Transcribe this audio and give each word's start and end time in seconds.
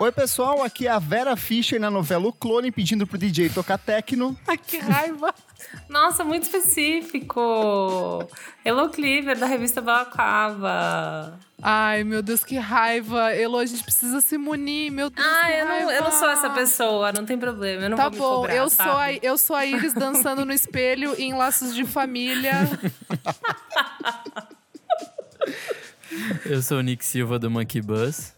Oi, 0.00 0.10
pessoal, 0.12 0.62
aqui 0.62 0.86
é 0.86 0.90
a 0.90 0.98
Vera 0.98 1.36
Fischer 1.36 1.78
na 1.78 1.90
novela 1.90 2.26
O 2.26 2.32
Clone 2.32 2.72
pedindo 2.72 3.06
pro 3.06 3.18
DJ 3.18 3.50
tocar 3.50 3.76
techno. 3.76 4.34
Ai, 4.48 4.56
que 4.56 4.78
raiva! 4.78 5.34
Nossa, 5.88 6.24
muito 6.24 6.44
específico! 6.44 7.40
Elo 8.64 8.88
Cleaver, 8.90 9.38
da 9.38 9.46
revista 9.46 9.80
Balaclava. 9.80 11.38
Ai, 11.62 12.04
meu 12.04 12.22
Deus, 12.22 12.42
que 12.44 12.56
raiva. 12.56 13.32
Elo, 13.34 13.58
a 13.58 13.66
gente 13.66 13.82
precisa 13.84 14.20
se 14.20 14.38
munir, 14.38 14.90
meu 14.90 15.10
Deus. 15.10 15.26
Ah, 15.26 15.50
eu 15.50 15.66
raiva. 15.66 15.84
não, 15.86 15.92
eu 15.92 16.02
não 16.04 16.12
sou 16.12 16.28
essa 16.30 16.50
pessoa, 16.50 17.12
não 17.12 17.24
tem 17.26 17.38
problema. 17.38 17.84
Eu 17.84 17.90
não 17.90 17.96
Tá 17.96 18.04
vou 18.08 18.12
me 18.12 18.18
bom, 18.18 18.36
cobrar, 18.42 18.54
eu, 18.56 18.70
sou 18.70 18.84
a, 18.86 19.06
sabe? 19.06 19.20
eu 19.22 19.38
sou 19.38 19.56
a 19.56 19.66
Iris 19.66 19.92
dançando 19.92 20.44
no 20.44 20.52
espelho 20.52 21.14
em 21.20 21.34
laços 21.34 21.74
de 21.74 21.84
família. 21.84 22.52
Eu 26.44 26.62
sou 26.62 26.78
o 26.78 26.82
Nick 26.82 27.04
Silva 27.04 27.38
do 27.38 27.50
Monkey 27.50 27.80
Bus. 27.80 28.32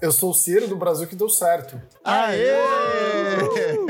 Eu 0.00 0.12
sou 0.12 0.30
o 0.30 0.34
Ciro 0.34 0.68
do 0.68 0.76
Brasil 0.76 1.06
que 1.06 1.16
deu 1.16 1.28
certo. 1.28 1.80
Aê! 2.04 2.50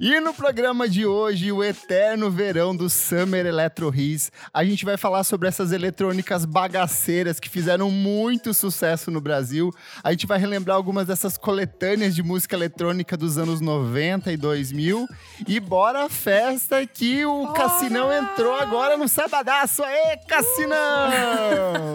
E 0.00 0.18
no 0.18 0.34
programa 0.34 0.88
de 0.88 1.06
hoje, 1.06 1.52
o 1.52 1.62
eterno 1.62 2.28
verão 2.28 2.74
do 2.74 2.90
Summer 2.90 3.46
Electro 3.46 3.94
Hits, 3.94 4.32
a 4.52 4.64
gente 4.64 4.84
vai 4.84 4.96
falar 4.96 5.22
sobre 5.22 5.46
essas 5.48 5.70
eletrônicas 5.70 6.44
bagaceiras 6.44 7.38
que 7.38 7.48
fizeram 7.48 7.90
muito 7.90 8.52
sucesso 8.52 9.10
no 9.10 9.20
Brasil. 9.20 9.70
A 10.02 10.10
gente 10.10 10.26
vai 10.26 10.38
relembrar 10.38 10.76
algumas 10.76 11.06
dessas 11.06 11.38
coletâneas 11.38 12.14
de 12.14 12.22
música 12.22 12.56
eletrônica 12.56 13.16
dos 13.16 13.38
anos 13.38 13.60
90 13.60 14.32
e 14.32 14.36
2000. 14.36 15.06
E 15.46 15.60
bora 15.60 16.06
a 16.06 16.08
festa 16.08 16.84
que 16.86 17.24
o 17.24 17.52
Cassinão 17.52 18.12
entrou 18.12 18.54
agora 18.56 18.96
no 18.96 19.08
sabadaço. 19.08 19.82
Aê, 19.84 20.16
Cassinão! 20.26 21.94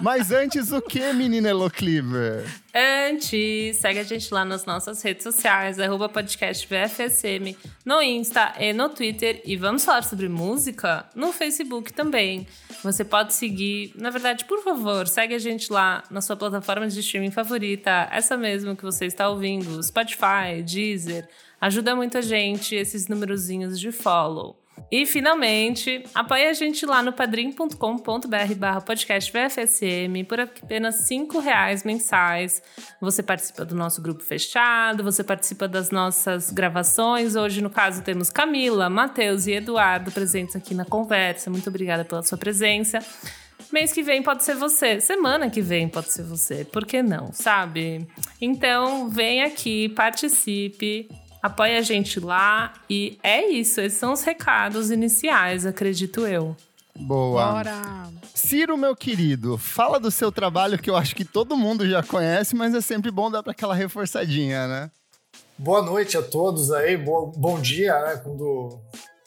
Mas 0.00 0.32
antes, 0.32 0.72
o 0.72 0.80
que, 0.80 1.12
menina 1.12 1.50
Elo 1.50 1.70
Cleaver? 1.70 2.46
Antes, 2.74 3.78
segue 3.78 3.98
a 3.98 4.02
gente 4.02 4.32
lá 4.32 4.44
nas 4.44 4.66
nossas 4.66 5.00
redes 5.00 5.22
sociais, 5.22 5.80
arroba 5.80 6.08
podcast 6.08 6.66
VFSM, 6.66 7.56
no 7.84 8.02
Insta 8.02 8.52
e 8.58 8.74
no 8.74 8.90
Twitter. 8.90 9.40
E 9.44 9.56
vamos 9.56 9.84
falar 9.84 10.02
sobre 10.04 10.28
música 10.28 11.08
no 11.14 11.32
Facebook 11.32 11.92
também. 11.92 12.46
Você 12.82 13.04
pode 13.04 13.32
seguir, 13.32 13.92
na 13.96 14.10
verdade, 14.10 14.44
por 14.44 14.62
favor, 14.62 15.08
segue 15.08 15.34
a 15.34 15.38
gente 15.38 15.72
lá 15.72 16.04
na 16.10 16.20
sua 16.20 16.36
plataforma 16.36 16.86
de 16.86 17.00
streaming 17.00 17.30
favorita, 17.30 18.08
essa 18.12 18.36
mesmo 18.36 18.76
que 18.76 18.82
você 18.82 19.06
está 19.06 19.28
ouvindo, 19.28 19.82
Spotify, 19.82 20.62
Deezer. 20.62 21.26
Ajuda 21.60 21.96
muito 21.96 22.18
a 22.18 22.22
gente 22.22 22.74
esses 22.74 23.08
numerozinhos 23.08 23.80
de 23.80 23.90
follow. 23.90 24.56
E 24.90 25.04
finalmente, 25.06 26.04
apoie 26.14 26.46
a 26.46 26.52
gente 26.52 26.86
lá 26.86 27.02
no 27.02 27.12
padrim.com.br 27.12 28.54
barra 28.56 28.80
por 30.24 30.40
apenas 30.40 31.06
cinco 31.06 31.38
reais 31.38 31.84
mensais. 31.84 32.62
Você 33.00 33.22
participa 33.22 33.64
do 33.64 33.74
nosso 33.74 34.00
grupo 34.00 34.22
fechado, 34.22 35.04
você 35.04 35.22
participa 35.22 35.68
das 35.68 35.90
nossas 35.90 36.50
gravações. 36.50 37.36
Hoje, 37.36 37.62
no 37.62 37.70
caso, 37.70 38.02
temos 38.02 38.30
Camila, 38.30 38.88
Matheus 38.88 39.46
e 39.46 39.52
Eduardo 39.52 40.10
presentes 40.10 40.56
aqui 40.56 40.74
na 40.74 40.84
conversa. 40.84 41.50
Muito 41.50 41.68
obrigada 41.68 42.04
pela 42.04 42.22
sua 42.22 42.38
presença. 42.38 42.98
Mês 43.72 43.92
que 43.92 44.02
vem 44.02 44.22
pode 44.22 44.44
ser 44.44 44.54
você, 44.54 45.00
semana 45.00 45.50
que 45.50 45.60
vem 45.60 45.88
pode 45.88 46.10
ser 46.10 46.22
você, 46.22 46.64
por 46.64 46.86
que 46.86 47.02
não, 47.02 47.32
sabe? 47.32 48.08
Então, 48.40 49.10
vem 49.10 49.42
aqui, 49.42 49.90
participe, 49.90 51.08
apoie 51.42 51.76
a 51.76 51.82
gente 51.82 52.18
lá 52.20 52.72
e 52.88 53.18
é 53.22 53.46
isso, 53.48 53.80
esses 53.80 53.98
são 53.98 54.12
os 54.12 54.22
recados 54.22 54.90
iniciais, 54.90 55.64
acredito 55.66 56.26
eu. 56.26 56.56
Boa. 56.96 57.52
Bora! 57.52 58.08
Ciro, 58.34 58.76
meu 58.76 58.94
querido, 58.96 59.56
fala 59.56 60.00
do 60.00 60.10
seu 60.10 60.32
trabalho 60.32 60.78
que 60.78 60.90
eu 60.90 60.96
acho 60.96 61.14
que 61.14 61.24
todo 61.24 61.56
mundo 61.56 61.88
já 61.88 62.02
conhece, 62.02 62.54
mas 62.56 62.74
é 62.74 62.80
sempre 62.80 63.10
bom 63.10 63.30
dar 63.30 63.42
para 63.42 63.52
aquela 63.52 63.74
reforçadinha, 63.74 64.66
né? 64.66 64.90
Boa 65.56 65.82
noite 65.82 66.16
a 66.16 66.22
todos 66.22 66.70
aí, 66.72 66.96
bo- 66.96 67.32
bom 67.36 67.60
dia, 67.60 67.92
né? 68.00 68.20
Quando 68.22 68.80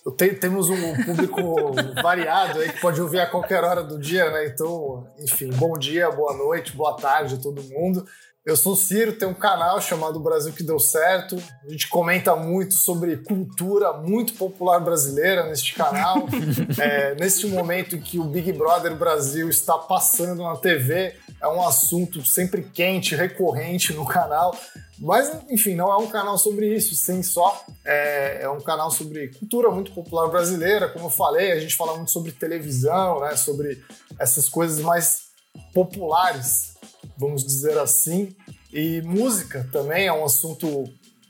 eu 0.06 0.12
te- 0.14 0.34
temos 0.34 0.70
um 0.70 1.04
público 1.04 1.72
variado 2.02 2.60
aí 2.60 2.72
que 2.72 2.80
pode 2.80 3.02
ouvir 3.02 3.20
a 3.20 3.28
qualquer 3.30 3.64
hora 3.64 3.84
do 3.84 4.00
dia, 4.00 4.30
né? 4.32 4.48
Então, 4.48 5.06
enfim, 5.20 5.50
bom 5.52 5.78
dia, 5.78 6.10
boa 6.10 6.34
noite, 6.38 6.72
boa 6.76 6.96
tarde 6.96 7.36
a 7.36 7.38
todo 7.38 7.62
mundo. 7.64 8.06
Eu 8.44 8.56
sou 8.56 8.74
o 8.74 8.76
Ciro, 8.76 9.14
tenho 9.14 9.32
um 9.32 9.36
canal 9.36 9.80
chamado 9.80 10.20
Brasil 10.20 10.52
que 10.52 10.64
deu 10.64 10.80
certo. 10.80 11.38
A 11.64 11.70
gente 11.70 11.88
comenta 11.88 12.36
muito 12.36 12.74
sobre 12.74 13.18
cultura 13.18 13.94
muito 13.94 14.34
popular 14.34 14.80
brasileira 14.80 15.46
neste 15.48 15.76
canal. 15.76 16.28
É, 16.80 17.14
neste 17.16 17.46
momento 17.48 17.96
em 17.96 18.02
que 18.02 18.18
o 18.18 18.24
Big 18.24 18.52
Brother 18.54 18.96
Brasil 18.96 19.50
está 19.50 19.78
passando 19.78 20.42
na 20.42 20.56
TV, 20.56 21.16
é 21.40 21.48
um 21.48 21.62
assunto 21.62 22.24
sempre 22.26 22.64
quente, 22.64 23.16
recorrente 23.16 23.94
no 23.94 24.06
canal. 24.06 24.56
Mas, 24.98 25.32
enfim, 25.50 25.76
não 25.76 25.92
é 25.92 25.98
um 25.98 26.08
canal 26.08 26.38
sobre 26.38 26.74
isso, 26.74 26.96
sim, 26.96 27.22
só. 27.22 27.64
É, 27.86 28.44
é 28.44 28.50
um 28.50 28.62
canal 28.62 28.90
sobre 28.90 29.28
cultura 29.30 29.70
muito 29.70 29.92
popular 29.92 30.28
brasileira. 30.30 30.88
Como 30.90 31.06
eu 31.06 31.10
falei, 31.10 31.52
a 31.52 31.60
gente 31.60 31.76
fala 31.76 31.96
muito 31.96 32.12
sobre 32.12 32.32
televisão, 32.32 33.20
né? 33.20 33.36
Sobre 33.36 33.84
essas 34.18 34.50
coisas 34.50 34.80
mais 34.80 35.32
populares, 35.74 36.74
vamos 37.18 37.46
dizer 37.46 37.78
assim. 37.78 38.36
E 38.72 39.02
música 39.02 39.68
também 39.72 40.08
é 40.08 40.14
um 40.14 40.26
assunto 40.26 40.86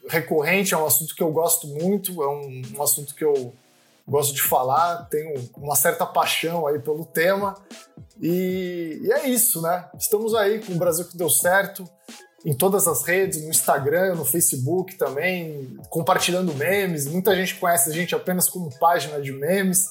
recorrente, 0.07 0.73
é 0.73 0.77
um 0.77 0.85
assunto 0.85 1.15
que 1.15 1.23
eu 1.23 1.31
gosto 1.31 1.67
muito, 1.67 2.21
é 2.23 2.27
um, 2.27 2.61
um 2.77 2.83
assunto 2.83 3.15
que 3.15 3.23
eu 3.23 3.53
gosto 4.07 4.33
de 4.33 4.41
falar, 4.41 5.07
tenho 5.09 5.49
uma 5.55 5.75
certa 5.75 6.05
paixão 6.05 6.67
aí 6.67 6.79
pelo 6.79 7.05
tema. 7.05 7.55
E, 8.21 8.99
e 9.03 9.11
é 9.11 9.27
isso, 9.27 9.61
né? 9.61 9.89
Estamos 9.97 10.35
aí 10.35 10.59
com 10.59 10.73
o 10.73 10.77
Brasil 10.77 11.05
que 11.05 11.17
deu 11.17 11.29
certo 11.29 11.87
em 12.45 12.53
todas 12.53 12.87
as 12.87 13.03
redes, 13.03 13.41
no 13.41 13.49
Instagram, 13.49 14.15
no 14.15 14.25
Facebook 14.25 14.95
também, 14.95 15.77
compartilhando 15.89 16.53
memes. 16.55 17.05
Muita 17.05 17.35
gente 17.35 17.55
conhece 17.55 17.89
a 17.89 17.93
gente 17.93 18.15
apenas 18.15 18.49
como 18.49 18.75
página 18.79 19.21
de 19.21 19.31
memes, 19.31 19.87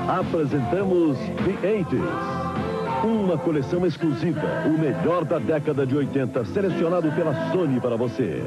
Apresentamos 0.08 1.16
The 1.18 1.84
80s. 1.84 2.52
Uma 3.04 3.36
coleção 3.36 3.84
exclusiva, 3.84 4.40
o 4.64 4.78
melhor 4.78 5.24
da 5.24 5.38
década 5.38 5.84
de 5.84 5.96
80, 5.96 6.44
selecionado 6.46 7.10
pela 7.12 7.50
Sony 7.50 7.80
para 7.80 7.96
você. 7.96 8.42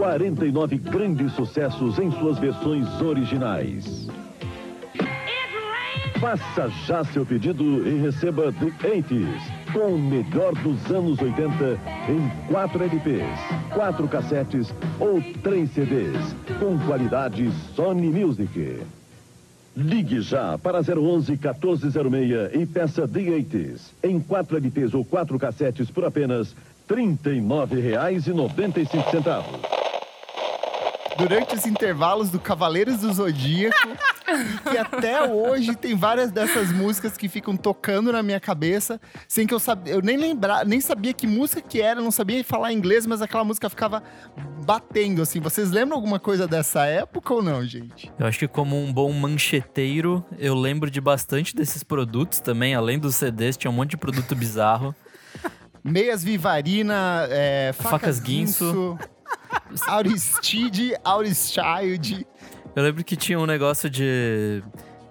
49 0.00 0.78
grandes 0.78 1.30
sucessos 1.34 1.98
em 1.98 2.10
suas 2.12 2.38
versões 2.38 2.86
originais. 3.02 4.08
Faça 6.18 6.70
já 6.86 7.04
seu 7.04 7.26
pedido 7.26 7.86
e 7.86 8.00
receba 8.00 8.50
The 8.50 8.72
80s, 8.88 9.28
com 9.74 9.96
o 9.96 9.98
melhor 9.98 10.54
dos 10.54 10.90
anos 10.90 11.20
80 11.20 11.78
em 12.08 12.30
4 12.50 12.82
LPs, 12.82 13.38
4 13.74 14.08
cassetes 14.08 14.72
ou 14.98 15.20
3 15.42 15.70
CDs, 15.70 16.34
com 16.58 16.78
qualidade 16.86 17.52
Sony 17.76 18.08
Music. 18.08 18.80
Ligue 19.76 20.22
já 20.22 20.56
para 20.56 20.78
011 20.78 21.32
1406 21.32 22.54
e 22.54 22.64
peça 22.64 23.06
The 23.06 23.20
80s 23.20 23.92
em 24.02 24.18
4 24.18 24.56
LPs 24.56 24.94
ou 24.94 25.04
4 25.04 25.38
cassetes 25.38 25.90
por 25.90 26.06
apenas 26.06 26.56
R$ 26.88 26.96
39,95. 26.96 29.69
Durante 31.20 31.54
os 31.54 31.66
intervalos 31.66 32.30
do 32.30 32.40
Cavaleiros 32.40 32.98
do 32.98 33.12
Zodíaco. 33.12 33.76
que 34.70 34.78
até 34.78 35.22
hoje 35.22 35.74
tem 35.74 35.94
várias 35.94 36.30
dessas 36.30 36.72
músicas 36.72 37.16
que 37.16 37.28
ficam 37.28 37.56
tocando 37.56 38.12
na 38.12 38.22
minha 38.22 38.40
cabeça, 38.40 39.00
sem 39.28 39.46
que 39.46 39.52
eu 39.52 39.58
sabia, 39.58 39.94
eu 39.94 40.00
nem 40.00 40.16
lembrar, 40.16 40.64
nem 40.64 40.80
sabia 40.80 41.12
que 41.12 41.26
música 41.26 41.60
que 41.60 41.82
era, 41.82 42.00
não 42.00 42.10
sabia 42.10 42.42
falar 42.44 42.72
inglês, 42.72 43.06
mas 43.06 43.20
aquela 43.20 43.44
música 43.44 43.68
ficava 43.68 44.02
batendo 44.64 45.22
assim. 45.22 45.40
Vocês 45.40 45.70
lembram 45.70 45.96
alguma 45.96 46.18
coisa 46.18 46.46
dessa 46.46 46.86
época 46.86 47.34
ou 47.34 47.42
não, 47.42 47.64
gente? 47.66 48.10
Eu 48.18 48.26
acho 48.26 48.38
que 48.38 48.48
como 48.48 48.76
um 48.76 48.92
bom 48.92 49.12
mancheteiro, 49.12 50.24
eu 50.38 50.54
lembro 50.54 50.90
de 50.90 51.00
bastante 51.00 51.54
desses 51.54 51.82
produtos 51.82 52.40
também, 52.40 52.74
além 52.74 52.98
dos 52.98 53.16
CDs, 53.16 53.56
tinha 53.56 53.70
um 53.70 53.74
monte 53.74 53.90
de 53.90 53.96
produto 53.96 54.34
bizarro. 54.34 54.94
Meias 55.82 56.22
Vivarina, 56.22 57.26
é, 57.30 57.72
Facas 57.72 57.90
Facas 57.90 58.20
Guinso. 58.20 58.64
Guinso, 58.64 58.98
Auristide, 59.86 60.94
Auristild. 61.04 62.26
Eu 62.74 62.82
lembro 62.82 63.04
que 63.04 63.16
tinha 63.16 63.38
um 63.38 63.46
negócio 63.46 63.88
de 63.90 64.62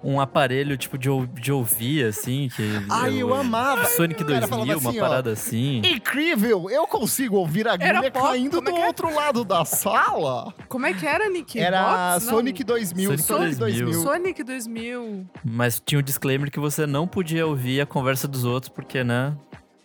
um 0.01 0.19
aparelho 0.21 0.77
tipo 0.77 0.97
de, 0.97 1.09
ou- 1.09 1.25
de 1.25 1.51
ouvir, 1.51 2.05
assim, 2.05 2.49
que. 2.55 2.63
Ai, 2.89 3.17
eu 3.21 3.33
amava. 3.33 3.83
Sonic 3.85 4.23
O 4.23 4.25
cara 4.25 4.47
2000, 4.47 4.49
falava 4.49 4.79
uma 4.79 4.89
assim, 4.89 4.99
ó, 4.99 5.01
parada 5.01 5.31
assim. 5.33 5.81
Incrível! 5.83 6.69
Eu 6.69 6.87
consigo 6.87 7.35
ouvir 7.35 7.67
a 7.67 7.73
agulha 7.73 8.09
pop? 8.09 8.27
caindo 8.27 8.59
é 8.59 8.61
do 8.61 8.69
é? 8.69 8.87
outro 8.87 9.13
lado 9.13 9.43
da 9.43 9.65
sala. 9.65 10.53
Como 10.69 10.85
é 10.85 10.93
que 10.93 11.05
era, 11.05 11.29
Nick? 11.29 11.59
Era 11.59 12.13
Box? 12.13 12.25
Não. 12.25 12.33
Sonic 12.33 12.63
2000. 12.63 13.05
Sonic 13.09 13.23
Sonic 13.23 13.55
2000. 13.57 13.85
2000. 13.91 14.03
Sonic 14.03 14.43
2000. 14.43 15.27
Mas 15.43 15.81
tinha 15.85 15.99
um 15.99 16.03
disclaimer 16.03 16.49
que 16.49 16.59
você 16.59 16.87
não 16.87 17.05
podia 17.05 17.45
ouvir 17.45 17.81
a 17.81 17.85
conversa 17.85 18.25
dos 18.27 18.45
outros, 18.45 18.69
porque, 18.69 19.03
né? 19.03 19.35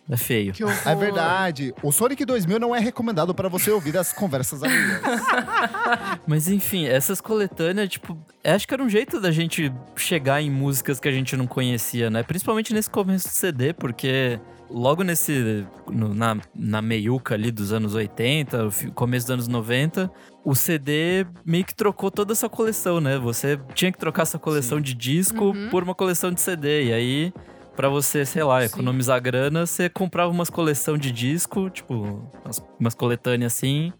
É 0.07 0.15
feio. 0.17 0.53
É 0.85 0.93
verdade. 0.95 1.73
O 1.81 1.91
Sonic 1.91 2.23
2000 2.25 2.59
não 2.59 2.75
é 2.75 2.79
recomendado 2.79 3.33
para 3.33 3.49
você 3.49 3.71
ouvir 3.71 3.97
as 3.97 4.13
conversas 4.13 4.61
alheias. 4.61 5.01
Mas 6.27 6.47
enfim, 6.47 6.85
essas 6.85 7.19
coletâneas, 7.19 7.89
tipo, 7.89 8.17
acho 8.43 8.67
que 8.67 8.73
era 8.73 8.83
um 8.83 8.89
jeito 8.89 9.19
da 9.19 9.31
gente 9.31 9.71
chegar 9.95 10.41
em 10.41 10.49
músicas 10.51 10.99
que 10.99 11.07
a 11.07 11.11
gente 11.11 11.35
não 11.35 11.47
conhecia, 11.47 12.09
né? 12.09 12.23
Principalmente 12.23 12.73
nesse 12.73 12.89
começo 12.89 13.27
do 13.27 13.31
CD, 13.31 13.73
porque 13.73 14.39
logo 14.69 15.03
nesse. 15.03 15.65
no- 15.89 16.13
na, 16.13 16.37
na 16.53 16.81
meiuca 16.81 17.33
ali 17.35 17.51
dos 17.51 17.71
anos 17.73 17.95
80, 17.95 18.65
o 18.67 18.71
fi- 18.71 18.91
começo 18.91 19.25
dos 19.27 19.33
anos 19.33 19.47
90, 19.47 20.11
o 20.43 20.53
CD 20.55 21.25
meio 21.43 21.65
que 21.65 21.73
trocou 21.73 22.11
toda 22.11 22.31
essa 22.33 22.47
coleção, 22.47 22.99
né? 23.01 23.17
Você 23.17 23.59
tinha 23.73 23.91
que 23.91 23.97
trocar 23.97 24.21
essa 24.23 24.37
coleção 24.37 24.79
de 24.79 24.93
disco 24.93 25.45
Uhum. 25.45 25.69
por 25.69 25.83
uma 25.83 25.95
coleção 25.95 26.31
de 26.31 26.41
CD. 26.41 26.85
E 26.89 26.93
aí. 26.93 27.33
Pra 27.75 27.89
você, 27.89 28.25
sei 28.25 28.43
lá, 28.43 28.61
Sim. 28.61 28.67
economizar 28.67 29.21
grana, 29.21 29.65
você 29.65 29.89
comprava 29.89 30.31
umas 30.31 30.49
coleção 30.49 30.97
de 30.97 31.11
disco, 31.11 31.69
tipo, 31.69 32.29
umas, 32.43 32.63
umas 32.79 32.95
coletâneas 32.95 33.53
assim, 33.53 33.91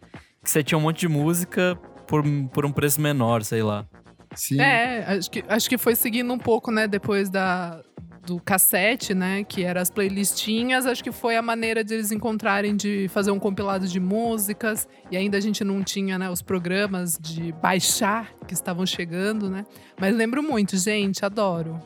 que 0.43 0.49
você 0.49 0.63
tinha 0.63 0.77
um 0.77 0.81
monte 0.81 1.01
de 1.01 1.07
música 1.09 1.77
por, 2.07 2.23
por 2.53 2.65
um 2.65 2.71
preço 2.71 3.01
menor, 3.01 3.43
sei 3.43 3.61
lá. 3.61 3.85
Sim. 4.33 4.61
É, 4.61 5.03
acho 5.07 5.29
que, 5.29 5.43
acho 5.47 5.69
que 5.69 5.77
foi 5.77 5.95
seguindo 5.95 6.31
um 6.31 6.37
pouco, 6.37 6.71
né, 6.71 6.87
depois 6.87 7.29
da, 7.29 7.81
do 8.25 8.39
cassete, 8.39 9.13
né, 9.13 9.43
que 9.43 9.63
eram 9.63 9.81
as 9.81 9.89
playlistinhas. 9.89 10.85
Acho 10.85 11.03
que 11.03 11.11
foi 11.11 11.35
a 11.35 11.41
maneira 11.41 11.83
de 11.83 11.93
eles 11.93 12.11
encontrarem 12.11 12.75
de 12.75 13.07
fazer 13.09 13.31
um 13.31 13.39
compilado 13.39 13.87
de 13.87 13.99
músicas. 13.99 14.87
E 15.11 15.17
ainda 15.17 15.37
a 15.37 15.41
gente 15.41 15.63
não 15.63 15.83
tinha, 15.83 16.17
né, 16.17 16.29
os 16.29 16.41
programas 16.41 17.17
de 17.19 17.51
baixar 17.53 18.31
que 18.47 18.53
estavam 18.53 18.85
chegando, 18.85 19.49
né. 19.49 19.65
Mas 19.99 20.15
lembro 20.15 20.41
muito, 20.41 20.77
gente, 20.77 21.25
adoro. 21.25 21.79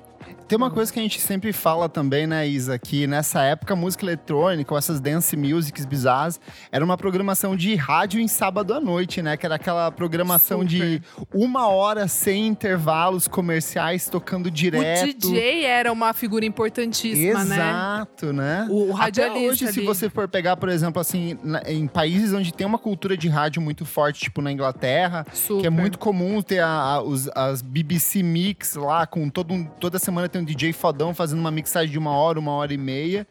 Tem 0.50 0.58
uma 0.58 0.72
coisa 0.72 0.92
que 0.92 0.98
a 0.98 1.02
gente 1.04 1.22
sempre 1.22 1.54
fala 1.54 1.88
também, 1.88 2.26
né, 2.26 2.48
Isa, 2.48 2.80
que 2.80 3.06
nessa 3.06 3.44
época 3.44 3.76
a 3.76 3.78
música 3.78 4.04
eletrônica, 4.04 4.74
ou 4.74 4.80
essas 4.80 5.00
dance 5.00 5.38
musics 5.38 5.86
bizarras, 5.86 6.42
era 6.72 6.84
uma 6.84 6.98
programação 6.98 7.56
de 7.56 7.76
rádio 7.76 8.20
em 8.20 8.28
sábado 8.28 8.74
à 8.74 8.80
noite, 8.82 9.22
né? 9.22 9.38
Que 9.38 9.46
era 9.46 9.54
aquela 9.56 9.92
programação 9.92 10.66
de 10.66 11.04
uma 11.32 11.68
hora 11.70 12.08
sem 12.08 12.48
intervalos 12.48 13.28
comerciais 13.28 14.10
tocando 14.10 14.50
direto. 14.50 15.04
O 15.12 15.14
DJ 15.14 15.66
era 15.66 15.92
uma 15.94 16.14
figura 16.16 16.44
importantíssima, 16.44 17.46
né? 17.46 17.56
Exato, 17.56 18.34
né? 18.34 18.66
O 18.72 18.86
Até 18.94 19.22
radialista 19.28 19.66
hoje, 19.66 19.74
se 19.74 19.80
ali. 19.82 19.86
você 19.86 20.10
for 20.10 20.28
pegar, 20.28 20.58
por 20.58 20.70
exemplo, 20.70 21.00
assim, 21.00 21.38
na- 21.44 21.62
em 21.68 21.86
países 21.86 22.34
onde 22.34 22.52
tem 22.52 22.66
uma 22.66 22.80
cultura 22.80 23.16
de 23.16 23.30
rádio 23.30 23.62
muito 23.62 23.86
forte, 23.86 24.22
tipo 24.22 24.42
na 24.42 24.52
Inglaterra, 24.52 25.28
Super. 25.32 25.62
que 25.62 25.68
é 25.68 25.70
muito 25.70 26.00
comum 26.00 26.42
ter 26.42 26.58
a- 26.62 26.68
a- 26.96 27.04
os, 27.04 27.30
as 27.36 27.62
BBC 27.62 28.24
Mix 28.24 28.74
lá, 28.74 29.06
com 29.06 29.30
todo 29.30 29.54
um- 29.54 29.64
toda 29.64 30.00
semana 30.00 30.28
tem 30.28 30.39
um 30.40 30.44
DJ 30.44 30.74
fodão 30.74 31.14
fazendo 31.14 31.40
uma 31.40 31.52
mixagem 31.52 31.92
de 31.92 31.98
uma 31.98 32.12
hora, 32.12 32.40
uma 32.40 32.52
hora 32.54 32.74
e 32.74 32.78
meia. 32.78 33.28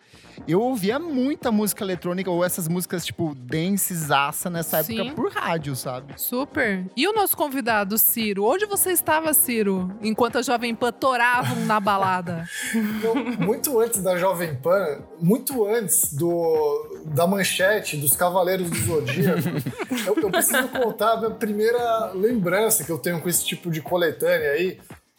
Eu 0.47 0.61
ouvia 0.61 0.99
muita 0.99 1.51
música 1.51 1.83
eletrônica, 1.83 2.31
ou 2.31 2.45
essas 2.45 2.69
músicas, 2.69 3.05
tipo, 3.05 3.35
dancesaça 3.35 4.49
nessa 4.49 4.83
Sim. 4.83 5.01
época 5.01 5.15
por 5.15 5.33
rádio, 5.33 5.75
sabe? 5.75 6.15
Super. 6.17 6.87
E 6.97 7.09
o 7.09 7.13
nosso 7.13 7.37
convidado, 7.37 7.99
Ciro? 7.99 8.45
Onde 8.45 8.67
você 8.67 8.93
estava, 8.93 9.33
Ciro? 9.35 9.91
Enquanto 10.01 10.39
a 10.39 10.43
Jovem 10.43 10.75
Pan 10.75 10.93
toravam 10.93 11.65
na 11.65 11.81
balada. 11.81 12.49
Então, 12.99 13.15
muito 13.15 13.79
antes 13.81 14.03
da 14.03 14.17
Jovem 14.17 14.55
Pan, 14.57 15.03
muito 15.21 15.67
antes 15.67 16.13
do, 16.13 17.03
da 17.07 17.27
manchete 17.27 17.97
dos 17.97 18.17
Cavaleiros 18.17 18.69
do 18.69 18.77
Zodíaco, 18.77 19.49
eu, 20.07 20.17
eu 20.17 20.31
preciso 20.31 20.69
contar 20.69 21.13
a 21.13 21.17
minha 21.19 21.31
primeira 21.31 22.13
lembrança 22.13 22.85
que 22.85 22.91
eu 22.91 22.99
tenho 22.99 23.21
com 23.21 23.29
esse 23.29 23.45
tipo 23.45 23.71
de 23.71 23.81
coletânea 23.81 24.51
aí. 24.51 24.79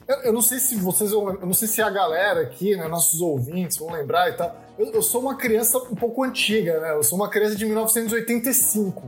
Eu, 0.10 0.18
eu 0.24 0.34
não 0.34 0.42
sei 0.42 0.58
se 0.58 0.76
vocês 0.76 1.12
vão, 1.12 1.30
eu 1.30 1.46
não 1.46 1.54
sei 1.54 1.68
se 1.68 1.84
a 1.84 1.90
galera 1.92 2.42
aqui, 2.42 2.76
né, 2.76 2.88
nossos 2.88 3.22
ouvintes 3.22 3.78
vão 3.78 3.92
lembrar 3.92 4.28
e 4.30 4.34
tal. 4.34 4.60
Eu, 4.78 4.88
eu 4.92 5.04
sou 5.04 5.22
uma 5.22 5.36
criança 5.36 5.78
um 5.78 5.94
pouco 5.94 6.24
antiga, 6.24 6.80
né? 6.80 6.94
Eu 6.94 7.04
sou 7.04 7.16
uma 7.16 7.30
criança 7.30 7.56
de 7.56 7.64
1985. 7.66 9.08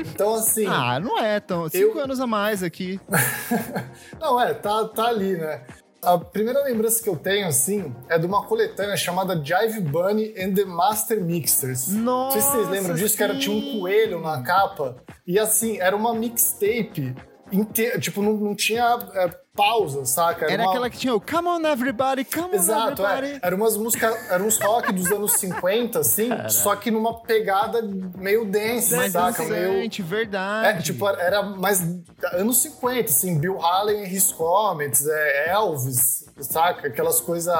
Então, 0.00 0.32
assim. 0.34 0.64
Ah, 0.70 0.98
não 0.98 1.18
é 1.18 1.38
tão. 1.40 1.68
Cinco 1.68 1.98
Eu- 1.98 2.04
anos 2.04 2.20
a 2.20 2.26
mais 2.26 2.62
aqui. 2.62 2.98
Não, 4.18 4.40
é, 4.40 4.54
tá, 4.54 4.86
tá 4.88 5.08
ali, 5.08 5.36
né? 5.36 5.62
A 6.02 6.16
primeira 6.16 6.64
lembrança 6.64 7.02
que 7.02 7.08
eu 7.10 7.16
tenho, 7.16 7.46
assim, 7.46 7.94
é 8.08 8.18
de 8.18 8.24
uma 8.24 8.42
coletânea 8.46 8.96
chamada 8.96 9.34
Jive 9.44 9.80
Bunny 9.82 10.34
and 10.38 10.54
the 10.54 10.64
Master 10.64 11.22
Mixers. 11.22 11.88
Nossa, 11.88 12.24
Não 12.24 12.30
sei 12.30 12.40
se 12.40 12.50
vocês 12.56 12.68
lembram 12.70 12.94
disso, 12.94 13.14
que 13.16 13.22
era, 13.22 13.38
tinha 13.38 13.54
um 13.54 13.78
coelho 13.78 14.20
na 14.20 14.40
capa. 14.42 14.96
E 15.26 15.38
assim, 15.38 15.78
era 15.78 15.94
uma 15.94 16.14
mixtape 16.14 17.14
inteira. 17.52 17.98
Tipo, 17.98 18.22
não, 18.22 18.32
não 18.34 18.54
tinha 18.54 18.98
é, 19.14 19.28
pausa, 19.54 20.04
saca? 20.04 20.50
Era 20.50 20.62
uma- 20.62 20.70
aquela 20.70 20.90
que 20.90 20.98
tinha 20.98 21.14
o 21.14 21.20
Come 21.20 21.48
on 21.48 21.66
everybody, 21.66 22.24
come 22.24 22.54
Exato, 22.54 23.02
on 23.02 23.06
é. 23.06 23.12
everybody. 23.18 23.40
Era 23.42 23.56
umas 23.56 23.76
músicas, 23.76 24.30
eram 24.30 24.46
uns 24.46 24.58
rock 24.60 24.92
dos 24.92 25.10
anos 25.10 25.32
50, 25.32 25.98
assim, 25.98 26.30
só 26.48 26.74
que 26.76 26.90
numa 26.90 27.20
pegada 27.22 27.82
meio 28.16 28.44
dance, 28.44 28.94
Mais 28.94 29.12
saca? 29.12 29.44
Meio. 29.44 29.90
verdade. 30.04 30.78
É, 30.78 30.82
tipo, 30.82 31.08
era 31.08 31.42
mais 31.42 31.80
anos 32.32 32.58
50, 32.62 33.10
assim, 33.10 33.38
Bill 33.38 33.60
Haley 33.60 34.04
His 34.14 34.32
Comets, 34.32 35.06
é, 35.06 35.50
Elvis, 35.50 36.24
saca? 36.40 36.88
Aquelas 36.88 37.20
coisas 37.20 37.54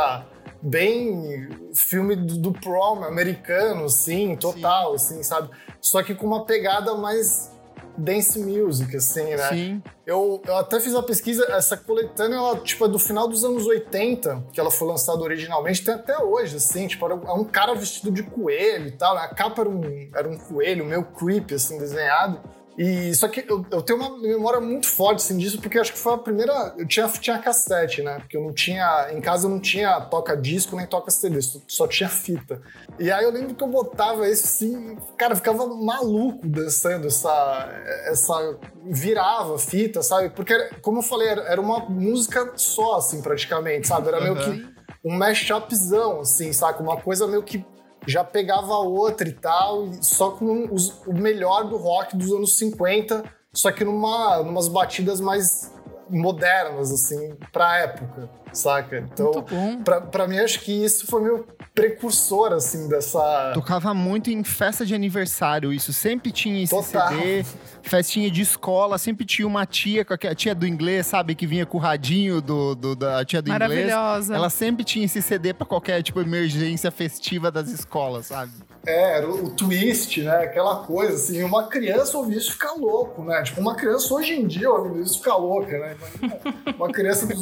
bem 0.63 1.49
filme 1.75 2.15
do, 2.15 2.37
do 2.37 2.53
prom 2.53 3.03
americano, 3.05 3.85
assim, 3.85 4.37
total, 4.37 4.95
assim, 4.95 5.23
sabe? 5.23 5.51
Só 5.81 6.03
que 6.03 6.15
com 6.15 6.27
uma 6.27 6.45
pegada 6.45 6.95
mais 6.95 7.51
dance 8.01 8.39
music, 8.39 8.97
assim, 8.97 9.37
né? 9.37 9.49
Sim. 9.49 9.83
Eu, 10.07 10.43
eu 10.47 10.57
até 10.57 10.81
fiz 10.81 10.93
uma 10.93 11.03
pesquisa, 11.03 11.45
essa 11.51 11.77
coletânea, 11.77 12.37
ela, 12.37 12.57
tipo, 12.59 12.85
é 12.85 12.89
do 12.89 12.99
final 12.99 13.29
dos 13.29 13.45
anos 13.45 13.67
80, 13.67 14.45
que 14.53 14.61
ela 14.61 14.71
foi 14.71 14.89
lançada 14.89 15.21
originalmente, 15.21 15.85
tem 15.85 15.95
até 15.95 16.19
hoje, 16.19 16.57
assim, 16.57 16.87
tipo, 16.87 17.05
era 17.05 17.15
um 17.15 17.45
cara 17.45 17.75
vestido 17.75 18.11
de 18.11 18.23
coelho 18.23 18.89
e 18.89 18.93
tal, 18.93 19.15
né? 19.15 19.23
A 19.23 19.35
capa 19.35 19.63
era 19.63 19.71
um, 19.71 20.11
era 20.15 20.29
um 20.29 20.37
coelho 20.37 20.85
meio 20.85 21.05
creepy, 21.05 21.55
assim, 21.55 21.79
desenhado. 21.79 22.41
E 22.79 23.15
só 23.15 23.29
que 23.29 23.45
eu, 23.49 23.65
eu 23.71 23.83
tenho 23.83 23.99
uma 23.99 24.19
memória 24.19 24.61
muito 24.61 24.87
forte 24.87 25.17
assim, 25.17 25.37
disso, 25.37 25.61
porque 25.61 25.79
acho 25.79 25.93
que 25.93 25.99
foi 25.99 26.15
a 26.15 26.19
primeira. 26.19 26.75
Eu 26.79 26.87
tinha, 26.87 27.07
tinha 27.09 27.39
cassete, 27.39 28.03
né? 28.03 28.19
Porque 28.21 28.37
eu 28.37 28.43
não 28.43 28.53
tinha. 28.53 29.09
Em 29.13 29.21
casa 29.21 29.47
eu 29.47 29.51
não 29.51 29.61
tinha 29.61 30.01
toca-disco 30.01 30.77
nem 30.77 30.87
toca-CD, 30.87 31.43
só, 31.43 31.59
só 31.67 31.87
tinha 31.87 32.09
fita. 32.09 32.61
E 32.99 33.11
aí 33.11 33.25
eu 33.25 33.31
lembro 33.31 33.55
que 33.55 33.63
eu 33.63 33.69
botava 33.69 34.27
esse 34.27 34.45
assim, 34.45 34.97
cara, 35.17 35.37
ficava 35.37 35.67
maluco 35.67 36.47
dançando 36.47 37.07
essa. 37.07 37.69
essa 38.07 38.59
virava 38.85 39.59
fita, 39.59 40.03
sabe? 40.03 40.31
Porque, 40.31 40.55
como 40.81 40.99
eu 40.99 41.03
falei, 41.03 41.29
era, 41.29 41.43
era 41.43 41.61
uma 41.61 41.81
música 41.81 42.53
só, 42.57 42.97
assim, 42.97 43.21
praticamente, 43.21 43.89
sabe? 43.89 44.09
Era 44.09 44.21
meio 44.21 44.37
que 44.37 44.81
um 45.05 45.17
mashupzão, 45.17 46.21
assim, 46.21 46.53
saca? 46.53 46.83
Uma 46.83 46.97
coisa 46.97 47.27
meio 47.27 47.43
que 47.43 47.65
já 48.11 48.25
pegava 48.25 48.75
outra 48.75 49.29
e 49.29 49.33
tal, 49.33 49.89
só 50.03 50.33
com 50.33 50.69
os, 50.73 51.01
o 51.07 51.13
melhor 51.13 51.65
do 51.65 51.77
rock 51.77 52.17
dos 52.17 52.33
anos 52.33 52.59
50, 52.59 53.25
só 53.53 53.71
que 53.71 53.85
numa 53.85 54.41
umas 54.41 54.69
batidas 54.69 55.21
mais 55.21 55.73
modernas, 56.09 56.91
assim, 56.91 57.37
pra 57.53 57.79
época, 57.79 58.29
saca? 58.53 58.99
Então, 59.13 59.45
pra, 59.85 60.01
pra 60.01 60.27
mim, 60.29 60.39
acho 60.39 60.61
que 60.61 60.73
isso 60.85 61.07
foi 61.07 61.23
meu 61.23 61.47
precursor, 61.75 62.53
assim, 62.53 62.89
dessa... 62.89 63.53
Tocava 63.55 63.95
muito 63.95 64.31
em 64.31 64.43
festa 64.45 64.85
de 64.85 64.95
aniversário, 64.95 65.73
isso. 65.73 65.93
Sempre 65.93 66.31
tinha 66.33 66.63
esse 66.63 66.75
Total. 66.75 67.09
CD, 67.09 67.45
festinha 67.83 68.31
de 68.31 68.43
escola, 68.43 68.99
sempre 68.99 69.25
tinha 69.25 69.47
uma 69.47 69.65
tia, 69.67 70.05
a 70.31 70.35
tia 70.35 70.55
do 70.55 70.67
inglês, 70.67 71.07
sabe? 71.07 71.35
Que 71.35 71.47
vinha 71.47 71.65
com 71.65 71.79
o 71.79 71.81
radinho 71.81 72.41
do, 72.41 72.75
do- 72.75 72.97
da 72.97 73.25
tia 73.25 73.41
do 73.41 73.51
inglês. 73.51 73.71
Maravilhosa. 73.91 74.35
Ela 74.35 74.51
sempre 74.51 74.85
tinha 74.85 75.05
esse 75.05 75.23
CD 75.23 75.55
pra 75.55 75.67
qualquer, 75.67 76.03
tipo, 76.03 76.21
emergência 76.21 76.91
festiva 76.91 77.51
das 77.51 77.69
escolas, 77.71 78.27
sabe? 78.27 78.53
É, 78.87 79.19
era 79.19 79.29
o, 79.29 79.45
o 79.45 79.51
twist, 79.51 80.23
né? 80.23 80.45
Aquela 80.45 80.77
coisa, 80.85 81.15
assim, 81.15 81.43
uma 81.43 81.65
criança 81.69 82.17
ouvir 82.17 82.39
isso 82.39 82.53
ficar 82.53 82.73
louco, 82.73 83.23
né? 83.23 83.43
Tipo, 83.43 83.61
uma 83.61 83.75
criança 83.75 84.13
hoje 84.15 84.33
em 84.33 84.47
dia 84.47 84.71
ouvindo 84.71 85.03
isso 85.03 85.19
ficar 85.19 85.37
louca, 85.37 85.79
né? 85.79 85.97
Imagina 86.23 86.77
Uma 86.79 86.89
criança 86.91 87.27
dos- 87.27 87.41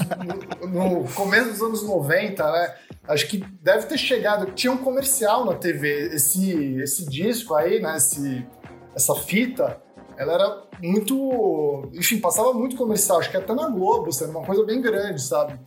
no, 0.69 0.98
no 1.03 1.13
começo 1.13 1.51
dos 1.51 1.63
anos 1.63 1.83
90, 1.83 2.53
né? 2.53 2.75
Acho 3.07 3.27
que 3.27 3.39
deve 3.63 3.87
ter 3.87 3.99
chegado. 3.99 4.53
Tinha 4.53 4.73
um 4.73 4.79
comercial 4.79 5.45
na 5.45 5.55
TV, 5.55 6.15
esse, 6.15 6.75
esse 6.81 7.09
disco 7.09 7.55
aí, 7.55 7.81
né? 7.81 7.97
Esse, 7.97 8.47
essa 8.95 9.15
fita, 9.15 9.81
ela 10.17 10.35
era 10.35 10.63
muito. 10.83 11.91
Enfim, 11.95 12.19
passava 12.19 12.53
muito 12.53 12.77
comercial, 12.77 13.19
acho 13.19 13.31
que 13.31 13.37
até 13.37 13.55
na 13.55 13.69
Globo, 13.69 14.11
era 14.21 14.31
uma 14.31 14.45
coisa 14.45 14.65
bem 14.65 14.81
grande, 14.81 15.23
sabe? 15.23 15.59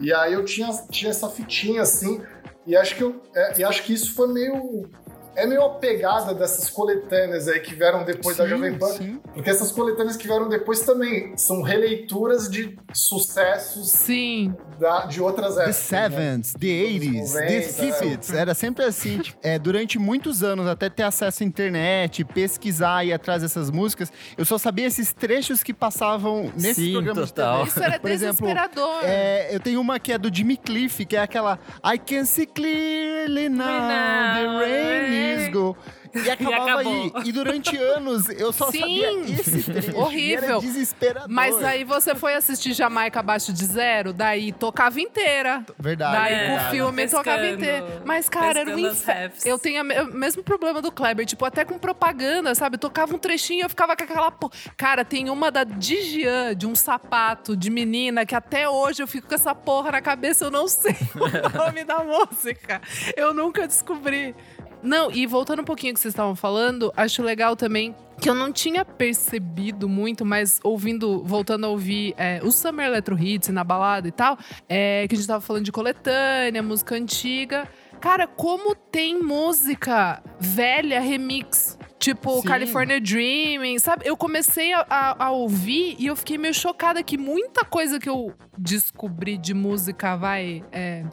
E 0.00 0.12
aí 0.12 0.32
eu 0.32 0.44
tinha, 0.44 0.68
tinha 0.90 1.10
essa 1.10 1.28
fitinha 1.28 1.82
assim, 1.82 2.20
e 2.66 2.76
acho 2.76 2.96
que 2.96 3.02
eu, 3.02 3.20
é, 3.34 3.60
e 3.60 3.64
acho 3.64 3.82
que 3.82 3.92
isso 3.92 4.14
foi 4.14 4.28
meio. 4.32 4.88
É 5.34 5.46
meio 5.46 5.62
a 5.62 5.70
pegada 5.70 6.34
dessas 6.34 6.68
coletâneas 6.68 7.48
aí 7.48 7.60
que 7.60 7.74
vieram 7.74 8.04
depois 8.04 8.36
da 8.36 8.44
Sim, 8.44 8.50
Jovem 8.50 8.78
Pan. 8.78 8.86
sim. 8.88 9.20
Porque 9.32 9.48
essas 9.50 9.72
coletâneas 9.72 10.16
que 10.16 10.26
vieram 10.26 10.48
depois 10.48 10.80
também 10.80 11.36
são 11.36 11.62
releituras 11.62 12.50
de 12.50 12.76
sucessos 12.92 13.90
Sim. 13.92 14.54
da- 14.78 15.06
de 15.06 15.22
outras 15.22 15.54
The 15.54 15.62
épocas. 15.62 15.90
né? 15.90 16.08
Sevens, 16.10 16.52
The 16.54 16.66
80s, 16.66 17.32
The 17.32 17.40
90, 17.40 17.68
50s. 17.72 18.34
Era 18.36 18.54
sempre 18.54 18.84
assim. 18.84 19.18
tipo, 19.20 19.38
é, 19.42 19.58
durante 19.58 19.98
muitos 19.98 20.42
anos, 20.42 20.66
até 20.66 20.88
ter 20.90 21.02
acesso 21.04 21.42
à 21.42 21.46
internet, 21.46 22.24
pesquisar 22.24 23.04
e 23.04 23.08
ir 23.08 23.12
atrás 23.12 23.42
dessas 23.42 23.70
músicas, 23.70 24.12
eu 24.36 24.44
só 24.44 24.58
sabia 24.58 24.86
esses 24.86 25.12
trechos 25.12 25.62
que 25.62 25.72
passavam 25.72 26.52
nesses 26.56 26.84
Sim, 26.86 26.92
programas 26.92 27.30
total. 27.32 27.66
Isso 27.66 27.82
era. 27.82 27.98
Por 27.98 28.10
exemplo, 28.10 28.46
desesperador. 28.46 29.00
é, 29.04 29.54
eu 29.54 29.60
tenho 29.60 29.80
uma 29.80 29.98
que 29.98 30.12
é 30.12 30.18
do 30.18 30.34
Jimmy 30.34 30.56
Cliff, 30.56 31.04
que 31.06 31.16
é 31.16 31.20
aquela 31.20 31.58
I 31.84 31.98
can 31.98 32.24
see 32.24 32.46
clearly 32.46 33.48
now, 33.48 33.66
the 33.66 34.42
now, 34.46 34.58
rain 34.58 35.21
is 35.22 35.48
go. 35.48 35.76
E 36.14 36.28
acabava 36.30 36.80
aí. 36.80 37.06
acabou. 37.06 37.22
E 37.24 37.32
durante 37.32 37.74
anos 37.76 38.28
eu 38.28 38.52
só 38.52 38.70
Sim. 38.70 38.80
sabia 38.80 39.20
esse 39.34 39.62
trecho. 39.62 39.96
Horrível. 39.96 40.20
E 40.20 40.34
era 40.50 40.58
desesperador. 40.60 41.28
Mas 41.30 41.64
aí 41.64 41.84
você 41.84 42.14
foi 42.14 42.34
assistir 42.34 42.74
Jamaica 42.74 43.20
abaixo 43.20 43.50
de 43.52 43.64
zero, 43.64 44.12
daí 44.12 44.52
tocava 44.52 45.00
inteira. 45.00 45.64
Verdade. 45.78 46.12
Daí 46.12 46.34
É, 46.34 46.46
com 46.48 46.56
o 46.56 46.70
filme 46.70 47.02
pescando, 47.02 47.24
tocava 47.24 47.46
inteiro. 47.48 47.86
Mas, 48.04 48.28
cara, 48.28 48.60
era 48.60 48.74
um 48.74 48.78
inferno. 48.78 49.34
Eu 49.44 49.58
tenho 49.58 49.82
o 49.82 50.14
mesmo 50.14 50.42
problema 50.42 50.82
do 50.82 50.92
Kleber, 50.92 51.24
tipo, 51.24 51.44
até 51.46 51.64
com 51.64 51.78
propaganda, 51.78 52.54
sabe? 52.54 52.76
Tocava 52.76 53.14
um 53.14 53.18
trechinho 53.18 53.60
e 53.60 53.62
eu 53.62 53.70
ficava 53.70 53.96
com 53.96 54.04
aquela. 54.04 54.30
po- 54.30 54.50
Cara, 54.76 55.04
tem 55.06 55.30
uma 55.30 55.50
da 55.50 55.64
Digian, 55.64 56.54
de 56.54 56.66
um 56.66 56.74
sapato 56.74 57.56
de 57.56 57.70
menina, 57.70 58.26
que 58.26 58.34
até 58.34 58.68
hoje 58.68 59.02
eu 59.02 59.06
fico 59.06 59.28
com 59.28 59.34
essa 59.34 59.54
porra 59.54 59.92
na 59.92 60.02
cabeça, 60.02 60.44
eu 60.44 60.50
não 60.50 60.68
sei 60.68 60.94
o 61.16 61.56
nome 61.56 61.84
da 61.84 62.00
música. 62.04 62.82
Eu 63.16 63.32
nunca 63.32 63.66
descobri. 63.66 64.34
Não, 64.82 65.10
e 65.12 65.26
voltando 65.26 65.60
um 65.62 65.64
pouquinho 65.64 65.94
que 65.94 66.00
vocês 66.00 66.12
estavam 66.12 66.34
falando, 66.34 66.92
acho 66.96 67.22
legal 67.22 67.54
também 67.54 67.94
que 68.20 68.28
eu 68.28 68.34
não 68.34 68.52
tinha 68.52 68.84
percebido 68.84 69.88
muito, 69.88 70.24
mas 70.24 70.60
ouvindo, 70.62 71.22
voltando 71.24 71.66
a 71.66 71.68
ouvir 71.68 72.14
é, 72.16 72.40
o 72.42 72.50
Summer 72.52 72.86
Electro 72.86 73.18
Hits 73.18 73.48
na 73.48 73.64
balada 73.64 74.06
e 74.06 74.12
tal, 74.12 74.38
é, 74.68 75.06
que 75.08 75.14
a 75.14 75.18
gente 75.18 75.26
tava 75.26 75.40
falando 75.40 75.64
de 75.64 75.72
coletânea, 75.72 76.62
música 76.62 76.94
antiga. 76.94 77.68
Cara, 78.00 78.26
como 78.26 78.74
tem 78.74 79.20
música 79.22 80.22
velha 80.40 81.00
remix. 81.00 81.78
Tipo, 81.98 82.40
Sim. 82.40 82.48
California 82.48 83.00
Dreaming, 83.00 83.78
sabe? 83.78 84.04
Eu 84.08 84.16
comecei 84.16 84.72
a, 84.72 84.84
a- 84.90 85.26
a 85.26 85.30
ouvir 85.30 85.94
e 86.00 86.06
eu 86.06 86.16
fiquei 86.16 86.36
meio 86.36 86.52
chocada 86.52 87.00
que 87.00 87.16
muita 87.16 87.64
coisa 87.64 88.00
que 88.00 88.08
eu 88.08 88.32
descobri 88.58 89.38
de 89.38 89.54
música 89.54 90.16
vai. 90.16 90.64
é, 90.72 91.04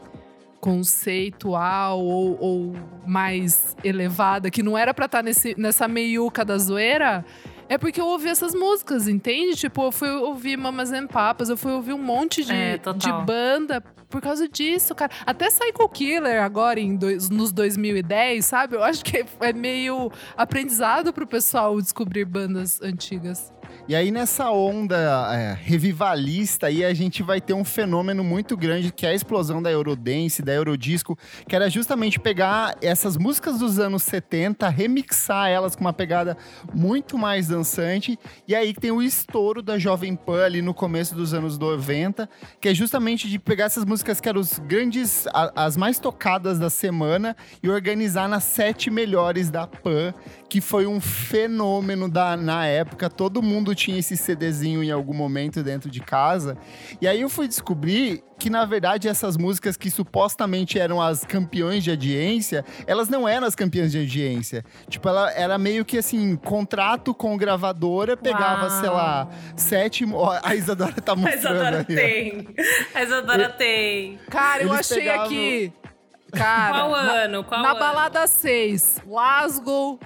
conceitual 0.59 1.99
ou, 1.99 2.37
ou 2.39 2.75
mais 3.05 3.75
elevada, 3.83 4.51
que 4.51 4.61
não 4.61 4.77
era 4.77 4.93
pra 4.93 5.05
estar 5.05 5.23
nesse, 5.23 5.55
nessa 5.57 5.87
meiuca 5.87 6.43
da 6.43 6.57
zoeira, 6.57 7.25
é 7.67 7.77
porque 7.77 8.01
eu 8.01 8.07
ouvi 8.07 8.27
essas 8.27 8.53
músicas, 8.53 9.07
entende? 9.07 9.55
Tipo, 9.55 9.83
eu 9.83 9.91
fui 9.91 10.09
ouvir 10.09 10.57
Mamas 10.57 10.91
and 10.91 11.07
Papas, 11.07 11.49
eu 11.49 11.57
fui 11.57 11.71
ouvir 11.71 11.93
um 11.93 12.01
monte 12.01 12.43
de, 12.43 12.51
É, 12.51 12.77
de 12.77 13.11
banda 13.25 13.81
por 14.09 14.21
causa 14.21 14.49
disso, 14.49 14.95
cara. 14.95 15.11
Até 15.25 15.47
Psycho 15.47 15.87
Killer 15.87 16.41
agora, 16.43 16.79
em 16.79 16.95
dois, 16.95 17.29
nos 17.29 17.51
2010, 17.51 18.43
sabe? 18.43 18.75
Eu 18.75 18.83
acho 18.83 19.05
que 19.05 19.23
é 19.39 19.53
meio 19.53 20.11
aprendizado 20.35 21.13
pro 21.13 21.27
pessoal 21.27 21.79
descobrir 21.79 22.25
bandas 22.25 22.81
antigas. 22.81 23.53
E 23.89 23.95
aí, 23.95 24.11
nessa 24.11 24.51
onda 24.51 24.95
é, 25.33 25.57
revivalista, 25.59 26.67
aí 26.67 26.85
a 26.85 26.93
gente 26.93 27.23
vai 27.23 27.41
ter 27.41 27.55
um 27.55 27.63
fenômeno 27.63 28.23
muito 28.23 28.55
grande, 28.55 28.91
que 28.91 29.03
é 29.03 29.09
a 29.09 29.15
explosão 29.15 29.63
da 29.63 29.71
Eurodance, 29.71 30.43
da 30.43 30.53
Eurodisco, 30.53 31.17
que 31.47 31.55
era 31.55 31.67
justamente 31.71 32.19
pegar 32.19 32.77
essas 32.83 33.17
músicas 33.17 33.57
dos 33.57 33.79
anos 33.79 34.03
70, 34.03 34.69
remixar 34.69 35.49
elas 35.49 35.75
com 35.75 35.81
uma 35.81 35.91
pegada 35.91 36.37
muito 36.71 37.17
mais 37.17 37.47
dançante, 37.47 38.15
e 38.47 38.53
aí 38.53 38.75
tem 38.75 38.91
o 38.91 39.01
estouro 39.01 39.63
da 39.63 39.79
Jovem 39.79 40.15
Pan 40.15 40.45
ali 40.45 40.61
no 40.61 40.71
começo 40.71 41.15
dos 41.15 41.33
anos 41.33 41.57
90, 41.57 42.29
que 42.61 42.69
é 42.69 42.75
justamente 42.75 43.27
de 43.27 43.39
pegar 43.39 43.65
essas 43.65 43.85
músicas 43.85 44.21
que 44.21 44.29
eram 44.29 44.39
os 44.39 44.59
grandes, 44.59 45.25
as 45.55 45.75
mais 45.75 45.97
tocadas 45.97 46.59
da 46.59 46.69
semana, 46.69 47.35
e 47.63 47.67
organizar 47.67 48.29
nas 48.29 48.43
sete 48.43 48.91
melhores 48.91 49.49
da 49.49 49.65
Pan, 49.65 50.13
que 50.49 50.59
foi 50.59 50.87
um 50.87 50.99
fenômeno 50.99 52.09
da, 52.09 52.35
na 52.35 52.65
época. 52.65 53.07
Todo 53.09 53.41
mundo 53.41 53.75
tinha 53.75 53.99
esse 53.99 54.17
CDzinho 54.17 54.83
em 54.83 54.89
algum 54.91 55.13
momento 55.13 55.61
dentro 55.61 55.89
de 55.91 55.99
casa. 55.99 56.57
E 56.99 57.07
aí 57.07 57.21
eu 57.21 57.29
fui 57.29 57.47
descobrir 57.47 58.23
que, 58.39 58.49
na 58.49 58.65
verdade, 58.65 59.07
essas 59.07 59.37
músicas 59.37 59.77
que 59.77 59.91
supostamente 59.91 60.79
eram 60.79 60.99
as 61.01 61.23
campeões 61.23 61.83
de 61.83 61.91
audiência, 61.91 62.65
elas 62.87 63.09
não 63.09 63.27
eram 63.27 63.45
as 63.45 63.53
campeãs 63.53 63.91
de 63.91 63.99
audiência. 63.99 64.65
Tipo, 64.89 65.07
ela 65.09 65.31
era 65.33 65.57
meio 65.57 65.85
que 65.85 65.97
assim, 65.99 66.35
contrato 66.35 67.13
com 67.13 67.37
gravadora, 67.37 68.17
pegava, 68.17 68.67
Uau. 68.69 68.79
sei 68.81 68.89
lá, 68.89 69.29
sete. 69.55 70.05
A 70.41 70.55
Isadora 70.55 70.93
tá 70.93 71.11
A 71.13 71.15
mostrando 71.15 71.37
Isadora 71.57 71.85
ali. 71.87 71.93
ó. 71.93 71.95
tem. 71.95 72.47
A 72.95 73.03
Isadora 73.03 73.49
tem. 73.49 74.19
Cara, 74.31 74.63
eu 74.63 74.73
achei 74.73 74.97
pegavam- 74.99 75.25
aqui. 75.25 75.73
Cara, 76.31 76.73
Qual 76.79 76.91
na- 76.91 76.97
ano? 77.11 77.43
Qual 77.43 77.61
Na 77.61 77.71
ano? 77.71 77.79
balada 77.79 78.27
6, 78.27 79.01
Glasgow, 79.05 79.99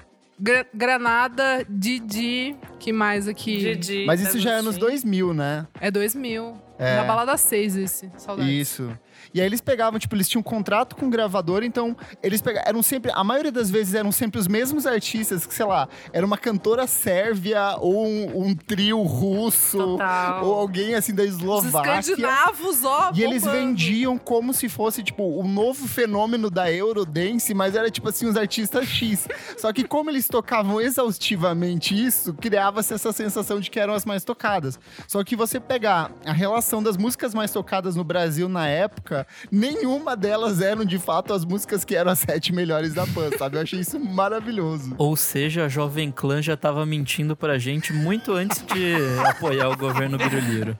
Gra- 0.43 0.65
Granada, 0.73 1.65
Didi, 1.69 2.53
que 2.77 2.91
mais 2.91 3.29
aqui? 3.29 3.57
Didi, 3.59 4.03
Mas 4.05 4.19
isso 4.19 4.37
já 4.39 4.51
é 4.51 4.53
anos 4.55 4.75
Agostinho. 4.75 4.89
2000, 4.89 5.33
né? 5.33 5.65
É 5.79 5.89
2000. 5.89 6.61
É. 6.77 6.97
Na 6.97 7.03
balada 7.05 7.37
6 7.37 7.77
esse, 7.77 8.11
saudades. 8.17 8.51
Isso. 8.51 8.91
E 9.33 9.41
aí 9.41 9.47
eles 9.47 9.61
pegavam, 9.61 9.99
tipo, 9.99 10.15
eles 10.15 10.29
tinham 10.29 10.41
um 10.41 10.43
contrato 10.43 10.95
com 10.95 11.07
o 11.07 11.09
gravador, 11.09 11.63
então 11.63 11.95
eles 12.21 12.41
pegavam, 12.41 12.67
eram 12.69 12.83
sempre, 12.83 13.11
a 13.13 13.23
maioria 13.23 13.51
das 13.51 13.69
vezes 13.69 13.93
eram 13.93 14.11
sempre 14.11 14.39
os 14.39 14.47
mesmos 14.47 14.85
artistas, 14.85 15.45
que 15.45 15.53
sei 15.53 15.65
lá, 15.65 15.87
era 16.11 16.25
uma 16.25 16.37
cantora 16.37 16.85
sérvia 16.85 17.75
ou 17.79 18.05
um, 18.05 18.45
um 18.47 18.55
trio 18.55 19.01
russo 19.01 19.77
Total. 19.77 20.45
ou 20.45 20.53
alguém 20.53 20.93
assim 20.95 21.13
da 21.15 21.23
Os 21.23 21.29
Eslováquia. 21.29 21.99
escandinavos, 21.99 22.83
ó. 22.83 23.11
E 23.15 23.23
eles 23.23 23.43
bombando. 23.43 23.59
vendiam 23.59 24.17
como 24.17 24.53
se 24.53 24.69
fosse, 24.69 25.01
tipo, 25.01 25.23
o 25.23 25.47
novo 25.47 25.87
fenômeno 25.87 26.49
da 26.49 26.71
Eurodance, 26.71 27.53
mas 27.53 27.75
era, 27.75 27.89
tipo 27.89 28.09
assim, 28.09 28.27
os 28.27 28.37
artistas 28.37 28.87
X. 28.87 29.27
Só 29.57 29.73
que 29.73 29.83
como 29.83 30.09
eles 30.09 30.27
tocavam 30.27 30.79
exaustivamente 30.79 31.93
isso, 31.93 32.33
criava-se 32.33 32.93
essa 32.93 33.11
sensação 33.11 33.59
de 33.59 33.69
que 33.69 33.79
eram 33.79 33.93
as 33.93 34.05
mais 34.05 34.23
tocadas. 34.23 34.79
Só 35.07 35.23
que 35.23 35.35
você 35.35 35.59
pegar 35.59 36.11
a 36.25 36.33
relação 36.33 36.81
das 36.83 36.97
músicas 36.97 37.33
mais 37.33 37.51
tocadas 37.51 37.95
no 37.95 38.03
Brasil 38.03 38.49
na 38.49 38.67
época, 38.67 39.22
nenhuma 39.51 40.15
delas 40.15 40.61
eram, 40.61 40.85
de 40.85 40.99
fato, 40.99 41.33
as 41.33 41.45
músicas 41.45 41.83
que 41.83 41.95
eram 41.95 42.11
as 42.11 42.19
sete 42.19 42.53
melhores 42.53 42.93
da 42.93 43.05
PAN, 43.07 43.29
sabe? 43.37 43.57
Eu 43.57 43.61
achei 43.61 43.79
isso 43.79 43.99
maravilhoso. 43.99 44.95
Ou 44.99 45.15
seja, 45.15 45.65
a 45.65 45.69
Jovem 45.69 46.11
Clã 46.11 46.41
já 46.41 46.55
tava 46.57 46.85
mentindo 46.85 47.35
pra 47.35 47.57
gente 47.57 47.93
muito 47.93 48.33
antes 48.33 48.63
de 48.65 48.95
apoiar 49.27 49.69
o 49.69 49.77
governo 49.77 50.17
biruliro. 50.17 50.77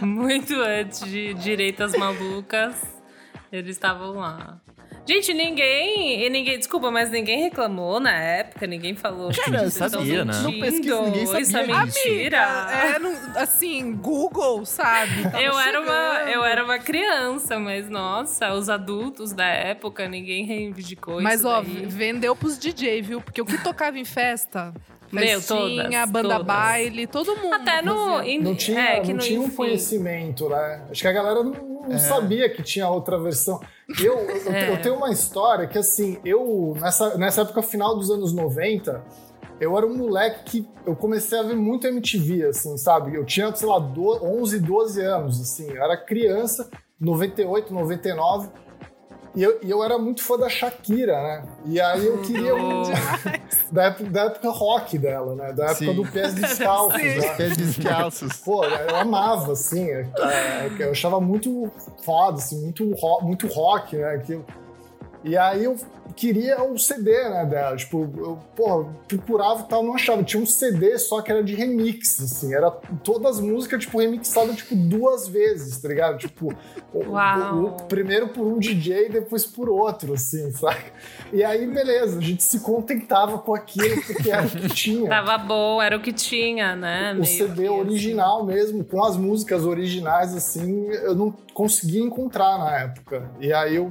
Muito 0.00 0.54
antes 0.54 1.04
de 1.04 1.34
Direitas 1.34 1.96
Malucas, 1.96 2.76
eles 3.50 3.76
estavam 3.76 4.12
lá. 4.12 4.60
Gente, 5.06 5.34
ninguém. 5.34 6.24
E 6.24 6.30
ninguém. 6.30 6.58
Desculpa, 6.58 6.90
mas 6.90 7.10
ninguém 7.10 7.40
reclamou 7.42 8.00
na 8.00 8.12
época, 8.12 8.66
ninguém 8.66 8.94
falou. 8.94 9.28
Acho 9.28 9.38
que 9.40 9.44
"Gente, 9.50 9.52
ninguém 9.56 9.70
vocês 9.70 9.84
estão 9.84 10.00
sabia, 10.00 10.24
né? 10.24 10.32
Não 10.42 10.52
pesquisa, 10.52 11.00
ninguém 11.02 11.10
mentindo, 11.10 11.22
Isso 11.22 11.36
é 11.36 11.44
sabia 11.44 11.84
mentira. 11.84 12.36
É, 12.38 12.98
não- 12.98 13.14
assim, 13.36 13.92
Google, 13.96 14.64
sabe? 14.64 15.22
Tava 15.30 15.42
Eu 15.42 15.58
era, 15.58 15.80
uma, 15.80 16.30
eu 16.30 16.44
era 16.44 16.64
uma 16.64 16.78
criança, 16.78 17.58
mas 17.58 17.88
nossa, 17.90 18.54
os 18.54 18.68
adultos 18.70 19.32
da 19.32 19.46
época, 19.46 20.08
ninguém 20.08 20.44
reivindicou 20.46 21.20
Mas, 21.20 21.40
isso 21.40 21.48
ó, 21.48 21.60
daí. 21.60 21.86
vendeu 21.86 22.34
pros 22.34 22.58
DJ, 22.58 23.02
viu? 23.02 23.20
Porque 23.20 23.42
o 23.42 23.44
que 23.44 23.58
tocava 23.62 23.98
em 23.98 24.04
festa? 24.04 24.72
Meu, 25.12 25.40
festinha, 25.40 26.00
todas, 26.06 26.10
banda 26.10 26.28
todas. 26.30 26.46
baile, 26.46 27.06
todo 27.06 27.36
mundo. 27.36 27.54
Até 27.54 27.82
no. 27.82 28.22
in- 28.22 28.40
Não 28.42 28.54
tinha, 28.54 28.80
é, 28.80 29.00
que 29.00 29.12
não 29.12 29.20
tinha 29.20 29.40
um 29.40 29.48
conhecimento, 29.50 30.48
né? 30.48 30.82
Acho 30.90 31.00
que 31.02 31.08
a 31.08 31.12
galera 31.12 31.42
não, 31.44 31.52
não 31.88 31.98
sabia 31.98 32.48
que 32.48 32.62
tinha 32.62 32.88
outra 32.88 33.18
versão. 33.18 33.60
Eu, 34.00 34.18
eu, 34.18 34.52
É. 34.52 34.70
eu 34.72 34.82
tenho 34.82 34.96
uma 34.96 35.10
história 35.12 35.66
que, 35.66 35.78
assim, 35.78 36.18
eu, 36.24 36.76
nessa, 36.80 37.16
nessa 37.16 37.42
época 37.42 37.62
final 37.62 37.94
dos 37.96 38.10
anos 38.10 38.32
90, 38.32 39.04
eu 39.60 39.76
era 39.76 39.86
um 39.86 39.96
moleque 39.96 40.42
que 40.44 40.68
eu 40.86 40.96
comecei 40.96 41.38
a 41.38 41.42
ver 41.42 41.54
muito 41.54 41.86
MTV, 41.86 42.46
assim, 42.46 42.76
sabe? 42.76 43.14
Eu 43.14 43.24
tinha, 43.24 43.54
sei 43.54 43.68
lá, 43.68 43.78
do, 43.78 44.24
11, 44.24 44.58
12 44.58 45.00
anos, 45.00 45.40
assim. 45.40 45.70
Eu 45.70 45.82
era 45.82 45.96
criança, 45.96 46.68
98, 47.00 47.72
99. 47.72 48.48
E 49.34 49.42
eu, 49.42 49.58
e 49.62 49.68
eu 49.70 49.82
era 49.82 49.98
muito 49.98 50.22
fã 50.22 50.38
da 50.38 50.48
Shakira, 50.48 51.20
né? 51.20 51.42
E 51.66 51.80
aí 51.80 52.06
eu 52.06 52.22
queria 52.22 52.54
um. 52.54 52.82
da, 53.72 53.84
época, 53.84 54.10
da 54.10 54.22
época 54.26 54.50
rock 54.50 54.96
dela, 54.96 55.34
né? 55.34 55.52
Da 55.52 55.64
época 55.64 55.74
Sim. 55.86 55.94
do 55.94 56.06
Pés 56.06 56.34
Descalços. 56.34 57.00
Sim. 57.00 57.18
né? 57.18 57.34
Pés 57.36 57.56
descalços. 57.56 58.36
Pô, 58.38 58.64
eu 58.64 58.96
amava, 58.96 59.52
assim. 59.52 59.90
é, 59.90 60.06
é, 60.18 60.70
Eu 60.78 60.90
achava 60.92 61.20
muito 61.20 61.70
foda, 62.04 62.38
assim, 62.38 62.60
muito, 62.62 62.88
ro- 62.94 63.22
muito 63.22 63.48
rock, 63.48 63.96
né? 63.96 64.14
aquilo. 64.14 64.44
E 65.24 65.38
aí 65.38 65.64
eu 65.64 65.74
queria 66.14 66.62
o 66.62 66.78
CD, 66.78 67.10
né, 67.30 67.46
dela. 67.46 67.74
Tipo, 67.76 68.02
eu, 68.18 68.38
porra, 68.54 68.84
procurava 69.08 69.62
e 69.62 69.68
tal, 69.68 69.82
não 69.82 69.94
achava. 69.94 70.22
Tinha 70.22 70.42
um 70.42 70.46
CD 70.46 70.98
só 70.98 71.22
que 71.22 71.32
era 71.32 71.42
de 71.42 71.54
remix, 71.54 72.20
assim. 72.20 72.54
Era 72.54 72.70
todas 72.70 73.36
as 73.36 73.40
músicas, 73.40 73.80
tipo, 73.80 73.98
remixadas, 73.98 74.56
tipo, 74.56 74.76
duas 74.76 75.26
vezes, 75.26 75.80
tá 75.80 75.88
ligado? 75.88 76.18
Tipo, 76.18 76.52
o- 76.92 76.98
o- 77.64 77.72
primeiro 77.88 78.28
por 78.28 78.46
um 78.46 78.58
DJ 78.58 79.06
e 79.06 79.08
depois 79.08 79.46
por 79.46 79.68
outro, 79.70 80.12
assim, 80.12 80.52
sabe? 80.52 80.84
E 81.32 81.42
aí, 81.42 81.66
beleza, 81.66 82.18
a 82.18 82.22
gente 82.22 82.42
se 82.42 82.60
contentava 82.60 83.38
com 83.38 83.54
aquilo 83.54 84.00
porque 84.02 84.30
era 84.30 84.46
o 84.46 84.50
que 84.50 84.68
tinha 84.68 85.08
Tava 85.08 85.38
bom, 85.38 85.80
era 85.82 85.96
o 85.96 86.00
que 86.02 86.12
tinha, 86.12 86.76
né? 86.76 87.12
o 87.12 87.14
meio 87.22 87.26
CD 87.26 87.54
que, 87.54 87.62
assim. 87.62 87.68
original 87.80 88.44
mesmo, 88.44 88.84
com 88.84 89.02
as 89.02 89.16
músicas 89.16 89.64
originais, 89.64 90.34
assim, 90.36 90.86
eu 90.90 91.14
não 91.14 91.32
conseguia 91.54 92.02
encontrar 92.02 92.58
na 92.58 92.78
época. 92.80 93.30
E 93.40 93.52
aí 93.52 93.74
eu, 93.76 93.90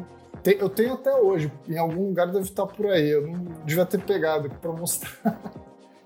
eu 0.51 0.69
tenho 0.69 0.93
até 0.93 1.13
hoje, 1.13 1.51
em 1.67 1.77
algum 1.77 2.07
lugar 2.07 2.27
deve 2.27 2.45
estar 2.45 2.65
por 2.65 2.87
aí, 2.87 3.09
eu 3.09 3.27
não 3.27 3.45
devia 3.65 3.85
ter 3.85 4.01
pegado 4.01 4.49
pra 4.49 4.71
mostrar. 4.71 5.13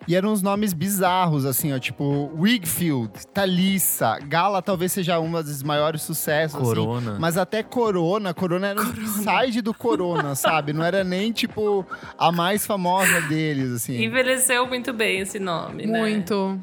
E 0.08 0.16
eram 0.16 0.32
uns 0.32 0.42
nomes 0.42 0.72
bizarros, 0.74 1.46
assim, 1.46 1.74
ó, 1.74 1.80
tipo 1.80 2.32
Wigfield, 2.38 3.12
Thalissa, 3.34 4.18
Gala 4.26 4.62
talvez 4.62 4.92
seja 4.92 5.20
uma 5.20 5.44
dos 5.44 5.62
maiores 5.64 6.02
sucessos. 6.02 6.56
assim. 6.56 6.66
Corona. 6.66 7.18
Mas 7.20 7.38
até 7.38 7.62
Corona, 7.62 8.34
Corona 8.34 8.68
era 8.68 8.82
um 8.82 9.08
side 9.08 9.62
do 9.62 9.74
Corona, 9.74 10.34
sabe? 10.36 10.72
Não 10.74 10.84
era 10.84 11.04
nem, 11.04 11.32
tipo, 11.32 11.86
a 12.18 12.32
mais 12.32 12.66
famosa 12.66 13.20
deles, 13.22 13.72
assim. 13.74 14.02
Envelheceu 14.04 14.66
muito 14.68 14.94
bem 14.94 15.20
esse 15.20 15.40
nome, 15.40 15.86
né? 15.86 16.00
Muito. 16.00 16.58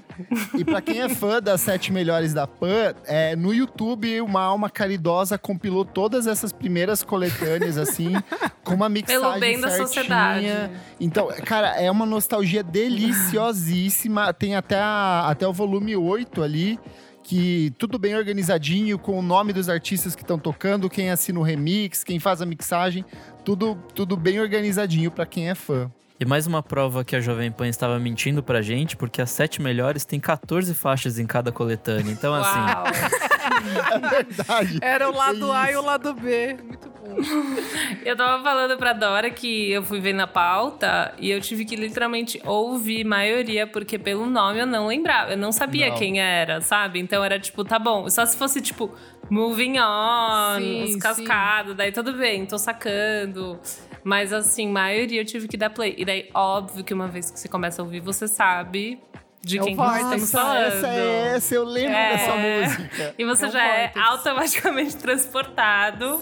E 0.56 0.64
pra 0.64 0.80
quem 0.80 1.00
é 1.00 1.08
fã 1.08 1.40
das 1.42 1.60
sete 1.60 1.92
melhores 1.92 2.32
da 2.32 2.46
Pan, 2.46 2.94
é, 3.04 3.34
no 3.36 3.52
YouTube, 3.52 4.20
uma 4.20 4.40
alma 4.40 4.70
caridosa 4.70 5.36
compilou 5.36 5.84
todas 5.84 6.26
essas 6.26 6.52
primeiras 6.52 7.02
coletâneas, 7.02 7.76
assim, 7.76 8.14
com 8.62 8.74
uma 8.74 8.88
mixagem 8.88 9.20
Pelo 9.20 9.38
bem 9.40 9.60
da 9.60 9.68
certinha. 9.68 9.86
sociedade. 9.86 10.70
Então, 11.00 11.28
cara, 11.44 11.80
é 11.80 11.90
uma 11.90 12.06
nostalgia 12.06 12.62
deliciosíssima. 13.34 14.32
Tem 14.32 14.54
até, 14.56 14.78
a- 14.78 15.26
até 15.28 15.46
o 15.46 15.52
volume 15.52 15.96
8 15.96 16.42
ali, 16.42 16.78
que 17.22 17.72
tudo 17.78 17.98
bem 17.98 18.14
organizadinho, 18.16 18.98
com 18.98 19.18
o 19.18 19.22
nome 19.22 19.52
dos 19.52 19.68
artistas 19.68 20.14
que 20.14 20.22
estão 20.22 20.38
tocando, 20.38 20.88
quem 20.90 21.10
assina 21.10 21.38
o 21.40 21.42
remix, 21.42 22.04
quem 22.04 22.18
faz 22.18 22.40
a 22.42 22.46
mixagem, 22.46 23.04
tudo, 23.44 23.76
tudo 23.94 24.16
bem 24.16 24.40
organizadinho 24.40 25.10
pra 25.10 25.24
quem 25.26 25.48
é 25.48 25.54
fã. 25.54 25.90
E 26.20 26.24
mais 26.24 26.46
uma 26.46 26.62
prova 26.62 27.04
que 27.04 27.16
a 27.16 27.20
Jovem 27.20 27.50
Pan 27.50 27.66
estava 27.66 27.98
mentindo 27.98 28.40
pra 28.40 28.62
gente, 28.62 28.96
porque 28.96 29.20
as 29.20 29.30
sete 29.30 29.60
melhores 29.60 30.04
tem 30.04 30.20
14 30.20 30.72
faixas 30.72 31.18
em 31.18 31.26
cada 31.26 31.50
coletânea. 31.50 32.12
Então, 32.12 32.32
assim, 32.34 32.58
Uau. 32.58 32.84
É 33.92 33.98
verdade. 34.08 34.78
Era 34.80 35.10
o 35.10 35.14
lado 35.16 35.52
É 35.52 35.56
A 35.56 35.72
e 35.72 35.76
o 35.76 35.82
lado 35.82 36.14
B. 36.14 36.56
Muito. 36.62 36.83
Eu 38.04 38.16
tava 38.16 38.42
falando 38.42 38.76
pra 38.76 38.92
Dora 38.92 39.30
que 39.30 39.70
eu 39.70 39.82
fui 39.82 40.00
ver 40.00 40.12
na 40.12 40.26
pauta 40.26 41.14
e 41.18 41.30
eu 41.30 41.40
tive 41.40 41.64
que 41.64 41.76
literalmente 41.76 42.40
ouvir 42.44 43.04
maioria, 43.04 43.66
porque 43.66 43.98
pelo 43.98 44.26
nome 44.26 44.60
eu 44.60 44.66
não 44.66 44.86
lembrava. 44.86 45.32
Eu 45.32 45.36
não 45.38 45.52
sabia 45.52 45.90
Não. 45.90 45.96
quem 45.96 46.20
era, 46.20 46.60
sabe? 46.60 46.98
Então 47.00 47.24
era 47.24 47.38
tipo, 47.38 47.64
tá 47.64 47.78
bom. 47.78 48.08
Só 48.08 48.24
se 48.26 48.36
fosse 48.36 48.60
tipo, 48.60 48.94
moving 49.30 49.78
on, 49.78 50.58
Sim, 50.58 50.82
os 50.84 50.92
sim. 50.92 50.98
cascados, 50.98 51.74
daí 51.74 51.92
tudo 51.92 52.12
bem, 52.14 52.46
tô 52.46 52.58
sacando. 52.58 53.58
Mas 54.02 54.32
assim, 54.32 54.68
maioria 54.68 55.20
eu 55.22 55.24
tive 55.24 55.48
que 55.48 55.56
dar 55.56 55.70
play. 55.70 55.94
E 55.96 56.04
daí, 56.04 56.28
óbvio 56.34 56.84
que 56.84 56.92
uma 56.92 57.08
vez 57.08 57.30
que 57.30 57.38
você 57.38 57.48
começa 57.48 57.80
a 57.80 57.84
ouvir, 57.84 58.00
você 58.00 58.28
sabe 58.28 59.00
de 59.44 59.58
quem 59.60 59.74
Vortex. 59.76 60.02
estamos 60.04 60.30
falando. 60.30 60.62
essa 60.66 60.88
é 60.88 61.32
essa, 61.36 61.54
eu 61.54 61.64
lembro 61.64 61.92
É. 61.96 62.16
dessa 62.16 62.36
música. 62.36 63.14
E 63.18 63.24
você 63.24 63.46
É 63.46 63.50
já 63.50 63.66
é 63.66 63.92
automaticamente 63.94 64.96
transportado 64.98 66.20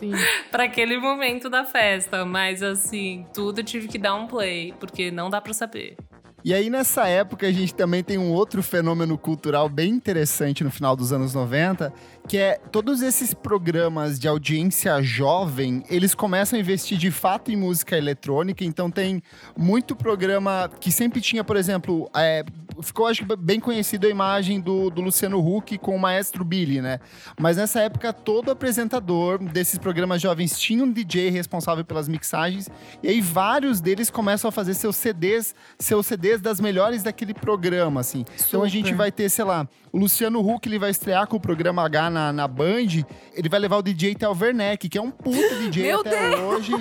para 0.50 0.64
aquele 0.64 0.98
momento 0.98 1.48
da 1.48 1.64
festa. 1.64 2.24
Mas 2.24 2.62
assim, 2.62 3.24
tudo 3.35 3.62
tive 3.62 3.88
que 3.88 3.98
dar 3.98 4.14
um 4.14 4.26
play, 4.26 4.74
porque 4.78 5.11
não 5.11 5.30
dá 5.30 5.40
pra 5.40 5.52
saber. 5.54 5.96
E 6.44 6.52
aí, 6.52 6.68
nessa 6.68 7.06
época, 7.06 7.46
a 7.46 7.52
gente 7.52 7.72
também 7.72 8.02
tem 8.02 8.18
um 8.18 8.32
outro 8.32 8.64
fenômeno 8.64 9.16
cultural 9.16 9.68
bem 9.68 9.90
interessante 9.90 10.64
no 10.64 10.72
final 10.72 10.96
dos 10.96 11.12
anos 11.12 11.35
90, 11.35 11.92
que 12.28 12.38
é 12.38 12.58
todos 12.70 13.02
esses 13.02 13.35
programas 13.35 14.18
de 14.18 14.28
audiência 14.28 15.02
jovem, 15.02 15.82
eles 15.90 16.14
começam 16.14 16.56
a 16.56 16.61
investir 16.61 16.96
de 16.96 17.11
fato 17.11 17.50
em 17.50 17.56
música 17.56 17.96
eletrônica, 17.96 18.64
então 18.64 18.90
tem 18.90 19.22
muito 19.56 19.96
programa 19.96 20.70
que 20.80 20.90
sempre 20.92 21.20
tinha, 21.20 21.42
por 21.42 21.56
exemplo, 21.56 22.08
é, 22.14 22.44
ficou 22.80 23.06
acho 23.06 23.26
que 23.26 23.37
bem 23.37 23.58
conhecido 23.58 24.06
a 24.06 24.11
imagem 24.11 24.61
do, 24.61 24.88
do 24.88 25.00
Luciano 25.00 25.38
Huck 25.38 25.76
com 25.78 25.96
o 25.96 25.98
Maestro 25.98 26.44
Billy, 26.44 26.80
né? 26.80 27.00
Mas 27.38 27.56
nessa 27.56 27.80
época, 27.80 28.12
todo 28.12 28.50
apresentador 28.50 29.38
desses 29.38 29.78
programas 29.78 30.22
jovens 30.22 30.58
tinha 30.58 30.85
um 30.85 30.90
DJ 30.90 31.30
responsável 31.30 31.85
pelas 31.85 32.08
mixagens, 32.08 32.68
e 33.02 33.08
aí 33.08 33.20
vários 33.20 33.80
deles 33.80 34.11
começam 34.11 34.48
a 34.48 34.52
fazer 34.52 34.74
seus 34.74 34.96
CDs, 34.96 35.54
seus 35.78 36.06
CDs 36.06 36.40
das 36.40 36.61
melhores 36.61 37.02
daquele 37.02 37.35
programa, 37.35 38.00
assim. 38.00 38.24
Então 38.46 38.62
a 38.62 38.68
gente 38.68 38.87
Super. 38.87 38.96
vai 38.96 39.12
ter, 39.12 39.28
sei 39.28 39.44
lá, 39.44 39.68
o 39.92 39.98
Luciano 39.98 40.40
Huck, 40.40 40.66
ele 40.66 40.78
vai 40.78 40.90
estrear 40.90 41.26
com 41.26 41.37
o 41.37 41.40
programa 41.40 41.85
H 41.85 42.12
na, 42.12 42.33
na 42.33 42.46
Band, 42.46 43.05
ele 43.35 43.48
vai 43.48 43.59
levar 43.59 43.79
o 43.79 43.83
DJ 43.83 44.14
Tel 44.14 44.37
Werneck, 44.38 44.88
que 44.88 44.98
é 44.98 45.03
um 45.03 45.11
puta 45.11 45.57
DJ 45.57 45.83
Meu 45.85 46.01
até 46.01 46.37
hoje. 46.38 46.72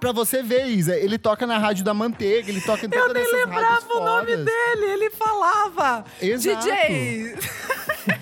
Pra 0.00 0.12
você 0.12 0.42
ver, 0.42 0.66
Isa, 0.66 0.96
ele 0.96 1.16
toca 1.18 1.46
na 1.46 1.58
Rádio 1.58 1.84
da 1.84 1.94
Manteiga, 1.94 2.50
ele 2.50 2.60
toca 2.60 2.86
em 2.86 2.88
todas 2.90 3.08
Eu 3.08 3.14
nem 3.14 3.32
lembrava 3.32 3.86
o 3.94 4.04
nome 4.04 4.30
fodas. 4.32 4.44
dele. 4.44 4.84
Ele 4.92 5.10
falava. 5.10 6.04
Exato. 6.20 6.64
DJ. 6.66 7.36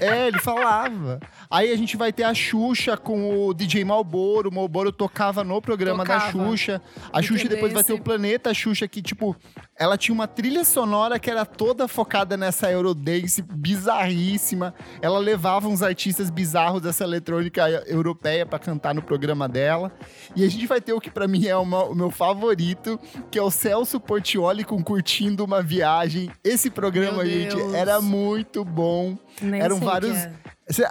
É, 0.01 0.29
ele 0.29 0.39
falava. 0.41 1.21
Aí 1.51 1.73
a 1.73 1.77
gente 1.77 1.97
vai 1.97 2.13
ter 2.13 2.25
a 2.25 2.35
Xuxa 2.35 2.97
com 2.97 3.47
o 3.49 3.55
DJ 3.55 3.85
Malboro. 3.85 4.49
O 4.49 4.55
Malboro 4.55 4.91
tocava 4.93 5.43
no 5.45 5.61
programa 5.61 6.05
da 6.05 6.15
Tocava. 6.21 6.33
Xuxa. 6.49 6.83
A 7.13 7.21
Xuxa 7.23 7.49
depois 7.49 7.73
vai 7.73 7.85
ter 7.85 7.93
o. 7.93 8.01
Planeta 8.01 8.53
Xuxa, 8.53 8.87
que, 8.87 9.01
tipo, 9.01 9.35
ela 9.79 9.97
tinha 9.97 10.15
uma 10.15 10.27
trilha 10.27 10.63
sonora 10.65 11.19
que 11.19 11.31
era 11.31 11.45
toda 11.47 11.89
focada 11.89 12.37
nessa 12.37 12.71
Eurodance 12.71 13.43
bizarríssima. 13.43 14.75
Ela 15.01 15.19
levava 15.19 15.69
uns 15.69 15.83
artistas 15.83 16.31
bizarros 16.31 16.83
dessa 16.83 17.05
eletrônica 17.05 17.63
europeia 17.87 18.45
pra 18.47 18.59
cantar 18.59 18.95
no 18.95 19.03
programa 19.03 19.49
dela. 19.49 19.93
E 20.37 20.45
a 20.45 20.49
gente 20.51 20.67
vai 20.67 20.81
ter 20.81 20.93
o 20.93 21.01
que 21.01 21.11
pra 21.11 21.27
mim 21.29 21.47
é 21.47 21.57
uma- 21.57 21.85
o 21.85 21.95
meu 21.95 22.11
favorito, 22.11 22.99
que 23.31 23.39
é 23.39 23.43
o 23.43 23.51
Celso 23.51 23.99
Portioli 24.01 24.65
com 24.65 24.83
Curtindo 24.83 25.45
uma 25.45 25.63
Viagem. 25.63 26.31
Esse 26.43 26.71
programa, 26.71 27.25
gente, 27.25 27.57
era 27.75 28.01
muito 28.01 28.65
bom. 28.65 29.17
Nem 29.41 29.61
Eram 29.61 29.79
vários. 29.81 30.17
é. 30.17 30.33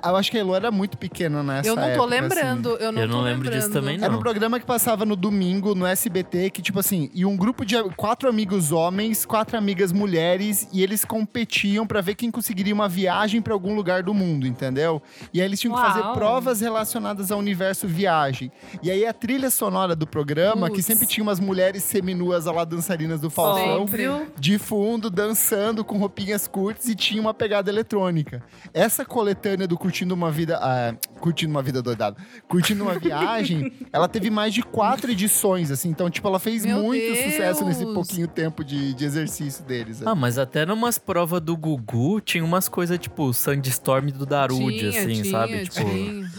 Eu 0.03 0.15
acho 0.15 0.29
que 0.29 0.37
a 0.37 0.41
Elo 0.41 0.53
era 0.55 0.69
muito 0.69 0.97
pequena 0.99 1.41
nessa 1.41 1.67
Eu 1.67 1.75
não 1.75 1.83
tô 1.83 1.89
época, 1.89 2.03
assim. 2.05 2.21
lembrando. 2.21 2.69
Eu 2.77 2.91
não, 2.91 3.01
Eu 3.01 3.07
não 3.07 3.17
tô 3.17 3.23
lembro 3.23 3.49
disso 3.49 3.67
lembrando. 3.67 3.73
também, 3.73 3.97
não. 3.97 4.05
Era 4.05 4.15
um 4.15 4.19
programa 4.19 4.59
que 4.59 4.65
passava 4.67 5.03
no 5.03 5.15
domingo, 5.15 5.73
no 5.73 5.85
SBT, 5.87 6.51
que, 6.51 6.61
tipo 6.61 6.79
assim, 6.79 7.09
e 7.13 7.25
um 7.25 7.35
grupo 7.35 7.65
de 7.65 7.75
quatro 7.95 8.29
amigos 8.29 8.71
homens, 8.71 9.25
quatro 9.25 9.57
amigas 9.57 9.91
mulheres, 9.91 10.67
e 10.71 10.83
eles 10.83 11.03
competiam 11.03 11.87
pra 11.87 12.01
ver 12.01 12.13
quem 12.13 12.29
conseguiria 12.29 12.73
uma 12.73 12.87
viagem 12.87 13.41
pra 13.41 13.51
algum 13.53 13.73
lugar 13.75 14.03
do 14.03 14.13
mundo, 14.13 14.45
entendeu? 14.45 15.01
E 15.33 15.39
aí 15.41 15.45
eles 15.47 15.59
tinham 15.59 15.75
que 15.75 15.81
fazer 15.81 16.01
Uau. 16.01 16.13
provas 16.13 16.61
relacionadas 16.61 17.31
ao 17.31 17.39
universo 17.39 17.87
viagem. 17.87 18.51
E 18.83 18.91
aí 18.91 19.05
a 19.07 19.13
trilha 19.13 19.49
sonora 19.49 19.95
do 19.95 20.05
programa, 20.05 20.69
que 20.69 20.83
sempre 20.83 21.07
tinha 21.07 21.23
umas 21.23 21.39
mulheres 21.39 21.83
seminuas, 21.83 22.45
lá 22.45 22.63
dançarinas 22.63 23.19
do 23.21 23.29
Faustão, 23.31 23.81
Óbvio. 23.81 24.27
de 24.39 24.59
fundo, 24.59 25.09
dançando 25.09 25.83
com 25.83 25.97
roupinhas 25.97 26.47
curtas 26.47 26.87
e 26.87 26.93
tinha 26.95 27.19
uma 27.19 27.33
pegada 27.33 27.71
eletrônica. 27.71 28.43
Essa 28.71 29.03
coletânea 29.03 29.62
do 29.67 29.77
Curtindo 29.77 30.13
uma 30.13 30.31
Vida. 30.31 30.57
ah, 30.61 30.93
curtindo 31.19 31.51
uma 31.51 31.61
vida 31.61 31.81
doidada. 31.81 32.17
Curtindo 32.47 32.83
uma 32.83 32.99
viagem, 32.99 33.71
ela 33.93 34.07
teve 34.07 34.29
mais 34.29 34.53
de 34.53 34.61
quatro 34.61 35.09
edições, 35.11 35.71
assim. 35.71 35.89
Então, 35.89 36.09
tipo, 36.09 36.27
ela 36.27 36.39
fez 36.39 36.65
Meu 36.65 36.81
muito 36.83 37.01
Deus! 37.01 37.19
sucesso 37.31 37.65
nesse 37.65 37.85
pouquinho 37.85 38.27
tempo 38.27 38.63
de, 38.63 38.93
de 38.93 39.05
exercício 39.05 39.63
deles. 39.63 40.01
né? 40.01 40.05
Ah, 40.09 40.15
mas 40.15 40.37
até 40.37 40.65
numas 40.65 40.97
provas 40.97 41.39
do 41.41 41.55
Gugu 41.55 42.19
tinha 42.21 42.43
umas 42.43 42.67
coisas 42.67 42.97
tipo 42.99 43.33
Sandstorm 43.33 44.07
do 44.09 44.25
Darude, 44.25 44.77
Tinha, 44.79 44.89
assim, 44.89 45.21
tinha, 45.21 45.31
sabe? 45.31 45.63
Tipo, 45.67 45.89
tinha. 45.89 46.31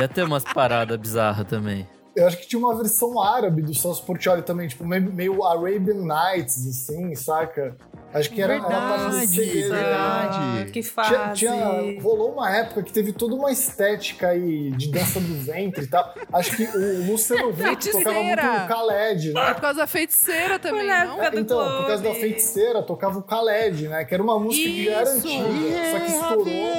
ia 0.00 0.08
ter 0.08 0.24
umas 0.24 0.44
paradas 0.44 0.96
bizarras 0.98 1.46
também. 1.46 1.86
Eu 2.14 2.26
acho 2.26 2.36
que 2.36 2.46
tinha 2.46 2.58
uma 2.58 2.76
versão 2.76 3.18
árabe 3.22 3.62
do 3.62 3.74
Celso 3.74 4.04
Portioli 4.04 4.42
também, 4.42 4.68
tipo, 4.68 4.84
meio, 4.84 5.10
meio 5.10 5.42
Arabian 5.44 5.94
Nights, 6.04 6.66
assim, 6.66 7.14
saca? 7.14 7.74
Acho 8.12 8.28
que 8.28 8.42
era, 8.42 8.52
era 8.56 8.62
parte 8.62 9.04
do 9.04 9.10
Verdade, 9.12 9.26
CD 9.28 9.46
dele. 9.46 9.68
verdade. 9.70 10.38
Ah, 10.38 10.64
que 10.66 10.72
Tinha, 10.82 10.84
fase. 10.84 11.34
tinha- 11.38 12.02
rolou 12.02 12.32
uma 12.34 12.54
época 12.54 12.82
que 12.82 12.92
teve 12.92 13.14
toda 13.14 13.34
uma 13.34 13.50
estética 13.50 14.28
aí 14.28 14.70
de 14.72 14.90
dança 14.90 15.18
do 15.18 15.34
ventre 15.42 15.84
e 15.84 15.86
tal. 15.86 16.12
Acho 16.34 16.54
que 16.54 16.64
o 16.64 17.06
Luciano 17.10 17.48
Huck 17.72 17.90
tocava 17.90 18.22
muito 18.22 18.40
o 18.44 18.66
Khaled, 18.68 19.30
É 19.30 19.32
né? 19.32 19.54
por 19.54 19.60
causa 19.62 19.78
da 19.78 19.86
feiticeira 19.86 20.58
também, 20.58 20.86
Na 20.86 21.04
não? 21.06 21.16
do 21.30 21.38
Então, 21.38 21.78
por 21.78 21.86
causa 21.86 22.02
da 22.02 22.14
feiticeira, 22.14 22.82
tocava 22.82 23.18
o 23.20 23.22
Khaled, 23.22 23.88
né? 23.88 24.04
Que 24.04 24.12
era 24.12 24.22
uma 24.22 24.38
música 24.38 24.68
que 24.68 24.84
já 24.84 24.92
era 24.92 25.02
Isso. 25.16 25.26
antiga, 25.26 25.90
só 25.90 25.98
que 26.00 26.12
estourou. 26.12 26.72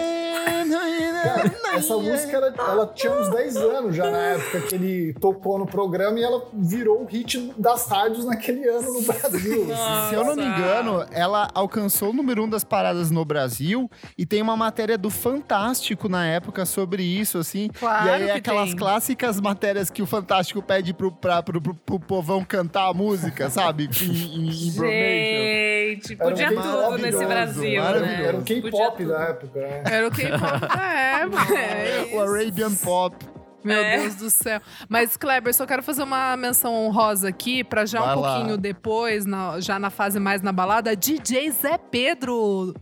Cara, 1.24 1.50
essa 1.76 1.98
música 1.98 2.38
ela, 2.38 2.54
ela 2.58 2.88
tinha 2.96 3.12
uns 3.14 3.30
10 3.30 3.56
anos 3.58 3.96
já 3.96 4.10
na 4.10 4.18
época 4.18 4.62
que 4.62 4.76
ele 4.76 5.14
tocou 5.20 5.58
no 5.60 5.66
programa 5.66 6.20
e 6.20 6.24
ela 6.24 6.44
virou 6.54 7.02
o 7.02 7.06
hit 7.06 7.54
das 7.58 7.88
rádios 7.88 8.26
naquele 8.26 8.68
ano 8.68 8.94
no 8.94 9.02
Brasil. 9.02 9.68
assim. 9.74 10.10
Se 10.10 10.16
eu 10.16 10.24
não 10.24 10.36
me 10.36 10.44
engano, 10.46 11.06
ela 11.12 11.48
alcançou 11.54 12.10
o 12.10 12.14
número 12.14 12.44
um 12.44 12.50
das 12.50 12.64
paradas 12.64 13.10
no 13.12 13.24
Brasil 13.26 13.90
e 14.18 14.26
tem 14.26 14.42
uma 14.42 14.56
matéria 14.58 14.98
do 14.98 15.10
Fantástico 15.10 16.08
na 16.10 16.26
época 16.26 16.66
sobre 16.66 17.04
isso, 17.04 17.38
assim. 17.38 17.70
Claro 17.80 18.08
e 18.08 18.10
aí 18.12 18.24
é 18.24 18.26
que 18.34 18.40
aquelas 18.40 18.70
tem. 18.70 18.78
clássicas 18.78 19.40
matérias 19.40 19.90
que 19.90 20.02
o 20.02 20.06
Fantástico 20.06 20.62
pede 20.62 20.94
pro, 20.94 21.12
pra, 21.12 21.42
pro, 21.42 21.62
pro, 21.62 21.74
pro 21.74 22.00
povão 22.00 22.44
cantar 22.44 22.88
a 22.90 22.94
música, 22.94 23.50
sabe? 23.50 23.90
Em, 24.04 24.48
em. 24.48 24.52
Gente, 24.52 26.14
Era 26.14 26.26
um 26.26 26.30
podia 26.30 26.50
K-pop 26.50 26.86
tudo 26.92 26.98
nesse 27.02 27.26
Brasil, 27.26 27.82
maravilhoso. 27.82 28.06
né? 28.22 28.26
Era 28.28 28.38
o 28.38 28.44
K-pop 28.44 29.06
da 29.06 29.20
época, 29.22 29.60
né? 29.60 29.84
Era 29.86 30.08
o 30.08 30.12
K-pop 30.12 30.60
da 30.76 30.94
época. 30.94 31.54
É 31.64 32.10
O 32.16 32.22
Arabian 32.22 32.74
Pop. 32.76 33.16
Meu 33.64 33.78
É. 33.78 33.98
Deus 33.98 34.16
do 34.16 34.30
céu. 34.30 34.60
Mas, 34.90 35.16
Kleber, 35.16 35.54
só 35.54 35.66
quero 35.66 35.82
fazer 35.82 36.04
uma 36.04 36.36
menção 36.36 36.74
honrosa 36.74 37.30
aqui, 37.30 37.64
pra 37.64 37.86
já 37.86 38.02
Vai 38.02 38.16
um 38.16 38.20
lá. 38.20 38.34
pouquinho 38.36 38.58
depois, 38.58 39.26
na- 39.26 39.60
já 39.62 39.80
na 39.80 39.90
fase 39.90 40.20
mais 40.20 40.42
na 40.42 40.52
balada, 40.52 40.94
DJ 40.96 41.50
Zé 41.52 41.78
Pedro. 41.78 42.74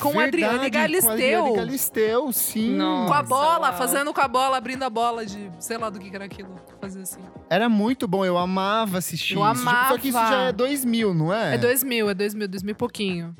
Com 0.00 0.18
a 0.18 0.24
Adriane 0.24 0.58
Verdade, 0.58 0.70
Com 0.72 0.76
a 0.76 0.80
Galisteu. 0.80 1.12
Adriane 1.12 1.52
Galisteu, 1.56 2.32
sim. 2.32 2.70
Nossa. 2.74 3.06
Com 3.06 3.14
a 3.14 3.22
bola, 3.22 3.72
fazendo 3.74 4.12
com 4.12 4.20
a 4.20 4.26
bola, 4.26 4.56
abrindo 4.56 4.82
a 4.82 4.90
bola 4.90 5.24
de 5.24 5.48
sei 5.60 5.78
lá 5.78 5.88
do 5.88 6.00
que 6.00 6.12
era 6.12 6.24
aquilo. 6.24 6.52
Fazer 6.80 7.02
assim. 7.02 7.20
Era 7.48 7.68
muito 7.68 8.08
bom, 8.08 8.24
eu 8.24 8.36
amava 8.36 8.98
assistir 8.98 9.36
Eu 9.36 9.52
isso. 9.52 9.62
Só 9.62 9.96
que 9.98 10.08
isso 10.08 10.18
amava. 10.18 10.34
já 10.34 10.42
é 10.48 10.52
2000, 10.52 11.14
não 11.14 11.32
é? 11.32 11.54
É 11.54 11.58
2000, 11.58 12.10
é 12.10 12.14
2000, 12.14 12.48
2000 12.48 12.72
e 12.72 12.74
pouquinho. 12.74 13.36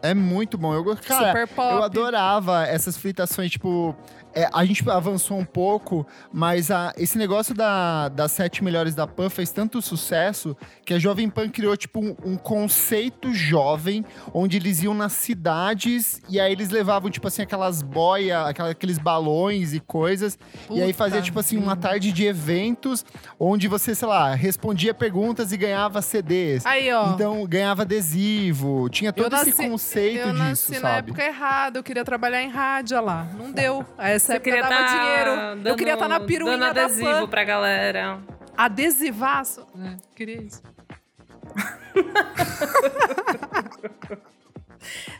É 0.00 0.14
muito 0.14 0.56
bom. 0.56 0.72
Eu, 0.72 0.84
cara, 1.04 1.26
Super 1.32 1.48
pop. 1.48 1.74
eu 1.74 1.82
adorava 1.82 2.64
essas 2.64 2.96
fritações, 2.96 3.50
tipo. 3.50 3.92
É, 4.34 4.48
a 4.52 4.64
gente 4.64 4.88
avançou 4.90 5.38
um 5.38 5.44
pouco, 5.44 6.06
mas 6.32 6.70
a- 6.70 6.92
esse 6.96 7.16
negócio 7.18 7.54
da, 7.54 8.08
das 8.08 8.32
sete 8.32 8.62
melhores 8.62 8.94
da 8.94 9.06
Pan 9.06 9.28
fez 9.30 9.50
tanto 9.50 9.80
sucesso 9.82 10.56
que 10.84 10.94
a 10.94 10.98
Jovem 10.98 11.28
Pan 11.28 11.48
criou, 11.48 11.76
tipo, 11.76 12.00
um, 12.00 12.14
um 12.24 12.36
conceito 12.36 13.32
jovem, 13.34 14.04
onde 14.32 14.56
eles 14.56 14.82
iam 14.82 14.94
nas 14.94 15.12
cidades 15.12 16.20
e 16.28 16.38
aí 16.38 16.52
eles 16.52 16.70
levavam, 16.70 17.10
tipo 17.10 17.26
assim, 17.28 17.42
aquelas 17.42 17.82
boias, 17.82 18.46
aqueles 18.46 18.98
balões 18.98 19.72
e 19.72 19.80
coisas. 19.80 20.38
e 20.70 20.80
aí 20.82 20.92
fazia, 20.92 21.18
Puta 21.18 21.24
tipo 21.26 21.40
assim, 21.40 21.56
uma 21.56 21.76
tarde 21.76 22.12
de 22.12 22.24
eventos 22.24 23.04
onde 23.38 23.66
você, 23.68 23.94
sei 23.94 24.06
lá, 24.08 24.34
respondia 24.34 24.92
perguntas 24.94 25.52
e 25.52 25.56
ganhava 25.56 26.02
CDs. 26.02 26.64
Aí, 26.66 26.92
ó. 26.92 27.12
Então 27.14 27.46
ganhava 27.46 27.82
adesivo, 27.82 28.88
tinha 28.90 29.12
todo 29.12 29.34
esse 29.36 29.52
conceito 29.52 30.18
eu 30.20 30.32
disso, 30.32 30.38
nasci 30.38 30.72
na 30.74 30.80
sabe? 30.80 31.10
época 31.10 31.24
errada, 31.24 31.78
eu 31.78 31.82
queria 31.82 32.04
trabalhar 32.04 32.42
em 32.42 32.48
rádio 32.48 32.96
olha 32.96 33.04
lá. 33.06 33.28
Não 33.36 33.50
deu. 33.52 33.84
Essa 34.18 34.32
Você 34.32 34.40
queria 34.40 34.62
dava 34.62 34.74
tá 34.74 34.86
dinheiro. 34.86 35.36
dando, 35.36 35.66
eu 35.68 35.76
queria 35.76 35.92
estar 35.94 36.08
na 36.08 36.18
piruinha 36.18 36.58
dando 36.58 36.74
da 36.74 36.84
adesivo 36.86 37.08
Pan. 37.08 37.28
pra 37.28 37.44
galera. 37.44 38.18
Adesivaço. 38.56 39.64
É, 39.80 39.96
queria 40.16 40.42
isso. 40.42 40.60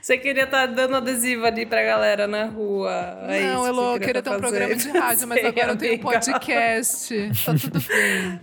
Você 0.01 0.17
queria 0.19 0.45
estar 0.45 0.67
dando 0.67 0.97
adesivo 0.97 1.45
ali 1.45 1.67
pra 1.67 1.83
galera 1.83 2.27
na 2.27 2.47
rua. 2.47 3.19
É 3.29 3.41
isso 3.41 3.53
não, 3.55 3.63
que 3.63 3.69
Elô, 3.69 3.83
você 3.83 3.97
eu 3.97 4.01
queria 4.01 4.23
ter 4.23 4.31
tá 4.31 4.37
um 4.37 4.41
programa 4.41 4.75
de 4.75 4.91
rádio, 4.91 5.29
mas 5.29 5.41
Sei, 5.41 5.49
agora 5.49 5.73
eu 5.73 5.77
tenho 5.77 5.93
um 5.93 5.95
amiga. 5.95 6.13
podcast. 6.13 7.31
Tá 7.45 7.55
tudo 7.55 7.81
bem. 7.81 8.41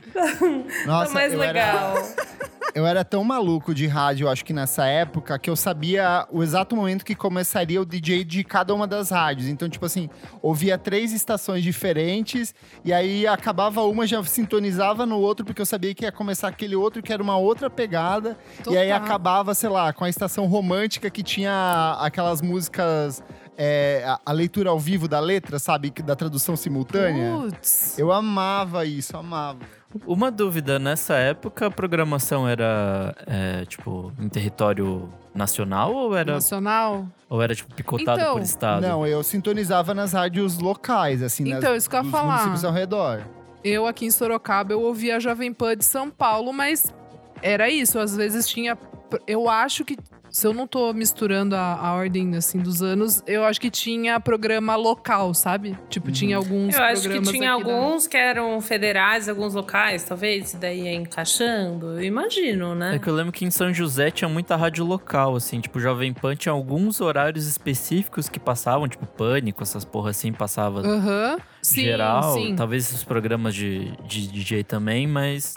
Nossa, 0.86 1.08
tá 1.08 1.14
mais 1.14 1.34
eu 1.34 1.40
legal. 1.40 1.98
Era, 1.98 2.16
eu 2.76 2.86
era 2.86 3.06
tão 3.06 3.24
maluco 3.24 3.74
de 3.74 3.88
rádio, 3.88 4.28
acho 4.28 4.44
que 4.44 4.52
nessa 4.52 4.86
época, 4.86 5.40
que 5.40 5.50
eu 5.50 5.56
sabia 5.56 6.28
o 6.30 6.44
exato 6.44 6.76
momento 6.76 7.06
que 7.06 7.16
começaria 7.16 7.82
o 7.82 7.86
DJ 7.86 8.24
de 8.24 8.44
cada 8.44 8.74
uma 8.74 8.86
das 8.86 9.12
rádios. 9.12 9.48
Então, 9.48 9.70
tipo 9.70 9.86
assim, 9.86 10.10
ouvia 10.42 10.78
três 10.78 11.14
estações 11.14 11.64
diferentes, 11.64 12.54
e 12.84 12.92
aí 12.92 13.26
acabava 13.26 13.82
uma, 13.84 14.06
já 14.06 14.22
sintonizava 14.24 15.06
no 15.06 15.20
outro, 15.20 15.46
porque 15.46 15.62
eu 15.62 15.66
sabia 15.66 15.94
que 15.96 16.04
ia 16.04 16.12
começar 16.12 16.50
aquele 16.50 16.76
outro 16.76 17.02
que 17.02 17.14
era 17.14 17.24
uma 17.24 17.38
outra 17.38 17.70
pegada. 17.70 18.38
E 18.70 18.78
aí 18.78 18.90
Total. 18.90 19.04
acabava, 19.04 19.54
sei 19.54 19.70
lá, 19.70 19.94
com 19.94 20.04
a 20.04 20.10
estação 20.10 20.46
romântica 20.46 21.10
que 21.16 21.24
tinha 21.24 21.98
aquelas 22.00 22.42
músicas. 22.42 23.24
é, 23.58 24.04
a, 24.06 24.20
a 24.26 24.32
leitura 24.34 24.70
ao 24.70 24.78
vivo 24.78 25.08
da 25.08 25.18
letra, 25.22 25.58
sabe? 25.60 25.90
que- 25.90 26.04
Da 26.04 26.14
tradução 26.14 26.58
simultânea. 26.58 27.32
Putz. 27.38 27.98
Eu 27.98 28.12
amava 28.12 28.84
isso, 28.86 29.16
amava. 29.16 29.60
Uma 30.06 30.30
dúvida, 30.30 30.78
nessa 30.78 31.14
época 31.16 31.68
a 31.68 31.72
programação 31.72 32.46
era, 32.46 33.16
é, 33.26 33.64
tipo, 33.66 34.12
em 34.20 34.28
território 34.28 35.08
nacional 35.34 35.94
ou 35.94 36.14
era, 36.18 36.34
Nacional? 36.34 37.08
ou 37.30 37.42
era 37.42 37.56
tipo, 37.56 37.74
picotado 37.74 38.20
Então, 38.20 38.34
por 38.34 38.42
estado? 38.42 38.82
Não, 38.82 39.08
eu 39.08 39.24
sintonizava 39.24 39.94
nas 39.94 40.12
rádios 40.12 40.60
locais, 40.60 41.24
assim, 41.24 41.48
Então, 41.50 41.72
nas, 41.72 41.78
isso 41.84 41.90
que 41.90 41.96
eu 41.96 42.04
ia 42.04 42.12
falar. 42.12 42.32
municípios 42.34 42.66
ao 42.66 42.74
redor. 42.74 43.22
Eu 43.64 43.88
aqui 43.88 44.06
em 44.06 44.12
Sorocaba, 44.12 44.74
eu 44.74 44.82
ouvia 44.82 45.16
a 45.16 45.20
Jovem 45.22 45.54
Pan 45.54 45.78
de 45.78 45.86
São 45.86 46.10
Paulo, 46.12 46.52
mas 46.52 46.94
era 47.42 47.70
isso. 47.70 47.98
Às 48.00 48.18
vezes 48.18 48.46
tinha. 48.50 48.78
Eu 49.26 49.48
acho 49.50 49.86
que. 49.86 49.98
Se 50.36 50.46
eu 50.46 50.54
não 50.54 50.68
tô 50.68 50.92
misturando 50.92 51.56
a, 51.56 51.76
a 51.76 51.94
ordem 51.94 52.36
assim 52.36 52.60
dos 52.60 52.82
anos, 52.82 53.24
eu 53.26 53.46
acho 53.46 53.58
que 53.62 53.72
tinha 53.72 54.20
programa 54.20 54.76
local, 54.76 55.34
sabe? 55.34 55.78
Tipo, 55.90 56.12
tinha 56.12 56.36
alguns 56.36 56.76
Eu 56.76 56.84
acho 56.84 57.04
que 57.04 57.22
tinha 57.22 57.54
aqui 57.54 57.64
da- 57.64 57.74
alguns 57.74 58.06
que 58.06 58.18
eram 58.18 58.60
federais, 58.60 59.30
alguns 59.30 59.54
locais, 59.54 60.04
talvez, 60.04 60.54
e 60.54 60.58
daí 60.58 60.82
ia 60.82 60.94
encaixando. 60.94 61.94
Eu 61.94 62.04
imagino, 62.04 62.76
né? 62.76 62.98
É 62.98 63.00
que 63.00 63.08
eu 63.08 63.16
lembro 63.16 63.32
que 63.32 63.46
em 63.46 63.50
São 63.50 63.74
José 63.74 64.12
tinha 64.12 64.28
muita 64.28 64.58
rádio 64.58 64.84
local, 64.84 65.38
assim, 65.38 65.62
tipo, 65.62 65.80
Jovem 65.80 66.12
Pan 66.12 66.36
tinha 66.36 66.52
alguns 66.52 67.00
horários 67.00 67.48
específicos 67.48 68.28
que 68.28 68.38
passavam, 68.38 68.90
tipo, 68.90 69.06
Pânico, 69.06 69.64
essas 69.64 69.86
porra 69.86 70.10
assim, 70.10 70.34
passava 70.34 70.82
Aham. 70.86 71.38
Sim, 71.62 71.82
geral. 71.82 72.34
sim. 72.34 72.56
Talvez 72.58 72.84
esses 72.90 73.06
programas 73.06 73.56
de, 73.56 73.90
de 74.06 74.28
DJ 74.28 74.66
também, 74.66 75.08
mas 75.08 75.56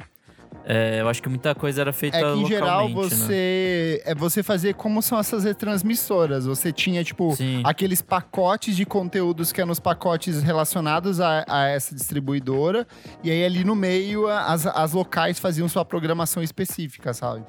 É, 0.71 1.01
eu 1.01 1.09
acho 1.09 1.23
que 1.23 1.31
muita 1.31 1.55
coisa 1.55 1.81
era 1.81 1.95
feita 1.95 2.19
É 2.19 2.21
que 2.21 2.27
em 2.27 2.29
localmente, 2.43 2.49
geral 2.55 2.89
né? 2.91 2.95
você 2.95 4.03
é 4.05 4.15
você 4.15 4.43
fazer 4.43 4.75
como 4.75 5.01
são 5.01 5.19
essas 5.19 5.45
retransmissoras. 5.45 6.45
Você 6.45 6.71
tinha 6.71 7.03
tipo 7.03 7.35
Sim. 7.35 7.63
aqueles 7.65 8.03
pacotes 8.03 8.77
de 8.77 8.85
conteúdos 8.85 9.51
que 9.51 9.63
eram 9.63 9.73
os 9.73 9.81
pacotes 9.81 10.43
relacionados 10.43 11.21
a, 11.23 11.43
a 11.49 11.69
essa 11.69 11.95
distribuidora 11.95 12.87
e 13.25 13.31
aí 13.31 13.45
ali 13.47 13.65
no 13.65 13.75
meio 13.75 14.29
as, 14.29 14.67
as 14.67 14.93
locais 14.93 15.39
faziam 15.39 15.67
sua 15.69 15.87
programação 15.87 16.43
específica, 16.43 17.15
sabe? 17.15 17.45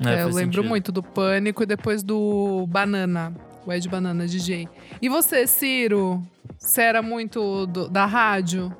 É, 0.00 0.14
É, 0.14 0.22
eu 0.22 0.26
lembro 0.28 0.38
sentido. 0.56 0.64
muito 0.64 0.90
do 0.90 1.02
Pânico 1.02 1.62
e 1.62 1.66
depois 1.66 2.02
do 2.02 2.66
Banana, 2.66 3.34
o 3.66 3.72
Ed 3.72 3.86
Banana 3.90 4.26
DJ. 4.26 4.66
E 5.02 5.08
você, 5.10 5.46
Ciro? 5.46 6.22
Você 6.58 6.80
era 6.80 7.02
muito 7.02 7.66
do- 7.66 7.88
da 7.90 8.06
rádio? 8.06 8.74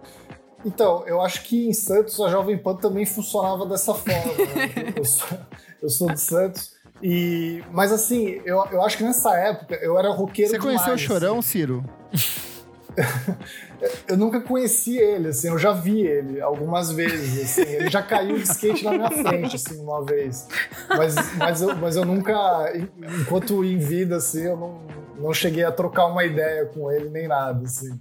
Então, 0.65 1.05
eu 1.07 1.21
acho 1.21 1.43
que 1.43 1.69
em 1.69 1.73
Santos 1.73 2.19
a 2.21 2.29
Jovem 2.29 2.57
Pan 2.57 2.77
também 2.77 3.05
funcionava 3.05 3.67
dessa 3.67 3.95
forma. 3.95 4.33
né? 4.33 4.95
eu, 4.97 5.05
sou, 5.05 5.39
eu 5.83 5.89
sou 5.89 6.11
de 6.11 6.21
Santos. 6.21 6.73
E, 7.03 7.63
mas 7.71 7.93
assim, 7.93 8.41
eu, 8.47 8.65
eu 8.73 8.83
acho 8.83 8.97
que 8.97 9.05
nessa 9.05 9.37
época 9.37 9.75
eu 9.83 9.99
era 9.99 10.11
roqueiro 10.11 10.51
Você 10.51 10.59
conheceu 10.59 10.95
o 10.95 10.97
demais, 10.97 11.01
Chorão, 11.01 11.43
Ciro? 11.43 11.85
assim. 12.13 12.55
Eu 14.09 14.17
nunca 14.17 14.41
conheci 14.41 14.97
ele, 14.97 15.29
assim, 15.29 15.49
eu 15.49 15.59
já 15.59 15.73
vi 15.73 16.01
ele 16.01 16.41
algumas 16.41 16.91
vezes, 16.91 17.43
assim. 17.43 17.71
Ele 17.71 17.91
já 17.91 18.03
caiu 18.03 18.37
de 18.37 18.45
skate 18.45 18.85
na 18.85 18.93
minha 18.93 19.11
frente, 19.11 19.57
assim, 19.57 19.79
uma 19.81 20.05
vez. 20.05 20.49
Mas, 20.89 21.37
mas, 21.37 21.63
eu, 21.63 21.77
mas 21.77 21.97
eu 21.97 22.05
nunca, 22.05 22.73
enquanto 23.21 23.65
em 23.65 23.79
vida, 23.79 24.17
assim, 24.17 24.45
eu 24.45 24.57
não, 24.57 24.81
não 25.19 25.35
cheguei 25.35 25.65
a 25.65 25.73
trocar 25.73 26.07
uma 26.07 26.25
ideia 26.25 26.67
com 26.67 26.91
ele 26.91 27.11
nem 27.11 27.29
nada, 27.29 27.65
assim. 27.65 27.99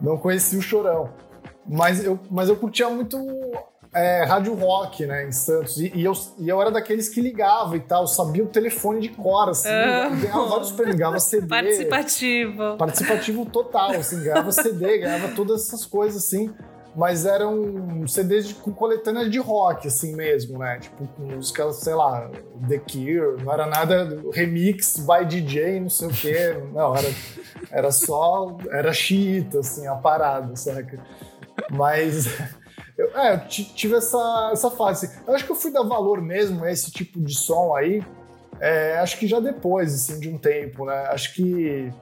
Não 0.00 0.16
conheci 0.16 0.56
o 0.56 0.62
Chorão. 0.62 1.10
Mas 1.68 2.04
eu, 2.04 2.18
mas 2.30 2.48
eu 2.48 2.56
curtia 2.56 2.88
muito 2.88 3.16
é, 3.94 4.24
rádio 4.24 4.54
rock, 4.54 5.06
né, 5.06 5.26
em 5.26 5.32
Santos. 5.32 5.78
E, 5.78 5.92
e 5.94 6.04
eu, 6.04 6.12
e 6.38 6.48
eu 6.48 6.60
era 6.60 6.70
daqueles 6.70 7.08
que 7.08 7.20
ligava 7.20 7.76
e 7.76 7.80
tal, 7.80 8.06
sabia 8.06 8.44
o 8.44 8.46
telefone 8.46 9.00
de 9.00 9.08
cor, 9.10 9.48
assim. 9.48 9.68
Ah. 9.68 10.08
Ganhava 10.08 10.46
vários 10.46 10.72
prêmios, 10.72 10.96
ganhava 10.96 11.18
CD. 11.18 11.46
Participativo. 11.46 12.76
Participativo 12.76 13.46
total, 13.46 13.92
assim, 13.92 14.22
ganhava 14.22 14.52
CD, 14.52 14.98
ganhava 14.98 15.28
todas 15.34 15.66
essas 15.66 15.84
coisas, 15.84 16.24
assim. 16.24 16.52
Mas 16.96 17.26
eram 17.26 18.06
CDs 18.08 18.48
de, 18.48 18.54
com 18.54 18.72
coletâneas 18.72 19.30
de 19.30 19.38
rock, 19.38 19.86
assim 19.86 20.16
mesmo, 20.16 20.58
né? 20.58 20.80
Tipo, 20.80 21.06
com 21.06 21.22
música, 21.22 21.70
sei 21.72 21.94
lá, 21.94 22.28
The 22.66 22.78
Cure, 22.78 23.44
não 23.44 23.52
era 23.52 23.66
nada 23.66 24.20
remix 24.32 24.98
by 24.98 25.24
DJ, 25.24 25.80
não 25.80 25.90
sei 25.90 26.08
o 26.08 26.10
quê. 26.10 26.56
Não, 26.72 26.96
era, 26.96 27.08
era 27.70 27.92
só. 27.92 28.56
Era 28.70 28.92
xiita, 28.92 29.60
assim, 29.60 29.86
a 29.86 29.94
parada, 29.94 30.56
saca? 30.56 30.98
Mas. 31.70 32.26
Eu, 32.96 33.16
é, 33.16 33.34
eu 33.34 33.46
ti- 33.46 33.72
tive 33.76 33.94
essa, 33.94 34.50
essa 34.52 34.72
fase. 34.72 35.08
Eu 35.24 35.32
acho 35.32 35.44
que 35.44 35.52
eu 35.52 35.54
fui 35.54 35.70
dar 35.72 35.84
valor 35.84 36.20
mesmo 36.20 36.64
a 36.64 36.72
esse 36.72 36.90
tipo 36.90 37.20
de 37.20 37.32
som 37.32 37.72
aí. 37.76 38.02
é, 38.60 38.98
acho 38.98 39.16
que 39.18 39.28
já 39.28 39.38
depois, 39.38 39.94
assim, 39.94 40.18
de 40.18 40.28
um 40.28 40.36
tempo, 40.36 40.84
né? 40.84 41.06
Acho 41.10 41.32
que 41.32 41.92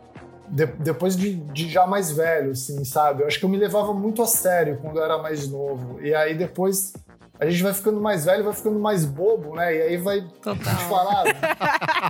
de- 0.48 0.64
depois 0.64 1.14
de, 1.14 1.34
de 1.34 1.68
já 1.68 1.86
mais 1.86 2.10
velho, 2.10 2.52
assim, 2.52 2.82
sabe? 2.82 3.22
Eu 3.22 3.26
acho 3.26 3.38
que 3.38 3.44
eu 3.44 3.48
me 3.50 3.58
levava 3.58 3.92
muito 3.92 4.22
a 4.22 4.26
sério 4.26 4.78
quando 4.80 4.96
eu 4.96 5.04
era 5.04 5.18
mais 5.18 5.46
novo. 5.46 6.00
E 6.00 6.14
aí 6.14 6.34
depois 6.34 6.94
a 7.38 7.44
gente 7.44 7.62
vai 7.62 7.74
ficando 7.74 8.00
mais 8.00 8.24
velho, 8.24 8.44
vai 8.44 8.54
ficando 8.54 8.78
mais 8.78 9.04
bobo, 9.04 9.54
né? 9.54 9.76
E 9.76 9.82
aí 9.82 9.96
vai 9.98 10.22
Total. 10.40 10.54
te 10.56 10.84
falar. 10.84 11.24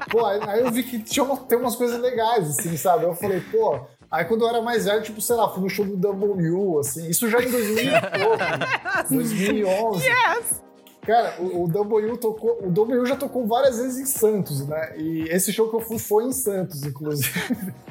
pô, 0.09 0.24
aí 0.24 0.40
aí 0.48 0.61
eu 0.61 0.70
vi 0.70 0.85
que 0.85 1.00
tinha 1.02 1.24
uma, 1.24 1.37
tem 1.38 1.59
umas 1.59 1.74
coisas 1.74 2.00
legais, 2.00 2.50
assim, 2.50 2.76
sabe? 2.76 3.02
Eu 3.04 3.14
falei, 3.16 3.40
pô. 3.50 3.80
Aí 4.11 4.25
quando 4.25 4.42
eu 4.42 4.49
era 4.49 4.62
mais 4.62 4.85
velho, 4.85 5.03
tipo, 5.03 5.21
sei 5.21 5.37
lá, 5.37 5.49
fui 5.49 5.62
no 5.62 5.69
show 5.69 5.85
do 5.85 5.97
W, 5.97 6.79
assim, 6.79 7.09
isso 7.09 7.29
já 7.29 7.40
em 7.42 7.51
2000 7.51 7.85
e 7.85 8.01
pouco, 8.01 9.09
2011. 9.11 10.05
Cara, 11.07 11.37
o, 11.38 11.64
o 11.64 11.69
W 11.69 12.16
tocou, 12.16 12.59
o 12.61 12.71
W 12.71 13.07
já 13.07 13.14
tocou 13.14 13.47
várias 13.47 13.79
vezes 13.79 13.99
em 13.99 14.07
Santos, 14.07 14.66
né? 14.66 14.95
E 14.99 15.29
esse 15.29 15.53
show 15.53 15.71
que 15.71 15.77
eu 15.77 15.81
fui 15.81 16.01
foi 16.01 16.25
em 16.25 16.33
Santos, 16.33 16.83
inclusive. 16.83 17.31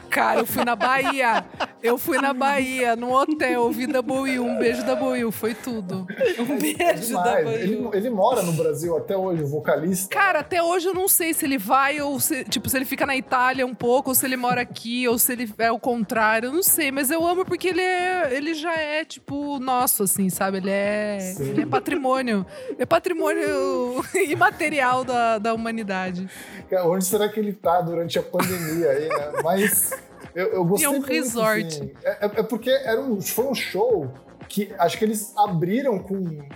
Cara, 0.10 0.42
eu 0.42 0.46
fui 0.46 0.66
na 0.66 0.76
Bahia. 0.76 1.46
Eu 1.82 1.98
fui 1.98 2.18
na 2.18 2.34
Bahia, 2.34 2.96
no 2.96 3.14
hotel, 3.14 3.64
ouvi 3.64 3.88
da 3.88 4.02
Boil. 4.02 4.44
Um 4.44 4.58
beijo 4.58 4.86
da 4.86 4.96
Boil, 4.96 5.32
foi 5.32 5.54
tudo. 5.54 6.06
Um 6.40 6.58
beijo 6.58 7.14
da. 7.14 7.42
Ele, 7.42 7.88
ele 7.94 8.10
mora 8.10 8.42
no 8.42 8.52
Brasil 8.54 8.98
até 8.98 9.16
hoje, 9.16 9.44
o 9.44 9.48
vocalista. 9.48 10.10
Cara, 10.10 10.40
até 10.40 10.62
hoje 10.62 10.88
eu 10.88 10.94
não 10.94 11.08
sei 11.08 11.34
se 11.34 11.46
ele 11.46 11.58
vai 11.58 12.02
ou 12.02 12.20
se, 12.20 12.44
tipo, 12.44 12.70
se 12.70 12.78
ele 12.78 12.86
fica 12.86 13.06
na 13.06 13.16
Itália 13.16 13.66
um 13.66 13.76
pouco, 13.76 14.10
ou 14.10 14.16
se 14.16 14.26
ele 14.26 14.36
mora 14.36 14.62
aqui, 14.62 15.08
ou 15.08 15.18
se 15.18 15.32
ele 15.32 15.54
é 15.58 15.72
o 15.72 15.80
contrário, 15.80 16.48
eu 16.48 16.54
não 16.54 16.64
sei, 16.64 16.92
mas 16.92 17.12
eu 17.12 17.26
amo 17.26 17.46
porque 17.46 17.70
ele 17.70 17.82
é, 17.82 18.36
ele 18.36 18.54
já 18.54 18.76
é 18.76 19.06
tipo 19.06 19.60
nosso 19.60 20.04
assim, 20.04 20.30
sabe? 20.30 20.58
Ele 20.58 20.70
é, 20.70 21.36
ele 21.40 21.62
é 21.62 21.66
patrimônio, 21.66 22.46
é 22.78 22.86
patrimônio 22.86 23.05
imaterial 24.28 25.04
da, 25.04 25.38
da 25.38 25.54
humanidade. 25.54 26.30
Cara, 26.70 26.88
Onde 26.88 27.06
será 27.06 27.30
que 27.30 27.40
ele 27.40 27.54
tá 27.54 27.82
durante 27.82 28.18
a 28.18 28.24
pandemia 28.24 28.90
aí, 28.92 29.08
né? 29.10 29.32
Mas 29.44 29.92
eu, 30.34 30.48
eu 30.54 30.66
gostei 30.66 30.88
Em 30.88 30.92
um 30.92 30.98
muito, 30.98 31.08
resort. 31.12 31.66
assim. 31.68 31.92
É, 32.04 32.26
é- 32.26 32.40
é 32.40 32.44
porque 32.44 32.70
era 32.70 33.00
um, 33.02 33.22
foi 33.22 33.46
um 33.46 33.56
show 33.56 34.12
que 34.50 34.74
acho 34.78 34.98
que 34.98 35.06
eles 35.06 35.34
abriram 35.38 36.00
com 36.00 36.48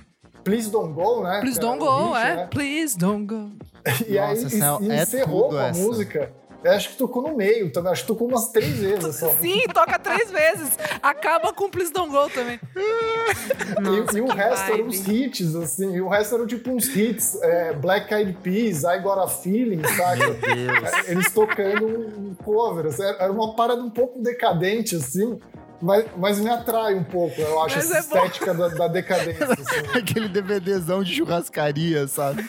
Please 0.43 0.69
Don't 0.69 0.93
Go, 0.93 1.23
né? 1.23 1.39
Please 1.41 1.59
don't 1.59 1.79
go, 1.79 2.13
hit, 2.13 2.25
é? 2.25 2.35
né? 2.35 2.47
Please 2.49 2.97
don't 2.97 3.25
go. 3.25 3.51
E 4.07 4.17
aí 4.19 4.43
Nossa, 4.43 4.83
e- 4.83 4.87
e 4.87 4.91
é 4.91 5.03
encerrou 5.03 5.49
com 5.49 5.57
a 5.57 5.67
essa. 5.67 5.79
música. 5.81 6.31
Eu 6.61 6.71
acho 6.73 6.89
que 6.89 6.97
tocou 6.97 7.21
no 7.21 7.35
meio 7.37 7.71
também. 7.71 7.91
Acho 7.91 8.01
que 8.01 8.07
tocou 8.07 8.27
umas 8.27 8.49
três 8.49 8.77
vezes 8.79 9.15
só. 9.15 9.29
Sim, 9.39 9.61
toca 9.73 9.97
três 9.97 10.29
vezes. 10.29 10.77
Acaba 11.01 11.53
com 11.53 11.69
Please 11.69 11.91
don't 11.93 12.11
go 12.11 12.29
também. 12.29 12.59
E, 12.75 14.17
e 14.17 14.21
o 14.21 14.27
resto 14.27 14.65
eram 14.65 14.77
vibe. 14.77 14.87
uns 14.89 15.07
hits, 15.07 15.55
assim. 15.55 15.95
E 15.95 16.01
o 16.01 16.09
resto 16.09 16.35
eram 16.35 16.45
tipo 16.47 16.69
uns 16.71 16.87
hits. 16.93 17.41
é, 17.41 17.73
Black 17.73 18.13
Eyed 18.13 18.33
Peas, 18.43 18.83
I 18.83 18.99
Got 18.99 19.19
a 19.19 19.27
Feeling, 19.27 19.81
saca? 19.95 20.17
Meu 20.17 20.33
Deus. 20.33 21.07
Eles 21.07 21.31
tocando 21.31 21.85
um 21.87 22.35
cover. 22.35 22.87
assim, 22.87 23.03
Era 23.03 23.31
uma 23.31 23.55
parada 23.55 23.81
um 23.81 23.89
pouco 23.89 24.21
decadente, 24.21 24.95
assim. 24.97 25.39
Mas, 25.81 26.05
mas 26.17 26.39
me 26.39 26.49
atrai 26.49 26.93
um 26.95 27.03
pouco, 27.03 27.39
eu 27.39 27.61
acho, 27.63 27.75
Mas 27.77 27.89
essa 27.91 27.97
é 27.97 27.99
estética 28.25 28.53
da, 28.53 28.67
da 28.67 28.87
decadência. 28.87 29.45
assim. 29.53 29.97
Aquele 29.97 30.27
DVDzão 30.27 31.03
de 31.03 31.15
churrascaria, 31.15 32.05
sabe? 32.07 32.45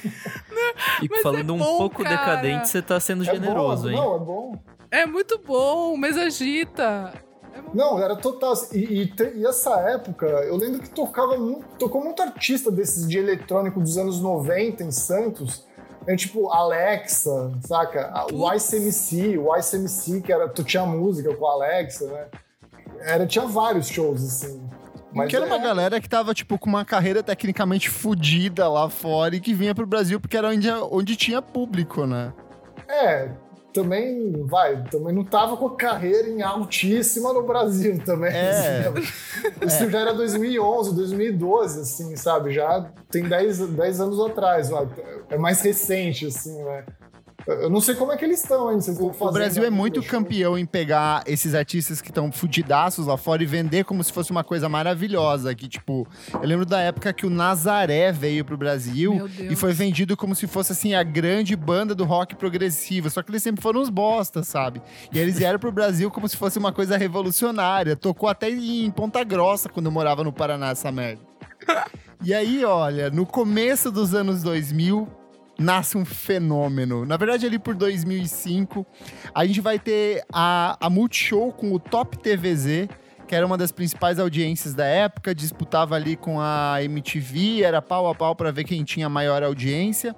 E 1.02 1.08
Mas 1.08 1.22
falando 1.22 1.50
é 1.50 1.52
um 1.54 1.58
bom, 1.58 1.78
pouco 1.78 2.02
cara. 2.02 2.16
decadente, 2.16 2.68
você 2.68 2.82
tá 2.82 2.98
sendo 2.98 3.22
É 3.22 3.32
generoso, 3.32 3.84
bom, 3.84 3.88
hein? 3.90 3.96
Não, 3.96 4.16
é 4.16 4.18
bom. 4.18 4.58
É 4.90 5.06
muito 5.06 5.38
bom, 5.38 5.96
mas 5.96 6.16
agita. 6.16 7.12
Não, 7.72 8.02
era 8.02 8.16
total. 8.16 8.52
assim, 8.52 8.76
E, 8.78 9.02
e, 9.02 9.06
te- 9.06 9.32
e 9.36 9.46
essa 9.46 9.78
época, 9.90 10.26
eu 10.26 10.56
lembro 10.56 10.80
que 10.80 10.88
tocava 10.90 11.36
muito, 11.38 11.64
tocou 11.78 12.02
muito 12.02 12.20
artista 12.22 12.70
desses 12.70 13.08
de 13.08 13.18
eletrônico 13.18 13.78
dos 13.80 13.96
anos 13.96 14.20
90 14.20 14.82
em 14.82 14.90
Santos. 14.90 15.64
É 16.06 16.16
tipo 16.16 16.50
Alexa, 16.50 17.52
saca? 17.66 18.26
O. 18.32 18.52
ICMC, 18.52 19.38
o 19.38 19.54
ICMC, 19.56 20.22
que 20.22 20.32
era. 20.32 20.48
Tu 20.48 20.64
tinha 20.64 20.84
música 20.86 21.32
com 21.36 21.46
a 21.46 21.52
Alexa, 21.52 22.06
né? 22.06 22.26
Era, 23.00 23.26
tinha 23.26 23.46
vários 23.46 23.88
shows, 23.88 24.22
assim. 24.24 24.68
que 25.28 25.36
era 25.36 25.46
uma 25.46 25.56
é- 25.56 25.62
galera 25.62 26.00
que 26.00 26.08
tava, 26.08 26.32
tipo, 26.34 26.58
com 26.58 26.68
uma 26.68 26.84
carreira 26.84 27.22
tecnicamente 27.22 27.88
fodida 27.90 28.68
lá 28.68 28.88
fora 28.88 29.34
e 29.36 29.40
que 29.40 29.54
vinha 29.54 29.74
pro 29.74 29.86
Brasil 29.86 30.20
porque 30.20 30.36
era 30.36 30.48
onde, 30.48 30.70
onde 30.70 31.16
tinha 31.16 31.42
público, 31.42 32.06
né? 32.06 32.32
É, 32.88 33.30
também, 33.72 34.44
vai, 34.46 34.82
também 34.84 35.14
não 35.14 35.24
tava 35.24 35.56
com 35.56 35.66
a 35.68 35.76
carreira 35.76 36.28
em 36.28 36.42
altíssima 36.42 37.32
no 37.32 37.42
Brasil 37.42 37.98
também. 38.04 38.32
É. 38.32 38.92
Isso 39.64 39.88
já 39.90 40.00
era 40.00 40.12
2011, 40.14 40.94
2012, 40.94 41.80
assim, 41.80 42.16
sabe? 42.16 42.52
Já 42.52 42.90
tem 43.10 43.22
10, 43.22 43.58
10 43.68 44.00
anos 44.00 44.20
atrás, 44.20 44.68
vai. 44.68 44.88
é 45.28 45.38
mais 45.38 45.60
recente, 45.60 46.26
assim, 46.26 46.62
né? 46.64 46.84
Eu 47.46 47.70
não 47.70 47.80
sei 47.80 47.94
como 47.94 48.12
é 48.12 48.16
que 48.16 48.24
eles 48.24 48.42
estão 48.42 48.68
ainda. 48.68 48.82
Vocês 48.82 48.96
estão 48.96 49.10
O 49.10 49.12
fazendo 49.12 49.34
Brasil 49.34 49.64
é 49.64 49.70
muito 49.70 50.02
campeão 50.02 50.58
em 50.58 50.66
pegar 50.66 51.22
esses 51.26 51.54
artistas 51.54 52.00
que 52.00 52.10
estão 52.10 52.30
fudidaços 52.30 53.06
lá 53.06 53.16
fora 53.16 53.42
e 53.42 53.46
vender 53.46 53.84
como 53.84 54.02
se 54.04 54.12
fosse 54.12 54.30
uma 54.30 54.44
coisa 54.44 54.68
maravilhosa. 54.68 55.54
Que, 55.54 55.68
tipo, 55.68 56.06
eu 56.32 56.46
lembro 56.46 56.66
da 56.66 56.80
época 56.80 57.12
que 57.12 57.26
o 57.26 57.30
Nazaré 57.30 58.12
veio 58.12 58.44
pro 58.44 58.56
Brasil 58.56 59.28
e 59.38 59.56
foi 59.56 59.72
vendido 59.72 60.16
como 60.16 60.34
se 60.34 60.46
fosse, 60.46 60.72
assim, 60.72 60.94
a 60.94 61.02
grande 61.02 61.56
banda 61.56 61.94
do 61.94 62.04
rock 62.04 62.34
progressivo. 62.36 63.10
Só 63.10 63.22
que 63.22 63.30
eles 63.30 63.42
sempre 63.42 63.62
foram 63.62 63.80
uns 63.80 63.88
bosta, 63.88 64.42
sabe? 64.42 64.82
E 65.12 65.18
eles 65.18 65.38
vieram 65.38 65.58
pro 65.58 65.72
Brasil 65.72 66.10
como 66.10 66.28
se 66.28 66.36
fosse 66.36 66.58
uma 66.58 66.72
coisa 66.72 66.96
revolucionária. 66.96 67.96
Tocou 67.96 68.28
até 68.28 68.50
em 68.50 68.90
Ponta 68.90 69.24
Grossa 69.24 69.68
quando 69.68 69.86
eu 69.86 69.92
morava 69.92 70.22
no 70.22 70.32
Paraná, 70.32 70.70
essa 70.70 70.92
merda. 70.92 71.20
E 72.22 72.34
aí, 72.34 72.64
olha, 72.64 73.10
no 73.10 73.24
começo 73.24 73.90
dos 73.90 74.14
anos 74.14 74.42
2000, 74.42 75.08
nasce 75.60 75.98
um 75.98 76.06
fenômeno. 76.06 77.04
Na 77.04 77.18
verdade, 77.18 77.44
ali 77.44 77.58
por 77.58 77.74
2005, 77.74 78.86
a 79.34 79.44
gente 79.44 79.60
vai 79.60 79.78
ter 79.78 80.24
a, 80.32 80.76
a 80.80 80.88
Multishow 80.88 81.52
com 81.52 81.72
o 81.72 81.78
Top 81.78 82.18
TVZ, 82.18 82.88
que 83.28 83.34
era 83.34 83.46
uma 83.46 83.58
das 83.58 83.70
principais 83.70 84.18
audiências 84.18 84.72
da 84.72 84.86
época, 84.86 85.34
disputava 85.34 85.94
ali 85.94 86.16
com 86.16 86.40
a 86.40 86.82
MTV, 86.82 87.62
era 87.62 87.82
pau 87.82 88.08
a 88.08 88.14
pau 88.14 88.34
para 88.34 88.50
ver 88.50 88.64
quem 88.64 88.82
tinha 88.82 89.08
maior 89.08 89.42
audiência. 89.42 90.16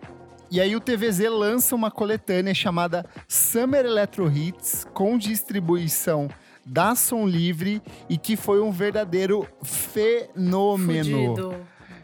E 0.48 0.60
aí 0.60 0.76
o 0.76 0.80
TVZ 0.80 1.28
lança 1.28 1.74
uma 1.74 1.90
coletânea 1.90 2.54
chamada 2.54 3.04
Summer 3.26 3.84
Electro 3.84 4.30
Hits, 4.30 4.86
com 4.94 5.18
distribuição 5.18 6.28
da 6.64 6.94
Som 6.94 7.26
Livre, 7.26 7.82
e 8.08 8.16
que 8.16 8.36
foi 8.36 8.60
um 8.60 8.70
verdadeiro 8.70 9.48
fenômeno. 9.62 11.34
Fudido. 11.34 11.56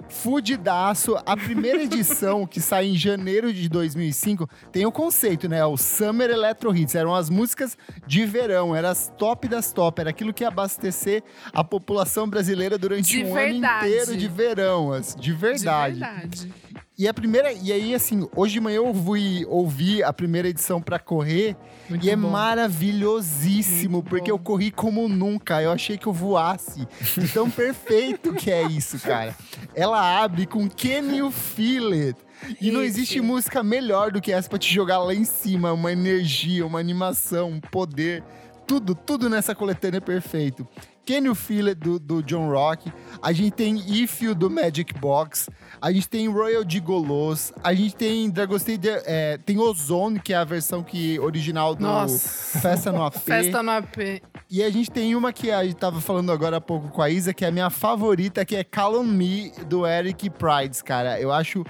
Fudidaço. 0.09 1.17
A 1.25 1.37
primeira 1.37 1.83
edição, 1.83 2.47
que 2.47 2.61
sai 2.61 2.87
em 2.89 2.97
janeiro 2.97 3.53
de 3.53 3.69
2005, 3.69 4.49
tem 4.73 4.87
o 4.87 4.93
conceito, 4.93 5.49
né? 5.49 5.65
O 5.65 5.77
Summer 5.77 6.31
Electro 6.31 6.75
Hits. 6.77 6.95
Eram 6.95 7.15
as 7.15 7.29
músicas 7.31 7.77
de 8.07 8.25
verão, 8.27 8.75
eram 8.75 8.89
as 8.89 9.13
top 9.17 9.49
das 9.49 9.73
top. 9.73 10.01
Era 10.01 10.11
aquilo 10.11 10.33
que 10.33 10.45
ia 10.45 10.49
abastecer 10.49 11.23
a 11.53 11.63
população 11.63 12.29
brasileira 12.29 12.79
durante 12.79 13.17
De 13.19 13.25
um 13.25 13.35
verdade. 13.35 13.85
ano 13.87 13.87
inteiro 13.87 14.17
de 14.17 14.29
verão. 14.29 14.91
De 15.19 15.33
verdade. 15.33 15.95
De 15.95 16.01
verdade. 16.01 16.53
E 16.99 17.07
a 17.07 17.15
primeira. 17.15 17.53
E 17.53 17.73
aí, 17.73 17.95
assim, 17.95 18.29
hoje 18.35 18.55
de 18.55 18.61
manhã 18.61 18.79
eu 18.79 18.93
fui 18.93 19.47
ouvir 19.49 20.03
a 20.03 20.13
primeira 20.13 20.49
edição 20.49 20.83
pra 20.83 20.99
correr. 20.99 21.57
Muito 21.89 22.05
e 22.05 22.11
é 22.11 22.17
bom. 22.17 22.29
maravilhosíssimo, 22.29 23.99
Muito 23.99 24.09
porque 24.11 24.31
bom. 24.33 24.37
eu 24.37 24.39
corri 24.39 24.73
como 24.73 25.09
nunca. 25.09 25.63
Eu 25.63 25.71
achei 25.71 25.97
que 25.97 26.09
eu 26.09 26.13
voasse. 26.13 26.89
De 27.17 27.29
tão 27.29 27.49
perfeito 27.51 28.35
que 28.35 28.51
é 28.51 28.65
isso, 28.65 28.99
cara. 28.99 29.37
Ela 29.77 30.23
abre 30.23 30.45
com 30.45 30.69
Can 30.69 31.15
You 31.15 31.31
Feel 31.31 31.93
It? 31.93 32.19
E 32.61 32.71
não 32.73 32.83
existe 32.83 33.21
música 33.21 33.63
melhor 33.63 34.11
do 34.11 34.21
que 34.21 34.33
essa 34.33 34.49
pra 34.49 34.59
te 34.59 34.73
jogar 34.73 34.99
lá 34.99 35.15
em 35.15 35.25
cima. 35.25 35.73
Uma 35.73 35.93
energia, 35.93 36.67
uma 36.67 36.81
animação, 36.81 37.51
um 37.51 37.61
poder. 37.61 38.25
Tudo, 38.69 38.95
tudo 38.95 39.29
nessa 39.31 39.55
coletânea 39.55 39.97
é 39.97 40.01
perfeito. 40.01 40.69
Can 41.07 41.21
You 41.25 41.35
Feel 41.35 41.69
It, 41.69 41.81
do, 41.81 41.99
do 41.99 42.23
John 42.23 42.51
Rock. 42.51 42.93
A 43.23 43.33
gente 43.33 43.53
tem 43.53 43.79
If 43.79 44.21
You, 44.21 44.35
do 44.35 44.51
Magic 44.51 44.93
Box. 45.01 45.49
A 45.81 45.91
gente 45.91 46.07
tem 46.07 46.29
Royal 46.29 46.63
Gigolos. 46.69 47.51
A 47.65 47.73
gente 47.73 47.97
tem 47.97 48.29
Dragostei... 48.29 48.77
de- 48.77 48.91
É, 49.07 49.39
tem 49.39 49.59
Ozone, 49.59 50.21
que 50.21 50.35
é 50.35 50.37
a 50.37 50.45
versão 50.45 50.83
que, 50.83 51.19
original 51.19 51.75
do 51.75 51.83
Nossa. 51.83 52.59
Festa 52.61 52.93
no 52.93 53.03
AP. 53.07 53.15
Festa 53.17 53.63
no 53.63 53.71
AP. 53.71 54.23
E 54.51 54.63
a 54.63 54.69
gente 54.69 54.91
tem 54.91 55.15
uma 55.15 55.33
que 55.33 55.51
a 55.51 55.65
gente 55.65 55.77
tava 55.77 55.99
falando 55.99 56.31
agora 56.31 56.59
há 56.59 56.61
pouco 56.61 56.89
com 56.91 57.01
a 57.01 57.09
Isa, 57.09 57.33
que 57.33 57.43
é 57.45 57.49
a 57.49 57.53
minha 57.53 57.71
favorita, 57.71 58.45
que 58.45 58.55
é 58.55 58.63
Call 58.63 59.01
on 59.01 59.05
Me, 59.05 59.51
do 59.67 59.87
Eric 59.87 60.29
Prides, 60.29 60.83
cara. 60.83 61.19
Eu 61.19 61.33
acho 61.33 61.65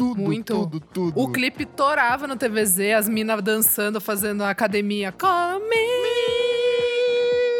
tudo, 0.00 0.22
Muito. 0.22 0.54
tudo, 0.54 0.80
tudo. 0.80 1.20
O 1.20 1.30
clipe 1.30 1.66
torava 1.66 2.26
no 2.26 2.34
TVZ, 2.34 2.94
as 2.96 3.06
minas 3.06 3.42
dançando, 3.42 4.00
fazendo 4.00 4.42
academia. 4.42 5.12
Call 5.12 5.60
me, 5.60 5.76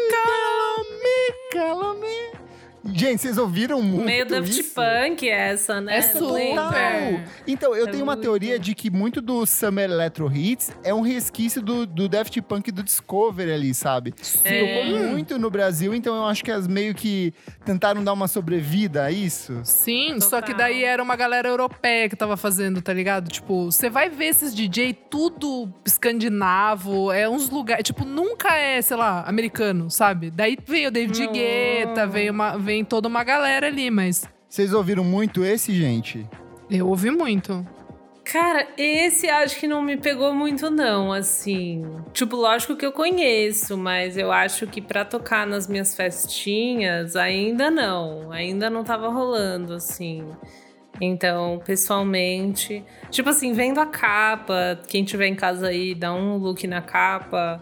call 0.09 0.83
me. 1.03 1.51
Call 1.53 1.93
Me. 1.99 2.40
Gente, 2.83 3.21
vocês 3.21 3.37
ouviram 3.37 3.81
muito 3.81 4.05
Meio 4.05 4.25
Daft? 4.25 4.63
Punk 4.73 5.29
essa, 5.29 5.79
né? 5.79 5.97
É 5.97 6.01
super. 6.01 6.55
Então, 7.45 7.75
eu 7.75 7.87
É 7.87 7.91
tenho 7.91 8.03
uma 8.03 8.13
muito. 8.13 8.23
teoria 8.23 8.57
de 8.57 8.73
que 8.73 8.89
muito 8.89 9.21
do 9.21 9.45
Summer 9.45 9.89
Electro 9.89 10.31
Hits 10.35 10.71
é 10.83 10.93
um 10.93 11.01
resquício 11.01 11.61
do, 11.61 11.85
do 11.85 12.09
Daft 12.09 12.41
Punk 12.41 12.71
do 12.71 12.81
Discovery 12.81 13.51
ali, 13.51 13.73
sabe? 13.73 14.13
É. 14.43 14.83
Tocou 14.83 14.99
muito 15.09 15.37
no 15.37 15.49
Brasil, 15.51 15.93
então 15.93 16.15
eu 16.15 16.25
acho 16.25 16.43
que 16.43 16.49
as 16.51 16.67
meio 16.67 16.95
que 16.95 17.33
tentaram 17.63 18.03
dar 18.03 18.13
uma 18.13 18.27
sobrevida 18.27 19.03
a 19.05 19.11
isso. 19.11 19.61
Sim, 19.63 20.19
só 20.19 20.41
que 20.41 20.51
Total. 20.51 20.67
daí 20.67 20.83
era 20.83 21.03
uma 21.03 21.15
galera 21.15 21.47
europeia 21.49 22.09
que 22.09 22.15
tava 22.15 22.35
fazendo, 22.35 22.81
tá 22.81 22.91
ligado? 22.93 23.29
Tipo, 23.29 23.65
você 23.71 23.89
vai 23.89 24.09
ver 24.09 24.25
esses 24.25 24.55
DJ 24.55 24.93
tudo 25.09 25.71
escandinavo, 25.85 27.11
é 27.11 27.27
uns 27.29 27.49
lugares, 27.49 27.83
tipo, 27.83 28.05
nunca 28.05 28.55
é, 28.55 28.81
sei 28.81 28.97
lá, 28.97 29.23
americano, 29.27 29.89
sabe? 29.89 30.31
Daí 30.31 30.57
veio 30.65 30.87
o 30.89 30.91
David 30.91 31.25
Não. 31.25 31.33
Guetta, 31.33 32.07
veio, 32.07 32.31
uma, 32.31 32.57
vem 32.71 32.85
toda 32.85 33.09
uma 33.09 33.21
galera 33.23 33.67
ali, 33.67 33.91
mas 33.91 34.25
Vocês 34.47 34.73
ouviram 34.73 35.03
muito 35.03 35.43
esse, 35.43 35.73
gente? 35.73 36.25
eu 36.69 36.87
ouvi 36.87 37.11
muito. 37.11 37.67
Cara, 38.23 38.65
esse 38.77 39.27
acho 39.27 39.59
que 39.59 39.67
não 39.67 39.81
me 39.81 39.97
pegou 39.97 40.33
muito, 40.33 40.69
não, 40.69 41.11
assim. 41.11 41.83
Tipo, 42.13 42.37
lógico 42.37 42.77
que 42.77 42.85
eu 42.85 42.93
conheço, 42.93 43.77
mas 43.77 44.15
eu 44.15 44.31
acho 44.31 44.67
que 44.67 44.79
pra 44.79 45.03
tocar 45.03 45.45
nas 45.45 45.67
minhas 45.67 45.93
festinhas, 45.95 47.17
ainda 47.17 47.69
não. 47.69 48.31
Ainda 48.31 48.69
não 48.69 48.85
tava 48.85 49.09
rolando, 49.09 49.73
assim. 49.73 50.23
Então, 51.01 51.61
pessoalmente. 51.65 52.85
Tipo 53.09 53.29
assim, 53.29 53.51
vendo 53.51 53.81
a 53.81 53.85
capa, 53.85 54.79
quem 54.87 55.03
tiver 55.03 55.27
em 55.27 55.35
casa 55.35 55.67
aí, 55.67 55.93
dá 55.93 56.13
um 56.13 56.37
look 56.37 56.65
na 56.67 56.81
capa. 56.81 57.61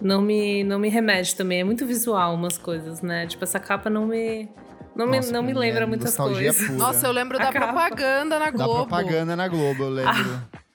Não 0.00 0.20
me, 0.20 0.62
não 0.64 0.78
me 0.78 0.88
remete 0.88 1.34
também. 1.34 1.60
É 1.60 1.64
muito 1.64 1.86
visual 1.86 2.34
umas 2.34 2.58
coisas, 2.58 3.00
né? 3.02 3.26
Tipo, 3.26 3.44
essa 3.44 3.58
capa 3.58 3.88
não 3.88 4.06
me. 4.06 4.48
Não 4.94 5.06
me, 5.06 5.16
Nossa, 5.16 5.32
não 5.32 5.42
me 5.42 5.52
pra 5.52 5.60
mim 5.60 5.66
lembra 5.66 5.82
é 5.84 5.86
muitas 5.86 6.16
coisas. 6.16 6.56
pura. 6.56 6.72
Nossa, 6.72 7.06
eu 7.06 7.12
lembro 7.12 7.36
A 7.38 7.44
da 7.44 7.52
capa. 7.52 7.66
propaganda 7.66 8.38
na 8.38 8.44
Da 8.46 8.50
Globo. 8.50 8.74
propaganda 8.86 9.36
na 9.36 9.48
Globo, 9.48 9.84
eu 9.84 9.90
lembro. 9.90 10.40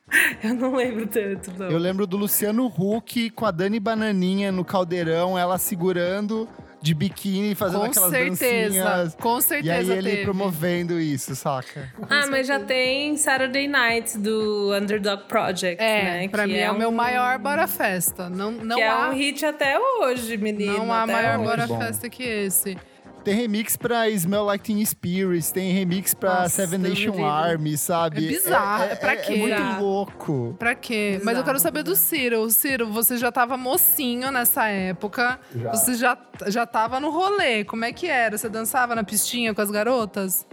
Eu 0.44 0.54
não 0.56 0.76
lembro 0.76 1.08
tanto, 1.08 1.52
não. 1.58 1.72
Eu 1.72 1.78
lembro 1.78 2.06
do 2.06 2.18
Luciano 2.18 2.66
Huck 2.68 3.30
com 3.30 3.46
a 3.46 3.52
Dani 3.52 3.80
Bananinha 3.80 4.52
no 4.52 4.66
caldeirão, 4.66 5.40
ela 5.40 5.58
segurando 5.58 6.50
de 6.82 6.94
biquíni, 6.96 7.54
fazendo 7.54 7.82
Com 7.82 7.86
aquelas 7.86 8.10
certeza, 8.10 8.84
dancinhas. 8.84 9.16
com 9.22 9.38
E 9.38 9.42
certeza 9.44 9.94
aí 9.94 9.98
ele 10.00 10.10
teve. 10.10 10.24
promovendo 10.24 11.00
isso, 11.00 11.36
saca? 11.36 11.94
Ah, 12.10 12.26
mas 12.28 12.48
já 12.48 12.60
tem 12.60 13.16
Saturday 13.18 13.68
Night 13.68 14.18
do 14.18 14.74
Underdog 14.76 15.24
Project, 15.28 15.82
É, 15.82 16.04
né? 16.04 16.28
pra 16.28 16.46
que 16.48 16.54
mim 16.54 16.60
é, 16.60 16.72
o 16.72 16.74
um- 16.74 16.78
meu 16.78 16.92
maior 16.92 17.38
Bora 17.38 17.68
Festa. 17.68 18.30
Não, 18.30 18.50
não 18.52 18.78
que 18.78 18.82
há, 18.84 19.06
é 19.06 19.10
um 19.10 19.14
hit 19.14 19.46
até 19.46 19.78
hoje, 19.80 20.36
menino. 20.38 20.74
não 20.80 20.92
há 20.92 21.06
maior 21.06 21.38
hoje. 21.40 21.68
Bora. 21.68 21.68
Festa 21.86 22.10
que 22.10 22.24
esse. 22.24 22.76
Tem 23.24 23.36
remix 23.36 23.78
pra 23.78 24.10
Smell 24.10 24.44
Like 24.46 24.64
Teen 24.64 24.84
Spirits, 24.84 25.52
tem 25.52 25.72
remix 25.72 26.14
pra 26.14 26.42
Nossa, 26.42 26.50
Seven 26.50 26.80
Nation. 26.80 27.24
Army, 27.26 27.78
sabe? 27.78 28.26
É 28.26 28.30
bizarro, 28.30 28.84
é 28.86 28.96
pra 28.96 29.14
É, 29.14 29.16
quê? 29.18 29.36
muito 29.36 29.56
Bizarro. 29.56 29.84
louco. 29.86 30.56
Pra 30.58 30.74
quê? 30.74 31.12
Mas 31.14 31.20
eu 31.20 31.26
Bizarro, 31.28 31.46
quero 31.46 31.60
saber 31.60 31.84
do 31.84 31.96
Ciro. 31.96 32.50
Ciro, 32.50 32.88
você 32.88 33.18
já 33.18 33.32
tava 33.32 33.56
mocinho 33.58 34.32
nessa 34.32 34.68
época. 34.68 35.40
Já. 35.56 35.72
Você 35.72 35.94
já, 35.96 36.18
já 36.48 36.66
tava 36.66 37.00
no 37.00 37.12
rolê. 37.12 37.64
Como 37.64 37.86
é 37.86 37.94
que 37.94 38.08
era? 38.08 38.38
Você 38.38 38.50
dançava 38.50 38.96
na 38.96 39.04
pistinha 39.04 39.54
com 39.54 39.62
as 39.62 39.70
garotas? 39.70 40.46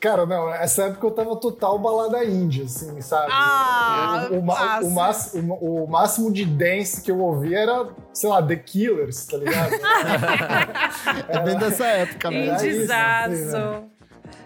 Cara, 0.00 0.26
não, 0.26 0.52
essa 0.52 0.84
época 0.84 1.06
eu 1.06 1.10
tava 1.10 1.36
total 1.36 1.78
balada 1.78 2.22
índia, 2.24 2.64
assim, 2.64 3.00
sabe? 3.00 3.28
Ah, 3.30 4.28
o, 4.30 4.34
o, 4.34 4.38
o, 4.38 4.90
máximo, 4.90 5.54
o, 5.54 5.86
máximo 5.88 6.30
de 6.30 6.44
dance 6.44 7.00
que 7.00 7.10
eu 7.10 7.18
ouvia 7.18 7.60
era, 7.60 7.88
sei 8.12 8.28
lá, 8.28 8.42
The 8.42 8.56
Killers, 8.56 9.26
tá 9.26 9.36
ligado? 9.38 9.72
É 11.28 11.40
bem 11.40 11.56
dessa 11.56 11.86
época 11.86 12.30
mesmo. 12.30 12.54
Era 12.54 12.66
isso, 12.66 12.76
Indizaço. 12.76 13.32
assim, 13.32 13.52
né? 13.52 13.84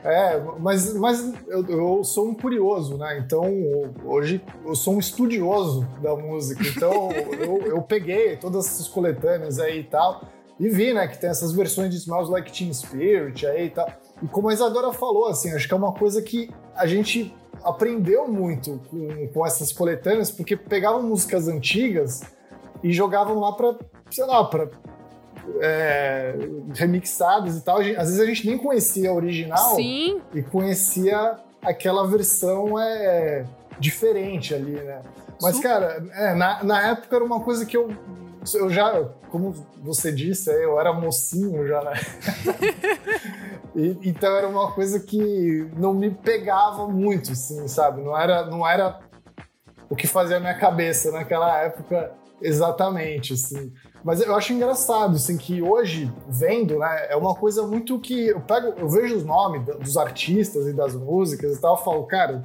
É, 0.03 0.41
mas, 0.59 0.95
mas 0.95 1.35
eu, 1.47 1.67
eu 1.69 2.05
sou 2.05 2.29
um 2.29 2.35
curioso, 2.35 2.97
né? 2.97 3.19
Então, 3.19 3.45
hoje 4.05 4.43
eu 4.65 4.75
sou 4.75 4.95
um 4.95 4.99
estudioso 4.99 5.87
da 6.01 6.15
música. 6.17 6.63
Então, 6.67 7.11
eu, 7.39 7.63
eu 7.67 7.83
peguei 7.83 8.37
todas 8.37 8.67
essas 8.67 8.89
coletâneas 8.89 9.59
aí 9.59 9.81
e 9.81 9.85
tal, 9.85 10.23
e 10.59 10.69
vi, 10.69 10.93
né, 10.93 11.07
que 11.09 11.19
tem 11.19 11.31
essas 11.31 11.53
versões 11.53 11.91
de 11.91 11.97
Smells 11.97 12.31
Like 12.31 12.53
Teen 12.53 12.73
Spirit 12.73 13.47
aí 13.47 13.67
e 13.67 13.71
tal. 13.71 13.91
E 14.23 14.29
como 14.29 14.49
a 14.49 14.53
Isadora 14.53 14.93
falou, 14.93 15.29
assim, 15.29 15.53
acho 15.53 15.67
que 15.67 15.75
é 15.75 15.77
uma 15.77 15.93
coisa 15.93 16.21
que 16.21 16.51
a 16.75 16.87
gente 16.87 17.35
aprendeu 17.63 18.29
muito 18.29 18.81
com, 18.91 19.29
com 19.29 19.47
essas 19.47 19.73
coletâneas, 19.73 20.31
porque 20.31 20.57
pegavam 20.57 21.03
músicas 21.03 21.49
antigas 21.49 22.23
e 22.83 22.93
jogavam 22.93 23.39
lá 23.39 23.53
pra, 23.53 23.75
sei 24.11 24.25
lá, 24.25 24.45
pra 24.45 24.69
é, 25.61 26.35
remixadas 26.75 27.57
e 27.57 27.61
tal. 27.63 27.79
Às 27.79 27.85
vezes 27.85 28.21
a 28.21 28.27
gente 28.27 28.47
nem 28.47 28.59
conhecia 28.59 29.11
a 29.11 29.15
original 29.15 29.75
Sim. 29.77 30.21
e 30.35 30.43
conhecia 30.43 31.37
aquela 31.63 32.07
versão 32.07 32.79
é, 32.79 33.45
diferente 33.79 34.55
ali, 34.55 34.73
né? 34.73 35.03
Mas, 35.41 35.57
Super. 35.57 35.69
cara, 35.69 36.07
é, 36.13 36.35
na, 36.35 36.63
na 36.63 36.89
época 36.91 37.17
era 37.17 37.25
uma 37.25 37.41
coisa 37.41 37.65
que 37.65 37.77
eu, 37.77 37.91
eu 38.55 38.71
já, 38.71 39.09
como 39.31 39.55
você 39.83 40.13
disse, 40.13 40.51
eu 40.51 40.79
era 40.79 40.93
mocinho 40.93 41.67
já, 41.67 41.83
né? 41.83 41.93
E- 43.75 43.99
então 44.03 44.35
era 44.37 44.49
uma 44.49 44.73
coisa 44.73 45.01
que 45.01 45.71
não 45.77 45.95
me 45.95 46.11
pegava 46.11 46.89
muito, 46.89 47.33
assim, 47.33 47.67
sabe? 47.69 48.03
Não 48.03 48.17
era, 48.19 48.47
não 48.47 48.67
era 48.67 49.01
o 49.89 49.97
que 49.97 50.07
fazia 50.07 50.37
a 50.37 50.41
minha 50.41 50.59
cabeça 50.59 51.11
naquela 51.11 51.59
época 51.59 52.13
exatamente, 52.43 53.35
assim. 53.35 53.73
Mas 54.03 54.21
eu 54.21 54.35
acho 54.35 54.53
engraçado, 54.53 55.17
assim, 55.17 55.37
que 55.37 55.61
hoje, 55.61 56.11
vendo, 56.27 56.79
né, 56.79 57.07
é 57.11 57.17
uma 57.17 57.35
coisa 57.35 57.67
muito 57.67 57.99
que 57.99 58.29
eu 58.29 58.41
pego, 58.41 58.69
eu 58.79 58.89
vejo 58.89 59.17
os 59.17 59.25
nomes 59.25 59.63
dos 59.79 59.97
artistas 59.97 60.67
e 60.67 60.73
das 60.73 60.95
músicas 60.95 61.57
e 61.57 61.61
tal, 61.61 61.77
eu 61.77 61.83
falo, 61.83 62.05
cara, 62.05 62.43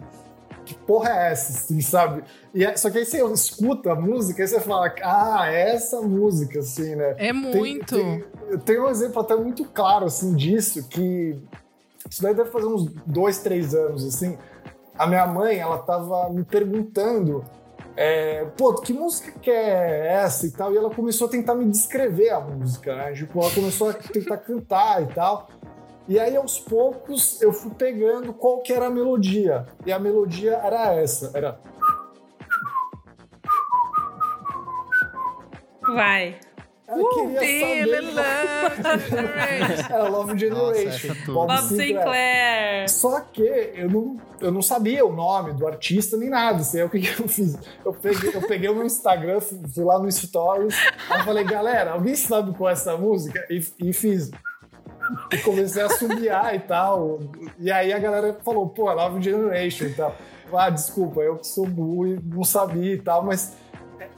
que 0.66 0.74
porra 0.74 1.10
é 1.10 1.32
essa, 1.32 1.52
assim, 1.54 1.80
sabe? 1.80 2.24
E 2.54 2.66
é- 2.66 2.76
só 2.76 2.90
que 2.90 2.98
aí 2.98 3.06
você 3.06 3.24
escuta 3.24 3.92
a 3.92 3.96
música 3.96 4.44
e 4.44 4.48
você 4.48 4.60
fala, 4.60 4.94
ah, 5.04 5.46
é 5.52 5.76
essa 5.76 6.02
música, 6.02 6.60
assim, 6.60 6.96
né? 6.96 7.12
É 7.12 7.32
Tem- 7.32 7.34
muito. 7.34 7.96
tem- 7.96 8.24
eu 8.50 8.60
tenho 8.60 8.86
um 8.86 8.90
exemplo 8.90 9.22
até 9.22 9.36
muito 9.36 9.64
claro, 9.66 10.06
assim, 10.06 10.36
disso, 10.36 10.88
que 10.90 11.40
isso 12.10 12.22
daí 12.22 12.34
deve 12.34 12.50
fazer 12.50 12.66
uns 12.66 12.86
dois, 13.06 13.38
três 13.40 13.74
anos, 13.76 14.04
assim. 14.06 14.38
A 14.98 15.06
minha 15.08 15.26
mãe, 15.28 15.58
ela 15.60 15.78
tava 15.78 16.30
me 16.30 16.44
perguntando, 16.44 17.44
é, 17.98 18.46
pô, 18.58 18.74
que 18.76 18.92
música 18.94 19.32
que 19.40 19.50
é 19.52 20.08
essa 20.14 20.46
e 20.48 20.52
tal? 20.52 20.74
E 20.74 20.78
ela 20.78 20.90
começou 20.90 21.28
a 21.28 21.30
tentar 21.30 21.56
me 21.56 21.66
descrever 21.66 22.30
a 22.30 22.40
música, 22.40 22.96
né? 22.96 23.14
Tipo, 23.14 23.42
ela 23.42 23.52
começou 23.52 23.90
a 23.90 23.94
tentar 23.94 24.38
cantar 24.38 25.04
e 25.04 25.08
tal. 25.14 25.48
E 26.08 26.20
aí, 26.20 26.36
aos 26.36 26.60
poucos, 26.60 27.42
eu 27.42 27.52
fui 27.52 27.72
pegando 27.72 28.32
qual 28.32 28.62
que 28.62 28.72
era 28.72 28.88
a 28.88 28.90
melodia. 28.90 29.66
E 29.86 29.92
a 29.92 29.98
melodia 29.98 30.54
era 30.58 30.94
essa, 30.94 31.32
era... 31.34 31.60
Vai. 35.82 36.40
Ela 36.88 37.10
queria 37.16 37.40
Feeling 37.40 38.14
saber. 38.14 39.12
love. 39.26 39.94
Era 39.94 40.08
Love 40.08 40.34
Nossa, 40.34 40.38
Generation. 40.38 40.88
essa 40.88 41.16
tudo. 41.26 41.34
Bob 41.34 41.62
Sinclair. 41.64 42.90
Só 42.90 43.20
que 43.22 43.42
eu 43.42 43.90
não, 43.90 44.18
eu 44.40 44.52
não 44.52 44.62
sabia 44.62 45.04
o 45.04 45.12
nome 45.12 45.54
do 45.54 45.66
artista 45.66 46.16
nem 46.16 46.30
nada. 46.30 46.64
Sei 46.64 46.84
o 46.84 46.90
que, 46.90 47.00
que 47.00 47.22
eu 47.22 47.28
fiz. 47.28 47.58
Eu 47.84 47.92
peguei, 47.94 48.36
eu 48.36 48.42
peguei 48.42 48.70
o 48.70 48.76
meu 48.76 48.86
Instagram, 48.86 49.40
fui 49.42 49.84
lá 49.84 49.98
no 49.98 50.12
Stories, 50.12 50.76
aí 51.10 51.20
eu 51.20 51.26
falei, 51.26 51.44
galera, 51.44 51.94
alguém 51.94 52.16
sabe 52.16 52.56
qual 52.56 52.70
é 52.70 52.74
essa 52.74 52.96
música? 52.96 53.44
E, 53.50 53.66
e 53.80 53.92
fiz. 53.92 54.30
E 55.32 55.38
comecei 55.40 55.84
a 55.84 55.90
subiar 55.90 56.56
e 56.56 56.60
tal. 56.60 57.20
E 57.60 57.72
aí 57.72 57.94
a 57.94 58.00
galera 58.00 58.38
falou, 58.44 58.70
pô, 58.70 58.92
Love 58.92 59.22
Generation 59.22 59.86
e 59.86 59.94
tal. 59.94 60.16
Ah, 60.54 60.70
desculpa, 60.70 61.22
eu 61.22 61.38
que 61.38 61.48
sou 61.48 61.66
burro 61.66 62.08
e 62.08 62.20
não 62.24 62.44
sabia 62.44 62.94
e 62.94 63.02
tal, 63.02 63.24
mas 63.24 63.58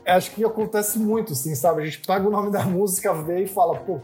é, 0.06 0.14
acho 0.14 0.32
que 0.32 0.44
acontece 0.44 1.00
muito, 1.00 1.34
assim, 1.34 1.56
sabe? 1.56 1.82
A 1.82 1.86
gente 1.86 2.00
pega 2.06 2.28
o 2.28 2.32
nome 2.32 2.52
da 2.52 2.64
música, 2.64 3.14
vê 3.14 3.44
e 3.44 3.48
fala, 3.48 3.76
pô, 3.80 4.00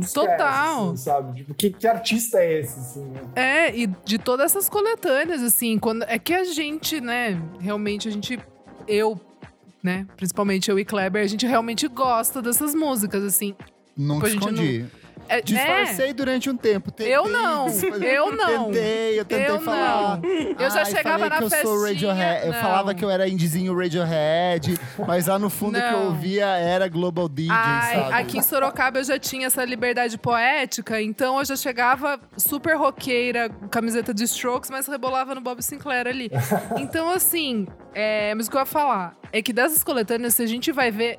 é 0.00 0.06
Total. 0.06 0.84
assim, 0.86 0.96
sabe? 0.96 1.36
Tipo, 1.36 1.54
que, 1.54 1.70
que 1.70 1.86
artista 1.86 2.38
é 2.38 2.60
esse, 2.60 2.78
assim, 2.78 3.04
né? 3.04 3.20
É, 3.36 3.76
e 3.76 3.86
de 3.86 4.18
todas 4.18 4.46
essas 4.46 4.68
coletâneas, 4.68 5.42
assim, 5.42 5.78
quando 5.78 6.04
é 6.04 6.18
que 6.18 6.32
a 6.32 6.44
gente, 6.44 7.00
né, 7.00 7.40
realmente 7.60 8.08
a 8.08 8.10
gente, 8.10 8.38
eu, 8.88 9.20
né, 9.82 10.06
principalmente 10.16 10.70
eu 10.70 10.78
e 10.78 10.84
Kleber, 10.84 11.22
a 11.22 11.26
gente 11.26 11.46
realmente 11.46 11.86
gosta 11.88 12.40
dessas 12.40 12.74
músicas, 12.74 13.22
assim. 13.22 13.54
A 13.98 14.28
gente 14.28 14.38
escondi. 14.38 14.86
É, 15.32 15.40
Disfarcei 15.40 16.12
durante 16.12 16.50
um 16.50 16.56
tempo. 16.56 16.90
Tentei, 16.90 17.14
Eu 17.14 17.28
não, 17.28 17.66
eu 17.68 18.32
não. 18.36 18.64
Tentei, 18.66 19.18
eu 19.20 19.24
tentei 19.24 19.48
Eu 19.48 19.60
falar. 19.60 20.18
não. 20.20 20.30
Eu 20.58 20.70
já 20.70 20.80
Ai, 20.80 20.86
chegava 20.86 21.28
na 21.28 21.36
que 21.38 21.44
eu 21.44 21.50
sou 21.50 21.58
festinha, 21.58 22.12
Radiohead. 22.12 22.46
Eu 22.46 22.52
não. 22.52 22.60
falava 22.60 22.94
que 22.94 23.04
eu 23.04 23.10
era 23.10 23.28
indizinho 23.28 23.74
Radiohead, 23.76 24.78
mas 25.06 25.26
lá 25.26 25.38
no 25.38 25.48
fundo 25.50 25.78
que 25.78 25.84
eu 25.86 25.90
Não. 25.92 26.06
ouvia 26.06 26.46
era 26.46 26.88
Global 26.88 27.28
DJ, 27.28 27.50
Ai, 27.54 27.96
sabe? 27.96 28.14
aqui 28.14 28.38
em 28.38 28.42
Sorocaba 28.42 28.98
eu 28.98 29.04
já 29.04 29.18
tinha 29.18 29.46
essa 29.46 29.64
liberdade 29.64 30.18
poética, 30.18 31.00
então 31.00 31.38
eu 31.38 31.44
já 31.44 31.56
chegava 31.56 32.20
super 32.36 32.76
roqueira, 32.76 33.48
camiseta 33.70 34.12
de 34.12 34.24
Strokes, 34.24 34.70
mas 34.70 34.86
rebolava 34.86 35.34
no 35.34 35.40
Bob 35.40 35.62
Sinclair 35.62 36.06
ali. 36.06 36.30
Então, 36.78 37.10
assim, 37.10 37.66
é, 37.94 38.34
mas 38.34 38.46
o 38.46 38.50
que 38.50 38.56
eu 38.56 38.60
ia 38.60 38.66
falar 38.66 39.16
é 39.32 39.40
que 39.40 39.52
dessas 39.52 39.82
coletâneas, 39.84 40.34
se 40.34 40.42
a 40.42 40.46
gente 40.46 40.70
vai 40.72 40.90
ver. 40.90 41.18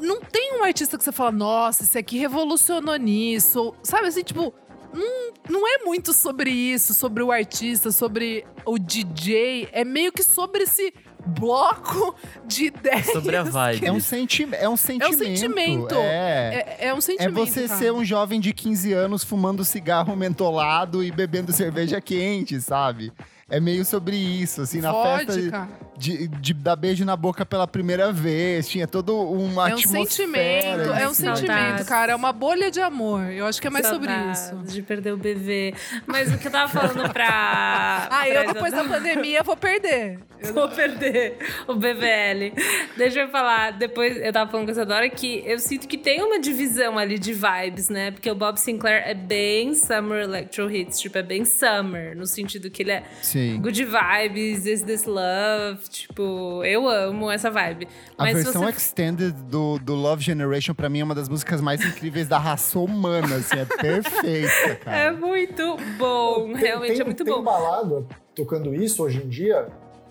Não 0.00 0.20
tem 0.20 0.58
um 0.58 0.64
artista 0.64 0.96
que 0.96 1.04
você 1.04 1.12
fala, 1.12 1.32
nossa, 1.32 1.82
esse 1.84 1.98
aqui 1.98 2.18
revolucionou 2.18 2.96
nisso. 2.96 3.74
Sabe 3.82 4.08
assim, 4.08 4.22
tipo. 4.22 4.52
Não, 4.90 5.32
não 5.50 5.68
é 5.68 5.84
muito 5.84 6.14
sobre 6.14 6.50
isso, 6.50 6.94
sobre 6.94 7.22
o 7.22 7.30
artista, 7.30 7.90
sobre 7.92 8.46
o 8.64 8.78
DJ. 8.78 9.68
É 9.70 9.84
meio 9.84 10.10
que 10.10 10.22
sobre 10.22 10.62
esse 10.62 10.94
bloco 11.26 12.14
de 12.46 12.66
ideias. 12.66 13.06
Sobre 13.12 13.36
a 13.36 13.42
vibe. 13.42 13.86
É 13.86 13.92
um, 13.92 14.00
senti 14.00 14.48
é 14.52 14.66
um 14.66 14.78
sentimento. 14.78 15.18
sentimento. 15.18 15.94
É. 15.94 16.76
É, 16.80 16.86
é 16.88 16.94
um 16.94 16.98
É 16.98 17.00
sentimento. 17.02 17.34
você 17.34 17.68
cara. 17.68 17.78
ser 17.78 17.92
um 17.92 18.02
jovem 18.02 18.40
de 18.40 18.54
15 18.54 18.92
anos 18.94 19.22
fumando 19.22 19.62
cigarro 19.62 20.16
mentolado 20.16 21.04
e 21.04 21.10
bebendo 21.12 21.52
cerveja 21.52 22.00
quente, 22.00 22.58
sabe? 22.60 23.12
É 23.50 23.58
meio 23.60 23.82
sobre 23.84 24.14
isso, 24.14 24.60
assim, 24.60 24.80
na 24.80 24.92
festa 24.92 25.32
Vodka. 25.32 25.68
de, 25.96 26.28
de 26.28 26.52
dar 26.52 26.76
beijo 26.76 27.02
na 27.04 27.16
boca 27.16 27.46
pela 27.46 27.66
primeira 27.66 28.12
vez. 28.12 28.68
Tinha 28.68 28.86
todo 28.86 29.18
uma 29.18 29.70
É 29.70 29.72
um 29.74 29.78
atmosfera. 29.78 30.04
sentimento, 30.04 30.92
é 30.92 31.06
um 31.06 31.10
assim. 31.10 31.34
Sentimento, 31.34 31.84
cara. 31.86 32.12
É 32.12 32.14
uma 32.14 32.30
bolha 32.30 32.70
de 32.70 32.78
amor. 32.80 33.22
Eu 33.32 33.46
acho 33.46 33.58
que 33.58 33.66
é 33.66 33.70
mais 33.70 33.86
sobre 33.86 34.08
Saudades 34.10 34.40
isso. 34.42 34.56
De 34.74 34.82
perder 34.82 35.12
o 35.14 35.16
bebê. 35.16 35.72
Mas 36.06 36.30
o 36.30 36.36
que 36.36 36.46
eu 36.46 36.50
tava 36.50 36.70
falando 36.70 37.10
pra. 37.10 37.28
Ah, 38.10 38.24
pra 38.26 38.28
eu 38.44 38.52
depois 38.52 38.72
da 38.72 38.84
pandemia 38.84 39.42
vou 39.42 39.56
perder. 39.56 40.18
Eu 40.40 40.52
Vou 40.54 40.68
perder 40.68 41.36
o 41.66 41.74
BVL. 41.74 42.52
Deixa 42.96 43.20
eu 43.20 43.28
falar, 43.28 43.72
depois 43.72 44.16
eu 44.16 44.32
tava 44.32 44.50
falando 44.50 44.66
com 44.66 44.70
a 44.70 44.72
Isadora 44.72 45.08
que 45.08 45.42
eu 45.46 45.58
sinto 45.58 45.86
que 45.88 45.96
tem 45.98 46.22
uma 46.22 46.38
divisão 46.38 46.98
ali 46.98 47.18
de 47.18 47.32
vibes, 47.32 47.88
né? 47.88 48.10
Porque 48.10 48.30
o 48.30 48.34
Bob 48.34 48.56
Sinclair 48.58 49.02
é 49.06 49.14
bem 49.14 49.74
Summer 49.74 50.22
Electro 50.24 50.70
Hits, 50.70 51.00
tipo, 51.00 51.16
é 51.18 51.22
bem 51.22 51.44
Summer, 51.44 52.16
no 52.16 52.26
sentido 52.26 52.70
que 52.70 52.82
ele 52.82 52.92
é 52.92 53.02
Sim. 53.22 53.37
Good 53.60 53.84
vibes, 53.84 54.66
is 54.66 54.82
this 54.82 55.04
love, 55.04 55.80
tipo, 55.88 56.62
eu 56.64 56.88
amo 56.88 57.30
essa 57.30 57.50
vibe. 57.50 57.86
A 58.16 58.24
Mas 58.24 58.34
versão 58.44 58.62
você 58.62 58.70
extended 58.70 59.32
do, 59.50 59.78
do 59.78 59.94
Love 59.94 60.22
Generation, 60.22 60.74
pra 60.74 60.88
mim, 60.88 61.00
é 61.00 61.04
uma 61.04 61.14
das 61.14 61.28
músicas 61.28 61.60
mais 61.60 61.80
incríveis 61.84 62.26
da 62.28 62.38
raça 62.38 62.78
humana, 62.78 63.36
assim, 63.36 63.58
é 63.58 63.64
perfeita, 63.64 64.76
cara. 64.84 64.96
É 64.96 65.12
muito 65.12 65.76
bom, 65.98 66.52
Tem- 66.52 66.56
realmente 66.56 66.92
tem, 66.92 67.00
é 67.00 67.04
muito 67.04 67.24
tem 67.24 67.34
bom. 67.34 67.42
balada 67.42 68.04
tocando 68.34 68.74
isso 68.74 69.02
hoje 69.02 69.22
em 69.24 69.28
dia? 69.28 69.68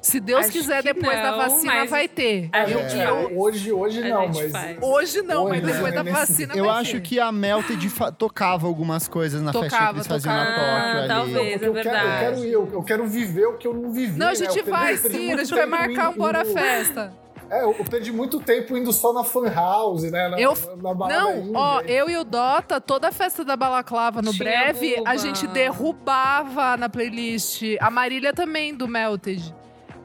Se 0.08 0.20
Deus 0.22 0.40
Acho 0.46 0.52
quiser, 0.52 0.82
que 0.84 0.94
depois 0.94 1.18
da 1.22 1.32
não, 1.32 1.38
vacina 1.38 1.74
mas 1.76 1.90
vai 1.90 2.08
ter. 2.08 2.50
a 2.54 2.70
Eu- 2.70 2.80
eu- 2.80 3.40
hoje, 3.40 3.72
hoje 3.74 4.02
A 4.04 4.08
não, 4.16 4.28
mas. 4.30 4.52
faz. 4.52 4.78
hoje 4.82 5.22
não, 5.22 5.44
Hoje, 5.46 5.62
mas 5.62 5.74
depois 5.74 5.94
né, 5.94 6.04
da 6.04 6.12
vacina 6.12 6.54
Eu 6.56 6.66
vai 6.66 6.82
acho 6.82 6.92
ter. 6.94 7.02
que 7.02 7.20
a 7.20 7.32
Melted 7.32 7.90
fa- 7.90 8.12
tocava 8.12 8.68
algumas 8.68 9.08
coisas 9.08 9.42
na 9.42 9.52
festinha 9.52 9.70
que 9.70 9.76
Tocava, 9.76 9.98
eles 9.98 10.08
faziam 10.08 10.34
na 10.34 10.46
tocava. 10.46 10.62
Tóquio 10.62 10.78
Ah, 10.78 10.98
ali. 11.00 11.08
talvez. 11.08 11.52
Porque 11.52 11.66
eu, 11.66 11.78
é 11.78 11.84
quero, 11.84 11.98
eu 11.98 12.02
verdade. 12.04 12.20
quero 12.20 12.46
ir, 12.46 12.52
eu, 12.52 12.70
eu 12.74 12.84
quero 12.84 13.08
viver 13.08 13.46
o 13.48 13.54
que 13.58 13.68
eu 13.68 13.74
não 13.74 13.92
vivi. 13.92 14.18
Não, 14.18 14.28
a 14.28 14.30
né? 14.30 14.36
gente 14.36 14.48
Eu 14.60 14.64
perdi- 14.64 14.70
vai 14.72 14.96
sim, 14.98 15.34
a 15.34 15.38
gente 15.38 15.54
vai 15.54 15.66
marcar 15.66 16.10
um 16.10 16.14
Bora 16.14 16.46
Festa. 16.46 17.14
É, 17.50 17.64
eu 17.64 17.74
perdi 17.90 18.12
muito 18.12 18.42
tempo 18.42 18.76
indo 18.78 18.92
só 18.92 19.14
na 19.14 19.24
Fan 19.24 19.50
House, 19.50 20.04
né? 20.04 20.28
Na, 20.28 20.38
Eu- 20.40 20.54
na 20.82 20.94
balada 20.94 21.18
Não, 21.22 21.52
ó, 21.54 21.80
eu 21.82 22.10
e 22.10 22.18
o 22.18 22.26
Dota, 22.26 22.82
toda 22.82 23.08
a 23.08 23.12
festa 23.12 23.46
da 23.46 23.56
Balaclava 23.56 24.22
no 24.22 24.32
Tinha 24.34 24.44
breve, 24.44 25.02
a 25.06 25.16
gente 25.16 25.48
derrubava 25.48 26.76
na 26.78 26.90
playlist. 26.90 27.62
A 27.80 27.90
Marília 27.90 28.34
também, 28.34 28.74
do 28.76 28.88
Melted. 28.88 29.56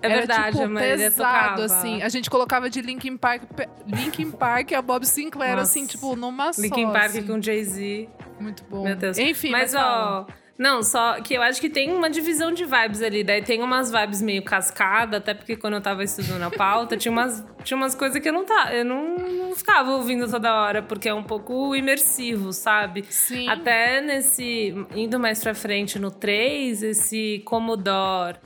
É 0.02 0.06
Era, 0.06 0.14
verdade, 0.16 0.52
tipo, 0.52 0.62
a 0.64 0.68
Marília 0.68 0.96
pesado, 1.10 1.56
tocava. 1.62 1.64
assim. 1.64 2.02
A 2.02 2.08
gente 2.08 2.28
colocava 2.28 2.68
de 2.68 2.80
Linkin 2.82 3.16
Park, 3.16 3.42
Linkin 3.86 4.30
Park 4.32 4.70
e 4.72 4.74
a 4.74 4.82
Bob 4.82 5.06
Sinclair, 5.06 5.56
Nossa. 5.56 5.70
assim, 5.70 5.86
tipo, 5.86 6.16
numa 6.16 6.52
só. 6.52 6.60
Linkin 6.60 6.86
Park 6.92 7.06
assim. 7.06 7.26
com 7.26 7.40
Jay-Z. 7.40 8.08
Muito 8.40 8.64
bom. 8.64 8.84
Meu 8.84 8.96
Deus. 8.96 9.16
Enfim, 9.18 9.50
mas, 9.50 9.72
fala. 9.72 10.26
ó. 10.28 10.42
Não, 10.58 10.82
só 10.82 11.20
que 11.20 11.34
eu 11.34 11.42
acho 11.42 11.60
que 11.60 11.68
tem 11.68 11.90
uma 11.92 12.08
divisão 12.10 12.52
de 12.52 12.64
vibes 12.64 13.02
ali. 13.02 13.24
Daí 13.24 13.42
tem 13.42 13.62
umas 13.62 13.90
vibes 13.90 14.20
meio 14.22 14.42
cascada, 14.44 15.16
até 15.16 15.34
porque 15.34 15.56
quando 15.56 15.74
eu 15.74 15.80
tava 15.80 16.04
estudando 16.04 16.42
a 16.42 16.50
pauta, 16.50 16.96
tinha 16.96 17.10
umas, 17.10 17.44
tinha 17.64 17.76
umas 17.76 17.94
coisas 17.96 18.20
que 18.22 18.28
eu 18.28 18.32
não 18.32 18.44
tava. 18.44 18.72
Eu 18.72 18.84
não, 18.84 19.16
não 19.16 19.56
ficava 19.56 19.90
ouvindo 19.92 20.30
toda 20.30 20.54
hora, 20.54 20.80
porque 20.82 21.08
é 21.08 21.14
um 21.14 21.22
pouco 21.22 21.74
imersivo, 21.74 22.52
sabe? 22.52 23.04
Sim. 23.08 23.48
Até 23.48 24.00
nesse. 24.02 24.72
Indo 24.94 25.18
mais 25.18 25.42
pra 25.42 25.54
frente 25.54 25.98
no 25.98 26.10
3, 26.12 26.82
esse 26.82 27.42
Commodore 27.44 28.36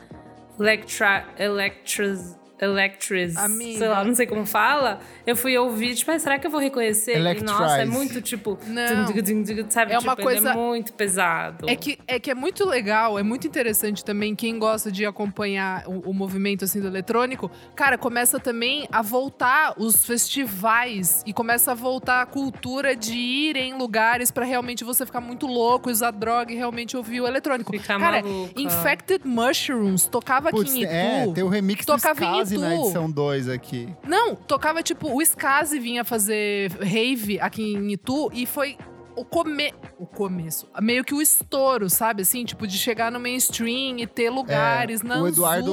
Electra, 0.58 1.24
Electros. 1.38 2.36
Electris, 2.58 3.36
Amiga. 3.36 3.78
sei 3.78 3.88
lá, 3.88 4.04
não 4.04 4.14
sei 4.14 4.26
como 4.26 4.46
fala. 4.46 5.00
Eu 5.26 5.36
fui 5.36 5.56
ouvir, 5.58 5.94
tipo, 5.94 6.10
ah, 6.10 6.18
será 6.18 6.38
que 6.38 6.46
eu 6.46 6.50
vou 6.50 6.60
reconhecer? 6.60 7.18
E, 7.18 7.42
nossa, 7.42 7.78
é 7.82 7.84
muito 7.84 8.20
tipo, 8.22 8.58
Não. 8.66 9.06
sabe? 9.68 9.92
É 9.92 9.98
tipo, 9.98 10.02
uma 10.08 10.12
ele 10.14 10.22
coisa- 10.22 10.50
é 10.50 10.54
muito 10.54 10.92
pesado. 10.92 11.68
É 11.68 11.76
que, 11.76 11.98
é 12.06 12.18
que 12.18 12.30
é 12.30 12.34
muito 12.34 12.64
legal, 12.66 13.18
é 13.18 13.22
muito 13.22 13.46
interessante 13.46 14.04
também 14.04 14.34
quem 14.34 14.58
gosta 14.58 14.90
de 14.90 15.04
acompanhar 15.04 15.84
o, 15.86 16.10
o 16.10 16.14
movimento 16.14 16.64
assim 16.64 16.80
do 16.80 16.86
eletrônico. 16.86 17.50
Cara, 17.74 17.98
começa 17.98 18.38
também 18.40 18.88
a 18.90 19.02
voltar 19.02 19.74
os 19.78 20.04
festivais 20.06 21.22
e 21.26 21.32
começa 21.32 21.72
a 21.72 21.74
voltar 21.74 22.22
a 22.22 22.26
cultura 22.26 22.94
de 22.96 23.14
ir 23.16 23.56
em 23.56 23.74
lugares 23.76 24.30
pra 24.30 24.44
realmente 24.44 24.84
você 24.84 25.04
ficar 25.04 25.20
muito 25.20 25.46
louco, 25.46 25.90
usar 25.90 26.10
droga 26.10 26.52
e 26.52 26.56
realmente 26.56 26.96
ouvir 26.96 27.20
o 27.20 27.26
eletrônico. 27.26 27.72
Ficar 27.72 27.98
Cara, 27.98 28.22
maluca. 28.22 28.52
Infected 28.60 29.26
Mushrooms 29.26 30.06
tocava 30.06 30.50
Putz, 30.50 30.70
aqui 30.70 30.80
em 30.80 30.82
Itu. 30.84 30.92
é, 30.92 31.32
tem 31.34 31.44
o 31.44 31.48
remix 31.48 31.84
do 31.84 31.92
Tocava 31.96 32.24
em 32.24 32.40
Skazi 32.54 32.58
na 32.58 32.74
edição 32.74 33.10
2 33.10 33.48
aqui. 33.48 33.88
Não, 34.06 34.34
tocava 34.34 34.82
tipo, 34.82 35.12
o 35.12 35.20
Skazi 35.22 35.78
vinha 35.78 36.04
fazer 36.04 36.70
rave 36.80 37.40
aqui 37.40 37.74
em 37.74 37.92
Itu 37.92 38.30
e 38.32 38.46
foi 38.46 38.76
o 39.16 39.24
come... 39.24 39.72
o 39.98 40.06
começo, 40.06 40.68
meio 40.80 41.02
que 41.02 41.14
o 41.14 41.22
estouro, 41.22 41.88
sabe? 41.90 42.22
Assim, 42.22 42.44
tipo, 42.44 42.66
de 42.66 42.76
chegar 42.78 43.10
no 43.10 43.18
mainstream 43.18 43.98
e 43.98 44.06
ter 44.06 44.30
lugares, 44.30 45.02
não 45.02 45.16
É, 45.16 45.20
o 45.22 45.28
Eduardo, 45.28 45.72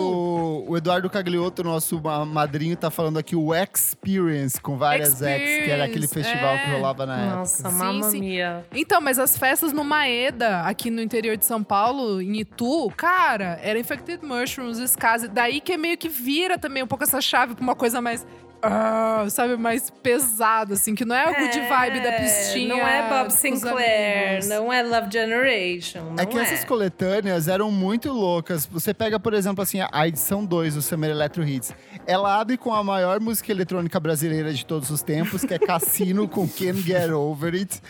o 0.68 0.78
Eduardo 0.78 1.10
Cagliotto, 1.10 1.64
nosso 1.64 2.02
ma- 2.02 2.26
madrinho, 2.26 2.76
tá 2.76 2.90
falando 2.90 3.20
aqui 3.20 3.36
o 3.36 3.54
Experience 3.54 4.60
com 4.60 4.78
várias 4.78 5.22
X, 5.22 5.64
que 5.66 5.70
era 5.70 5.86
aquele 5.86 6.06
Experience, 6.06 6.14
festival 6.32 6.58
que 6.58 6.70
é. 6.72 6.74
rolava 6.76 7.06
na 7.06 7.36
Nossa, 7.36 7.68
época. 7.68 7.84
mamma 7.84 8.10
sim. 8.10 8.20
mia. 8.22 8.66
Então, 8.74 9.02
mas 9.02 9.20
as 9.20 9.38
festas 9.38 9.74
no 9.74 9.84
Maeda, 9.84 10.62
aqui 10.62 10.90
no 10.90 11.02
interior 11.02 11.36
de 11.38 11.46
São 11.46 11.62
Paulo, 11.64 12.22
em 12.22 12.40
Itu, 12.40 12.90
cara, 12.96 13.60
era 13.62 13.78
Infected 13.78 14.24
Mushrooms, 14.26 14.80
Skazi. 14.80 15.28
Daí 15.28 15.60
que 15.60 15.74
é 15.74 15.78
meio 15.78 15.98
que 15.98 16.08
vira 16.10 16.58
também 16.58 16.82
um 16.82 16.88
pouco 16.88 17.04
essa 17.04 17.20
chave 17.22 17.56
pra 17.56 17.64
uma 17.64 17.76
coisa 17.76 18.02
mais. 18.02 18.26
Ah, 18.64 19.26
sabe, 19.30 19.58
mais 19.58 19.90
pesada, 19.90 20.74
assim, 20.74 20.96
que 20.96 21.04
não 21.04 21.16
é 21.16 21.30
o 21.30 21.36
good 21.36 21.60
vibe 21.68 22.00
da 22.02 22.14
pistinha. 22.14 22.76
Não 22.76 22.88
é 22.88 23.10
Bob 23.10 23.30
Sinclair, 23.32 24.46
não 24.48 24.72
é 24.72 24.82
Love 24.82 25.12
Generation. 25.12 26.12
Não 26.12 26.24
É 26.24 26.26
que 26.26 26.38
essas 26.38 26.64
coletâneas 26.64 27.48
eram 27.48 27.70
muito 27.70 28.12
loucas. 28.12 28.66
Você 28.66 28.94
pega, 28.94 29.20
por 29.20 29.34
exemplo, 29.34 29.62
assim, 29.62 29.80
a 29.92 30.08
edição 30.08 30.46
2 30.46 30.76
do 30.76 30.82
Summer 30.82 31.10
Electro 31.12 31.44
Hits. 31.44 31.74
Ela 32.08 32.40
abre 32.40 32.58
com 32.58 32.74
a 32.74 32.84
maior 32.84 33.20
música 33.20 33.52
eletrônica 33.52 34.00
brasileira 34.00 34.54
de 34.54 34.66
todos 34.66 34.90
os 34.90 35.02
tempos, 35.02 35.44
que 35.44 35.54
é 35.54 35.60
Cassino 35.60 36.28
com 36.28 36.48
Can't 36.48 36.82
Get 36.82 37.12
Over 37.12 37.54
It. 37.54 37.82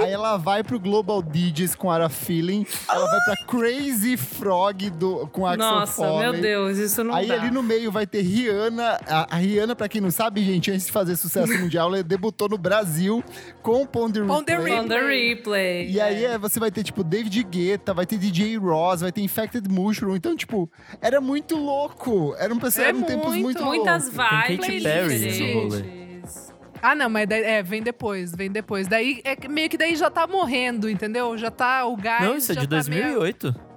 Aí 0.00 0.12
ela 0.12 0.36
vai 0.36 0.62
pro 0.62 0.78
Global 0.78 1.22
DJs 1.22 1.74
com 1.74 1.90
Ara 1.90 2.08
Feeling. 2.10 2.66
Ela 2.88 3.06
vai 3.06 3.18
pra 3.24 3.46
Crazy 3.46 4.16
Frog 4.16 4.90
do, 4.90 5.26
com 5.28 5.46
Axel 5.46 5.58
Nossa, 5.58 5.92
Foley. 5.94 6.18
meu 6.18 6.40
Deus, 6.40 6.76
isso 6.78 7.02
não 7.02 7.14
Aí 7.14 7.26
dá. 7.26 7.34
ali 7.34 7.50
no 7.50 7.62
meio 7.62 7.90
vai 7.90 8.06
ter 8.06 8.20
Rihanna. 8.20 9.00
A, 9.08 9.34
a 9.34 9.38
Rihanna, 9.38 9.74
pra 9.74 9.88
quem 9.88 10.00
não 10.00 10.10
sabe, 10.18 10.42
gente, 10.44 10.70
antes 10.70 10.86
de 10.86 10.92
fazer 10.92 11.16
sucesso 11.16 11.52
mundial, 11.58 11.94
ele 11.94 12.02
debutou 12.02 12.48
no 12.48 12.58
Brasil 12.58 13.22
com 13.62 13.82
o 13.82 13.86
Ponder 13.86 14.28
On 14.28 14.42
the 14.42 14.56
Replay. 14.56 14.78
On 14.80 14.88
the 14.88 15.00
replay. 15.06 15.90
E 15.90 16.00
aí 16.00 16.24
é, 16.24 16.36
você 16.36 16.58
vai 16.60 16.70
ter, 16.70 16.82
tipo, 16.82 17.02
David 17.04 17.42
Guetta, 17.44 17.94
vai 17.94 18.04
ter 18.04 18.18
DJ 18.18 18.56
Ross, 18.58 19.00
vai 19.00 19.12
ter 19.12 19.20
Infected 19.22 19.68
Mushroom. 19.70 20.16
Então, 20.16 20.36
tipo, 20.36 20.70
era 21.00 21.20
muito 21.20 21.56
louco. 21.56 22.34
Eram 22.38 22.56
pessoas, 22.58 22.86
É 22.86 22.88
eram 22.90 23.02
tempos 23.02 23.28
muito. 23.34 23.62
muito 23.62 23.64
Muitas 23.64 24.12
loucos. 24.12 24.28
vibes 24.48 24.66
Katy 24.66 24.82
Perry 24.82 25.54
no 25.54 25.60
rolê. 25.62 25.82
diferentes. 25.82 26.54
Ah, 26.82 26.94
não, 26.94 27.08
mas 27.08 27.28
daí, 27.28 27.42
é, 27.42 27.62
vem 27.62 27.82
depois, 27.82 28.32
vem 28.34 28.50
depois. 28.50 28.86
Daí, 28.86 29.20
é 29.24 29.48
meio 29.48 29.68
que 29.68 29.76
daí 29.78 29.96
já 29.96 30.10
tá 30.10 30.26
morrendo, 30.26 30.88
entendeu? 30.88 31.36
Já 31.38 31.50
tá, 31.50 31.84
o 31.86 31.96
gás 31.96 32.22
Não, 32.24 32.36
isso 32.36 32.52
é 32.52 32.54
de 32.54 32.66
tá 32.68 32.76
meio- 32.88 33.18
2008. 33.18 33.67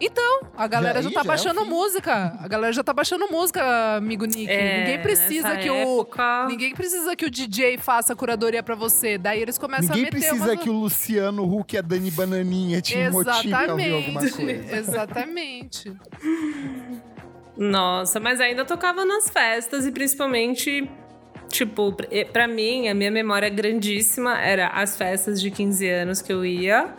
Então, 0.00 0.40
a 0.56 0.66
galera 0.66 1.02
Já- 1.02 1.10
já, 1.10 1.10
tá 1.10 1.10
ih, 1.10 1.14
já 1.14 1.20
é 1.20 1.22
o 1.24 1.26
baixando 1.26 1.62
fim. 1.64 1.68
música. 1.70 2.38
A 2.40 2.48
galera 2.48 2.72
já 2.72 2.82
tá 2.82 2.92
baixando 2.92 3.26
música, 3.28 3.96
amigo 3.96 4.24
Nick. 4.24 4.48
É, 4.50 4.78
ninguém 4.80 4.98
precisa 5.02 5.56
que 5.58 5.68
o 5.70 5.74
época- 6.00 6.46
ninguém 6.48 6.74
precisa 6.74 7.14
que 7.14 7.26
o 7.26 7.30
DJ 7.30 7.76
faça 7.76 8.14
a 8.14 8.16
curadoria 8.16 8.62
pra 8.62 8.74
você. 8.74 9.18
Daí 9.18 9.42
eles 9.42 9.58
começam 9.58 9.94
Ninguém 9.94 10.02
a 10.02 10.04
meter 10.06 10.18
precisa 10.28 10.52
umas... 10.52 10.62
que 10.64 10.70
o 10.70 10.72
Luciano 10.72 11.44
Huck 11.44 11.74
e 11.74 11.78
a 11.78 11.82
Dani 11.82 12.10
Bananinha 12.10 12.80
te 12.80 12.96
motivem 13.10 13.54
a 13.54 13.72
ouvir 13.72 13.92
alguma 13.92 14.22
Exatamente. 14.24 14.32
coisa. 14.62 14.76
Exatamente. 14.80 15.96
Nossa, 17.56 18.18
mas 18.18 18.40
ainda 18.40 18.64
tocava 18.64 19.04
nas 19.04 19.28
festas 19.28 19.84
e 19.86 19.92
principalmente, 19.92 20.90
tipo, 21.48 21.92
pr- 21.92 22.06
eh, 22.10 22.24
pra 22.24 22.48
mim, 22.48 22.88
a 22.88 22.94
minha 22.94 23.10
memória 23.10 23.50
grandíssima 23.50 24.40
era 24.40 24.68
as 24.68 24.96
festas 24.96 25.40
de 25.40 25.50
15 25.50 25.86
anos 25.88 26.22
que 26.22 26.32
eu 26.32 26.42
ia 26.44 26.94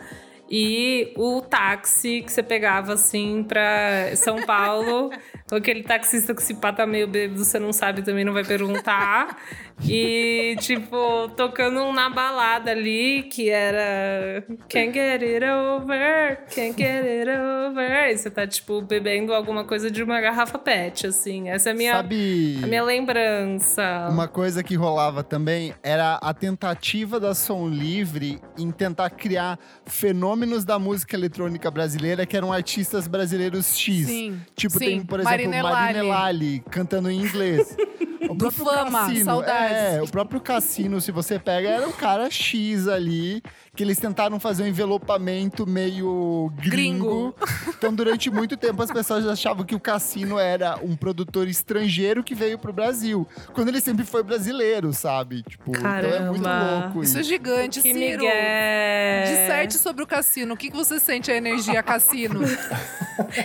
e 0.54 1.14
o 1.16 1.40
táxi 1.40 2.20
que 2.20 2.30
você 2.30 2.42
pegava 2.42 2.92
assim 2.92 3.42
pra 3.42 4.14
São 4.16 4.42
Paulo. 4.42 5.10
aquele 5.50 5.82
taxista 5.82 6.34
que 6.34 6.42
se 6.42 6.54
pá 6.54 6.72
tá 6.72 6.86
meio 6.86 7.08
bêbado, 7.08 7.42
você 7.42 7.58
não 7.58 7.72
sabe 7.72 8.02
também, 8.02 8.22
não 8.22 8.34
vai 8.34 8.44
perguntar. 8.44 9.38
E, 9.84 10.56
tipo, 10.60 11.28
tocando 11.36 11.80
um 11.82 11.92
na 11.92 12.08
balada 12.08 12.70
ali, 12.70 13.24
que 13.24 13.50
era 13.50 14.44
Can't 14.68 14.92
get 14.92 15.22
it 15.22 15.44
over, 15.44 16.38
can't 16.54 16.74
get 16.76 17.04
it 17.04 17.28
over. 17.30 18.10
E 18.10 18.16
você 18.16 18.30
tá, 18.30 18.46
tipo, 18.46 18.80
bebendo 18.82 19.34
alguma 19.34 19.64
coisa 19.64 19.90
de 19.90 20.02
uma 20.02 20.20
garrafa 20.20 20.58
pet, 20.58 21.06
assim. 21.06 21.48
Essa 21.48 21.70
é 21.70 21.72
a 21.72 21.74
minha, 21.74 21.92
Sabe 21.92 22.60
a 22.62 22.66
minha 22.66 22.82
lembrança. 22.82 24.08
uma 24.10 24.28
coisa 24.28 24.62
que 24.62 24.74
rolava 24.74 25.22
também? 25.22 25.74
Era 25.82 26.14
a 26.16 26.32
tentativa 26.32 27.18
da 27.18 27.34
Som 27.34 27.68
Livre 27.68 28.40
em 28.58 28.70
tentar 28.70 29.10
criar 29.10 29.58
fenômenos 29.86 30.64
da 30.64 30.78
música 30.78 31.16
eletrônica 31.16 31.70
brasileira 31.70 32.24
que 32.24 32.36
eram 32.36 32.52
artistas 32.52 33.06
brasileiros 33.06 33.76
X. 33.76 34.06
Sim. 34.06 34.40
Tipo, 34.54 34.78
sim. 34.78 34.84
tem, 34.84 35.04
por 35.04 35.20
exemplo, 35.20 35.36
Marinelali. 35.36 35.74
Marinelali 35.74 36.64
cantando 36.70 37.10
em 37.10 37.20
inglês. 37.20 37.76
O 38.30 38.34
Do 38.34 38.50
Fama, 38.50 39.08
saudades. 39.24 39.76
É, 39.76 40.02
o 40.02 40.08
próprio 40.08 40.40
Cassino, 40.40 41.00
se 41.00 41.10
você 41.10 41.38
pega, 41.38 41.68
era 41.68 41.88
um 41.88 41.92
cara 41.92 42.30
X 42.30 42.86
ali, 42.88 43.42
que 43.74 43.82
eles 43.82 43.98
tentaram 43.98 44.38
fazer 44.38 44.62
um 44.62 44.66
envelopamento 44.66 45.66
meio 45.66 46.52
gringo. 46.56 46.72
Gringo. 46.72 47.34
Então, 47.68 47.92
durante 47.94 48.30
muito 48.30 48.56
tempo, 48.56 48.82
as 48.82 48.90
pessoas 48.90 49.26
achavam 49.26 49.64
que 49.64 49.74
o 49.74 49.80
Cassino 49.80 50.38
era 50.38 50.78
um 50.82 50.94
produtor 50.96 51.48
estrangeiro 51.48 52.22
que 52.22 52.34
veio 52.34 52.58
pro 52.58 52.72
Brasil. 52.72 53.26
Quando 53.52 53.68
ele 53.68 53.80
sempre 53.80 54.04
foi 54.04 54.22
brasileiro, 54.22 54.92
sabe? 54.92 55.42
Tipo, 55.42 55.70
então 55.76 55.88
é 55.88 56.20
muito 56.28 56.42
Caramba. 56.42 56.80
louco 56.84 57.02
Isso 57.02 57.12
isso. 57.12 57.18
é 57.18 57.22
gigante, 57.22 57.80
Que 57.82 57.92
Ciro. 57.92 58.22
migué. 58.22 59.24
Disserte 59.26 59.78
sobre 59.78 60.02
o 60.02 60.06
cassino. 60.06 60.54
O 60.54 60.56
que, 60.56 60.70
que 60.70 60.76
você 60.76 60.98
sente 61.00 61.30
a 61.30 61.36
energia 61.36 61.82
cassino? 61.82 62.40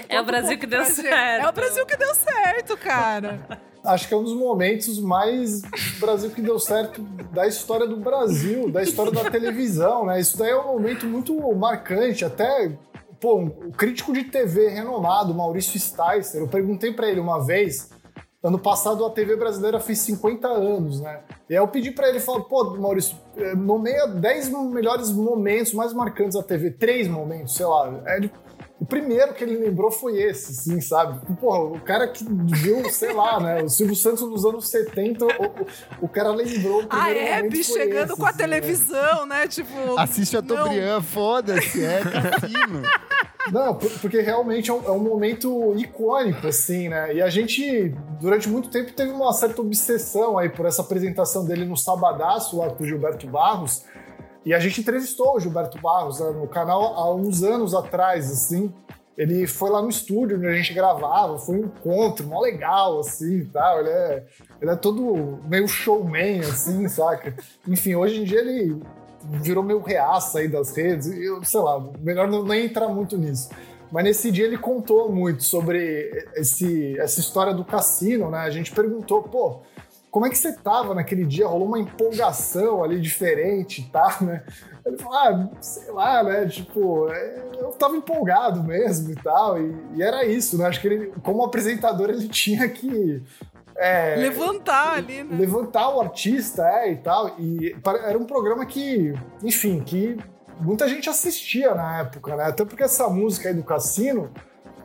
É 0.08 0.20
o 0.20 0.26
Brasil 0.26 0.58
que 0.58 0.66
deu 0.66 0.84
certo. 0.86 1.46
É 1.46 1.48
o 1.48 1.52
Brasil 1.52 1.86
que 1.86 1.98
deu 1.98 2.16
certo, 2.16 2.78
cara. 2.78 3.40
Acho 3.88 4.08
que 4.08 4.14
é 4.14 4.18
um 4.18 4.24
dos 4.24 4.34
momentos 4.34 5.00
mais 5.00 5.62
Brasil 6.00 6.30
que 6.32 6.42
deu 6.42 6.60
certo 6.60 7.02
da 7.32 7.48
história 7.48 7.88
do 7.88 7.98
Brasil, 7.98 8.70
da 8.70 8.84
história 8.84 9.12
da 9.12 9.30
televisão, 9.32 10.06
né? 10.06 10.20
Isso 10.20 10.38
daí 10.38 10.52
é 10.52 10.60
um 10.60 10.74
momento 10.74 11.06
muito 11.06 11.34
marcante, 11.56 12.26
até 12.26 12.72
pô, 13.20 13.38
um- 13.38 13.72
crítico 13.72 14.14
de 14.14 14.26
TV 14.26 14.68
renomado, 14.70 15.34
Maurício 15.34 15.80
Sticer, 15.80 16.42
eu 16.42 16.48
perguntei 16.48 16.92
pra 16.94 17.08
ele 17.10 17.20
uma 17.20 17.44
vez, 17.44 17.90
ano 18.44 18.60
passado 18.60 19.04
a 19.06 19.10
TV 19.10 19.36
brasileira 19.36 19.80
fez 19.80 20.00
50 20.00 20.48
anos, 20.48 21.02
né? 21.02 21.22
E 21.50 21.54
aí 21.54 21.60
eu 21.60 21.68
pedi 21.68 21.92
pra 21.92 22.10
ele, 22.10 22.20
falei, 22.20 22.44
pô, 22.44 22.76
Maurício, 22.78 23.18
eh, 23.38 23.56
nomeia 23.56 24.06
10 24.06 24.50
melhores 24.50 25.10
momentos 25.12 25.74
mais 25.74 25.94
marcantes 25.94 26.36
da 26.38 26.44
TV, 26.44 26.72
três 26.72 27.08
momentos, 27.08 27.56
sei 27.56 27.66
lá. 27.66 28.02
É, 28.06 28.18
ele- 28.18 28.32
o 28.80 28.86
primeiro 28.86 29.34
que 29.34 29.44
ele 29.44 29.58
lembrou 29.58 29.90
foi 29.92 30.22
esse, 30.22 30.54
sim, 30.54 30.80
sabe? 30.80 31.20
Porra, 31.38 31.60
o 31.62 31.80
cara 31.80 32.08
que 32.08 32.24
viu, 32.24 32.88
sei 32.92 33.12
lá, 33.12 33.40
né? 33.40 33.64
O 33.64 33.70
Silvio 33.70 33.96
Santos 33.96 34.22
nos 34.30 34.46
anos 34.46 34.70
70, 34.70 35.26
o, 35.26 35.28
o, 35.28 35.68
o 36.04 36.08
cara 36.08 36.30
lembrou. 36.30 36.84
O 36.84 36.88
A 36.90 37.10
Hebe 37.10 37.64
chegando 37.64 38.12
esse, 38.12 38.20
com 38.20 38.26
a 38.26 38.30
assim, 38.30 38.38
né? 38.38 38.44
televisão, 38.46 39.26
né? 39.26 39.48
Tipo. 39.48 39.98
Assiste 39.98 40.38
a 40.38 40.42
não. 40.42 40.56
Tobrian, 40.56 41.02
foda-se, 41.02 41.84
é 41.84 42.02
Cassino. 42.02 42.84
Não, 43.52 43.74
por- 43.76 43.90
porque 44.02 44.20
realmente 44.20 44.70
é 44.70 44.74
um, 44.74 44.84
é 44.86 44.92
um 44.92 45.00
momento 45.00 45.74
icônico, 45.78 46.46
assim, 46.48 46.90
né? 46.90 47.16
E 47.16 47.22
a 47.22 47.30
gente, 47.30 47.96
durante 48.20 48.50
muito 48.50 48.70
tempo, 48.70 48.92
teve 48.92 49.12
uma 49.12 49.32
certa 49.34 49.62
obsessão 49.62 50.38
aí 50.38 50.50
por 50.50 50.66
essa 50.66 50.82
apresentação 50.82 51.46
dele 51.46 51.66
no 51.66 51.78
Sabadaço, 51.78 52.58
lá 52.58 52.70
com 52.70 52.84
o 52.84 52.86
Gilberto 52.86 53.26
Barros. 53.26 53.86
E 54.48 54.54
a 54.54 54.60
gente 54.60 54.80
entrevistou 54.80 55.36
o 55.36 55.40
Gilberto 55.42 55.78
Barros 55.78 56.22
né, 56.22 56.32
no 56.32 56.48
canal 56.48 56.94
há 56.94 57.14
uns 57.14 57.44
anos 57.44 57.76
atrás, 57.76 58.32
assim. 58.32 58.74
Ele 59.18 59.46
foi 59.46 59.70
lá 59.70 59.82
no 59.82 59.90
estúdio 59.90 60.38
onde 60.38 60.48
a 60.48 60.54
gente 60.54 60.74
gravava, 60.74 61.38
foi 61.38 61.58
um 61.58 61.66
encontro 61.66 62.26
mó 62.26 62.40
legal, 62.40 62.98
assim, 63.02 63.44
tal. 63.52 63.82
Ele 63.82 63.90
é, 63.90 64.26
ele 64.62 64.72
é 64.72 64.76
todo 64.78 65.38
meio 65.50 65.68
showman, 65.68 66.40
assim, 66.40 66.88
saca? 66.88 67.36
Enfim, 67.68 67.96
hoje 67.96 68.22
em 68.22 68.24
dia 68.24 68.40
ele 68.40 68.82
virou 69.22 69.62
meio 69.62 69.82
reaça 69.82 70.40
aí 70.40 70.48
das 70.48 70.74
redes, 70.74 71.08
eu, 71.08 71.44
sei 71.44 71.60
lá, 71.60 71.86
melhor 72.00 72.30
não 72.30 72.42
nem 72.46 72.68
entrar 72.68 72.88
muito 72.88 73.18
nisso. 73.18 73.50
Mas 73.92 74.06
nesse 74.06 74.32
dia 74.32 74.46
ele 74.46 74.58
contou 74.58 75.12
muito 75.12 75.44
sobre 75.44 76.26
esse, 76.36 76.98
essa 76.98 77.20
história 77.20 77.54
do 77.54 77.66
cassino, 77.66 78.32
né? 78.32 78.40
A 78.40 78.50
gente 78.50 78.72
perguntou, 78.72 79.24
pô, 79.24 79.60
como 80.10 80.26
é 80.26 80.30
que 80.30 80.38
você 80.38 80.54
tava 80.54 80.96
naquele 80.96 81.26
dia? 81.26 81.48
Rolou 81.48 81.68
uma 81.68 81.80
empolgação 81.80 82.84
ali 82.84 83.00
diferente 83.00 83.82
e 83.82 83.86
tal, 83.86 84.12
né? 84.22 84.44
Ele 84.86 84.98
falou, 84.98 85.18
ah, 85.18 85.50
sei 85.60 85.92
lá, 85.92 86.24
né? 86.24 86.46
Tipo, 86.48 87.10
é, 87.12 87.44
eu 87.60 87.70
tava 87.72 87.98
empolgado 87.98 88.64
mesmo 88.64 89.12
e 89.12 89.16
tal. 89.16 89.62
E, 89.62 89.76
e 89.96 90.02
era 90.02 90.26
isso, 90.26 90.58
né? 90.58 90.66
Acho 90.66 90.80
que 90.80 90.88
ele, 90.88 91.14
como 91.22 91.44
apresentador, 91.44 92.10
ele 92.10 92.28
tinha 92.30 92.68
que. 92.70 93.22
é, 93.76 94.16
Levantar 94.16 94.98
ali, 94.98 95.24
né? 95.24 95.38
levantar 95.38 95.90
o 95.90 96.00
artista, 96.00 96.64
é, 96.68 96.94
e 96.94 96.96
tal. 96.96 97.36
E 97.38 97.76
era 98.06 98.18
um 98.18 98.26
programa 98.26 98.66
que, 98.66 99.14
enfim, 99.44 99.82
que 99.82 100.18
muita 100.60 100.88
gente 100.88 101.10
assistia 101.10 101.76
na 101.76 102.00
época, 102.00 102.36
né? 102.36 102.46
Até 102.46 102.64
porque 102.64 102.84
essa 102.84 103.10
música 103.10 103.50
aí 103.50 103.56
do 103.56 103.64
Cassino, 103.64 104.32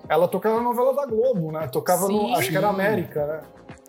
ela 0.08 0.26
tocava 0.26 0.56
na 0.56 0.62
novela 0.62 0.94
da 0.94 1.06
Globo, 1.06 1.52
né? 1.52 1.68
Tocava 1.68 2.08
no, 2.08 2.26
Sim. 2.26 2.34
acho 2.34 2.50
que 2.50 2.56
era 2.56 2.68
América, 2.68 3.24
né? 3.24 3.40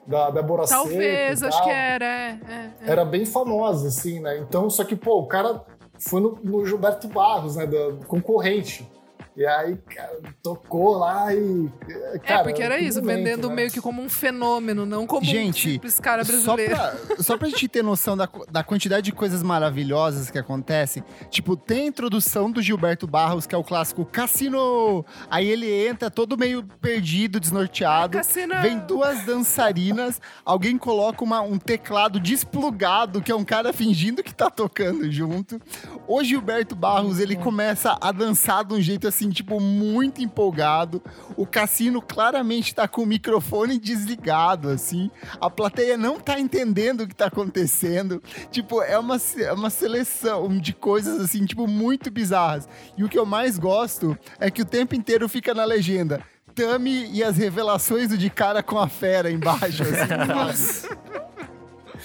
Da 0.05 0.29
Débora 0.29 0.65
Talvez, 0.67 1.41
acho 1.41 1.63
que 1.63 1.69
era. 1.69 2.05
É, 2.05 2.39
é, 2.49 2.71
é. 2.85 2.91
Era 2.91 3.05
bem 3.05 3.25
famosa, 3.25 3.87
assim, 3.87 4.19
né? 4.19 4.37
Então, 4.37 4.69
só 4.69 4.83
que, 4.83 4.95
pô, 4.95 5.19
o 5.19 5.27
cara 5.27 5.63
foi 5.97 6.19
no, 6.19 6.37
no 6.43 6.65
Gilberto 6.65 7.07
Barros, 7.07 7.55
né? 7.55 7.65
Da 7.65 8.05
concorrente. 8.05 8.89
E 9.35 9.43
aí, 9.47 9.75
cara, 9.77 10.19
tocou 10.43 10.95
lá 10.97 11.33
e. 11.33 11.67
É, 11.89 12.19
Cara, 12.19 12.43
porque 12.43 12.61
era 12.61 12.77
que 12.77 12.83
isso, 12.85 13.01
momento, 13.01 13.17
vendendo 13.17 13.49
né? 13.49 13.55
meio 13.55 13.71
que 13.71 13.81
como 13.81 13.99
um 13.99 14.07
fenômeno, 14.07 14.85
não 14.85 15.07
como 15.07 15.21
um 15.21 15.25
Gente, 15.25 15.71
simples 15.71 15.99
cara 15.99 16.23
Só 16.23 16.55
brasileiro. 16.55 16.75
pra, 16.75 17.23
só 17.23 17.35
pra 17.37 17.49
gente 17.49 17.67
ter 17.67 17.83
noção 17.83 18.15
da, 18.15 18.29
da 18.51 18.63
quantidade 18.63 19.05
de 19.05 19.11
coisas 19.11 19.41
maravilhosas 19.41 20.29
que 20.29 20.37
acontecem, 20.37 21.03
tipo, 21.31 21.57
tem 21.57 21.85
a 21.85 21.87
introdução 21.87 22.51
do 22.51 22.61
Gilberto 22.61 23.07
Barros, 23.07 23.47
que 23.47 23.55
é 23.55 23.57
o 23.57 23.63
clássico 23.63 24.05
Cassino! 24.05 25.03
Aí 25.31 25.47
ele 25.49 25.87
entra 25.87 26.11
todo 26.11 26.37
meio 26.37 26.63
perdido, 26.79 27.39
desnorteado. 27.39 28.17
Cassino! 28.17 28.53
Vem 28.61 28.77
duas 28.79 29.25
dançarinas, 29.25 30.21
alguém 30.45 30.77
coloca 30.77 31.23
uma- 31.23 31.41
um 31.41 31.57
teclado 31.57 32.19
desplugado, 32.19 33.19
que 33.21 33.31
é 33.31 33.35
um 33.35 33.43
cara 33.43 33.73
fingindo 33.73 34.21
que 34.21 34.33
tá 34.33 34.49
tocando 34.49 35.11
junto. 35.11 35.59
O 36.07 36.23
Gilberto 36.23 36.75
Barros, 36.75 37.19
ele 37.19 37.35
começa 37.35 37.97
a 37.99 38.11
dançar 38.11 38.63
de 38.63 38.73
um 38.75 38.81
jeito 38.81 39.07
assim, 39.07 39.22
tipo, 39.29 39.59
muito 39.59 40.21
empolgado. 40.21 41.01
O 41.35 41.45
Cassino 41.45 42.01
claramente 42.01 42.73
tá 42.73 42.87
com 42.87 43.03
o 43.03 43.05
microfone 43.05 43.77
desligado, 43.77 44.69
assim. 44.69 45.09
A 45.39 45.49
plateia 45.49 45.97
não 45.97 46.19
tá 46.19 46.39
entendendo 46.39 47.01
o 47.01 47.07
que 47.07 47.15
tá 47.15 47.27
acontecendo. 47.27 48.21
Tipo, 48.51 48.81
é 48.81 48.97
uma, 48.97 49.17
é 49.37 49.53
uma 49.53 49.69
seleção 49.69 50.57
de 50.57 50.73
coisas, 50.73 51.21
assim, 51.21 51.45
tipo, 51.45 51.67
muito 51.67 52.09
bizarras. 52.11 52.67
E 52.97 53.03
o 53.03 53.09
que 53.09 53.17
eu 53.17 53.25
mais 53.25 53.57
gosto 53.57 54.17
é 54.39 54.49
que 54.49 54.61
o 54.61 54.65
tempo 54.65 54.95
inteiro 54.95 55.27
fica 55.29 55.53
na 55.53 55.65
legenda. 55.65 56.21
Tami 56.55 57.09
e 57.11 57.23
as 57.23 57.35
revelações 57.35 58.09
do 58.09 58.17
de 58.17 58.29
cara 58.29 58.61
com 58.61 58.77
a 58.77 58.87
fera 58.87 59.31
embaixo. 59.31 59.83
Assim? 59.83 61.03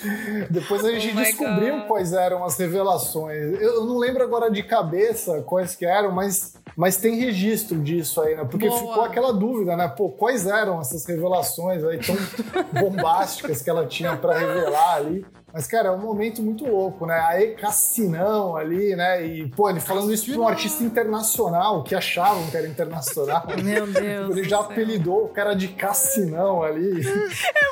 Depois 0.51 0.85
a 0.85 0.93
gente 0.93 1.13
Oh 1.17 1.21
descobriu 1.23 1.79
God. 1.79 1.87
quais 1.87 2.13
eram 2.13 2.45
as 2.45 2.57
revelações. 2.57 3.61
Eu 3.61 3.85
não 3.85 3.99
lembro 3.99 4.23
agora 4.23 4.51
de 4.51 4.63
cabeça 4.63 5.43
quais 5.43 5.75
que 5.75 5.85
eram, 5.85 6.13
mas 6.13 6.55
Mas 6.77 6.97
tem 6.97 7.17
registro 7.17 7.81
disso 7.81 8.21
aí, 8.21 8.37
né? 8.37 8.45
Porque 8.49 8.69
Boa. 8.69 8.79
ficou 8.79 9.03
aquela 9.03 9.33
dúvida, 9.33 9.77
né? 9.77 9.89
Pô, 9.89 10.11
quais 10.11 10.47
eram 10.47 10.81
essas 10.81 11.05
revelações 11.05 11.83
aí 11.85 11.99
tão 11.99 12.17
bombásticas 12.81 13.61
que 13.63 13.69
ela 13.69 13.85
tinha 13.87 14.17
pra 14.17 14.39
revelar 14.39 14.95
ali? 14.95 15.27
Mas, 15.53 15.67
cara, 15.67 15.89
é 15.89 15.91
um 15.91 15.99
momento 15.99 16.43
muito 16.43 16.67
louco, 16.67 17.07
né? 17.07 17.19
Aí, 17.29 17.55
Cassinão 17.55 18.55
ali, 18.57 18.95
né? 18.95 19.25
E, 19.27 19.49
pô, 19.49 19.71
ele 19.71 19.81
falando 19.81 20.13
isso 20.13 20.31
pra 20.33 20.41
um 20.43 20.47
artista 20.49 20.85
internacional, 20.85 21.83
que 21.83 21.95
achavam 21.95 22.47
que 22.51 22.57
era 22.57 22.67
internacional. 22.69 23.45
Meu 23.65 23.87
Deus. 23.87 24.37
Ele 24.37 24.49
já 24.49 24.61
apelidou 24.61 25.25
o 25.25 25.29
cara 25.29 25.55
de 25.55 25.69
Cassinão 25.69 26.63
ali. 26.63 27.03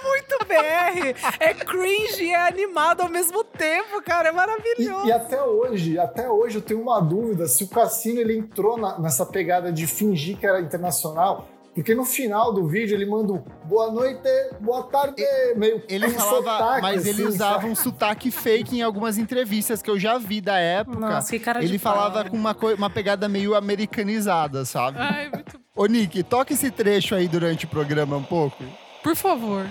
Muito 0.02 0.38
BR. 0.46 1.14
É 1.38 1.52
cringe 1.54 2.24
e 2.24 2.32
é 2.32 2.48
animado 2.48 3.02
ao 3.02 3.08
mesmo 3.08 3.44
tempo, 3.44 4.02
cara. 4.02 4.28
É 4.28 4.32
E, 4.32 4.34
maravilhoso. 4.34 5.06
e 5.06 5.12
até 5.12 5.42
hoje, 5.42 5.98
até 5.98 6.28
hoje 6.30 6.56
eu 6.56 6.62
tenho 6.62 6.80
uma 6.80 7.00
dúvida 7.00 7.46
se 7.46 7.64
o 7.64 7.68
Cassino 7.68 8.20
ele 8.20 8.36
entrou 8.38 8.76
na- 8.78 8.98
nessa 8.98 9.26
pegada 9.26 9.70
de 9.72 9.86
fingir 9.86 10.36
que 10.38 10.46
era 10.46 10.60
internacional. 10.60 11.46
Porque 11.76 11.94
no 11.94 12.06
final 12.06 12.54
do 12.54 12.66
vídeo 12.66 12.96
ele 12.96 13.04
manda 13.04 13.34
um 13.34 13.44
boa 13.66 13.92
noite, 13.92 14.26
boa 14.60 14.84
tarde, 14.84 15.22
meio 15.56 15.82
Ele 15.86 16.06
com 16.10 16.18
falava, 16.18 16.36
sotaque, 16.36 16.80
mas 16.80 17.06
ele 17.06 17.22
assim, 17.22 17.34
usava 17.34 17.54
sabe? 17.60 17.66
um 17.66 17.74
sotaque 17.74 18.30
fake 18.30 18.78
em 18.78 18.82
algumas 18.82 19.18
entrevistas 19.18 19.82
que 19.82 19.90
eu 19.90 19.98
já 19.98 20.16
vi 20.16 20.40
da 20.40 20.56
época. 20.58 20.98
Nossa, 20.98 21.30
que 21.30 21.38
cara 21.38 21.60
de 21.60 21.66
ele 21.66 21.78
falava 21.78 22.22
pau. 22.22 22.30
com 22.30 22.36
uma, 22.38 22.56
uma 22.78 22.88
pegada 22.88 23.28
meio 23.28 23.54
americanizada, 23.54 24.64
sabe? 24.64 24.96
Ai, 24.98 25.28
muito. 25.30 25.60
Ô, 25.76 25.84
Nick, 25.84 26.22
toca 26.22 26.54
esse 26.54 26.70
trecho 26.70 27.14
aí 27.14 27.28
durante 27.28 27.66
o 27.66 27.68
programa 27.68 28.16
um 28.16 28.24
pouco. 28.24 28.64
Por 29.02 29.14
favor. 29.14 29.66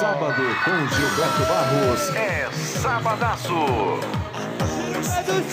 Sábado 0.00 0.42
com 0.64 0.96
Gilberto 0.96 1.42
Barros 1.46 2.14
é 2.16 2.50
Sabadaço. 2.52 3.52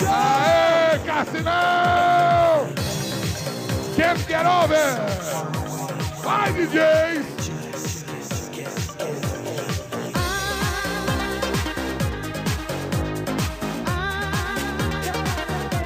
Aê, 0.08 0.98
Cassinão! 1.00 2.85
Can't 3.96 4.28
get 4.28 4.44
over! 4.44 4.76
Vai, 6.22 6.52
DJ! 6.52 7.24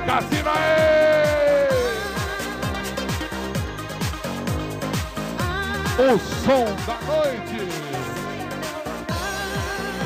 Cassino, 0.05 0.51
aê! 0.51 1.69
O 6.01 6.19
som 6.19 6.67
da 6.85 6.99
noite! 7.07 7.61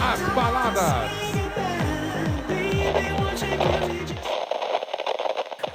As 0.03 0.21
baladas! 0.35 1.25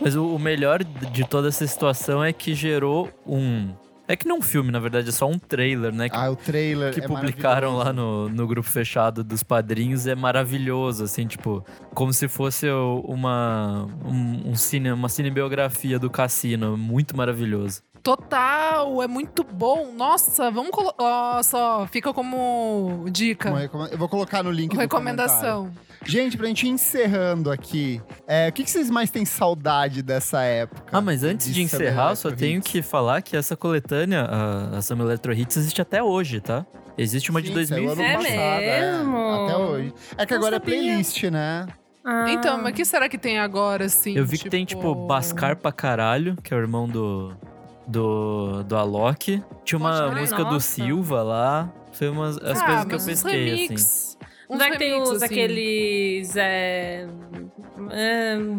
Mas 0.02 0.16
o, 0.16 0.26
o 0.36 0.40
melhor 0.40 0.84
de 0.84 1.28
toda 1.28 1.48
essa 1.50 1.66
situação 1.68 2.24
é 2.24 2.32
que 2.34 2.54
gerou 2.54 3.10
um. 3.26 3.70
É 4.08 4.16
que 4.16 4.28
não 4.28 4.40
um 4.40 4.42
filme, 4.42 4.72
na 4.72 4.80
verdade, 4.80 5.10
é 5.10 5.12
só 5.12 5.28
um 5.28 5.38
trailer, 5.38 5.94
né? 5.94 6.10
Que, 6.10 6.16
Ah, 6.16 6.32
o 6.32 6.36
trailer 6.36 6.92
que 6.92 7.00
é 7.00 7.08
publicaram 7.08 7.76
lá 7.78 7.94
no, 7.94 8.28
no 8.28 8.48
grupo 8.48 8.68
fechado 8.68 9.24
dos 9.24 9.44
padrinhos 9.44 10.08
é 10.08 10.16
maravilhoso, 10.16 11.04
assim, 11.04 11.28
tipo, 11.28 11.64
como 11.94 12.12
se 12.12 12.28
fosse 12.28 12.68
uma, 12.72 13.88
um, 14.04 14.50
um 14.50 14.56
cine, 14.56 14.92
uma 14.92 15.10
cinebiografia 15.10 16.00
do 16.00 16.10
cassino. 16.10 16.76
Muito 16.76 17.16
maravilhoso. 17.16 17.84
Total, 18.02 19.04
é 19.04 19.08
muito 19.08 19.44
bom. 19.44 19.94
Nossa, 19.94 20.50
vamos 20.50 20.72
colocar. 20.72 20.96
Ó, 21.38 21.44
só, 21.44 21.86
fica 21.86 22.12
como 22.12 23.06
dica. 23.12 23.50
Uma 23.50 23.60
recome- 23.60 23.90
Eu 23.92 23.98
vou 24.00 24.10
colocar 24.10 24.42
no 24.42 24.50
link 24.50 24.72
do 24.74 24.80
Recomendação. 24.80 25.72
Gente, 26.06 26.38
pra 26.38 26.48
gente 26.48 26.66
ir 26.66 26.70
encerrando 26.70 27.52
aqui, 27.52 28.02
é, 28.28 28.50
o 28.50 28.54
que, 28.54 28.64
que 28.64 28.72
vocês 28.72 28.90
mais 28.90 29.12
têm 29.12 29.26
saudade 29.26 30.02
dessa 30.02 30.42
época? 30.42 30.84
Ah, 30.92 31.02
mas 31.02 31.24
antes 31.24 31.48
de 31.48 31.68
Summer 31.68 31.88
encerrar, 31.88 32.12
eu 32.12 32.16
só 32.16 32.32
tenho 32.32 32.62
que 32.62 32.82
falar 32.82 33.22
que 33.22 33.36
essa 33.36 33.56
coletânea, 33.56 34.22
a, 34.22 34.78
a 34.78 34.82
Summer 34.82 35.06
Electro 35.06 35.34
Hits, 35.34 35.58
existe 35.58 35.82
até 35.82 36.02
hoje, 36.02 36.40
tá? 36.40 36.66
Existe 36.98 37.30
uma 37.32 37.42
de 37.42 37.48
Sim, 37.48 37.54
ano 37.54 37.96
2020. 37.96 38.02
É 38.02 38.14
passado, 38.14 38.60
mesmo? 38.62 39.18
Até 39.18 39.58
hoje. 39.58 39.94
É 40.18 40.26
que 40.26 40.34
Não 40.34 40.40
agora 40.40 40.56
sabia. 40.58 40.76
é 40.76 40.80
playlist, 40.80 41.24
né? 41.24 41.68
Ah. 42.04 42.26
Então, 42.32 42.58
mas 42.62 42.72
o 42.72 42.76
que 42.76 42.86
será 42.86 43.08
que 43.08 43.18
tem 43.18 43.40
agora, 43.40 43.86
assim? 43.86 44.16
Eu 44.16 44.26
vi 44.26 44.38
que 44.38 44.50
tem, 44.50 44.66
tipo, 44.66 44.94
Bascar 44.96 45.56
pra 45.56 45.72
caralho, 45.72 46.36
que 46.44 46.54
é 46.54 46.58
o 46.58 46.60
irmão 46.60 46.88
do. 46.88 47.34
do. 47.88 48.64
do 48.64 48.76
Alok. 48.76 49.44
Tinha 49.64 49.80
uma 49.80 50.08
Poxa, 50.08 50.20
música 50.20 50.44
do. 50.44 50.60
Silva 50.60 51.24
lá. 51.24 51.72
Foi 51.92 52.10
umas 52.10 52.38
as 52.38 52.60
ah, 52.62 52.66
coisas 52.66 52.86
que 52.86 52.94
eu 52.94 53.00
mas 53.00 53.08
uns 53.08 53.24
pesquei, 53.24 53.66
assim. 53.76 54.18
Uns 54.50 54.58
Não 54.58 54.66
é 54.66 54.72
que 54.72 54.78
tem 54.80 55.00
os, 55.00 55.10
assim. 55.22 55.26
aqueles. 55.26 56.36
É, 56.36 57.06
hum, 57.78 58.58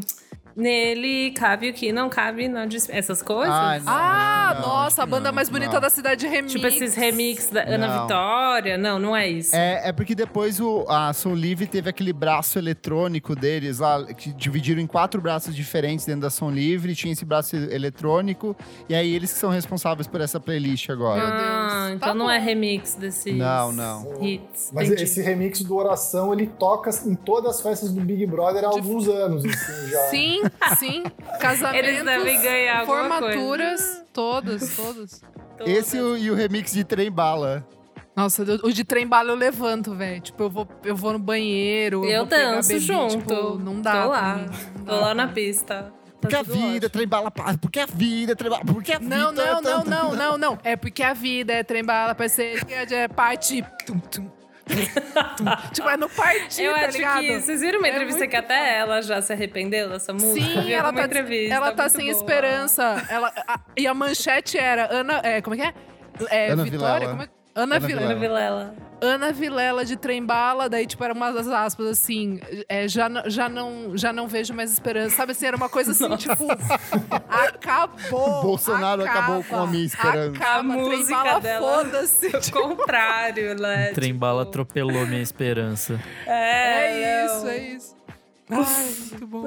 nele 0.57 1.30
cabe 1.32 1.70
o 1.70 1.74
que 1.74 1.92
não 1.92 2.09
cabe, 2.09 2.48
não 2.48 2.66
essas 2.90 3.22
coisas? 3.22 3.53
Ai, 3.55 3.80
não. 3.80 3.92
Ah, 3.92 4.55
Não, 4.61 4.68
nossa, 4.68 5.03
a 5.03 5.07
banda 5.07 5.28
não, 5.28 5.34
mais 5.34 5.48
bonita 5.48 5.74
não. 5.74 5.80
da 5.80 5.90
cidade 5.90 6.26
remix. 6.26 6.53
Tipo 6.53 6.66
esses 6.66 6.94
remix 6.94 7.51
da 7.51 7.62
Ana 7.62 7.86
Não. 7.86 8.03
Vitória? 8.03 8.78
Não, 8.78 8.98
não 8.98 9.16
é 9.16 9.28
isso. 9.28 9.55
É, 9.55 9.88
é 9.88 9.92
porque 9.92 10.14
depois 10.14 10.61
o, 10.61 10.84
a 10.88 11.12
Som 11.12 11.34
Livre 11.34 11.66
teve 11.66 11.88
aquele 11.88 12.12
braço 12.12 12.59
eletrônico 12.59 13.34
deles 13.34 13.78
lá, 13.78 14.05
que 14.14 14.32
dividiram 14.32 14.80
em 14.80 14.86
quatro 14.86 15.20
braços 15.20 15.55
diferentes 15.55 16.05
dentro 16.07 16.22
da 16.22 16.30
Som 16.30 16.51
Livre, 16.51 16.94
tinha 16.94 17.12
esse 17.12 17.24
braço 17.24 17.57
eletrônico, 17.57 18.57
e 18.88 18.94
aí 18.94 19.14
eles 19.14 19.32
que 19.32 19.38
são 19.38 19.51
responsáveis 19.51 20.07
por 20.07 20.20
essa 20.20 20.38
playlist 20.40 20.88
agora. 20.90 21.20
Meu 21.20 21.30
Deus. 21.30 21.40
Ah, 21.72 21.90
então 21.94 22.09
Tá 22.11 22.14
não 22.14 22.30
é 22.30 22.38
bom. 22.38 22.44
remix 22.44 22.94
desses 22.94 23.36
Não, 23.36 23.72
não. 23.72 24.22
hits. 24.22 24.70
Mas 24.72 24.86
Entendi. 24.88 25.05
esse 25.05 25.22
remix 25.22 25.61
do 25.62 25.76
Oração, 25.76 26.32
ele 26.32 26.46
toca 26.46 26.90
em 27.07 27.14
todas 27.14 27.57
as 27.57 27.61
festas 27.62 27.90
do 27.92 28.01
Big 28.01 28.26
Brother 28.26 28.64
há 28.64 28.68
alguns 28.68 29.09
anos, 29.09 29.44
assim, 29.44 29.88
já. 29.90 29.98
Sim, 30.09 30.39
sim. 30.78 31.03
Casamentos, 31.41 31.88
Eles 31.88 32.05
devem 32.05 32.43
ganhar 32.43 32.86
formaturas, 32.86 34.05
todas, 34.12 34.76
todas. 34.76 35.22
Todas. 35.61 35.74
Esse 35.74 35.99
e 35.99 36.01
o, 36.01 36.16
e 36.16 36.30
o 36.30 36.34
remix 36.34 36.72
de 36.72 36.82
Trem 36.84 37.11
Bala. 37.11 37.66
Nossa, 38.16 38.43
o 38.62 38.72
de 38.72 38.82
trem 38.82 39.07
bala 39.07 39.30
eu 39.30 39.34
levanto, 39.34 39.95
velho. 39.95 40.20
Tipo, 40.20 40.45
eu 40.45 40.51
vou, 40.51 40.68
eu 40.84 40.97
vou 40.97 41.12
no 41.12 41.18
banheiro. 41.18 42.05
Eu 42.05 42.20
vou 42.20 42.26
pegar 42.26 42.55
danço 42.55 42.68
bebida, 42.70 42.93
junto. 42.93 43.18
Tipo, 43.18 43.59
não 43.59 43.80
dá. 43.80 44.03
Tô 44.03 44.09
lá. 44.09 44.34
mim, 44.36 44.47
não 44.76 44.84
Tô 44.84 44.91
dá 44.93 45.01
lá 45.01 45.14
na 45.14 45.28
pista. 45.28 45.74
Tá 45.84 45.93
Porque 46.20 46.36
a 46.36 46.45
tudo 46.45 46.53
vida, 46.53 46.66
ótimo. 46.68 46.91
Trem 46.91 47.07
Bala, 47.09 47.30
passa, 47.30 47.59
porque 47.59 47.80
a 47.80 47.86
vida, 47.86 48.36
Trem 48.36 48.51
Bala, 48.51 48.64
porque 48.64 48.93
a 48.93 48.99
vida... 48.99 49.16
Não, 49.16 49.32
não, 49.32 49.45
não, 49.45 49.62
tanto- 49.62 49.91
não, 49.91 50.14
não, 50.14 50.38
não. 50.38 50.59
É 50.64 50.76
porque 50.76 51.03
a 51.03 51.14
vida 51.14 51.53
é 51.53 51.62
trem 51.62 51.84
bala, 51.84 52.14
parceiro. 52.14 52.64
que 52.66 52.74
É 52.74 53.09
parte. 53.09 53.64
Tum, 53.86 53.99
tum, 53.99 54.24
tum. 54.24 54.39
Tipo, 55.73 55.89
é 55.89 55.97
no 55.97 56.09
partir, 56.09 56.62
Eu 56.62 56.75
tá 56.75 56.87
acho 56.87 56.97
ligado? 56.99 57.21
que. 57.21 57.41
Vocês 57.41 57.61
viram 57.61 57.79
uma 57.79 57.89
É 57.89 57.91
entrevista 57.91 58.27
que 58.27 58.37
até 58.37 58.79
ela 58.79 59.01
já 59.03 59.21
se 59.23 59.33
arrependeu 59.33 59.89
dessa 59.89 60.12
música? 60.12 60.35
Sim, 60.62 60.73
ela 60.73 60.93
tá, 60.93 61.05
entrevista. 61.05 61.55
ela 61.55 61.73
tá 61.73 61.89
sem 61.89 62.07
boa. 62.07 62.16
esperança. 62.16 63.07
Ela, 63.09 63.33
a- 63.47 63.61
e 63.77 63.87
a 63.87 63.95
manchete 63.95 64.59
era 64.59 64.89
Ana. 64.93 65.21
É, 65.23 65.41
como 65.41 65.55
é 65.55 65.59
que 65.59 65.64
é? 65.64 65.75
É, 66.31 66.51
Ana 66.53 66.64
Vitória? 66.64 67.09
Vilela. 67.09 67.11
Como 67.11 67.23
é? 67.23 67.29
Ana, 67.55 67.76
Ana 67.76 67.86
Vilela. 67.86 68.07
Ana 68.11 68.14
Vilela. 68.20 68.74
Ana 69.03 69.32
Vilela 69.32 69.84
de 69.84 69.96
Trembala, 69.96 70.68
daí, 70.68 70.86
tipo, 70.86 71.03
era 71.03 71.14
umas 71.14 71.34
das 71.34 71.48
aspas 71.48 71.86
assim, 71.86 72.38
é, 72.68 72.86
já, 72.86 73.09
já, 73.26 73.48
não, 73.48 73.96
já 73.96 74.12
não 74.12 74.28
vejo 74.28 74.53
mais 74.53 74.70
esperança. 74.72 75.16
Sabe 75.16 75.32
assim, 75.32 75.46
era 75.46 75.57
uma 75.57 75.68
coisa 75.70 75.92
assim, 75.92 76.16
tipo, 76.16 76.46
acabou. 77.28 78.42
Bolsonaro 78.42 79.03
acaba, 79.03 79.18
acabou 79.38 79.44
com 79.44 79.57
a 79.57 79.66
minha 79.66 79.84
esperança. 79.84 80.36
Acaba, 80.36 80.59
A 80.59 80.62
música 80.62 81.07
Trembala, 81.16 81.40
dela. 81.40 81.84
foda-se. 81.84 82.26
O 82.28 82.53
contrário, 82.53 83.55
né? 83.61 83.92
Trem 83.94 84.14
bala 84.14 84.40
Tipo, 84.44 84.51
atropelou 84.51 85.07
minha 85.07 85.22
esperança. 85.22 85.98
É, 86.26 87.22
É 87.22 87.26
isso, 87.26 87.46
é 87.48 87.59
isso. 87.59 87.96
Ai, 88.51 88.94
muito 89.11 89.26
bom. 89.26 89.44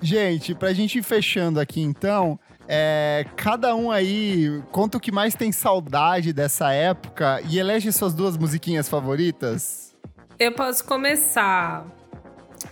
Gente, 0.00 0.54
pra 0.54 0.72
gente 0.72 0.98
ir 0.98 1.02
fechando 1.02 1.58
aqui 1.58 1.80
então, 1.80 2.38
é, 2.72 3.26
cada 3.34 3.74
um 3.74 3.90
aí 3.90 4.62
conta 4.70 4.96
o 4.96 5.00
que 5.00 5.10
mais 5.10 5.34
tem 5.34 5.50
saudade 5.50 6.32
dessa 6.32 6.72
época 6.72 7.42
e 7.50 7.58
elege 7.58 7.90
suas 7.90 8.14
duas 8.14 8.36
musiquinhas 8.36 8.88
favoritas. 8.88 9.92
Eu 10.38 10.52
posso 10.52 10.84
começar. 10.84 11.84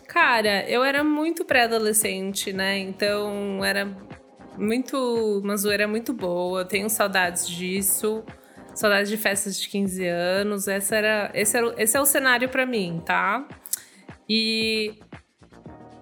Cara, 0.07 0.65
eu 0.71 0.85
era 0.85 1.03
muito 1.03 1.45
pré-adolescente, 1.45 2.53
né? 2.53 2.79
Então 2.79 3.65
era 3.65 3.89
muito. 4.57 5.41
Uma 5.43 5.57
zoeira 5.57 5.89
muito 5.89 6.13
boa. 6.13 6.65
Tenho 6.65 6.89
saudades 6.89 7.49
disso. 7.49 8.23
Saudades 8.77 9.11
de 9.11 9.17
festas 9.17 9.61
de 9.61 9.69
15 9.69 10.07
anos. 10.07 10.69
Essa 10.69 10.95
era, 10.95 11.31
esse, 11.35 11.57
era, 11.57 11.75
esse 11.77 11.97
é 11.97 12.01
o 12.01 12.07
cenário 12.07 12.49
pra 12.49 12.65
mim, 12.65 13.03
tá? 13.05 13.45
E 14.29 14.95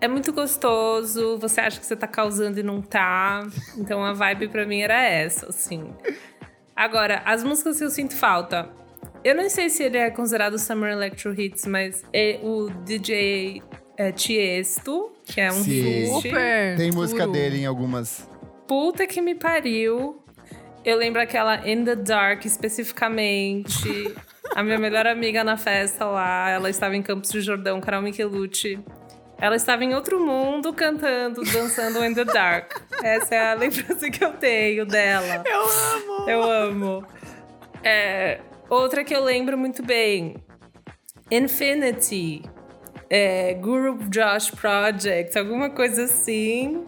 é 0.00 0.08
muito 0.08 0.32
gostoso. 0.32 1.38
Você 1.38 1.60
acha 1.60 1.80
que 1.80 1.86
você 1.86 1.96
tá 1.96 2.06
causando 2.06 2.60
e 2.60 2.62
não 2.62 2.80
tá. 2.82 3.46
Então 3.76 4.04
a 4.04 4.12
vibe 4.12 4.48
pra 4.48 4.66
mim 4.66 4.80
era 4.80 5.00
essa, 5.02 5.48
assim. 5.48 5.92
Agora, 6.74 7.22
as 7.24 7.42
músicas 7.42 7.78
que 7.78 7.84
eu 7.84 7.90
sinto 7.90 8.14
falta. 8.14 8.68
Eu 9.24 9.34
não 9.34 9.48
sei 9.50 9.68
se 9.70 9.82
ele 9.82 9.96
é 9.96 10.10
considerado 10.10 10.58
Summer 10.58 10.92
Electro 10.92 11.38
Hits, 11.38 11.66
mas 11.66 12.04
é 12.12 12.38
o 12.42 12.70
DJ 12.84 13.62
é, 13.96 14.12
Tiesto, 14.12 15.12
que 15.24 15.40
é 15.40 15.50
um 15.50 15.64
Sim. 15.64 16.06
Super. 16.14 16.76
Tem 16.76 16.92
música 16.92 17.22
puro. 17.22 17.32
dele 17.32 17.58
em 17.62 17.66
algumas. 17.66 18.28
Puta 18.68 19.06
que 19.06 19.20
me 19.20 19.34
pariu. 19.34 20.22
Eu 20.84 20.96
lembro 20.96 21.20
aquela 21.20 21.68
In 21.68 21.84
the 21.84 21.96
Dark 21.96 22.44
especificamente. 22.44 24.14
A 24.54 24.62
minha 24.62 24.78
melhor 24.78 25.06
amiga 25.06 25.42
na 25.42 25.56
festa 25.56 26.04
lá, 26.04 26.48
ela 26.48 26.70
estava 26.70 26.96
em 26.96 27.02
Campos 27.02 27.30
de 27.30 27.40
Jordão, 27.40 27.80
Carol 27.80 28.00
Michelucci. 28.00 28.78
Ela 29.38 29.56
estava 29.56 29.84
em 29.84 29.94
outro 29.94 30.18
mundo 30.18 30.72
cantando, 30.72 31.42
dançando 31.44 32.04
in 32.04 32.14
the 32.14 32.24
dark. 32.24 32.72
Essa 33.02 33.34
é 33.34 33.50
a 33.50 33.54
lembrança 33.54 34.10
que 34.10 34.24
eu 34.24 34.32
tenho 34.32 34.86
dela. 34.86 35.42
Eu 35.46 35.62
amo! 35.62 36.30
Eu 36.30 36.42
amo. 36.42 37.06
É, 37.84 38.40
outra 38.68 39.04
que 39.04 39.14
eu 39.14 39.22
lembro 39.22 39.56
muito 39.58 39.82
bem: 39.82 40.36
Infinity. 41.30 42.42
É, 43.08 43.54
Guru 43.54 43.98
Josh 44.08 44.50
Project, 44.50 45.38
alguma 45.38 45.70
coisa 45.70 46.04
assim. 46.04 46.84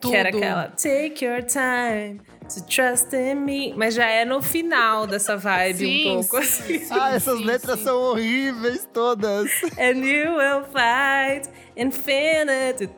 Que 0.00 0.14
era 0.14 0.30
Tudo. 0.30 0.42
aquela 0.42 0.68
Take 0.68 1.24
your 1.24 1.42
time 1.44 2.20
to 2.54 2.64
trust 2.66 3.14
in 3.14 3.36
me. 3.36 3.74
Mas 3.76 3.94
já 3.94 4.06
é 4.06 4.24
no 4.24 4.42
final 4.42 5.06
dessa 5.06 5.36
vibe 5.36 5.78
Sim, 5.78 6.10
um 6.10 6.14
pouco 6.14 6.42
sim, 6.44 6.76
assim. 6.76 6.88
Ah, 6.90 7.14
essas 7.14 7.38
sim, 7.38 7.44
letras 7.44 7.78
sim. 7.78 7.84
são 7.84 8.00
horríveis 8.00 8.88
todas. 8.92 9.50
And 9.78 10.04
you 10.04 10.36
will 10.36 10.64
fight 10.64 11.48
infinite. 11.76 12.88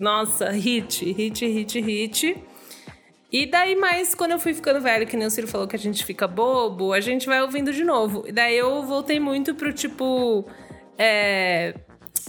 Nossa, 0.00 0.50
hit, 0.50 1.04
hit, 1.04 1.46
hit, 1.46 1.80
hit. 1.80 2.44
E 3.32 3.46
daí, 3.46 3.74
mais 3.74 4.14
quando 4.14 4.30
eu 4.30 4.38
fui 4.38 4.54
ficando 4.54 4.80
velho, 4.80 5.06
que 5.08 5.16
nem 5.16 5.26
o 5.26 5.30
Ciro 5.30 5.48
falou 5.48 5.66
que 5.66 5.74
a 5.74 5.78
gente 5.78 6.04
fica 6.04 6.28
bobo, 6.28 6.92
a 6.92 7.00
gente 7.00 7.26
vai 7.26 7.42
ouvindo 7.42 7.72
de 7.72 7.82
novo. 7.82 8.22
E 8.28 8.30
daí 8.30 8.56
eu 8.56 8.84
voltei 8.84 9.18
muito 9.18 9.56
pro 9.56 9.72
tipo. 9.72 10.48
É, 10.96 11.74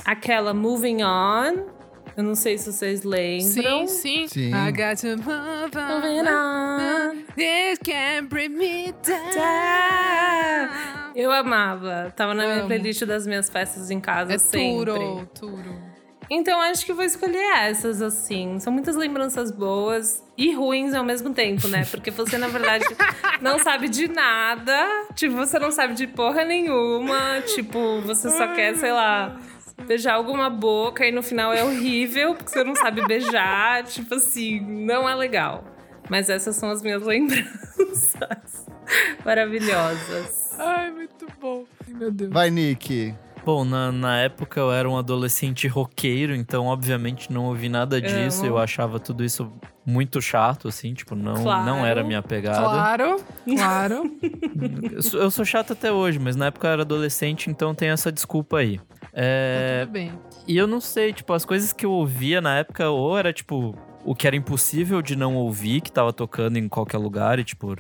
aquela 0.04 0.54
Moving 0.54 1.04
On. 1.04 1.75
Eu 2.18 2.24
não 2.24 2.34
sei 2.36 2.58
se 2.58 2.72
vocês 2.72 3.04
lembram. 3.04 3.86
Sim, 3.86 3.88
sim. 3.88 4.28
Sim. 4.28 4.52
I 4.54 4.72
got 4.72 4.98
to 5.02 5.18
move 5.18 5.76
on. 5.76 5.96
Moving 6.00 6.30
on. 6.30 7.24
This 7.36 7.78
can 7.84 8.26
bring 8.28 8.50
me 8.50 8.94
down. 9.04 10.70
Eu 11.16 11.32
amava. 11.32 12.14
Tava 12.16 12.34
na 12.34 12.44
minha 12.46 12.58
Amo. 12.60 12.68
playlist 12.68 13.04
das 13.06 13.26
minhas 13.28 13.50
festas 13.50 13.90
em 13.92 14.00
casa 14.00 14.34
É 14.34 14.38
sempre. 14.38 14.86
turo, 14.94 15.30
turo. 15.38 15.96
Então 16.30 16.60
acho 16.60 16.86
que 16.86 16.92
vou 16.94 17.04
escolher 17.04 17.38
essas, 17.58 18.02
assim. 18.02 18.60
São 18.60 18.74
muitas 18.74 18.96
lembranças 18.96 19.52
boas 19.52 20.24
e 20.38 20.52
ruins 20.54 20.94
ao 20.96 21.04
mesmo 21.04 21.32
tempo, 21.34 21.68
né? 21.68 21.86
Porque 21.92 22.10
você, 22.10 22.38
na 22.38 22.48
verdade, 22.48 22.84
não 23.42 23.60
sabe 23.60 23.88
de 23.88 24.08
nada. 24.08 25.06
Tipo, 25.14 25.36
você 25.36 25.60
não 25.60 25.70
sabe 25.72 25.94
de 25.94 26.08
porra 26.08 26.44
nenhuma. 26.44 27.42
Tipo, 27.54 28.02
você 28.02 28.30
só 28.32 28.48
quer, 28.56 28.76
sei 28.76 28.92
lá, 28.92 29.40
beijar 29.84 30.14
alguma 30.14 30.50
boca 30.50 31.06
e 31.06 31.12
no 31.12 31.22
final 31.22 31.54
é 31.54 31.64
horrível, 31.64 32.36
porque 32.36 32.52
você 32.52 32.64
não 32.64 32.76
sabe 32.76 33.06
beijar. 33.06 33.84
Tipo 33.88 34.16
assim, 34.16 34.60
não 34.60 35.08
é 35.08 35.16
legal. 35.16 35.64
Mas 36.10 36.30
essas 36.30 36.56
são 36.56 36.70
as 36.70 36.82
minhas 36.82 37.04
lembranças 37.04 38.66
maravilhosas. 39.26 40.56
Ai, 40.60 40.92
muito 40.92 41.26
bom. 41.40 41.66
Ai, 41.88 41.94
Meu 41.94 42.12
Deus. 42.12 42.32
Vai, 42.32 42.50
Nick. 42.50 43.14
Bom, 43.46 43.64
na, 43.64 43.92
na 43.92 44.18
época 44.22 44.60
eu 44.60 44.72
era 44.72 44.90
um 44.90 44.98
adolescente 44.98 45.68
roqueiro, 45.68 46.34
então 46.36 46.66
obviamente 46.66 47.32
não 47.32 47.46
ouvi 47.46 47.70
nada 47.70 48.02
disso. 48.02 48.40
Amo. 48.42 48.48
Eu 48.54 48.58
achava 48.58 49.00
tudo 49.00 49.24
isso 49.24 49.52
muito 49.86 50.20
chato, 50.20 50.68
assim, 50.68 50.96
tipo, 50.96 51.14
não, 51.16 51.44
Claro. 51.44 51.64
não 51.66 51.86
era 51.86 52.02
a 52.02 52.04
minha 52.04 52.24
pegada. 52.24 52.58
Claro, 52.64 53.18
claro. 53.56 54.12
Eu, 54.92 55.04
sou, 55.04 55.20
eu 55.22 55.30
sou 55.30 55.46
chato 55.46 55.74
até 55.74 55.92
hoje, 55.92 56.18
mas 56.18 56.36
na 56.36 56.48
época 56.48 56.68
eu 56.68 56.72
era 56.72 56.82
adolescente, 56.82 57.50
então 57.52 57.76
tem 57.76 57.90
essa 57.90 58.12
desculpa 58.12 58.58
aí. 58.58 58.80
Tá 58.80 58.86
É, 59.14 59.82
tudo 59.82 59.92
bem. 59.92 60.12
e 60.48 60.58
eu 60.58 60.66
não 60.66 60.82
sei, 60.82 61.14
tipo, 61.14 61.32
as 61.32 61.46
coisas 61.46 61.72
que 61.72 61.86
eu 61.86 61.92
ouvia 61.92 62.42
na 62.42 62.58
época, 62.58 62.90
ou 62.90 63.16
era, 63.18 63.32
tipo, 63.32 63.76
o 64.04 64.16
que 64.16 64.26
era 64.26 64.36
impossível 64.36 65.02
de 65.04 65.16
não 65.16 65.36
ouvir, 65.36 65.82
que 65.82 65.92
tava 65.92 66.12
tocando 66.12 66.58
em 66.58 66.68
qualquer 66.68 66.98
lugar, 66.98 67.38
e, 67.38 67.44
tipo, 67.44 67.76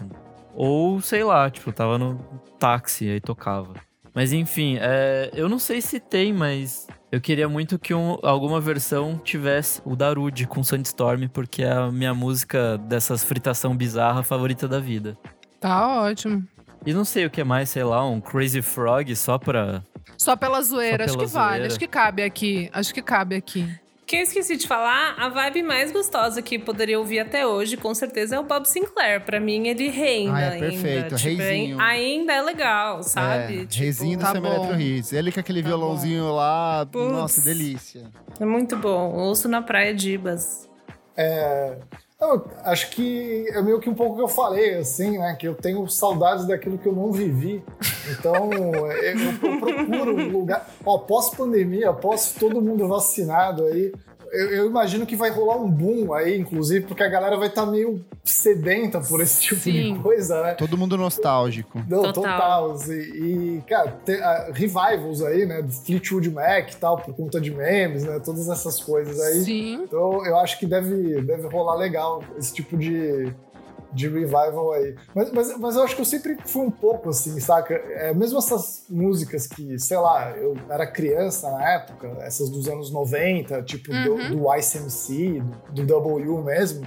ou 0.53 1.01
sei 1.01 1.23
lá, 1.23 1.49
tipo, 1.49 1.71
tava 1.73 1.97
no 1.97 2.17
táxi 2.59 3.05
e 3.05 3.09
aí 3.13 3.19
tocava. 3.19 3.73
Mas 4.15 4.31
enfim, 4.31 4.77
é, 4.79 5.29
eu 5.33 5.49
não 5.49 5.59
sei 5.59 5.81
se 5.81 5.99
tem, 5.99 6.31
mas 6.31 6.87
eu 7.11 7.19
queria 7.19 7.49
muito 7.49 7.77
que 7.77 7.93
um- 7.93 8.17
alguma 8.23 8.61
versão 8.61 9.17
tivesse 9.21 9.81
o 9.83 9.93
Darude 9.95 10.47
com 10.47 10.63
Sandstorm, 10.63 11.27
porque 11.27 11.63
é 11.63 11.71
a 11.73 11.91
minha 11.91 12.13
música 12.13 12.77
dessas 12.77 13.23
fritação 13.25 13.75
bizarra 13.75 14.23
favorita 14.23 14.67
da 14.69 14.79
vida. 14.79 15.17
Tá 15.59 16.01
ótimo. 16.03 16.43
E 16.85 16.93
não 16.93 17.03
sei 17.03 17.25
o 17.25 17.29
que 17.29 17.43
mais, 17.43 17.69
sei 17.69 17.83
lá, 17.83 18.07
um 18.07 18.21
Crazy 18.21 18.61
Frog 18.61 19.13
só 19.15 19.37
pra. 19.37 19.83
Só 20.17 20.35
pela 20.35 20.61
zoeira, 20.61 20.99
Só 20.99 21.03
acho 21.05 21.17
pela 21.17 21.27
que 21.27 21.33
vale. 21.33 21.49
zoeira. 21.49 21.67
Acho 21.67 21.79
que 21.79 21.87
cabe 21.87 22.23
aqui. 22.23 22.69
Acho 22.71 22.93
que 22.93 23.01
cabe 23.01 23.35
aqui. 23.35 23.67
Que 24.05 24.17
eu 24.17 24.21
esqueci 24.21 24.55
de 24.55 24.67
falar, 24.67 25.15
a 25.17 25.29
vibe 25.29 25.63
mais 25.63 25.91
gostosa 25.91 26.39
que 26.39 26.59
poderia 26.59 26.99
ouvir 26.99 27.19
até 27.21 27.47
hoje, 27.47 27.75
com 27.75 27.91
certeza, 27.95 28.35
é 28.35 28.39
o 28.39 28.43
Bob 28.43 28.67
Sinclair. 28.67 29.25
Pra 29.25 29.39
mim, 29.39 29.67
ele 29.67 29.89
reina 29.89 30.37
Ah, 30.37 30.41
é 30.41 30.49
ainda. 30.51 30.59
perfeito, 30.69 31.15
Tipo, 31.15 31.41
reizinho. 31.41 31.81
ainda 31.81 32.33
é 32.33 32.41
legal, 32.43 33.01
sabe? 33.01 33.61
É, 33.63 33.65
Tipo, 33.65 33.81
Reizinho 33.83 34.17
do 34.19 34.21
tá 34.21 34.33
bom. 34.39 34.45
Electro 34.47 34.79
Hits. 34.79 35.11
Ele 35.11 35.31
com 35.31 35.39
aquele 35.39 35.63
Tá 35.63 35.69
violãozinho 35.69 36.31
lá. 36.31 36.85
Putz. 36.85 37.11
Nossa, 37.11 37.41
delícia. 37.41 38.03
É 38.39 38.45
muito 38.45 38.75
bom. 38.77 39.11
Ouço 39.11 39.47
na 39.49 39.63
praia 39.63 39.91
de 39.93 40.11
Ibas. 40.11 40.69
É, 41.17 41.75
eu 42.19 42.45
acho 42.63 42.91
que 42.91 43.45
é 43.49 43.61
meio 43.61 43.79
que 43.79 43.89
um 43.89 43.93
pouco 43.93 44.13
o 44.13 44.15
que 44.17 44.23
eu 44.23 44.27
falei, 44.27 44.75
assim, 44.75 45.17
né? 45.17 45.35
Que 45.37 45.47
eu 45.47 45.55
tenho 45.55 45.87
saudades 45.89 46.47
daquilo 46.47 46.77
que 46.77 46.87
eu 46.87 46.93
não 46.93 47.11
vivi. 47.11 47.63
Então, 48.11 48.51
eu, 48.53 48.87
eu 48.87 49.59
procuro 49.59 50.15
um 50.15 50.31
lugar. 50.31 50.69
Ó, 50.85 50.97
pós-pandemia, 50.99 51.91
pós 51.93 52.33
todo 52.39 52.61
mundo 52.61 52.87
vacinado 52.87 53.65
aí. 53.65 53.91
Eu, 54.31 54.49
eu 54.51 54.65
imagino 54.67 55.05
que 55.05 55.15
vai 55.15 55.29
rolar 55.29 55.57
um 55.57 55.69
boom 55.69 56.13
aí, 56.13 56.37
inclusive, 56.37 56.85
porque 56.85 57.03
a 57.03 57.07
galera 57.09 57.37
vai 57.37 57.47
estar 57.47 57.65
meio 57.65 58.03
sedenta 58.23 58.99
por 58.99 59.21
esse 59.21 59.41
tipo 59.41 59.61
Sim. 59.61 59.93
de 59.93 59.99
coisa, 59.99 60.41
né? 60.41 60.53
Todo 60.55 60.77
mundo 60.77 60.97
nostálgico. 60.97 61.81
Não, 61.87 62.11
Total. 62.11 62.23
total. 62.23 62.77
E, 62.89 63.57
e, 63.57 63.63
cara, 63.67 63.91
tem, 64.03 64.15
ah, 64.15 64.49
revivals 64.53 65.21
aí, 65.21 65.45
né? 65.45 65.61
Do 65.61 65.71
Fleetwood 65.71 66.29
Mac 66.29 66.71
e 66.71 66.77
tal, 66.77 66.97
por 66.97 67.13
conta 67.15 67.39
de 67.39 67.51
memes, 67.51 68.03
né? 68.03 68.19
Todas 68.19 68.49
essas 68.49 68.79
coisas 68.81 69.19
aí. 69.19 69.43
Sim. 69.43 69.73
Então 69.83 70.25
eu 70.25 70.37
acho 70.37 70.59
que 70.59 70.65
deve, 70.65 71.21
deve 71.21 71.47
rolar 71.47 71.75
legal 71.75 72.23
esse 72.37 72.53
tipo 72.53 72.77
de, 72.77 73.31
de 73.95 74.09
revival 74.09 74.73
aí. 74.73 74.95
Mas, 75.15 75.31
mas, 75.31 75.57
mas 75.57 75.75
eu 75.75 75.83
acho 75.83 75.95
que 75.95 76.01
eu 76.01 76.05
sempre 76.05 76.37
fui 76.45 76.63
um 76.63 76.71
pouco 76.71 77.09
assim, 77.09 77.39
saca? 77.39 77.73
É, 77.73 78.13
mesmo 78.13 78.37
essas 78.37 78.85
músicas 78.89 79.47
que, 79.47 79.79
sei 79.79 79.97
lá, 79.97 80.31
eu 80.31 80.55
era 80.69 80.85
criança 80.85 81.49
na 81.49 81.71
época, 81.71 82.17
essas 82.19 82.49
dos 82.49 82.67
anos 82.67 82.91
90, 82.91 83.63
tipo 83.63 83.91
do, 83.91 84.29
do 84.29 84.55
ICMC, 84.55 85.41
do, 85.71 85.83
do 85.83 85.85
W 85.85 86.43
mesmo. 86.43 86.85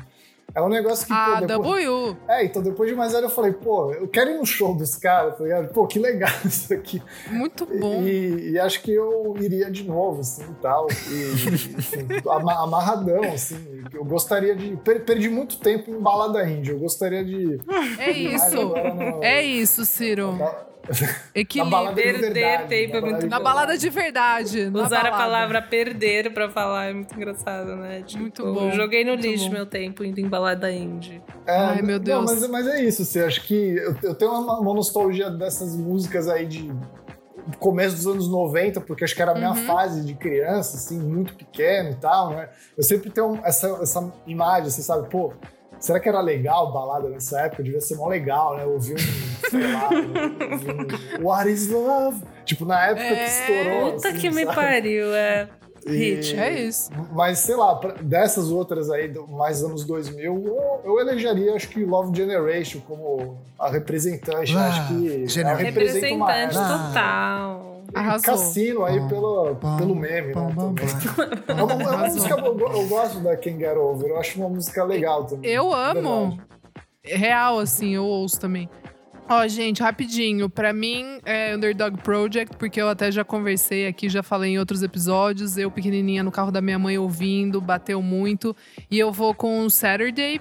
É 0.55 0.63
um 0.63 0.69
negócio 0.69 1.07
que. 1.07 1.13
A 1.13 1.41
pô, 1.41 1.47
depois, 1.47 1.85
W. 1.85 2.17
é, 2.27 2.45
então 2.45 2.63
depois 2.63 2.89
de 2.89 2.97
mais 2.97 3.13
velho 3.13 3.27
eu 3.27 3.31
falei, 3.31 3.53
pô, 3.53 3.93
eu 3.93 4.09
quero 4.09 4.31
ir 4.31 4.39
no 4.39 4.47
show 4.47 4.75
dos 4.75 4.95
caras, 4.97 5.37
tá 5.37 5.45
ligado? 5.45 5.73
Pô, 5.75 5.87
que 5.87 5.99
legal 5.99 6.31
isso 6.45 6.73
aqui. 6.73 7.03
Muito 7.31 7.67
bom. 7.67 8.03
E, 8.03 8.53
e 8.53 8.59
acho 8.59 8.83
que 8.83 8.93
eu 8.93 9.35
iria 9.39 9.71
de 9.71 9.85
novo, 9.85 10.21
assim, 10.23 10.43
e 10.43 10.55
tal. 10.63 10.87
E, 10.91 11.33
enfim, 11.55 12.07
ama- 12.29 12.63
amarradão, 12.65 13.23
assim. 13.25 13.85
Eu 13.93 14.05
gostaria 14.05 14.57
de... 14.57 14.75
per- 14.79 15.05
perdi 15.05 15.29
muito 15.29 15.59
tempo 15.59 15.91
em 15.91 16.01
balada 16.01 16.43
índia. 16.49 16.73
Eu 16.73 16.79
gostaria 16.79 17.23
de... 17.25 17.61
É 17.99 18.11
isso. 18.11 18.57
no- 18.57 19.23
É 19.23 19.43
isso, 19.43 19.85
Ciro. 19.85 20.35
Na 20.89 21.65
balada 21.65 22.01
Equilíbrio. 22.01 22.15
de 22.15 22.21
Perder 22.21 22.33
verdade. 22.33 22.69
tempo 22.69 22.97
é 22.97 23.01
na 23.01 23.07
muito 23.07 23.27
Na 23.27 23.41
balada 23.41 23.77
de 23.79 23.91
verdade. 23.91 24.71
Usar 24.73 25.07
a 25.07 25.11
palavra 25.11 25.61
perder 25.63 26.33
pra 26.33 26.49
falar 26.49 26.87
é 26.87 26.93
muito 26.95 27.15
engraçado, 27.15 27.77
né? 27.77 28.03
Tipo, 28.03 28.23
Muito 28.23 28.43
bom, 28.55 28.71
Joguei 28.73 29.05
no 29.05 29.15
lixo 29.15 29.47
bom. 29.47 29.53
meu 29.53 29.67
tempo 29.67 30.03
indo 30.05 30.19
em 30.21 30.29
balada 30.29 30.71
indie. 30.73 31.23
É, 31.47 31.57
Ai, 31.57 31.83
meu 31.83 31.99
Deus. 31.99 32.19
Não, 32.19 32.25
mas, 32.41 32.49
mas 32.49 32.67
é 32.67 32.83
isso, 32.83 33.03
assim, 33.03 33.21
acho 33.21 33.43
que 33.43 33.55
eu, 33.77 33.95
eu 34.03 34.15
tenho 34.15 34.31
uma, 34.33 34.59
uma 34.61 34.75
nostalgia 34.75 35.31
dessas 35.31 35.77
músicas 35.77 36.29
aí 36.29 36.47
de 36.47 36.71
começo 37.59 37.97
dos 37.97 38.07
anos 38.07 38.29
90, 38.31 38.81
porque 38.83 39.05
acho 39.05 39.15
que 39.15 39.23
era 39.23 39.33
a 39.33 39.35
minha 39.35 39.51
Uhum. 39.51 39.67
fase 39.67 40.05
de 40.05 40.15
criança, 40.15 40.77
assim, 40.77 40.99
muito 40.99 41.35
pequeno 41.35 41.91
e 41.91 41.95
tal, 41.95 42.31
né? 42.31 42.49
Eu 42.77 42.83
sempre 42.85 43.11
tenho 43.11 43.39
essa, 43.43 43.69
essa 43.83 44.13
imagem, 44.27 44.71
você 44.71 44.83
sabe, 44.83 45.09
pô, 45.09 45.33
será 45.81 46.01
que 46.01 46.09
era 46.09 46.21
legal 46.21 46.73
balada 46.73 47.09
nessa 47.09 47.41
época? 47.43 47.63
Devia 47.63 47.81
ser 47.81 47.97
mó 47.97 48.09
legal, 48.09 48.57
né? 48.57 48.65
Ouvir 48.65 48.95
um, 48.95 49.49
sei 49.51 49.73
lá, 49.73 49.89
ouvir 49.91 51.21
um 51.21 51.25
What 51.25 51.51
is 51.51 51.69
Love? 51.71 52.23
Tipo, 52.45 52.65
na 52.65 52.87
época 52.87 53.03
É, 53.03 53.15
que 53.15 53.31
estourou. 53.31 53.93
Puta 53.93 54.09
assim, 54.09 54.19
que 54.19 54.31
me 54.31 54.45
sabe? 54.45 54.55
pariu, 54.55 55.15
é. 55.15 55.49
E- 55.89 56.15
Hit. 56.15 56.39
É 56.39 56.61
isso. 56.63 56.91
Mas, 57.13 57.39
sei 57.41 57.57
lá, 57.57 57.75
dessas 58.03 58.51
outras 58.51 58.91
aí, 58.91 59.13
mais 59.29 59.63
anos 59.63 59.85
2000, 59.85 60.23
eu, 60.23 60.81
eu 60.85 61.01
elegeria, 61.01 61.55
acho 61.55 61.69
que 61.69 61.85
Love 61.85 62.17
Generation 62.17 62.81
como 62.87 63.39
a 63.59 63.69
representante. 63.71 64.57
Ah, 64.57 64.67
acho 64.69 64.89
que 64.89 65.41
uma 65.45 65.55
Representante. 65.55 66.57
Ah. 66.59 66.89
total. 66.89 67.83
Arrasou. 67.95 68.35
Cassino 68.35 68.85
aí 68.85 69.01
pelo, 69.09 69.55
pam, 69.57 69.77
pelo 69.79 69.95
meme, 69.95 70.35
pam, 70.35 70.49
né? 70.49 70.55
pam. 70.55 70.75
É 71.49 71.63
uma, 71.63 71.73
é 71.73 71.77
uma 71.77 71.97
música 72.09 72.35
que 72.37 72.41
eu, 72.47 72.59
eu 72.59 72.87
gosto 72.89 73.21
da 73.21 73.37
Can't 73.37 73.59
Get 73.59 73.77
Over. 73.77 74.11
Eu 74.11 74.19
acho 74.19 74.39
uma 74.39 74.49
música 74.51 74.85
legal 74.85 75.25
também. 75.25 75.51
Eu 75.51 75.73
amo. 75.73 76.31
verdade. 76.37 76.49
Real, 77.03 77.59
assim, 77.59 77.95
eu 77.95 78.05
ouço 78.05 78.39
também. 78.39 78.69
Ó, 79.29 79.47
gente, 79.47 79.83
rapidinho. 79.83 80.49
Pra 80.49 80.73
mim 80.73 81.21
é 81.25 81.55
Underdog 81.55 81.99
Project, 82.03 82.57
porque 82.57 82.81
eu 82.81 82.89
até 82.89 83.13
já 83.13 83.23
conversei 83.25 83.87
aqui, 83.87 84.09
já 84.09 84.23
falei 84.23 84.53
em 84.53 84.59
outros 84.59 84.83
episódios. 84.83 85.59
Eu, 85.59 85.71
pequenininha, 85.71 86.23
no 86.23 86.33
carro 86.33 86.51
da 86.51 86.63
minha 86.63 86.79
mãe 86.79 86.97
ouvindo, 86.97 87.61
bateu 87.61 88.01
muito. 88.01 88.57
E 88.91 88.99
eu 88.99 89.13
vou 89.13 89.35
com 89.35 89.69
Saturday. 89.69 90.41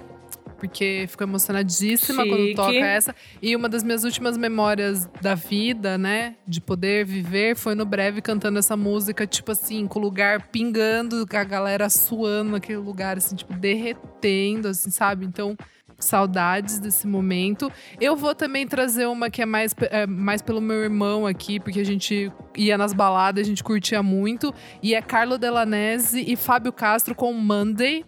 porque 0.58 1.06
fico 1.08 1.22
emocionadíssima 1.22 2.24
Chique. 2.24 2.34
quando 2.34 2.54
toca 2.54 2.84
essa. 2.84 3.14
E 3.40 3.54
uma 3.54 3.68
das 3.68 3.82
minhas 3.84 4.04
últimas 4.04 4.36
memórias 4.36 5.06
da 5.22 5.34
vida, 5.34 5.96
né, 5.96 6.34
de 6.46 6.60
poder 6.60 7.04
viver, 7.04 7.56
foi 7.56 7.74
no 7.74 7.86
breve 7.86 8.20
cantando 8.20 8.58
essa 8.58 8.76
música, 8.76 9.26
tipo 9.26 9.52
assim, 9.52 9.86
com 9.86 9.98
o 9.98 10.02
lugar 10.02 10.48
pingando, 10.48 11.24
a 11.32 11.44
galera 11.44 11.88
suando 11.88 12.52
naquele 12.52 12.78
lugar, 12.78 13.16
assim, 13.16 13.36
tipo, 13.36 13.52
derretendo, 13.54 14.68
assim, 14.68 14.90
sabe? 14.90 15.24
Então, 15.24 15.56
saudades 15.98 16.78
desse 16.78 17.06
momento. 17.06 17.70
Eu 18.00 18.16
vou 18.16 18.34
também 18.34 18.66
trazer 18.66 19.06
uma 19.06 19.28
que 19.30 19.42
é 19.42 19.46
mais, 19.46 19.74
é, 19.90 20.06
mais 20.06 20.40
pelo 20.40 20.60
meu 20.60 20.76
irmão 20.76 21.26
aqui, 21.26 21.58
porque 21.58 21.80
a 21.80 21.84
gente 21.84 22.32
ia 22.56 22.78
nas 22.78 22.92
baladas, 22.92 23.44
a 23.44 23.48
gente 23.48 23.64
curtia 23.64 24.02
muito. 24.02 24.54
E 24.82 24.94
é 24.94 25.02
Carlo 25.02 25.36
Delanese 25.36 26.24
e 26.26 26.36
Fábio 26.36 26.72
Castro 26.72 27.14
com 27.14 27.32
Monday. 27.32 28.04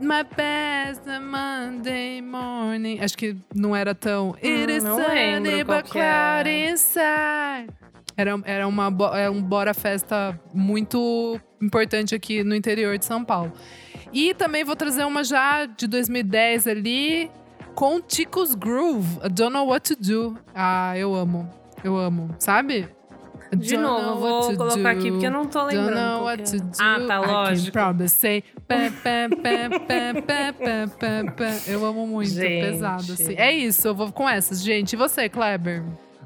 My 0.00 0.24
best 0.24 1.06
Monday 1.06 2.20
morning. 2.22 2.98
Acho 3.00 3.16
que 3.16 3.36
não 3.54 3.76
era 3.76 3.94
tão. 3.94 4.34
It 4.42 4.72
is 4.72 4.82
sunny 4.82 5.62
but 5.62 5.84
que 5.84 5.92
cloudy 5.92 6.70
inside. 6.70 7.70
Era, 8.16 8.40
era 8.44 8.66
uma, 8.66 8.88
é 9.14 9.30
um 9.30 9.40
bora 9.40 9.72
festa 9.72 10.38
muito 10.52 11.38
importante 11.60 12.14
aqui 12.14 12.42
no 12.42 12.54
interior 12.54 12.98
de 12.98 13.04
São 13.04 13.24
Paulo. 13.24 13.52
E 14.12 14.34
também 14.34 14.64
vou 14.64 14.76
trazer 14.76 15.04
uma 15.04 15.24
já 15.24 15.66
de 15.66 15.86
2010 15.86 16.66
ali, 16.66 17.30
com 17.74 18.00
Tico's 18.00 18.54
Groove. 18.54 19.18
I 19.24 19.28
don't 19.28 19.52
know 19.52 19.66
what 19.68 19.94
to 19.94 20.00
do. 20.00 20.38
Ah, 20.54 20.96
eu 20.98 21.14
amo. 21.14 21.48
Eu 21.82 21.96
amo. 21.96 22.34
Sabe? 22.38 22.88
De 23.56 23.76
don't 23.76 23.82
novo, 23.82 24.02
know 24.02 24.14
eu 24.14 24.20
vou 24.48 24.56
colocar 24.56 24.90
aqui 24.92 25.02
do. 25.08 25.12
porque 25.12 25.26
eu 25.26 25.30
não 25.30 25.44
tô 25.44 25.58
Don't 25.60 25.76
lembrando. 25.76 26.00
know 26.00 26.20
qual 26.20 26.24
what 26.24 26.42
é. 26.42 26.46
to 26.46 26.56
do. 26.64 26.70
Ah, 26.80 26.94
tá, 27.06 27.18
I 27.18 27.22
can 27.22 27.32
lógico. 27.32 27.72
probably 27.72 28.08
say. 28.08 28.44
pá, 28.66 28.76
pá, 29.02 29.28
pá. 31.36 31.58
Eu 31.66 31.84
amo 31.84 32.06
muito, 32.06 32.30
Gente. 32.30 32.64
pesado 32.70 33.12
assim. 33.12 33.34
É 33.36 33.52
isso, 33.52 33.86
eu 33.88 33.94
vou 33.94 34.10
com 34.10 34.26
essas, 34.28 34.62
gente. 34.62 34.94
E 34.94 34.96
você, 34.96 35.28
Kleber? 35.28 35.82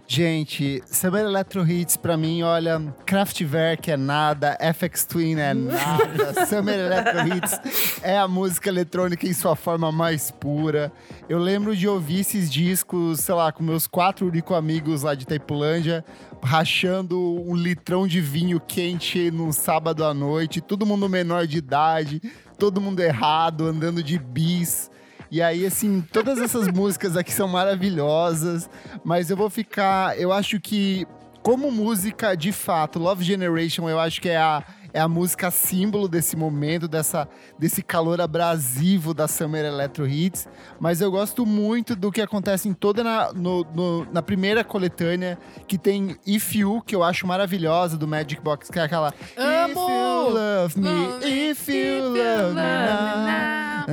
Gente, 0.08 0.80
Summer 0.86 1.24
Electro 1.24 1.68
Hits 1.68 1.96
pra 1.96 2.16
mim, 2.16 2.40
olha, 2.42 2.80
Kraftwerk 3.04 3.90
é 3.90 3.96
nada, 3.96 4.56
FX 4.72 5.04
Twin 5.04 5.34
é 5.40 5.52
nada, 5.52 6.46
Summer 6.46 6.78
Electro 6.78 7.26
Hits 7.26 8.00
é 8.02 8.16
a 8.16 8.28
música 8.28 8.68
eletrônica 8.68 9.26
em 9.26 9.32
sua 9.32 9.56
forma 9.56 9.90
mais 9.90 10.30
pura. 10.30 10.92
Eu 11.28 11.38
lembro 11.38 11.74
de 11.76 11.88
ouvir 11.88 12.20
esses 12.20 12.48
discos, 12.48 13.18
sei 13.18 13.34
lá, 13.34 13.50
com 13.50 13.64
meus 13.64 13.88
quatro 13.88 14.28
únicos 14.28 14.56
amigos 14.56 15.02
lá 15.02 15.12
de 15.16 15.26
Taipulândia, 15.26 16.04
rachando 16.40 17.18
um 17.44 17.56
litrão 17.56 18.06
de 18.06 18.20
vinho 18.20 18.60
quente 18.60 19.28
num 19.32 19.50
sábado 19.50 20.04
à 20.04 20.14
noite, 20.14 20.60
todo 20.60 20.86
mundo 20.86 21.08
menor 21.08 21.48
de 21.48 21.58
idade, 21.58 22.22
todo 22.56 22.80
mundo 22.80 23.00
errado, 23.00 23.66
andando 23.66 24.04
de 24.04 24.20
bis. 24.20 24.88
E 25.36 25.42
aí, 25.42 25.66
assim, 25.66 26.00
todas 26.00 26.38
essas 26.38 26.66
músicas 26.68 27.14
aqui 27.14 27.30
são 27.30 27.46
maravilhosas, 27.46 28.70
mas 29.04 29.28
eu 29.28 29.36
vou 29.36 29.50
ficar. 29.50 30.18
Eu 30.18 30.32
acho 30.32 30.58
que, 30.58 31.06
como 31.42 31.70
música 31.70 32.34
de 32.34 32.52
fato, 32.52 32.98
Love 32.98 33.22
Generation, 33.22 33.86
eu 33.86 34.00
acho 34.00 34.18
que 34.18 34.30
é 34.30 34.38
a, 34.38 34.64
é 34.96 35.00
a 35.00 35.06
música 35.06 35.50
símbolo 35.50 36.08
desse 36.08 36.34
momento, 36.36 36.88
dessa, 36.88 37.28
desse 37.58 37.82
calor 37.82 38.18
abrasivo 38.18 39.12
da 39.12 39.28
Summer 39.28 39.62
Electro 39.64 40.08
Hits. 40.08 40.48
Mas 40.80 41.02
eu 41.02 41.10
gosto 41.10 41.44
muito 41.44 41.94
do 41.94 42.10
que 42.10 42.22
acontece 42.22 42.66
em 42.66 42.72
toda 42.72 43.04
na, 43.04 43.30
no- 43.34 43.62
no- 43.74 44.06
na 44.10 44.22
primeira 44.22 44.64
coletânea, 44.64 45.38
que 45.68 45.76
tem 45.76 46.16
If 46.26 46.54
You, 46.54 46.80
que 46.84 46.96
eu 46.96 47.02
acho 47.04 47.26
maravilhosa, 47.26 47.98
do 47.98 48.08
Magic 48.08 48.40
Box, 48.40 48.70
que 48.70 48.78
é 48.78 48.82
aquela. 48.82 49.12
If 49.12 49.38
Amo! 49.38 49.80
you 49.80 50.30
love 50.30 50.80
me, 50.80 51.50
if 51.50 51.68
you 51.68 52.08
love 52.08 52.54
me 52.54 52.54
now. 52.54 53.86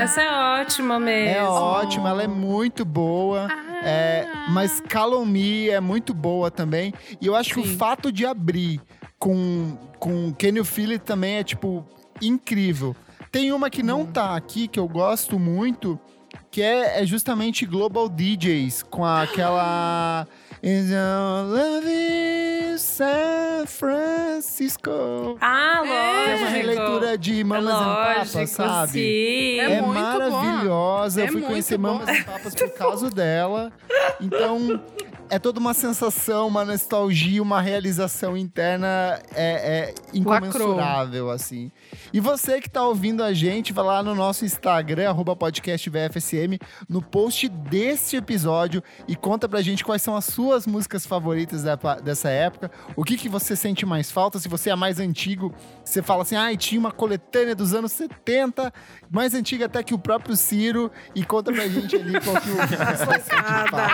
Essa 0.00 0.22
é 0.22 0.60
ótima 0.60 1.00
mesmo. 1.00 1.36
É 1.36 1.42
ótima, 1.42 2.08
ela 2.10 2.22
é 2.22 2.28
muito 2.28 2.84
boa. 2.84 3.48
É, 3.82 4.26
mas 4.50 4.82
Me 5.26 5.68
é 5.68 5.80
muito 5.80 6.12
boa 6.14 6.50
também. 6.50 6.92
E 7.20 7.26
eu 7.26 7.34
acho 7.36 7.54
que 7.54 7.60
o 7.60 7.64
Sim. 7.66 7.76
fato 7.76 8.10
de 8.12 8.24
abrir 8.26 8.80
com, 9.18 9.76
com 9.98 10.34
Feel 10.64 10.90
It 10.90 11.04
também 11.04 11.36
é, 11.36 11.44
tipo, 11.44 11.84
incrível. 12.22 12.94
Tem 13.30 13.52
uma 13.52 13.68
que 13.68 13.82
não 13.82 14.06
tá 14.06 14.34
aqui, 14.36 14.68
que 14.68 14.78
eu 14.78 14.88
gosto 14.88 15.38
muito, 15.38 15.98
que 16.50 16.62
é, 16.62 17.02
é 17.02 17.06
justamente 17.06 17.66
Global 17.66 18.08
DJs, 18.08 18.82
com 18.84 19.04
aquela... 19.04 20.26
Is 20.62 20.90
your 20.90 21.44
love 21.46 21.86
in 21.86 22.76
San 22.78 23.64
Francisco. 23.66 25.36
Ah, 25.40 25.82
lógico. 25.84 26.30
É 26.30 26.36
uma 26.36 26.48
releitura 26.48 27.18
de 27.18 27.44
Mamas 27.44 27.74
and 27.74 27.94
Papas, 28.34 28.50
sabe? 28.50 28.92
Sim. 28.92 29.60
É 29.60 29.72
É, 29.74 29.80
maravilhosa. 29.82 31.20
boa. 31.20 31.28
Eu 31.28 31.32
fui 31.32 31.42
É 31.42 31.46
conhecer 31.46 31.78
Mamas 31.78 32.08
e 32.08 32.24
Papas 32.24 32.54
por 32.56 32.70
causa 32.70 33.08
dela. 33.08 33.72
Então, 34.20 34.80
é 35.30 35.38
toda 35.38 35.60
uma 35.60 35.74
sensação, 35.74 36.48
uma 36.48 36.64
nostalgia, 36.64 37.40
uma 37.40 37.60
realização 37.60 38.36
interna 38.36 39.20
é, 39.34 39.90
é 39.92 39.94
incomensurável, 40.12 41.30
assim. 41.30 41.70
E 42.12 42.20
você 42.20 42.60
que 42.60 42.68
tá 42.70 42.82
ouvindo 42.82 43.22
a 43.22 43.32
gente, 43.32 43.72
vai 43.72 43.84
lá 43.84 44.02
no 44.02 44.14
nosso 44.14 44.44
Instagram, 44.44 45.08
arroba 45.08 45.36
podcast 45.36 45.88
VFSM, 45.90 46.58
no 46.88 47.02
post 47.02 47.48
deste 47.48 48.16
episódio 48.16 48.82
e 49.06 49.14
conta 49.16 49.48
pra 49.48 49.60
gente 49.60 49.84
quais 49.84 50.02
são 50.02 50.16
as 50.16 50.24
suas 50.24 50.66
músicas 50.66 51.04
favoritas 51.06 51.62
da- 51.62 51.76
dessa 52.02 52.28
época, 52.30 52.70
o 52.96 53.04
que, 53.04 53.16
que 53.16 53.28
você 53.28 53.54
sente 53.54 53.84
mais 53.86 54.10
falta, 54.10 54.38
se 54.38 54.48
você 54.48 54.70
é 54.70 54.76
mais 54.76 54.98
antigo, 55.00 55.54
você 55.84 56.02
fala 56.02 56.22
assim, 56.22 56.36
ah, 56.36 56.54
tinha 56.56 56.80
uma 56.80 56.90
coletânea 56.92 57.54
dos 57.54 57.74
anos 57.74 57.92
70, 57.92 58.72
mais 59.10 59.34
antiga 59.34 59.66
até 59.66 59.82
que 59.82 59.94
o 59.94 59.98
próprio 59.98 60.36
Ciro, 60.36 60.90
e 61.14 61.24
conta 61.24 61.52
pra 61.52 61.66
gente 61.68 61.96
ali 61.96 62.20
qual 62.20 62.40
que 62.40 62.50
o 62.50 62.56
que 62.68 62.76
você 62.76 62.96
sente 62.96 63.70
falta. 63.70 63.88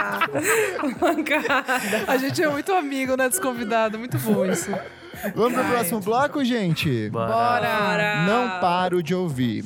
A 2.07 2.17
gente 2.17 2.43
é 2.43 2.49
muito 2.49 2.73
amigo, 2.73 3.17
né, 3.17 3.29
dos 3.29 3.39
convidados. 3.39 3.99
Muito 3.99 4.19
bom 4.19 4.45
isso. 4.47 4.71
Vamos 5.35 5.55
pro 5.55 5.65
próximo 5.65 6.01
bloco, 6.01 6.45
gente? 6.45 7.09
Bora! 7.11 8.25
Não 8.27 8.61
paro 8.61 9.03
de 9.03 9.15
ouvir. 9.15 9.65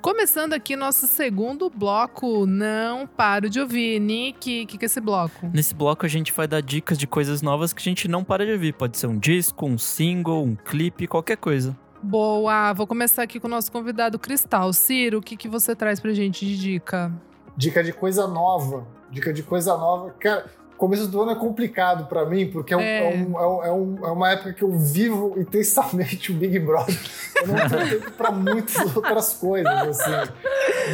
Começando 0.00 0.52
aqui 0.52 0.76
nosso 0.76 1.06
segundo 1.06 1.68
bloco, 1.68 2.46
não 2.46 3.06
paro 3.06 3.50
de 3.50 3.60
ouvir. 3.60 3.98
Nick, 4.00 4.62
o 4.62 4.66
que, 4.66 4.78
que 4.78 4.84
é 4.84 4.86
esse 4.86 5.00
bloco? 5.00 5.50
Nesse 5.52 5.74
bloco 5.74 6.06
a 6.06 6.08
gente 6.08 6.32
vai 6.32 6.46
dar 6.46 6.60
dicas 6.62 6.96
de 6.96 7.06
coisas 7.06 7.42
novas 7.42 7.72
que 7.72 7.80
a 7.80 7.82
gente 7.82 8.06
não 8.06 8.22
para 8.22 8.46
de 8.46 8.52
ouvir. 8.52 8.72
Pode 8.72 8.96
ser 8.98 9.08
um 9.08 9.18
disco, 9.18 9.66
um 9.66 9.76
single, 9.76 10.44
um 10.44 10.54
clipe, 10.54 11.06
qualquer 11.06 11.36
coisa. 11.36 11.76
Boa, 12.02 12.72
vou 12.72 12.86
começar 12.86 13.22
aqui 13.22 13.40
com 13.40 13.48
o 13.48 13.50
nosso 13.50 13.72
convidado 13.72 14.18
Cristal. 14.18 14.72
Ciro, 14.72 15.18
o 15.18 15.22
que, 15.22 15.36
que 15.36 15.48
você 15.48 15.74
traz 15.74 15.98
pra 15.98 16.12
gente 16.12 16.46
de 16.46 16.56
dica? 16.56 17.12
Dica 17.56 17.82
de 17.82 17.92
coisa 17.92 18.26
nova. 18.26 18.86
Dica 19.10 19.32
de 19.32 19.42
coisa 19.42 19.76
nova. 19.76 20.14
Cara, 20.18 20.44
começo 20.76 21.06
do 21.08 21.22
ano 21.22 21.30
é 21.30 21.34
complicado 21.34 22.06
pra 22.06 22.26
mim, 22.26 22.50
porque 22.50 22.74
é, 22.74 22.76
um- 22.76 22.80
É. 22.80 22.98
é 22.98 23.14
é 23.14 23.16
um- 23.16 23.64
é 23.64 23.72
um- 23.72 24.06
é 24.06 24.10
uma 24.10 24.30
época 24.32 24.52
que 24.52 24.62
eu 24.62 24.70
vivo 24.72 25.34
intensamente 25.38 26.30
o 26.32 26.34
Big 26.34 26.58
Brother. 26.58 26.98
Eu 27.36 27.46
não 27.48 27.68
tenho 27.68 28.00
tempo 28.00 28.10
pra 28.12 28.30
muitas 28.30 28.74
outras 28.96 29.32
coisas, 29.34 29.72
assim. 29.72 30.32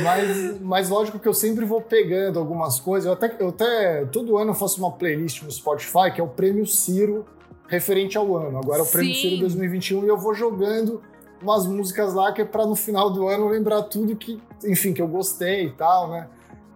Mas, 0.04 0.60
mas 0.60 0.88
lógico 0.88 1.18
que 1.18 1.26
eu 1.28 1.34
sempre 1.34 1.64
vou 1.64 1.80
pegando 1.80 2.38
algumas 2.38 2.78
coisas. 2.80 3.06
Eu 3.06 3.12
até, 3.14 3.34
eu 3.38 3.48
até 3.48 4.04
todo 4.06 4.36
ano 4.38 4.50
eu 4.50 4.54
faço 4.54 4.78
uma 4.78 4.92
playlist 4.92 5.42
no 5.42 5.50
Spotify, 5.50 6.10
que 6.14 6.20
é 6.20 6.24
o 6.24 6.28
Prêmio 6.28 6.66
Ciro 6.66 7.26
referente 7.66 8.16
ao 8.16 8.36
ano. 8.36 8.58
Agora 8.58 8.80
é 8.80 8.82
o 8.82 8.86
Prêmio 8.86 9.14
Sim. 9.14 9.20
Ciro 9.20 9.40
2021 9.40 10.04
e 10.04 10.08
eu 10.08 10.16
vou 10.18 10.34
jogando 10.34 11.02
umas 11.42 11.66
músicas 11.66 12.14
lá 12.14 12.30
que 12.32 12.40
é 12.40 12.44
pra 12.44 12.64
no 12.64 12.76
final 12.76 13.10
do 13.10 13.26
ano 13.26 13.48
lembrar 13.48 13.82
tudo 13.82 14.14
que, 14.14 14.40
enfim, 14.64 14.92
que 14.92 15.02
eu 15.02 15.08
gostei 15.08 15.66
e 15.66 15.70
tal, 15.72 16.08
né? 16.08 16.28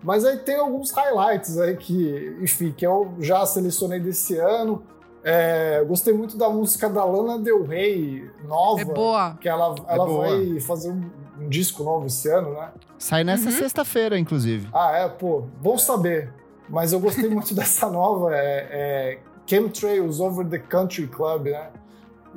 Mas 0.06 0.24
aí 0.24 0.36
tem 0.36 0.54
alguns 0.54 0.92
highlights 0.92 1.58
aí 1.58 1.76
que, 1.76 2.38
enfim, 2.40 2.70
que 2.70 2.86
eu 2.86 3.12
já 3.18 3.44
selecionei 3.44 3.98
desse 3.98 4.38
ano. 4.38 4.84
É, 5.24 5.82
gostei 5.82 6.14
muito 6.14 6.38
da 6.38 6.48
música 6.48 6.88
da 6.88 7.04
Lana 7.04 7.42
Del 7.42 7.64
Rey, 7.66 8.30
nova. 8.44 8.82
É 8.82 8.84
boa. 8.84 9.36
Que 9.40 9.48
ela, 9.48 9.74
ela 9.88 10.06
boa. 10.06 10.28
vai 10.28 10.60
fazer 10.60 10.92
um, 10.92 11.10
um 11.40 11.48
disco 11.48 11.82
novo 11.82 12.06
esse 12.06 12.30
ano, 12.30 12.52
né? 12.52 12.70
Sai 12.96 13.24
nessa 13.24 13.50
sexta-feira, 13.50 14.16
inclusive. 14.16 14.68
Ah, 14.72 14.92
é, 14.92 15.08
pô, 15.08 15.42
bom 15.60 15.76
saber. 15.76 16.32
Mas 16.68 16.92
eu 16.92 17.00
gostei 17.00 17.28
muito 17.28 17.52
dessa 17.56 17.90
nova, 17.90 18.32
é, 18.32 18.68
é 18.70 19.18
Chemtrails 19.44 20.20
Over 20.20 20.46
the 20.46 20.60
Country 20.60 21.08
Club, 21.08 21.46
né? 21.46 21.68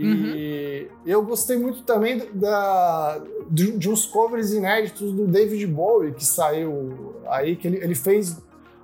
E 0.05 0.87
eu 1.05 1.21
gostei 1.23 1.57
muito 1.57 1.83
também 1.83 2.21
da, 2.33 3.21
de, 3.49 3.71
de 3.77 3.89
uns 3.89 4.05
covers 4.05 4.51
inéditos 4.53 5.11
do 5.11 5.27
David 5.27 5.65
Bowie, 5.67 6.13
que 6.13 6.25
saiu 6.25 7.15
aí, 7.27 7.55
que 7.55 7.67
ele, 7.67 7.77
ele 7.77 7.95
fez 7.95 8.37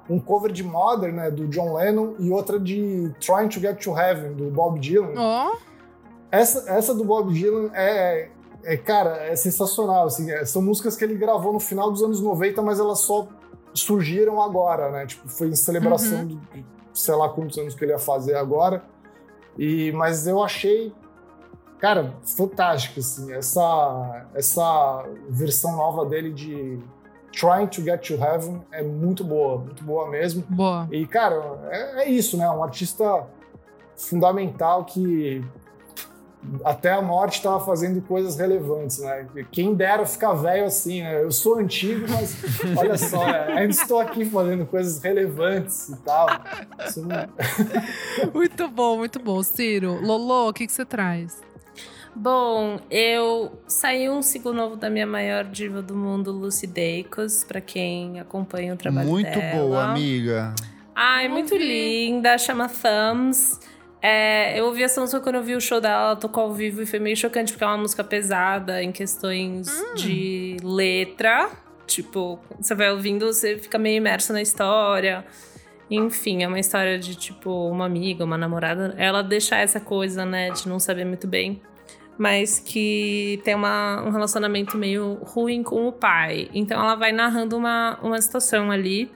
um 0.09 0.20
cover 0.20 0.51
de 0.51 0.63
Mother, 0.63 1.11
né, 1.13 1.32
do 1.32 1.47
John 1.47 1.74
Lennon, 1.76 2.13
e 2.20 2.30
outra 2.32 2.59
de 2.59 3.11
Trying 3.20 3.47
to 3.49 3.59
Get 3.59 3.82
to 3.84 3.97
Heaven, 3.97 4.34
do 4.34 4.51
Bob 4.51 4.80
Dylan. 4.80 5.13
Ó, 5.18 5.55
Essa, 6.32 6.70
essa 6.70 6.93
do 6.93 7.03
Bob 7.03 7.34
Dylan 7.34 7.72
é, 7.74 8.30
é, 8.63 8.78
cara, 8.78 9.18
é 9.26 9.36
sensacional. 9.36 10.05
Assim, 10.07 10.30
é- 10.30 10.45
são 10.45 10.61
músicas 10.61 10.95
que 10.95 11.03
ele 11.03 11.16
gravou 11.16 11.51
no 11.53 11.59
final 11.59 11.89
dos 11.91 12.03
anos 12.03 12.22
90, 12.22 12.61
mas 12.61 12.80
elas 12.80 12.99
só 12.99 13.28
surgiram 13.74 14.41
agora, 14.41 14.91
né? 14.91 15.05
Tipo, 15.05 15.28
foi 15.28 15.47
em 15.47 15.55
celebração 15.55 16.20
Uhum. 16.20 16.28
de, 16.28 16.36
de 16.61 16.66
sei 16.93 17.16
lá 17.16 17.28
quantos 17.30 17.57
anos 17.57 17.74
que 17.74 17.84
ele 17.84 17.91
ia 17.91 17.99
fazer 17.99 18.36
agora. 18.36 18.84
E, 19.57 19.91
mas 19.93 20.28
eu 20.28 20.41
achei, 20.43 20.93
cara, 21.80 22.13
fantástico, 22.23 22.99
assim, 22.99 23.32
essa, 23.34 24.26
essa 24.34 25.05
versão 25.30 25.76
nova 25.76 26.05
dele 26.05 26.32
de 26.32 26.80
Trying 27.32 27.67
to 27.67 27.82
Get 27.82 28.07
to 28.07 28.13
Heaven 28.13 28.61
é 28.71 28.82
muito 28.82 29.23
boa, 29.23 29.57
muito 29.57 29.84
boa 29.84 30.09
mesmo. 30.09 30.43
Boa. 30.49 30.88
E, 30.91 31.05
cara, 31.05 31.59
é, 31.69 32.03
é 32.03 32.09
isso, 32.09 32.38
né? 32.38 32.49
Um 32.49 32.63
artista 32.63 33.26
fundamental 33.97 34.86
que 34.86 35.43
até 36.63 36.91
a 36.91 37.01
morte 37.01 37.38
estava 37.38 37.59
fazendo 37.59 38.01
coisas 38.01 38.38
relevantes, 38.38 38.99
né? 38.99 39.28
Quem 39.51 39.73
dera 39.73 40.05
ficar 40.05 40.34
velho 40.34 40.65
assim, 40.65 41.01
né? 41.01 41.23
Eu 41.23 41.32
sou 41.32 41.57
antigo, 41.57 42.05
mas 42.09 42.38
olha 42.78 42.97
só, 42.97 43.26
né? 43.26 43.47
ainda 43.53 43.71
estou 43.73 43.99
aqui 43.99 44.23
fazendo 44.26 44.65
coisas 44.65 44.99
relevantes 45.01 45.89
e 45.89 45.97
tal. 45.97 46.28
Não- 46.97 48.30
Muito 48.34 48.67
bom, 48.69 48.97
muito 48.97 49.19
bom. 49.19 49.41
Ciro, 49.43 49.99
Lolo, 50.01 50.49
o 50.49 50.53
que, 50.53 50.67
que 50.67 50.71
você 50.73 50.86
traz? 50.86 51.41
Bom, 52.16 52.80
eu 52.89 53.61
saí 53.68 54.09
um 54.09 54.22
single 54.22 54.53
novo 54.53 54.78
da 54.78 54.89
minha 54.89 55.05
maior 55.05 55.43
diva 55.43 55.82
do 55.82 55.95
mundo, 55.95 56.32
Lucy 56.32 56.66
Dacus, 56.66 57.43
pra 57.43 57.59
quem 57.59 58.20
acompanha 58.20 58.74
o 58.74 58.78
trabalho 58.78 59.09
Muito 59.09 59.38
dela. 59.38 59.59
boa, 59.59 59.84
amiga. 59.84 60.55
Ai, 60.95 61.28
muito 61.28 61.55
linda, 61.57 62.38
chama 62.38 62.70
Thumbs. 62.70 63.59
É, 64.01 64.57
eu 64.57 64.66
ouvi 64.68 64.84
essa 64.84 65.01
música 65.01 65.20
quando 65.20 65.36
eu 65.36 65.43
vi 65.43 65.55
o 65.55 65.59
show 65.61 65.82
dela, 65.82 66.03
ela 66.03 66.16
tocou 66.16 66.43
ao 66.43 66.53
vivo 66.53 66.82
e 66.82 66.86
foi 66.86 66.99
meio 66.99 67.18
chocante, 67.18 67.51
porque 67.51 67.63
é 67.66 67.68
uma 67.68 67.78
música 67.78 68.03
pesada 68.03 68.82
em 68.82 68.91
questões 68.93 69.68
de 69.95 70.55
letra. 70.63 71.49
Tipo, 71.86 72.39
você 72.57 72.74
vai 72.74 72.91
ouvindo, 72.91 73.26
você 73.26 73.57
fica 73.57 73.78
meio 73.78 73.97
imerso 73.97 74.32
na 74.32 74.41
história. 74.41 75.26
Enfim, 75.91 76.43
é 76.43 76.47
uma 76.47 76.59
história 76.59 76.97
de, 76.97 77.16
tipo, 77.16 77.68
uma 77.70 77.86
amiga, 77.86 78.24
uma 78.24 78.38
namorada. 78.38 78.95
Ela 78.97 79.22
deixa 79.22 79.57
essa 79.57 79.80
coisa, 79.80 80.26
né, 80.26 80.51
de 80.51 80.68
não 80.70 80.80
saber 80.80 81.03
muito 81.03 81.28
bem. 81.28 81.61
Mas 82.18 82.59
que 82.59 83.41
tem 83.43 83.55
uma, 83.55 84.01
um 84.03 84.09
relacionamento 84.09 84.78
meio 84.78 85.16
ruim 85.22 85.63
com 85.63 85.88
o 85.88 85.91
pai. 85.91 86.49
Então 86.53 86.82
ela 86.82 86.95
vai 86.95 87.11
narrando 87.11 87.57
uma, 87.57 87.99
uma 88.01 88.22
situação 88.22 88.72
ali 88.72 89.11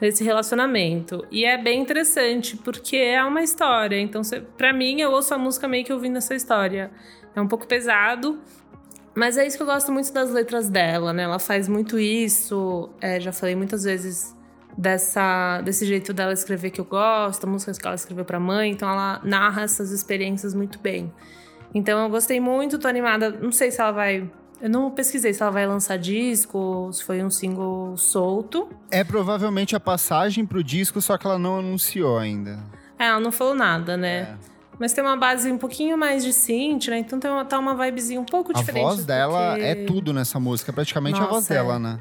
desse 0.00 0.22
relacionamento. 0.22 1.26
E 1.30 1.44
é 1.44 1.56
bem 1.56 1.80
interessante, 1.80 2.56
porque 2.56 2.96
é 2.96 3.22
uma 3.24 3.42
história. 3.42 3.98
Então, 3.98 4.22
pra 4.56 4.72
mim, 4.72 5.00
eu 5.00 5.10
ouço 5.10 5.32
a 5.34 5.38
música 5.38 5.66
meio 5.66 5.84
que 5.84 5.92
ouvindo 5.92 6.18
essa 6.18 6.34
história. 6.34 6.90
É 7.34 7.40
um 7.40 7.48
pouco 7.48 7.66
pesado, 7.66 8.38
mas 9.14 9.38
é 9.38 9.46
isso 9.46 9.56
que 9.56 9.62
eu 9.62 9.66
gosto 9.66 9.90
muito 9.90 10.12
das 10.12 10.30
letras 10.30 10.68
dela, 10.68 11.12
né? 11.12 11.22
Ela 11.22 11.38
faz 11.38 11.68
muito 11.68 11.98
isso. 11.98 12.90
É, 13.00 13.18
já 13.18 13.32
falei 13.32 13.56
muitas 13.56 13.84
vezes 13.84 14.36
dessa, 14.76 15.62
desse 15.62 15.86
jeito 15.86 16.12
dela 16.12 16.34
escrever 16.34 16.70
que 16.70 16.80
eu 16.80 16.84
gosto, 16.84 17.46
músicas 17.46 17.78
que 17.78 17.86
ela 17.86 17.96
escreveu 17.96 18.24
pra 18.24 18.38
mãe. 18.38 18.70
Então, 18.70 18.88
ela 18.88 19.20
narra 19.24 19.62
essas 19.62 19.90
experiências 19.90 20.54
muito 20.54 20.78
bem. 20.78 21.12
Então, 21.74 22.02
eu 22.04 22.08
gostei 22.08 22.40
muito, 22.40 22.78
tô 22.78 22.88
animada. 22.88 23.30
Não 23.30 23.52
sei 23.52 23.70
se 23.70 23.80
ela 23.80 23.92
vai. 23.92 24.28
Eu 24.60 24.70
não 24.70 24.90
pesquisei 24.90 25.34
se 25.34 25.42
ela 25.42 25.50
vai 25.52 25.66
lançar 25.66 25.98
disco, 25.98 26.56
ou 26.56 26.92
se 26.92 27.04
foi 27.04 27.22
um 27.22 27.30
single 27.30 27.96
solto. 27.96 28.68
É 28.90 29.04
provavelmente 29.04 29.76
a 29.76 29.80
passagem 29.80 30.46
pro 30.46 30.64
disco, 30.64 31.00
só 31.00 31.18
que 31.18 31.26
ela 31.26 31.38
não 31.38 31.58
anunciou 31.58 32.18
ainda. 32.18 32.58
É, 32.98 33.06
ela 33.06 33.20
não 33.20 33.30
falou 33.30 33.54
nada, 33.54 33.96
né? 33.96 34.20
É. 34.20 34.34
Mas 34.78 34.92
tem 34.92 35.02
uma 35.04 35.16
base 35.16 35.50
um 35.50 35.58
pouquinho 35.58 35.96
mais 35.96 36.22
de 36.24 36.32
synth, 36.32 36.88
né? 36.88 36.98
Então 36.98 37.18
tem 37.18 37.30
uma, 37.30 37.44
tá 37.44 37.58
uma 37.58 37.74
vibezinha 37.74 38.20
um 38.20 38.24
pouco 38.24 38.52
A 38.54 38.54
diferente. 38.58 38.82
voz 38.82 39.04
do 39.04 39.12
é 39.12 39.56
que- 39.56 39.62
é 39.62 39.74
tudo 39.86 40.12
nessa 40.12 40.38
música, 40.40 40.72
praticamente 40.72 41.18
a 41.18 41.24
voz 41.24 41.34
Nossa, 41.36 41.54
dela, 41.54 41.76
é. 41.76 41.78
né? 41.78 41.98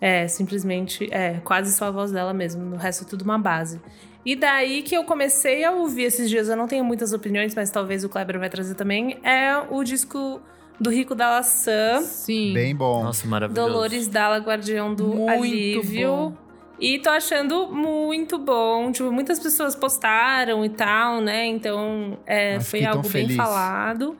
É, 0.00 0.26
simplesmente, 0.26 1.08
é, 1.12 1.40
quase 1.44 1.72
só 1.72 1.86
a 1.86 1.90
voz 1.90 2.10
dela 2.10 2.32
mesmo. 2.32 2.74
O 2.74 2.78
resto 2.78 3.04
é 3.04 3.06
tudo 3.06 3.22
uma 3.22 3.38
base. 3.38 3.80
E 4.24 4.34
daí 4.36 4.82
que 4.82 4.94
eu 4.94 5.04
comecei 5.04 5.64
a 5.64 5.72
ouvir 5.72 6.04
esses 6.04 6.28
dias, 6.28 6.48
eu 6.48 6.56
não 6.56 6.66
tenho 6.66 6.84
muitas 6.84 7.12
opiniões, 7.12 7.54
mas 7.54 7.70
talvez 7.70 8.04
o 8.04 8.08
Kleber 8.08 8.38
vai 8.38 8.50
trazer 8.50 8.74
também, 8.74 9.18
é 9.22 9.56
o 9.70 9.82
disco 9.82 10.40
do 10.78 10.90
Rico 10.90 11.14
da 11.14 11.30
Laçã, 11.30 12.00
Sim. 12.02 12.54
Bem 12.54 12.74
bom. 12.74 13.02
Nossa, 13.04 13.26
maravilhoso. 13.26 13.68
Dolores 13.68 14.08
Dalla, 14.08 14.38
Guardião 14.38 14.94
do 14.94 15.06
Muito 15.06 15.30
Alívio. 15.30 16.08
bom. 16.08 16.50
E 16.80 16.98
tô 16.98 17.10
achando 17.10 17.68
muito 17.70 18.38
bom. 18.38 18.90
Tipo, 18.90 19.12
muitas 19.12 19.38
pessoas 19.38 19.76
postaram 19.76 20.64
e 20.64 20.70
tal, 20.70 21.20
né? 21.20 21.44
Então, 21.44 22.18
é, 22.24 22.58
foi 22.60 22.84
algo 22.86 23.02
bem 23.02 23.10
feliz. 23.10 23.36
falado. 23.36 24.16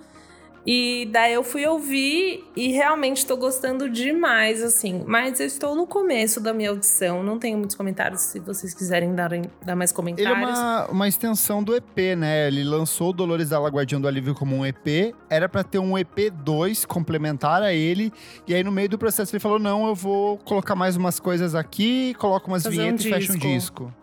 E 0.66 1.08
daí 1.10 1.32
eu 1.32 1.42
fui 1.42 1.66
ouvir 1.66 2.44
e 2.54 2.68
realmente 2.68 3.24
tô 3.24 3.36
gostando 3.36 3.88
demais, 3.88 4.62
assim. 4.62 5.02
Mas 5.06 5.40
eu 5.40 5.46
estou 5.46 5.74
no 5.74 5.86
começo 5.86 6.40
da 6.40 6.52
minha 6.52 6.70
audição, 6.70 7.22
não 7.22 7.38
tenho 7.38 7.56
muitos 7.56 7.76
comentários. 7.76 8.20
Se 8.20 8.38
vocês 8.40 8.74
quiserem 8.74 9.14
dar, 9.14 9.30
dar 9.64 9.74
mais 9.74 9.90
Ele 9.90 9.94
é 9.94 9.96
comentários. 9.96 10.58
uma, 10.58 10.86
uma 10.88 11.08
extensão 11.08 11.62
do 11.62 11.74
EP, 11.74 12.16
né? 12.16 12.48
Ele 12.48 12.62
lançou 12.64 13.10
o 13.10 13.12
Dolores 13.12 13.48
da 13.48 13.58
Guardião 13.58 14.00
do 14.00 14.06
Alívio 14.06 14.34
como 14.34 14.56
um 14.56 14.66
EP. 14.66 15.14
Era 15.28 15.48
pra 15.48 15.64
ter 15.64 15.78
um 15.78 15.96
EP 15.96 16.30
2 16.32 16.84
complementar 16.84 17.62
a 17.62 17.72
ele. 17.72 18.12
E 18.46 18.54
aí, 18.54 18.62
no 18.62 18.72
meio 18.72 18.88
do 18.88 18.98
processo, 18.98 19.34
ele 19.34 19.40
falou: 19.40 19.58
não, 19.58 19.86
eu 19.88 19.94
vou 19.94 20.38
colocar 20.38 20.74
mais 20.74 20.96
umas 20.96 21.18
coisas 21.18 21.54
aqui, 21.54 22.14
coloco 22.14 22.48
umas 22.48 22.62
Fazer 22.62 22.76
um 22.76 22.80
vinhetas 22.80 23.04
e 23.04 23.08
fecha 23.08 23.32
um 23.32 23.36
disco. 23.36 23.94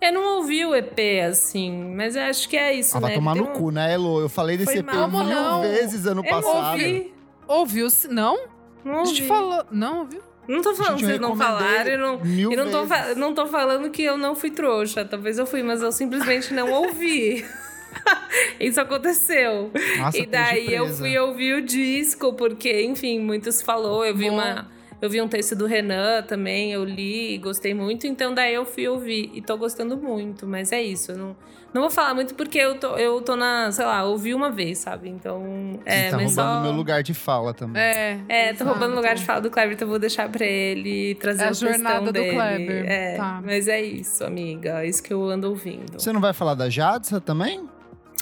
Eu 0.00 0.12
não 0.12 0.36
ouvi 0.38 0.64
o 0.64 0.74
EP, 0.74 0.98
assim, 1.28 1.70
mas 1.94 2.16
eu 2.16 2.22
acho 2.22 2.48
que 2.48 2.56
é 2.56 2.74
isso, 2.74 2.96
Ah, 2.96 3.00
né? 3.00 3.06
vai 3.08 3.14
tomar 3.16 3.34
Tem 3.34 3.42
no 3.42 3.48
um- 3.50 3.52
cu, 3.52 3.70
né, 3.70 3.92
Elo? 3.94 4.20
Eu 4.20 4.28
falei 4.28 4.56
desse 4.56 4.72
Foi 4.72 4.80
EP 4.80 4.86
mal, 4.86 5.08
mil 5.10 5.24
não. 5.24 5.62
vezes 5.62 6.06
ano 6.06 6.22
Eu 6.24 6.32
não 6.32 6.42
passado. 6.42 6.72
ouvi. 6.72 7.14
Ouviu? 7.46 7.90
se- 7.90 8.08
Não? 8.08 8.38
Não 8.84 8.94
A 8.94 8.98
ouvi. 9.00 9.10
gente 9.14 9.26
falou. 9.28 9.64
Não, 9.70 9.98
ouviu? 10.00 10.20
Não 10.48 10.62
tô 10.62 10.74
falando 10.74 10.96
que 10.96 11.04
eu 11.04 11.08
vocês 11.08 11.20
não 11.20 11.36
falaram, 11.36 11.90
eu 11.90 11.98
não, 11.98 12.18
mil 12.24 12.52
e 12.52 12.56
não 12.56 12.70
tô, 12.70 13.14
não 13.16 13.34
tô 13.34 13.46
falando 13.46 13.88
que 13.90 14.02
eu 14.02 14.16
não 14.16 14.34
fui 14.34 14.50
trouxa. 14.50 15.04
Talvez 15.04 15.38
eu 15.38 15.46
fui, 15.46 15.62
mas 15.62 15.80
eu 15.82 15.92
simplesmente 15.92 16.52
não 16.52 16.72
ouvi. 16.72 17.44
Isso 18.58 18.80
aconteceu. 18.80 19.70
Nossa, 19.98 20.18
e 20.18 20.26
daí 20.26 20.72
eu 20.74 20.88
fui 20.88 21.16
ouvir 21.18 21.54
o 21.54 21.62
disco, 21.62 22.32
porque, 22.32 22.82
enfim, 22.82 23.20
muitos 23.20 23.60
falou. 23.62 24.04
Eu 24.04 24.14
vi 24.16 24.28
Bom. 24.28 24.34
uma. 24.36 24.68
Eu 25.02 25.08
vi 25.08 25.20
um 25.22 25.28
texto 25.28 25.56
do 25.56 25.66
Renan 25.66 26.22
também, 26.22 26.72
eu 26.72 26.84
li, 26.84 27.38
gostei 27.38 27.72
muito, 27.72 28.06
então 28.06 28.34
daí 28.34 28.52
eu 28.54 28.66
fui 28.66 28.86
ouvir 28.86 29.30
e 29.34 29.40
tô 29.40 29.56
gostando 29.56 29.96
muito, 29.96 30.46
mas 30.46 30.72
é 30.72 30.82
isso. 30.82 31.12
Eu 31.12 31.16
não, 31.16 31.36
não 31.72 31.80
vou 31.82 31.90
falar 31.90 32.12
muito 32.14 32.34
porque 32.34 32.58
eu 32.58 32.78
tô, 32.78 32.96
eu 32.98 33.20
tô 33.22 33.34
na, 33.34 33.72
sei 33.72 33.86
lá, 33.86 34.04
ouvi 34.04 34.34
uma 34.34 34.50
vez, 34.50 34.76
sabe? 34.78 35.08
Então. 35.08 35.80
É, 35.86 36.04
Você 36.04 36.10
tá 36.10 36.16
mas 36.18 36.36
roubando 36.36 36.54
só. 36.56 36.62
meu 36.62 36.72
lugar 36.72 37.02
de 37.02 37.14
fala 37.14 37.54
também. 37.54 37.80
É. 37.80 38.20
É, 38.28 38.52
tô 38.52 38.64
roubando 38.64 38.92
o 38.92 38.96
lugar 38.96 39.14
de 39.14 39.24
fala 39.24 39.40
do 39.40 39.50
Kleber, 39.50 39.72
então 39.72 39.86
eu 39.86 39.90
vou 39.90 39.98
deixar 39.98 40.28
pra 40.30 40.44
ele 40.44 41.14
trazer 41.14 41.44
É 41.44 41.48
a 41.48 41.52
jornada 41.52 42.04
do 42.06 42.12
dele. 42.12 42.32
Kleber, 42.34 42.84
É, 42.90 43.16
tá. 43.16 43.40
mas 43.42 43.68
é 43.68 43.80
isso, 43.80 44.22
amiga. 44.22 44.82
É 44.82 44.86
isso 44.86 45.02
que 45.02 45.12
eu 45.14 45.24
ando 45.30 45.48
ouvindo. 45.48 45.98
Você 45.98 46.12
não 46.12 46.20
vai 46.20 46.34
falar 46.34 46.54
da 46.54 46.68
Jadsa 46.68 47.20
também? 47.20 47.66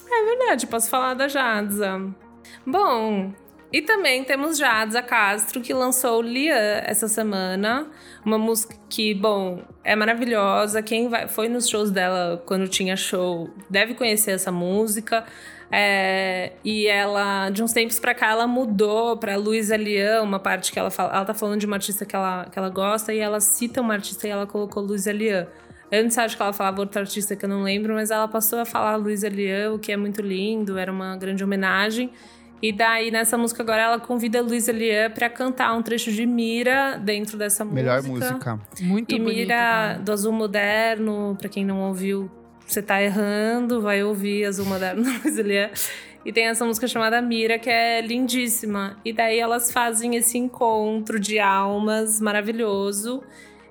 Verdade, 0.09 0.67
posso 0.67 0.89
falar 0.89 1.15
da 1.15 1.27
Jadza. 1.27 2.01
Bom, 2.67 3.33
e 3.71 3.83
também 3.83 4.25
temos 4.25 4.57
Jadza 4.57 5.03
Castro, 5.03 5.61
que 5.61 5.75
lançou 5.75 6.23
Lian 6.23 6.83
essa 6.87 7.07
semana. 7.07 7.87
Uma 8.25 8.39
música 8.39 8.75
que, 8.89 9.15
bom, 9.15 9.63
é 9.85 9.95
maravilhosa. 9.95 10.83
Quem 10.83 11.09
vai, 11.09 11.29
foi 11.29 11.49
nos 11.49 11.69
shows 11.69 11.91
dela 11.91 12.43
quando 12.47 12.67
tinha 12.67 12.97
show 12.97 13.51
deve 13.69 13.95
conhecer 13.95 14.31
essa 14.31 14.51
música. 14.51 15.25
É, 15.71 16.53
e 16.65 16.87
ela, 16.87 17.51
de 17.51 17.63
uns 17.63 17.75
tempos 17.75 18.01
pra 18.01 18.15
cá, 18.15 18.31
ela 18.31 18.47
mudou 18.47 19.19
pra 19.19 19.37
Luísa 19.37 19.77
Lian, 19.77 20.23
uma 20.23 20.41
parte 20.41 20.73
que 20.73 20.79
ela 20.79 20.91
fala. 20.91 21.15
Ela 21.15 21.25
tá 21.27 21.35
falando 21.35 21.61
de 21.61 21.67
uma 21.67 21.77
artista 21.77 22.07
que 22.07 22.17
ela, 22.17 22.47
que 22.51 22.59
ela 22.59 22.71
gosta 22.71 23.13
e 23.13 23.19
ela 23.19 23.39
cita 23.39 23.83
uma 23.83 23.93
artista 23.93 24.27
e 24.27 24.31
ela 24.31 24.47
colocou 24.47 24.83
Luísa 24.83 25.13
Lian. 25.13 25.47
Antes 25.93 26.17
acho 26.19 26.37
que 26.37 26.43
ela 26.43 26.53
falava 26.53 26.81
outra 26.81 27.03
artista 27.03 27.35
que 27.35 27.45
eu 27.45 27.49
não 27.49 27.63
lembro, 27.63 27.95
mas 27.95 28.11
ela 28.11 28.29
passou 28.29 28.59
a 28.59 28.65
falar 28.65 28.97
Luísa 28.97 29.29
Lian, 29.29 29.73
o 29.73 29.79
que 29.79 29.91
é 29.93 29.97
muito 29.97 30.21
lindo, 30.21 30.79
era 30.79 30.93
uma 30.93 31.17
grande 31.17 31.45
homenagem. 31.45 32.11
E 32.61 32.73
daí, 32.73 33.11
nessa 33.11 33.39
música 33.39 33.63
agora, 33.63 33.83
ela 33.83 34.01
convida 34.01 34.41
a 34.41 34.43
Luísa 34.43 34.73
Lian 34.73 35.11
pra 35.11 35.31
cantar 35.31 35.75
um 35.77 35.83
trecho 35.83 36.11
de 36.11 36.27
Mira 36.27 36.97
dentro 36.99 37.39
dessa 37.39 37.65
Melhor 37.65 38.03
música. 38.03 38.33
música. 38.33 38.61
Muito 38.81 39.15
E 39.15 39.19
bonito. 39.19 39.37
Mira 39.37 39.95
né? 39.95 39.99
do 40.05 40.11
Azul 40.13 40.33
Moderno, 40.33 41.37
pra 41.39 41.49
quem 41.49 41.65
não 41.65 41.81
ouviu, 41.83 42.29
você 42.67 42.83
tá 42.83 43.01
errando, 43.01 43.81
vai 43.81 44.03
ouvir 44.03 44.45
Azul 44.45 44.67
Moderno 44.67 45.03
da 45.07 45.11
Luísa 45.23 45.43
Lian. 45.43 45.71
E 46.25 46.33
tem 46.33 46.47
essa 46.49 46.65
música 46.65 46.89
chamada 46.89 47.23
Mira, 47.23 47.59
que 47.61 47.71
é 47.71 48.01
lindíssima. 48.01 48.97
E 49.05 49.13
daí 49.13 49.39
elas 49.39 49.71
fazem 49.71 50.17
esse 50.17 50.37
encontro 50.37 51.19
de 51.21 51.39
almas 51.39 52.21
maravilhoso. 52.21 53.23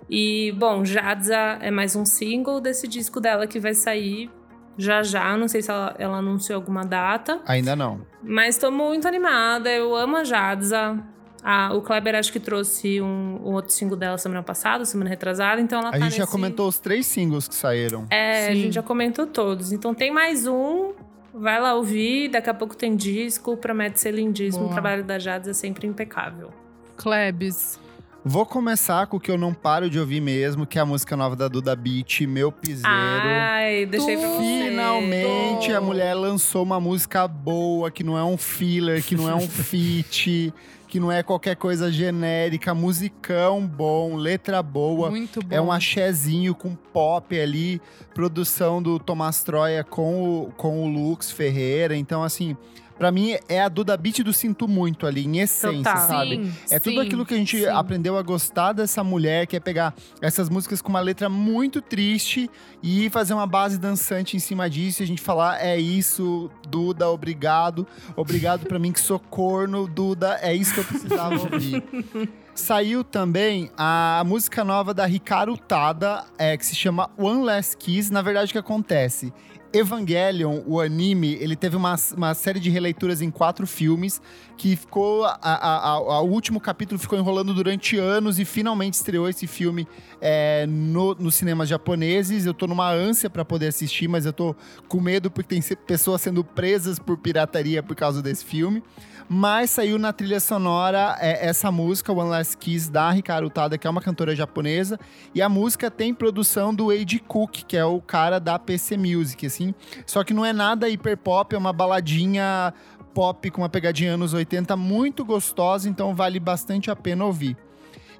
E, 0.09 0.53
bom, 0.57 0.85
Jadza 0.85 1.57
é 1.59 1.69
mais 1.69 1.93
um 1.93 2.05
single 2.05 2.61
desse 2.61 2.87
disco 2.87 3.19
dela 3.19 3.45
que 3.45 3.59
vai 3.59 3.73
sair 3.73 4.29
já 4.77 5.03
já. 5.03 5.35
Não 5.37 5.47
sei 5.47 5.61
se 5.61 5.69
ela, 5.71 5.95
ela 5.97 6.17
anunciou 6.17 6.55
alguma 6.57 6.83
data. 6.85 7.39
Ainda 7.45 7.75
não. 7.75 8.01
Mas 8.23 8.57
tô 8.57 8.69
muito 8.71 9.07
animada, 9.07 9.69
eu 9.71 9.95
amo 9.95 10.17
a 10.17 10.23
Jadza. 10.23 10.97
Ah, 11.43 11.71
o 11.73 11.81
Kleber 11.81 12.15
acho 12.15 12.31
que 12.33 12.39
trouxe 12.39 12.99
um, 13.01 13.39
um 13.43 13.53
outro 13.53 13.71
single 13.71 13.95
dela 13.95 14.17
semana 14.17 14.43
passada, 14.43 14.83
semana 14.83 15.09
retrasada, 15.09 15.61
então 15.61 15.79
ela 15.79 15.89
A 15.89 15.91
tá 15.93 15.99
gente 15.99 16.13
já 16.17 16.23
nesse- 16.23 16.31
comentou 16.31 16.67
os 16.67 16.77
três 16.79 17.05
singles 17.05 17.47
que 17.47 17.55
saíram. 17.55 18.05
É, 18.09 18.47
a 18.47 18.49
Sim. 18.53 18.61
gente 18.63 18.73
já 18.73 18.83
comentou 18.83 19.25
todos. 19.27 19.71
Então 19.71 19.93
tem 19.93 20.11
mais 20.11 20.45
um, 20.45 20.93
vai 21.33 21.61
lá 21.61 21.73
ouvir, 21.75 22.29
daqui 22.29 22.49
a 22.49 22.53
pouco 22.53 22.75
tem 22.75 22.95
disco, 22.97 23.55
promete 23.55 23.99
ser 23.99 24.11
lindíssimo. 24.13 24.63
Boa. 24.63 24.71
O 24.71 24.73
trabalho 24.73 25.03
da 25.05 25.17
Jadza 25.19 25.51
é 25.51 25.53
sempre 25.53 25.87
impecável. 25.87 26.49
Klebs. 26.97 27.79
Vou 28.27 28.45
começar 28.45 29.07
com 29.07 29.15
o 29.15 29.19
que 29.21 29.31
eu 29.31 29.37
não 29.37 29.53
paro 29.53 29.89
de 29.89 29.97
ouvir 29.97 30.19
mesmo, 30.19 30.65
que 30.65 30.77
é 30.77 30.81
a 30.81 30.85
música 30.85 31.15
nova 31.15 31.33
da 31.33 31.47
Duda 31.47 31.73
Beat, 31.77 32.21
Meu 32.27 32.51
Piseiro. 32.51 32.83
Ai, 32.85 33.85
deixei 33.85 34.17
pra 34.17 34.27
você. 34.27 34.67
Finalmente 34.67 35.71
a 35.71 35.79
mulher 35.79 36.13
lançou 36.13 36.61
uma 36.61 36.77
música 36.77 37.25
boa, 37.25 37.89
que 37.89 38.03
não 38.03 38.17
é 38.17 38.23
um 38.25 38.35
filler, 38.35 39.01
que 39.01 39.15
não 39.15 39.29
é 39.29 39.33
um 39.33 39.47
feat, 39.47 40.53
que 40.89 40.99
não 40.99 41.09
é 41.09 41.23
qualquer 41.23 41.55
coisa 41.55 41.89
genérica, 41.89 42.73
musicão 42.73 43.65
bom, 43.65 44.17
letra 44.17 44.61
boa. 44.61 45.09
Muito 45.09 45.41
bom. 45.41 45.55
É 45.55 45.61
um 45.61 45.71
axézinho 45.71 46.53
com 46.53 46.75
pop 46.75 47.39
ali, 47.39 47.81
produção 48.13 48.83
do 48.83 48.99
Tomás 48.99 49.41
Troia 49.41 49.85
com 49.85 50.41
o, 50.41 50.51
com 50.57 50.83
o 50.83 50.87
Lux 50.89 51.31
Ferreira. 51.31 51.95
Então, 51.95 52.21
assim, 52.21 52.57
pra 52.97 53.11
mim 53.11 53.35
é 53.47 53.61
a 53.61 53.69
Duda 53.69 53.95
Beat 53.97 54.19
do 54.23 54.33
Sinto 54.33 54.67
Muito 54.67 55.05
ali, 55.05 55.25
em 55.25 55.39
essência, 55.39 55.77
Total. 55.93 56.07
sabe? 56.07 56.45
Sim, 56.45 56.53
É 56.71 56.79
tudo 56.79 56.93
sim, 56.93 56.99
aquilo 57.07 57.25
que 57.25 57.33
a 57.33 57.37
gente 57.37 57.57
sim. 57.59 57.65
aprendeu 57.67 58.17
a 58.17 58.21
gostar 58.21 58.73
dessa 58.73 59.03
mulher, 59.03 59.47
que 59.47 59.55
é 59.55 59.59
pegar 59.59 59.93
essas 60.21 60.49
músicas 60.49 60.81
com 60.81 60.89
uma 60.89 60.99
letra 60.99 61.29
muito 61.29 61.81
triste 61.81 62.49
e 62.81 63.09
fazer 63.09 63.33
uma 63.33 63.47
base 63.47 63.77
dançante 63.77 64.35
em 64.35 64.39
cima 64.39 64.69
disso. 64.69 65.01
E 65.01 65.03
a 65.03 65.07
gente 65.07 65.21
falar, 65.21 65.63
é 65.63 65.77
isso, 65.77 66.49
Duda, 66.67 67.09
obrigado. 67.09 67.85
Obrigado 68.15 68.65
pra 68.65 68.79
mim 68.79 68.91
que 68.91 68.99
sou 68.99 69.19
corno, 69.19 69.87
Duda, 69.87 70.39
é 70.41 70.53
isso 70.55 70.73
que 70.73 70.79
eu 70.79 70.85
precisava 70.85 71.35
ouvir. 71.35 71.83
Saiu 72.55 73.03
também 73.03 73.69
a 73.77 74.23
música 74.25 74.63
nova 74.63 74.91
da 74.91 75.05
Ricardo 75.05 75.55
Tada, 75.55 76.23
é, 76.39 76.57
que 76.57 76.65
se 76.65 76.75
chama 76.75 77.07
One 77.15 77.43
Last 77.43 77.77
Kiss. 77.77 78.11
Na 78.11 78.23
verdade, 78.23 78.49
o 78.49 78.51
que 78.51 78.57
acontece? 78.57 79.31
Evangelion, 79.73 80.61
o 80.65 80.79
anime, 80.79 81.33
ele 81.35 81.55
teve 81.55 81.75
uma, 81.75 81.95
uma 82.15 82.33
série 82.33 82.59
de 82.59 82.69
releituras 82.69 83.21
em 83.21 83.29
quatro 83.29 83.67
filmes 83.67 84.21
que 84.57 84.75
ficou. 84.75 85.25
A, 85.25 85.99
o 86.21 86.27
último 86.27 86.59
capítulo 86.59 86.99
ficou 86.99 87.17
enrolando 87.17 87.53
durante 87.53 87.97
anos 87.97 88.39
e 88.39 88.45
finalmente 88.45 88.93
estreou 88.93 89.27
esse 89.29 89.45
filme 89.45 89.87
é, 90.21 90.65
no, 90.67 91.13
nos 91.15 91.35
cinemas 91.35 91.69
japoneses. 91.69 92.45
Eu 92.45 92.53
tô 92.53 92.67
numa 92.67 92.91
ânsia 92.91 93.29
pra 93.29 93.45
poder 93.45 93.67
assistir, 93.67 94.07
mas 94.07 94.25
eu 94.25 94.33
tô 94.33 94.55
com 94.87 94.99
medo 94.99 95.29
porque 95.29 95.59
tem 95.59 95.75
pessoas 95.85 96.21
sendo 96.21 96.43
presas 96.43 96.99
por 96.99 97.17
pirataria 97.17 97.83
por 97.83 97.95
causa 97.95 98.21
desse 98.21 98.45
filme. 98.45 98.83
Mas 99.29 99.71
saiu 99.71 99.99
na 99.99 100.13
trilha 100.13 100.39
sonora 100.39 101.17
é, 101.19 101.47
essa 101.47 101.69
música, 101.69 102.13
One 102.13 102.29
Last 102.29 102.57
Kiss, 102.57 102.89
da 102.89 103.15
Hikaru 103.15 103.49
Tada, 103.49 103.77
que 103.77 103.85
é 103.85 103.89
uma 103.89 104.01
cantora 104.01 104.33
japonesa. 104.33 104.97
E 105.35 105.41
a 105.41 105.49
música 105.49 105.91
tem 105.91 106.13
produção 106.13 106.73
do 106.73 106.91
Eiji 106.91 107.19
Cook, 107.19 107.63
que 107.67 107.75
é 107.75 107.83
o 107.83 107.99
cara 107.99 108.39
da 108.39 108.57
PC 108.57 108.95
Music, 108.95 109.45
assim. 109.45 109.73
Só 110.05 110.23
que 110.23 110.33
não 110.33 110.45
é 110.45 110.53
nada 110.53 110.87
hiper 110.87 111.17
pop, 111.17 111.53
é 111.53 111.57
uma 111.57 111.73
baladinha 111.73 112.73
pop 113.13 113.51
com 113.51 113.61
uma 113.63 113.69
pegadinha 113.69 114.13
anos 114.13 114.33
80 114.33 114.77
muito 114.77 115.25
gostosa, 115.25 115.89
então 115.89 116.15
vale 116.15 116.39
bastante 116.39 116.89
a 116.89 116.95
pena 116.95 117.25
ouvir. 117.25 117.57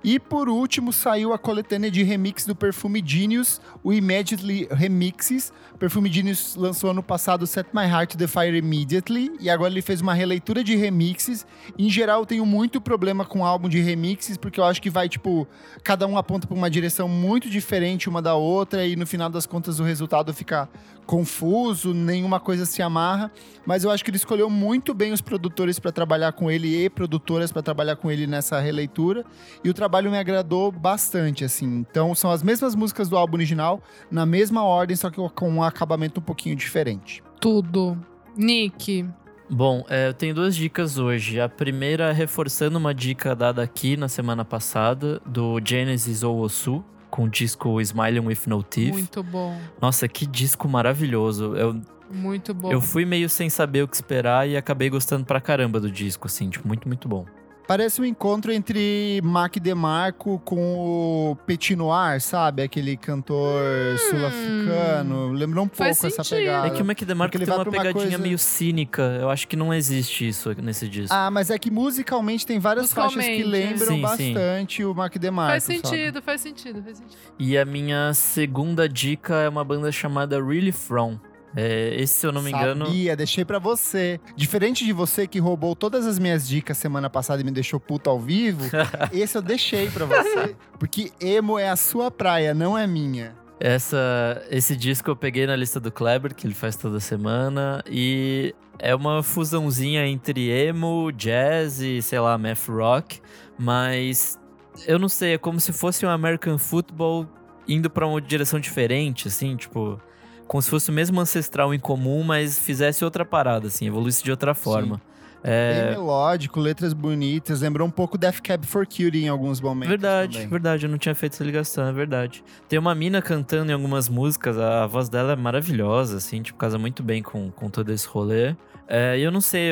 E 0.04 0.20
por 0.20 0.48
último, 0.48 0.94
saiu 0.94 1.34
a 1.34 1.38
coletânea 1.38 1.92
de 1.92 2.04
remix 2.04 2.46
do 2.46 2.56
Perfume 2.56 3.04
Genius, 3.06 3.60
o 3.84 3.92
Immediately 3.92 4.68
Remixes. 4.72 5.52
Perfume 5.80 6.12
Genius 6.12 6.56
lançou 6.56 6.92
ano 6.92 7.04
passado 7.04 7.46
Set 7.46 7.68
My 7.74 7.86
Heart 7.86 8.12
to 8.12 8.18
the 8.18 8.28
Fire 8.28 8.58
Immediately, 8.58 9.32
e 9.40 9.50
agora 9.50 9.72
ele 9.72 9.82
fez 9.82 10.02
uma 10.02 10.14
releitura 10.14 10.64
de 10.64 10.76
remixes. 10.76 11.46
Em 11.78 11.90
geral, 11.90 12.22
eu 12.22 12.26
tenho 12.26 12.46
muito 12.46 12.80
problema 12.80 13.26
com 13.26 13.46
álbum 13.46 13.68
de 13.68 13.80
remixes, 13.80 14.38
porque 14.38 14.60
eu 14.60 14.64
acho 14.64 14.82
que 14.82 14.90
vai, 14.90 15.10
tipo, 15.10 15.48
cada 15.84 16.08
um 16.08 16.18
aponta 16.18 16.48
para 16.48 16.56
uma 16.56 16.70
direção 16.70 17.10
muito 17.10 17.50
diferente 17.50 18.10
uma 18.10 18.22
da 18.22 18.36
outra, 18.36 18.86
e 18.86 18.96
no 18.96 19.06
final 19.06 19.30
das 19.30 19.46
contas 19.46 19.80
o 19.80 19.84
resultado 19.84 20.34
fica 20.34 20.70
confuso, 21.06 21.94
nenhuma 21.94 22.40
coisa 22.40 22.66
se 22.66 22.82
amarra. 22.82 23.32
Mas 23.66 23.84
eu 23.84 23.90
acho 23.90 24.04
que 24.04 24.10
ele 24.10 24.18
escolheu 24.18 24.50
muito 24.50 24.94
bem 24.94 25.14
os 25.14 25.22
produtores 25.22 25.80
para 25.80 25.92
trabalhar 25.92 26.34
com 26.34 26.52
ele 26.52 26.86
e 26.86 26.90
produtoras 26.90 27.52
para 27.52 27.64
trabalhar 27.64 27.96
com 27.96 28.12
ele 28.12 28.28
nessa 28.28 28.60
releitura. 28.60 29.26
E 29.64 29.70
o 29.70 29.74
trabalho 29.74 29.87
me 29.90 30.18
agradou 30.18 30.72
bastante, 30.72 31.44
assim. 31.44 31.86
Então 31.90 32.14
são 32.14 32.32
as 32.32 32.44
mesmas 32.44 32.76
músicas 32.76 33.10
do 33.10 33.18
álbum 33.18 33.36
original, 33.38 33.82
na 34.12 34.26
mesma 34.26 34.64
ordem, 34.64 34.96
só 34.96 35.10
que 35.10 35.18
com 35.30 35.50
um 35.50 35.64
acabamento 35.64 36.20
um 36.20 36.24
pouquinho 36.24 36.56
diferente. 36.56 37.24
Tudo. 37.40 37.98
Nick. 38.36 39.06
Bom, 39.50 39.86
é, 39.90 40.10
eu 40.10 40.14
tenho 40.14 40.36
duas 40.36 40.56
dicas 40.56 40.98
hoje. 40.98 41.40
A 41.40 41.48
primeira 41.48 42.12
reforçando 42.12 42.78
uma 42.78 42.94
dica 42.94 43.36
dada 43.36 43.64
aqui 43.64 43.96
na 43.96 44.08
semana 44.08 44.44
passada, 44.44 45.22
do 45.26 45.60
Genesis 45.64 46.22
Owosu, 46.22 46.84
com 47.10 47.24
o 47.24 47.30
disco 47.30 47.80
Smiling 47.80 48.28
with 48.28 48.40
No 48.46 48.62
Teeth. 48.62 48.92
Muito 48.92 49.24
bom. 49.24 49.58
Nossa, 49.82 50.08
que 50.08 50.26
disco 50.26 50.68
maravilhoso. 50.68 51.56
Eu, 51.56 51.80
Muito 52.12 52.54
bom. 52.54 52.72
eu 52.72 52.82
fui 52.82 53.06
meio 53.06 53.30
sem 53.30 53.50
saber 53.50 53.84
o 53.84 53.88
que 53.88 53.96
esperar 53.96 54.48
e 54.50 54.58
acabei 54.58 54.90
gostando 54.90 55.26
pra 55.26 55.40
caramba 55.40 55.80
do 55.80 55.90
disco, 55.90 56.28
assim, 56.28 56.50
tipo, 56.50 56.68
muito, 56.68 56.86
muito 56.88 57.08
bom. 57.08 57.26
Parece 57.68 58.02
um 58.02 58.06
encontro 58.06 58.50
entre 58.52 59.20
Mac 59.24 59.58
DeMarco 59.58 60.40
com 60.46 61.32
o 61.32 61.36
Petit 61.46 61.76
Noir, 61.76 62.22
sabe? 62.22 62.62
Aquele 62.64 62.96
cantor 62.96 63.62
sul-africano. 64.10 65.34
Lembrou 65.34 65.66
um 65.66 65.68
Hum. 65.68 65.70
Pouco 65.70 65.84
essa 66.08 66.24
pegada. 66.24 66.68
É 66.68 66.70
que 66.70 66.82
o 66.82 66.86
Mac 66.86 66.98
DeMarco 67.02 67.38
tem 67.38 67.46
uma 67.46 67.56
pra 67.56 67.64
uma 67.70 67.72
pegadinha 67.72 67.94
coisa- 67.94 68.18
meio 68.18 68.38
cínica. 68.38 69.02
Eu 69.20 69.30
acho 69.30 69.48
que 69.50 69.58
não 69.58 69.74
existe 69.74 70.30
isso 70.30 70.56
nesse 70.62 70.88
disco. 70.88 71.14
Ah, 71.14 71.30
mas 71.30 71.50
é 71.50 71.58
que 71.60 71.70
musicalmente 71.70 72.46
tem 72.46 72.58
várias 72.58 72.94
faixas 72.94 73.22
que 73.26 73.44
Musicalmente, 73.44 73.50
lembram 73.70 73.88
Sim, 73.88 73.96
sim. 73.96 74.34
bastante 74.34 74.86
o 74.86 74.94
Mac 74.94 75.18
DeMarco. 75.18 75.52
Faz 75.52 75.64
sabe? 75.66 75.80
sentido, 75.80 76.22
faz 76.22 76.42
sentido, 76.42 76.82
faz 76.82 76.98
sentido. 77.00 77.18
E 77.38 77.58
a 77.58 77.66
minha 77.66 78.14
segunda 78.14 78.88
dica 78.88 79.36
é 79.42 79.50
uma 79.50 79.64
banda 79.66 79.92
chamada 79.92 80.42
Really 80.42 80.72
From. 80.72 81.20
É, 81.56 81.96
esse, 81.96 82.14
se 82.14 82.28
eu 82.28 82.32
não 82.32 82.42
me 82.42 82.52
engano. 82.52 82.86
Sabia, 82.86 83.16
deixei 83.16 83.46
pra 83.46 83.60
você. 83.60 84.20
Diferente 84.36 84.86
de 84.86 84.94
você 84.94 85.26
que 85.28 85.40
roubou 85.40 85.76
todas 85.76 86.06
as 86.06 86.20
minhas 86.20 86.48
dicas 86.48 86.78
semana 86.78 87.10
passada 87.10 87.42
e 87.42 87.46
me 87.46 87.52
deixou 87.52 87.80
puto 87.80 88.10
ao 88.10 88.20
vivo, 88.20 88.64
esse 89.12 89.38
eu 89.38 89.42
deixei 89.42 89.90
pra 89.90 90.06
você. 90.06 90.56
Porque 90.78 91.12
emo 91.20 91.58
é 91.58 91.70
a 91.70 91.76
sua 91.76 92.12
praia, 92.12 92.54
não 92.54 92.78
é 92.78 92.86
minha. 92.86 93.36
Essa, 93.60 94.46
esse 94.52 94.76
disco 94.76 95.10
eu 95.10 95.16
peguei 95.16 95.48
na 95.48 95.56
lista 95.56 95.80
do 95.80 95.92
Kleber, 95.92 96.36
que 96.36 96.46
ele 96.46 96.54
faz 96.54 96.76
toda 96.76 97.00
semana, 97.00 97.84
e 97.90 98.54
é 98.78 98.94
uma 98.94 99.24
fusãozinha 99.24 100.06
entre 100.06 100.50
emo, 100.50 101.12
jazz 101.12 101.80
e, 101.82 102.02
sei 102.04 102.20
lá, 102.20 102.38
math 102.38 102.68
rock, 102.68 103.20
mas 103.58 104.40
eu 104.86 105.00
não 105.00 105.10
sei, 105.10 105.34
é 105.34 105.38
como 105.40 105.60
se 105.60 105.74
fosse 105.74 106.06
um 106.06 106.10
American 106.10 106.60
Football 106.60 107.28
indo 107.68 107.90
pra 107.90 108.06
uma 108.06 108.22
direção 108.22 108.60
diferente, 108.60 109.28
assim, 109.28 109.56
tipo, 109.56 110.00
como 110.48 110.62
se 110.62 110.70
fosse 110.70 110.90
o 110.90 110.94
mesmo 110.94 111.20
ancestral 111.20 111.74
em 111.74 111.80
comum, 111.80 112.24
mas 112.24 112.58
fizesse 112.58 113.04
outra 113.04 113.26
parada, 113.26 113.68
assim, 113.68 113.88
evoluísse 113.88 114.24
de 114.24 114.32
outra 114.32 114.54
forma. 114.54 114.96
Bem 114.96 115.18
É, 115.44 115.92
melódico, 115.92 116.60
letras 116.60 116.94
bonitas, 116.94 117.62
lembrou 117.62 117.88
um 117.88 117.92
pouco 117.92 118.18
Death 118.18 118.42
Cab 118.42 118.66
for 118.66 118.86
Cutie 118.86 119.24
em 119.24 119.28
alguns 119.30 119.62
momentos. 119.62 119.90
Verdade, 119.90 120.34
também. 120.34 120.50
verdade, 120.50 120.86
eu 120.86 120.90
não 120.90 120.98
tinha 120.98 121.14
feito 121.14 121.34
essa 121.34 121.44
ligação, 121.44 121.88
é 121.88 121.94
verdade. 121.94 122.44
Tem 122.68 122.78
uma 122.78 122.94
mina 122.96 123.22
cantando 123.22 123.72
em 123.72 123.74
algumas 123.74 124.10
músicas, 124.10 124.58
a, 124.58 124.84
a 124.84 124.88
voz 124.88 125.10
dela 125.10 125.34
é 125.34 125.36
maravilhosa, 125.36 126.18
assim, 126.18 126.42
tipo, 126.42 126.58
casa 126.58 126.78
muito 126.78 127.04
bem 127.04 127.22
com, 127.22 127.52
com 127.52 127.70
todo 127.70 127.92
esse 127.94 128.08
rolê. 128.08 128.56
É, 128.88 129.20
eu 129.20 129.32
não 129.32 129.42
sei, 129.42 129.72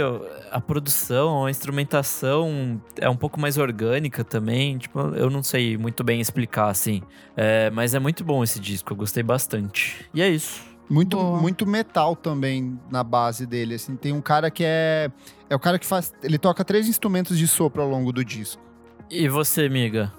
a 0.51 0.59
produção, 0.59 1.45
a 1.45 1.49
instrumentação 1.49 2.81
é 2.99 3.09
um 3.09 3.15
pouco 3.15 3.39
mais 3.39 3.57
orgânica 3.57 4.25
também, 4.25 4.77
tipo, 4.77 4.99
eu 4.99 5.29
não 5.29 5.41
sei 5.41 5.77
muito 5.77 6.03
bem 6.03 6.19
explicar, 6.19 6.67
assim. 6.67 7.01
É, 7.35 7.69
mas 7.69 7.95
é 7.95 7.99
muito 7.99 8.23
bom 8.25 8.43
esse 8.43 8.59
disco, 8.59 8.91
eu 8.91 8.97
gostei 8.97 9.23
bastante. 9.23 10.05
E 10.13 10.21
é 10.21 10.27
isso. 10.27 10.63
Muito, 10.89 11.17
Boa. 11.17 11.41
muito 11.41 11.65
metal 11.65 12.15
também 12.15 12.79
na 12.91 13.03
base 13.03 13.45
dele, 13.45 13.75
assim. 13.75 13.95
Tem 13.95 14.11
um 14.11 14.21
cara 14.21 14.51
que 14.51 14.63
é... 14.63 15.09
É 15.49 15.55
o 15.55 15.59
cara 15.59 15.79
que 15.79 15.85
faz... 15.85 16.13
Ele 16.21 16.37
toca 16.37 16.63
três 16.63 16.87
instrumentos 16.87 17.39
de 17.39 17.47
sopro 17.47 17.81
ao 17.81 17.89
longo 17.89 18.11
do 18.11 18.23
disco. 18.23 18.61
E 19.09 19.27
você, 19.27 19.65
amiga? 19.65 20.13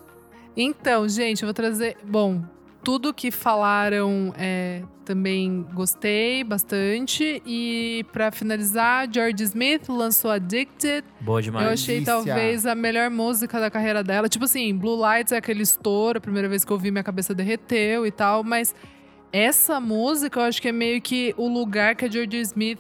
Então, 0.57 1.09
gente, 1.09 1.43
eu 1.43 1.47
vou 1.47 1.55
trazer. 1.55 1.97
Bom, 2.05 2.43
tudo 2.87 3.13
que 3.13 3.33
falaram 3.33 4.33
é, 4.39 4.81
também 5.05 5.67
gostei 5.75 6.45
bastante. 6.45 7.43
E 7.45 8.07
pra 8.13 8.31
finalizar, 8.31 9.09
George 9.13 9.43
Smith 9.43 9.89
lançou 9.89 10.31
Addicted. 10.31 11.05
Boa 11.21 11.43
demais. 11.43 11.67
eu 11.67 11.73
achei 11.73 11.95
delícia. 11.97 12.15
talvez 12.15 12.65
a 12.65 12.77
melhor 12.77 13.11
música 13.11 13.59
da 13.59 13.69
carreira 13.69 14.05
dela. 14.05 14.29
Tipo 14.29 14.45
assim, 14.45 14.73
Blue 14.73 14.95
Lights 14.95 15.33
é 15.33 15.39
aquele 15.39 15.65
estouro, 15.65 16.19
a 16.19 16.21
primeira 16.21 16.49
vez 16.49 16.65
que 16.65 16.71
eu 16.71 16.77
ouvi 16.77 16.93
minha 16.93 17.03
cabeça 17.03 17.35
derreteu 17.35 18.07
e 18.07 18.13
tal, 18.13 18.45
mas 18.45 18.73
essa 19.33 19.81
música 19.81 20.39
eu 20.39 20.45
acho 20.45 20.63
que 20.63 20.69
é 20.69 20.73
meio 20.73 21.03
que 21.03 21.35
o 21.37 21.49
lugar 21.49 21.97
que 21.97 22.05
a 22.05 22.09
George 22.09 22.39
Smith 22.39 22.79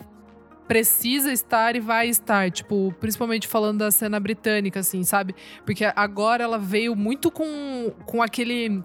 precisa 0.69 1.33
estar 1.33 1.75
e 1.75 1.81
vai 1.81 2.09
estar, 2.09 2.49
tipo, 2.53 2.95
principalmente 3.01 3.49
falando 3.49 3.79
da 3.79 3.91
cena 3.91 4.21
britânica, 4.21 4.79
assim, 4.79 5.03
sabe? 5.03 5.35
Porque 5.65 5.85
agora 5.97 6.45
ela 6.45 6.61
veio 6.61 6.95
muito 6.95 7.29
com, 7.29 7.93
com 8.05 8.23
aquele. 8.23 8.85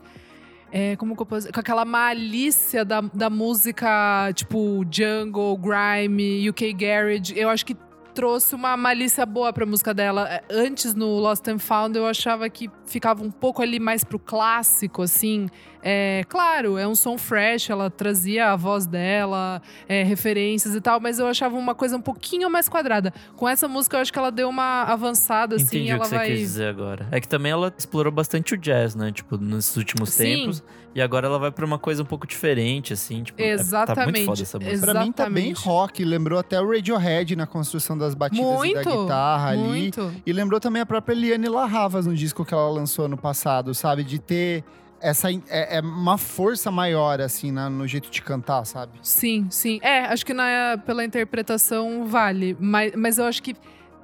É, 0.71 0.95
como 0.95 1.15
que 1.15 1.21
eu 1.21 1.25
posso? 1.25 1.51
Com 1.51 1.59
aquela 1.59 1.83
malícia 1.83 2.85
da, 2.85 3.01
da 3.01 3.29
música, 3.29 4.31
tipo, 4.33 4.85
jungle, 4.89 5.57
grime, 5.57 6.49
UK 6.49 6.73
Garage. 6.73 7.37
Eu 7.37 7.49
acho 7.49 7.65
que 7.65 7.75
trouxe 8.13 8.55
uma 8.55 8.75
malícia 8.77 9.25
boa 9.25 9.51
pra 9.51 9.65
música 9.65 9.93
dela. 9.93 10.29
É, 10.29 10.43
Antes, 10.49 10.93
no 10.93 11.19
Lost 11.19 11.47
and 11.47 11.59
Found, 11.59 11.97
eu 11.97 12.05
achava 12.05 12.49
que 12.49 12.69
ficava 12.85 13.23
um 13.23 13.31
pouco 13.31 13.61
ali 13.61 13.79
mais 13.79 14.03
pro 14.03 14.19
clássico, 14.19 15.01
assim. 15.01 15.47
É, 15.83 16.23
claro, 16.29 16.77
é 16.77 16.87
um 16.87 16.93
som 16.95 17.17
fresh, 17.17 17.69
ela 17.69 17.89
trazia 17.89 18.51
a 18.51 18.55
voz 18.55 18.85
dela, 18.85 19.61
é, 19.87 20.03
referências 20.03 20.75
e 20.75 20.81
tal, 20.81 20.99
mas 20.99 21.19
eu 21.19 21.27
achava 21.27 21.55
uma 21.57 21.73
coisa 21.73 21.97
um 21.97 22.01
pouquinho 22.01 22.49
mais 22.49 22.69
quadrada. 22.69 23.13
Com 23.35 23.47
essa 23.49 23.67
música, 23.67 23.97
eu 23.97 24.01
acho 24.01 24.13
que 24.13 24.19
ela 24.19 24.31
deu 24.31 24.49
uma 24.49 24.83
avançada, 24.83 25.55
assim, 25.55 25.65
Entendi 25.77 25.91
o 25.91 25.95
ela 25.95 25.99
que 26.03 26.07
você 26.09 26.15
vai. 26.15 26.27
quis 26.27 26.39
dizer 26.39 26.67
agora. 26.67 27.07
É 27.11 27.19
que 27.19 27.27
também 27.27 27.51
ela 27.51 27.73
explorou 27.77 28.11
bastante 28.11 28.53
o 28.53 28.57
jazz, 28.57 28.95
né? 28.95 29.11
Tipo, 29.11 29.37
nos 29.37 29.75
últimos 29.75 30.09
Sim. 30.11 30.23
tempos. 30.23 30.63
E 30.93 31.01
agora 31.01 31.25
ela 31.25 31.39
vai 31.39 31.51
pra 31.51 31.65
uma 31.65 31.79
coisa 31.79 32.03
um 32.03 32.05
pouco 32.05 32.27
diferente, 32.27 32.91
assim. 32.91 33.23
Tipo, 33.23 33.41
é- 33.41 33.55
tá 33.55 33.61
Exatamente. 33.61 34.11
muito 34.11 34.25
foda 34.25 34.41
essa 34.41 34.59
música. 34.59 34.91
Pra 34.91 35.01
mim 35.05 35.11
tá 35.13 35.29
bem 35.29 35.51
Exatamente. 35.51 35.65
rock, 35.65 36.03
lembrou 36.03 36.37
até 36.37 36.59
o 36.59 36.69
Radiohead 36.69 37.33
na 37.37 37.47
construção 37.47 37.97
das 37.97 38.13
batidas 38.13 38.45
e 38.45 38.51
da 38.51 38.57
Muito, 38.57 39.01
guitarra 39.03 39.49
ali. 39.51 39.59
Muito. 39.61 40.11
E 40.25 40.33
lembrou 40.33 40.59
também 40.59 40.81
a 40.81 40.85
própria 40.85 41.13
Liane 41.15 41.47
La 41.47 41.63
Havas 41.63 42.05
no 42.05 42.13
disco 42.13 42.43
que 42.43 42.53
ela 42.53 42.69
lançou 42.69 43.05
ano 43.05 43.15
passado, 43.17 43.73
sabe? 43.73 44.03
De 44.03 44.19
ter 44.19 44.65
essa 45.01 45.31
é, 45.31 45.77
é 45.77 45.81
uma 45.81 46.17
força 46.17 46.69
maior, 46.71 47.19
assim, 47.21 47.51
na- 47.51 47.69
no 47.69 47.87
jeito 47.87 48.09
de 48.09 48.21
cantar, 48.21 48.63
sabe? 48.65 48.99
Sim, 49.01 49.47
sim. 49.49 49.79
É, 49.81 50.05
acho 50.05 50.25
que 50.25 50.33
na, 50.33 50.79
pela 50.85 51.03
interpretação 51.03 52.05
vale. 52.05 52.55
Mas, 52.59 52.93
mas 52.95 53.17
eu 53.17 53.25
acho 53.25 53.41
que 53.41 53.55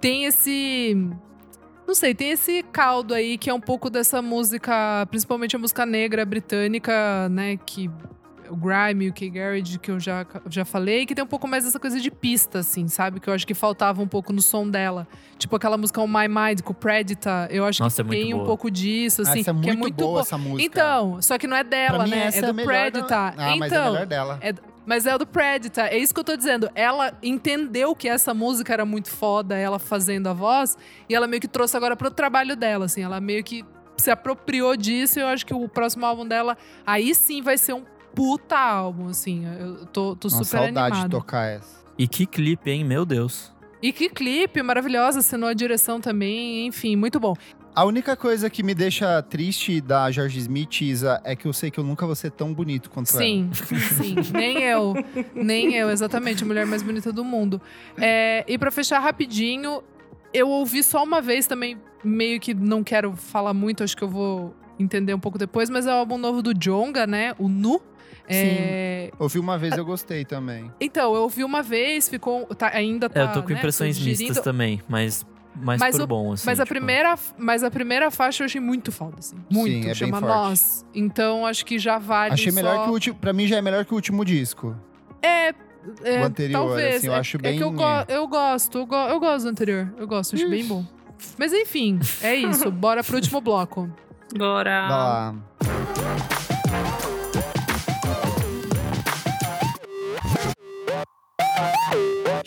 tem 0.02 0.26
esse. 0.26 0.96
Não 1.88 1.96
sei, 1.96 2.14
tem 2.14 2.32
esse 2.32 2.64
caldo 2.72 3.14
aí 3.14 3.38
que 3.38 3.50
é 3.50 3.54
um 3.54 3.62
pouco 3.62 3.90
dessa 3.90 4.22
música, 4.22 5.06
principalmente 5.10 5.56
a 5.56 5.60
música 5.60 5.86
negra 5.86 6.26
britânica, 6.26 7.30
né? 7.30 7.58
Que 7.66 7.90
o 8.50 8.56
Grime, 8.56 9.10
o 9.10 9.14
K-Garage, 9.14 9.80
que 9.80 9.92
eu 9.92 10.00
já, 10.00 10.26
já 10.50 10.64
falei, 10.66 11.06
que 11.06 11.14
tem 11.16 11.24
um 11.24 11.28
pouco 11.28 11.48
mais 11.48 11.64
dessa 11.64 11.80
coisa 11.80 12.00
de 12.00 12.10
pista, 12.12 12.60
assim, 12.60 12.88
sabe? 12.88 13.20
Que 13.20 13.30
eu 13.30 13.34
acho 13.34 13.46
que 13.46 13.54
faltava 13.54 14.02
um 14.02 14.08
pouco 14.08 14.32
no 14.34 14.42
som 14.42 14.68
dela. 14.70 15.08
Tipo 15.38 15.56
aquela 15.56 15.78
música 15.78 16.02
On 16.02 16.08
My 16.08 16.28
Mind 16.28 16.62
com 16.62 16.72
o 16.72 16.76
Predator. 16.76 17.48
Eu 17.50 17.66
acho 17.66 17.82
Nossa, 17.84 18.02
é 18.02 18.04
que 18.04 18.08
muito 18.08 18.22
tem 18.24 18.34
um 18.34 18.38
boa. 18.38 18.48
pouco 18.48 18.72
disso, 18.72 19.22
assim. 19.22 19.42
essa 19.42 19.52
é 19.52 19.54
que 19.54 19.60
muito, 19.60 19.70
é 19.70 19.76
muito 19.76 19.96
boa 19.96 20.08
boa. 20.10 20.22
essa 20.22 20.38
música. 20.38 20.64
Então, 20.64 21.22
só 21.22 21.38
que 21.38 21.48
não 21.48 21.56
é 21.58 21.64
dela, 21.64 21.98
pra 22.00 22.04
mim, 22.06 22.12
né? 22.12 22.26
essa 22.28 22.38
É 22.38 22.50
é 22.50 22.52
do 22.52 22.54
da- 22.58 22.64
Predator. 22.64 23.18
Ah, 23.18 23.34
então, 23.56 23.58
mas 23.60 23.72
é 23.72 23.78
a 23.78 23.86
melhor 23.92 24.06
dela. 24.06 24.40
é- 24.42 24.54
mas 24.86 25.06
é 25.06 25.14
o 25.14 25.18
do 25.18 25.28
Predator. 25.28 25.84
É 25.86 25.98
isso 25.98 26.14
que 26.14 26.20
eu 26.20 26.24
tô 26.24 26.36
dizendo. 26.38 26.70
Ela 26.74 27.14
entendeu 27.22 27.94
que 27.96 28.08
essa 28.08 28.34
música 28.34 28.72
era 28.74 28.86
muito 28.86 29.10
foda, 29.10 29.56
ela 29.58 29.78
fazendo 29.80 30.28
a 30.28 30.34
voz, 30.34 30.78
e 31.10 31.14
ela 31.16 31.28
meio 31.28 31.42
que 31.42 31.48
trouxe 31.48 31.76
agora 31.76 31.96
pro 31.96 32.10
trabalho 32.10 32.56
dela, 32.56 32.86
assim. 32.86 33.02
Ela 33.04 33.20
meio 33.20 33.44
que 33.44 33.66
se 33.98 34.10
apropriou 34.12 34.78
disso 34.78 35.18
e 35.20 35.22
eu 35.24 35.28
acho 35.28 35.44
que 35.46 35.54
o 35.54 35.68
próximo 35.68 36.06
álbum 36.06 36.26
dela, 36.26 36.56
aí 36.86 37.14
sim 37.16 37.42
vai 37.42 37.58
ser 37.58 37.74
um 37.74 37.84
puta 38.18 38.58
álbum, 38.58 39.08
assim. 39.10 39.46
Eu 39.60 39.86
tô, 39.86 40.16
tô 40.16 40.28
Uma 40.28 40.44
super 40.44 40.46
saudade 40.46 40.96
de 40.96 41.02
animada. 41.02 41.10
tocar 41.10 41.46
essa. 41.46 41.86
E 41.98 42.08
que 42.08 42.26
clipe, 42.26 42.72
hein? 42.72 42.84
Meu 42.84 43.06
Deus. 43.06 43.54
E 43.82 43.94
que 43.94 44.10
clipe 44.10 44.62
maravilhosa, 44.64 45.20
assinou 45.20 45.48
a 45.48 45.54
direção 45.54 46.02
também, 46.02 46.66
enfim, 46.66 46.96
muito 46.96 47.20
bom. 47.20 47.36
A 47.76 47.86
única 47.86 48.16
coisa 48.18 48.50
que 48.50 48.64
me 48.64 48.74
deixa 48.74 49.22
triste 49.22 49.80
da 49.80 50.10
George 50.10 50.40
Smith, 50.40 50.82
Isa, 50.82 51.22
é 51.24 51.36
que 51.36 51.46
eu 51.46 51.54
sei 51.54 51.70
que 51.70 51.80
eu 51.80 51.84
nunca 51.84 52.08
vou 52.08 52.16
ser 52.16 52.32
tão 52.32 52.52
bonito 52.52 52.90
quanto 52.90 53.12
ela. 53.12 53.20
Sim, 53.22 53.52
sim. 53.54 54.16
Nem 54.34 54.64
eu. 54.64 54.96
Nem 55.36 55.76
eu, 55.76 55.92
exatamente. 55.92 56.42
A 56.44 56.48
mulher 56.48 56.66
mais 56.66 56.82
bonita 56.82 57.14
do 57.14 57.24
mundo. 57.24 57.62
É, 58.00 58.44
e 58.48 58.58
pra 58.58 58.72
fechar 58.72 58.98
rapidinho, 58.98 59.84
eu 60.34 60.50
ouvi 60.50 60.82
só 60.82 61.04
uma 61.04 61.22
vez 61.22 61.46
também, 61.46 61.78
meio 62.04 62.40
que 62.40 62.56
não 62.56 62.84
quero 62.84 63.16
falar 63.16 63.54
muito, 63.54 63.84
acho 63.84 63.96
que 63.96 64.04
eu 64.04 64.10
vou 64.10 64.56
entender 64.80 65.14
um 65.14 65.20
pouco 65.20 65.38
depois, 65.38 65.70
mas 65.70 65.86
é 65.86 65.92
o 65.92 65.98
álbum 65.98 66.18
novo 66.18 66.42
do 66.42 66.56
Jonga, 66.56 67.06
né? 67.06 67.36
O 67.38 67.48
Nu. 67.48 67.80
É, 68.28 69.12
Ouvi 69.20 69.40
uma 69.40 69.58
vez 69.58 69.76
eu 69.78 69.86
gostei 69.86 70.26
também. 70.26 70.72
Então, 70.82 71.16
eu 71.16 71.22
ouvi 71.24 71.44
uma 71.44 71.64
vez, 71.64 72.10
ficou. 72.10 72.46
tá- 72.48 72.72
ainda 72.74 73.10
tá. 73.10 73.20
É, 73.20 73.24
eu 73.24 73.32
tô 73.34 73.44
com 73.44 73.50
né, 73.50 73.56
impressões 73.58 73.98
digerindo. 73.98 74.24
mistas 74.30 74.44
também, 74.44 74.82
mas 74.88 75.26
mais 75.56 75.80
Mas 75.80 75.96
por 75.96 76.04
o- 76.04 76.08
bom, 76.08 76.34
assim. 76.34 76.44
Mas 76.46 76.60
a, 76.60 76.64
tipo. 76.64 76.76
primeira, 76.76 77.16
mas 77.38 77.64
a 77.64 77.72
primeira 77.72 78.12
faixa 78.12 78.44
eu 78.44 78.46
achei 78.46 78.62
muito 78.62 78.92
foda, 78.92 79.16
assim. 79.18 79.36
Muito. 79.50 79.84
é 79.84 79.86
bem 79.86 79.96
chama 79.96 80.20
forte. 80.20 80.32
Nós. 80.32 80.86
Então, 80.94 81.46
acho 81.48 81.66
que 81.66 81.80
já 81.80 81.98
vale. 81.98 82.34
Achei 82.34 82.52
melhor 82.52 82.76
só- 82.76 82.84
que 82.84 82.90
o 82.90 82.94
último. 82.94 83.16
Pra 83.18 83.34
mim 83.34 83.48
já 83.48 83.58
é 83.58 83.62
melhor 83.62 83.84
que 83.86 83.92
o 83.92 83.96
último 83.96 84.24
disco. 84.24 84.76
É. 85.22 85.48
é, 86.04 86.22
O 86.22 86.26
anterior, 86.26 86.60
talvez. 86.68 86.96
assim, 86.98 87.08
eu 87.08 87.14
é, 87.14 87.18
acho 87.18 87.38
é 87.38 87.54
que 87.54 87.64
eu, 87.64 87.70
bem- 87.72 87.76
go- 87.78 88.06
eu 88.08 88.28
gosto, 88.28 88.78
eu, 88.78 88.86
go- 88.86 88.96
eu 88.96 89.20
gosto 89.20 89.46
do 89.46 89.50
anterior. 89.50 89.92
Eu 89.98 90.06
gosto, 90.08 90.36
acho 90.36 90.48
bem 90.50 90.66
bom. 90.66 90.86
Mas 91.40 91.52
enfim, 91.54 91.98
é 92.22 92.36
isso. 92.36 92.70
Bora 92.70 93.04
pro 93.04 93.16
último 93.16 93.42
bloco. 93.42 93.90
Bora. 94.38 95.34
Vai 95.60 96.47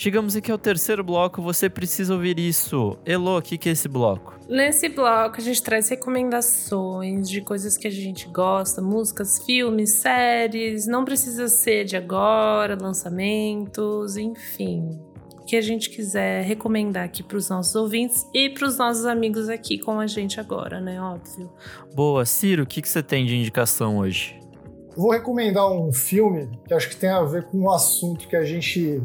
Chegamos 0.00 0.34
aqui 0.34 0.50
ao 0.50 0.56
terceiro 0.56 1.04
bloco, 1.04 1.42
você 1.42 1.68
precisa 1.68 2.14
ouvir 2.14 2.38
isso. 2.38 2.96
Elo, 3.04 3.36
o 3.36 3.42
que, 3.42 3.58
que 3.58 3.68
é 3.68 3.72
esse 3.72 3.86
bloco? 3.86 4.34
Nesse 4.48 4.88
bloco, 4.88 5.36
a 5.36 5.40
gente 5.40 5.62
traz 5.62 5.90
recomendações 5.90 7.28
de 7.28 7.42
coisas 7.42 7.76
que 7.76 7.86
a 7.86 7.90
gente 7.90 8.26
gosta, 8.28 8.80
músicas, 8.80 9.44
filmes, 9.44 9.90
séries. 9.90 10.86
Não 10.86 11.04
precisa 11.04 11.48
ser 11.48 11.84
de 11.84 11.98
agora, 11.98 12.78
lançamentos, 12.80 14.16
enfim. 14.16 14.98
O 15.38 15.44
que 15.44 15.54
a 15.54 15.60
gente 15.60 15.90
quiser 15.90 16.46
recomendar 16.46 17.04
aqui 17.04 17.22
para 17.22 17.36
os 17.36 17.50
nossos 17.50 17.74
ouvintes 17.74 18.26
e 18.32 18.48
para 18.48 18.66
os 18.66 18.78
nossos 18.78 19.04
amigos 19.04 19.50
aqui 19.50 19.78
com 19.78 20.00
a 20.00 20.06
gente 20.06 20.40
agora, 20.40 20.80
né? 20.80 20.98
Óbvio. 20.98 21.52
Boa, 21.94 22.24
Ciro, 22.24 22.62
o 22.62 22.66
que, 22.66 22.80
que 22.80 22.88
você 22.88 23.02
tem 23.02 23.26
de 23.26 23.36
indicação 23.36 23.98
hoje? 23.98 24.39
Vou 25.00 25.10
recomendar 25.12 25.70
um 25.70 25.92
filme 25.92 26.50
que 26.66 26.74
acho 26.74 26.88
que 26.90 26.96
tem 26.96 27.08
a 27.10 27.22
ver 27.22 27.44
com 27.44 27.58
um 27.58 27.70
assunto 27.70 28.28
que 28.28 28.36
a 28.36 28.44
gente 28.44 29.02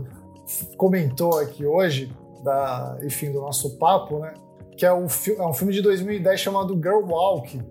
comentou 0.77 1.39
aqui 1.39 1.65
hoje, 1.65 2.11
da, 2.43 2.97
enfim, 3.03 3.31
do 3.31 3.39
nosso 3.41 3.77
papo, 3.77 4.19
né? 4.19 4.33
Que 4.77 4.85
é, 4.85 4.91
o 4.91 5.07
fi- 5.07 5.35
é 5.35 5.45
um 5.47 5.53
filme 5.53 5.73
de 5.73 5.81
2010 5.81 6.39
chamado 6.39 6.73
Girl 6.75 7.03
Walk, 7.07 7.61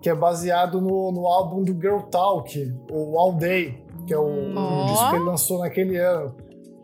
que 0.00 0.08
é 0.08 0.14
baseado 0.14 0.80
no, 0.80 1.10
no 1.10 1.26
álbum 1.26 1.62
do 1.64 1.72
Girl 1.72 1.98
Talk, 2.10 2.72
o 2.90 3.18
All 3.18 3.32
Day, 3.34 3.82
que 4.06 4.14
é 4.14 4.18
o, 4.18 4.22
o 4.22 4.54
Ó. 4.56 4.86
disco 4.86 5.10
que 5.10 5.16
ele 5.16 5.24
lançou 5.24 5.58
naquele 5.58 5.96
ano. 5.96 6.34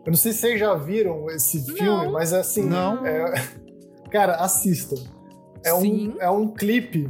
Eu 0.05 0.11
não 0.11 0.17
sei 0.17 0.33
se 0.33 0.39
vocês 0.39 0.59
já 0.59 0.73
viram 0.75 1.27
esse 1.29 1.63
filme, 1.73 2.09
mas 2.11 2.33
é 2.33 2.39
assim. 2.39 2.63
Não. 2.63 3.05
é- 3.05 3.33
cara, 4.11 4.35
assistam. 4.35 5.01
É 5.63 5.71
Sim. 5.75 6.09
um, 6.09 6.21
é 6.21 6.29
um 6.29 6.47
clipe 6.49 7.09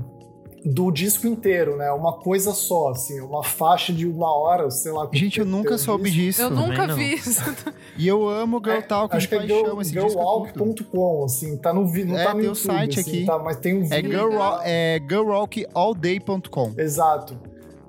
do 0.63 0.91
disco 0.91 1.25
inteiro, 1.27 1.75
né? 1.75 1.91
Uma 1.91 2.13
coisa 2.13 2.51
só, 2.53 2.89
assim, 2.89 3.19
uma 3.19 3.43
faixa 3.43 3.91
de 3.91 4.05
uma 4.07 4.31
hora, 4.35 4.69
sei 4.69 4.91
lá. 4.91 5.09
Gente, 5.11 5.39
eu 5.39 5.45
nunca 5.45 5.77
soube 5.77 6.11
disso. 6.11 6.41
Eu 6.41 6.49
Também 6.49 6.67
nunca 6.69 6.87
não. 6.87 6.95
vi 6.95 7.13
isso. 7.15 7.41
E 7.97 8.07
eu 8.07 8.27
amo 8.29 8.59
Girl 8.63 8.77
É, 8.77 8.81
Talk 8.81 9.15
Acho 9.15 9.27
que 9.27 9.35
é 9.35 9.41
girl, 9.41 9.79
esse 9.81 9.91
disco 9.91 10.05
é 10.07 10.09
girlwalk.com, 10.09 11.25
assim, 11.25 11.57
tá 11.57 11.73
no, 11.73 11.81
não 11.83 12.17
É, 12.17 12.23
tá 12.23 12.33
no 12.33 12.39
tem 12.39 12.49
o 12.49 12.53
YouTube, 12.53 12.55
site 12.57 12.99
assim, 12.99 13.09
aqui. 13.11 13.25
tá, 13.25 13.37
mas 13.39 13.57
tem 13.57 13.73
um 13.75 13.83
É, 13.91 14.01
vídeo. 14.01 14.11
girl, 14.11 14.39
é 14.63 14.99
girlwalkallday.com. 15.07 16.73
Exato. 16.77 17.37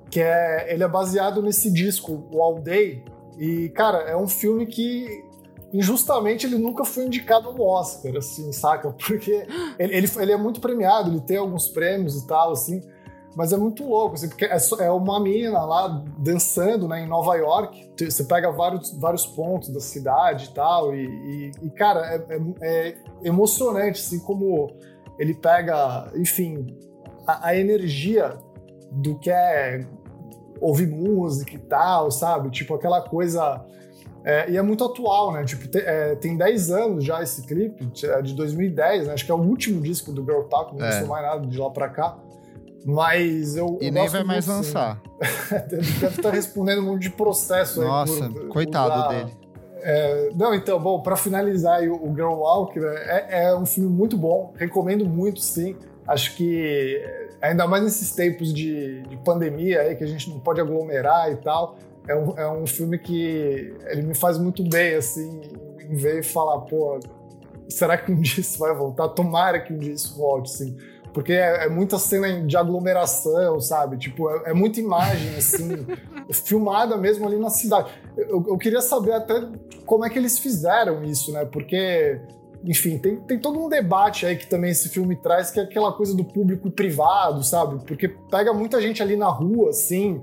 Que 0.09 0.19
é, 0.19 0.73
ele 0.73 0.83
é 0.83 0.87
baseado 0.87 1.41
nesse 1.41 1.71
disco, 1.71 2.27
o 2.31 2.41
All 2.41 2.59
Day. 2.59 3.03
E, 3.39 3.69
cara, 3.69 3.99
é 3.99 4.15
um 4.15 4.27
filme 4.27 4.65
que 4.67 5.23
injustamente 5.73 6.45
ele 6.45 6.57
nunca 6.57 6.85
foi 6.85 7.05
indicado 7.05 7.49
ao 7.49 7.59
Oscar, 7.59 8.15
assim, 8.17 8.51
saca? 8.51 8.91
Porque 8.91 9.45
ele, 9.79 9.95
ele, 9.95 10.07
ele 10.19 10.31
é 10.31 10.37
muito 10.37 10.61
premiado, 10.61 11.09
ele 11.09 11.21
tem 11.21 11.37
alguns 11.37 11.67
prêmios 11.69 12.15
e 12.21 12.27
tal, 12.27 12.51
assim. 12.51 12.81
Mas 13.35 13.51
é 13.51 13.57
muito 13.57 13.83
louco, 13.83 14.13
assim, 14.13 14.29
porque 14.29 14.45
é, 14.45 14.59
só- 14.59 14.79
é 14.79 14.91
uma 14.91 15.19
menina 15.19 15.63
lá 15.63 16.03
dançando 16.19 16.87
né, 16.87 17.03
em 17.03 17.07
Nova 17.07 17.35
York. 17.35 17.91
Você 17.99 18.25
pega 18.25 18.51
vários, 18.51 18.91
vários 18.99 19.25
pontos 19.25 19.69
da 19.69 19.79
cidade 19.79 20.49
e 20.51 20.53
tal. 20.53 20.93
E, 20.95 21.03
e- 21.07 21.51
e, 21.63 21.69
cara, 21.71 22.01
é, 22.29 22.37
é- 22.61 22.87
é 22.89 22.95
emocionante, 23.23 23.99
assim, 23.99 24.19
como 24.19 24.67
ele 25.17 25.33
pega, 25.33 26.11
enfim, 26.15 26.77
a, 27.25 27.47
a 27.47 27.57
energia 27.57 28.37
do 28.91 29.17
que 29.17 29.31
é 29.31 29.83
ouvir 30.61 30.85
música 30.87 31.55
e 31.55 31.59
tal, 31.59 32.11
sabe? 32.11 32.51
Tipo, 32.51 32.75
aquela 32.75 33.01
coisa. 33.01 33.65
É, 34.25 34.49
e 34.51 34.57
é 34.57 34.61
muito 34.61 34.83
atual, 34.83 35.31
né? 35.33 35.43
Tipo, 35.43 35.67
te- 35.67 35.79
é, 35.79 36.15
tem 36.15 36.37
10 36.37 36.71
anos 36.71 37.03
já 37.03 37.21
esse 37.21 37.41
clipe, 37.45 37.89
é 38.05 38.21
de 38.21 38.33
2010, 38.33 39.07
né? 39.07 39.13
Acho 39.13 39.25
que 39.25 39.31
é 39.31 39.35
o 39.35 39.39
último 39.41 39.81
disco 39.81 40.11
do 40.11 40.23
Girl 40.23 40.41
Talk, 40.43 40.75
não 40.75 40.85
É. 40.85 40.89
lançou 40.91 41.07
mais 41.07 41.23
nada 41.25 41.45
de 41.47 41.57
lá 41.57 41.69
pra 41.69 41.89
cá. 41.89 42.17
Mas 42.85 43.55
eu. 43.55 43.77
E 43.81 43.87
eu 43.87 43.93
nem 43.93 44.07
vai 44.09 44.23
mais 44.23 44.45
lançar. 44.47 45.01
Deve 45.69 46.05
estar 46.07 46.31
respondendo 46.31 46.79
um 46.79 46.85
monte 46.93 47.03
de 47.03 47.09
processo 47.11 47.81
aí. 47.81 47.87
Nossa, 47.87 48.29
por- 48.29 48.47
coitado 48.49 48.93
usar- 48.93 49.07
dele. 49.07 49.31
É, 49.85 50.29
não, 50.35 50.53
então, 50.53 50.79
bom, 50.79 51.01
pra 51.01 51.15
finalizar 51.17 51.79
aí 51.79 51.89
o, 51.89 51.95
o 51.95 52.13
Girl 52.13 52.33
Walk, 52.35 52.79
né, 52.79 52.95
é, 53.29 53.43
é 53.47 53.55
um 53.55 53.65
filme 53.65 53.89
muito 53.89 54.17
bom, 54.17 54.53
recomendo 54.57 55.05
muito, 55.05 55.41
sim. 55.41 55.75
Acho 56.07 56.35
que, 56.37 57.01
ainda 57.41 57.67
mais 57.67 57.83
nesses 57.83 58.11
tempos 58.13 58.53
de, 58.53 59.01
de 59.03 59.17
pandemia 59.17 59.81
aí, 59.81 59.95
que 59.95 60.03
a 60.03 60.07
gente 60.07 60.29
não 60.29 60.39
pode 60.39 60.61
aglomerar 60.61 61.29
e 61.31 61.35
tal, 61.35 61.75
é 62.07 62.15
um, 62.15 62.37
é 62.37 62.51
um 62.51 62.67
filme 62.67 62.97
que 62.97 63.73
ele 63.87 64.01
me 64.01 64.15
faz 64.15 64.37
muito 64.37 64.63
bem, 64.63 64.95
assim, 64.95 65.41
em 65.79 65.95
ver 65.95 66.19
e 66.19 66.23
falar, 66.23 66.61
pô, 66.61 66.99
será 67.69 67.97
que 67.97 68.11
um 68.11 68.19
dia 68.19 68.41
isso 68.41 68.59
vai 68.59 68.75
voltar? 68.75 69.09
Tomara 69.09 69.59
que 69.59 69.73
um 69.73 69.77
dia 69.77 69.93
isso 69.93 70.17
volte, 70.17 70.51
assim. 70.51 70.77
Porque 71.13 71.33
é, 71.33 71.65
é 71.65 71.69
muita 71.69 71.99
cena 71.99 72.41
de 72.41 72.57
aglomeração, 72.57 73.59
sabe? 73.61 73.97
Tipo, 73.97 74.29
é, 74.29 74.51
é 74.51 74.53
muita 74.53 74.79
imagem, 74.79 75.35
assim, 75.35 75.85
filmada 76.33 76.97
mesmo 76.97 77.27
ali 77.27 77.37
na 77.37 77.49
cidade. 77.49 77.91
Eu, 78.17 78.43
eu 78.47 78.57
queria 78.57 78.81
saber 78.81 79.13
até 79.13 79.47
como 79.85 80.03
é 80.03 80.09
que 80.09 80.17
eles 80.17 80.39
fizeram 80.39 81.03
isso, 81.03 81.31
né? 81.31 81.45
Porque 81.45 82.19
enfim, 82.65 82.97
tem, 82.97 83.17
tem 83.17 83.37
todo 83.37 83.59
um 83.59 83.67
debate 83.67 84.25
aí 84.25 84.37
que 84.37 84.47
também 84.47 84.71
esse 84.71 84.87
filme 84.87 85.17
traz, 85.17 85.51
que 85.51 85.59
é 85.59 85.63
aquela 85.63 85.91
coisa 85.91 86.15
do 86.15 86.23
público 86.23 86.69
e 86.69 86.71
privado, 86.71 87.43
sabe? 87.43 87.83
Porque 87.85 88.07
pega 88.07 88.53
muita 88.53 88.81
gente 88.81 89.03
ali 89.03 89.17
na 89.17 89.27
rua, 89.27 89.71
assim, 89.71 90.21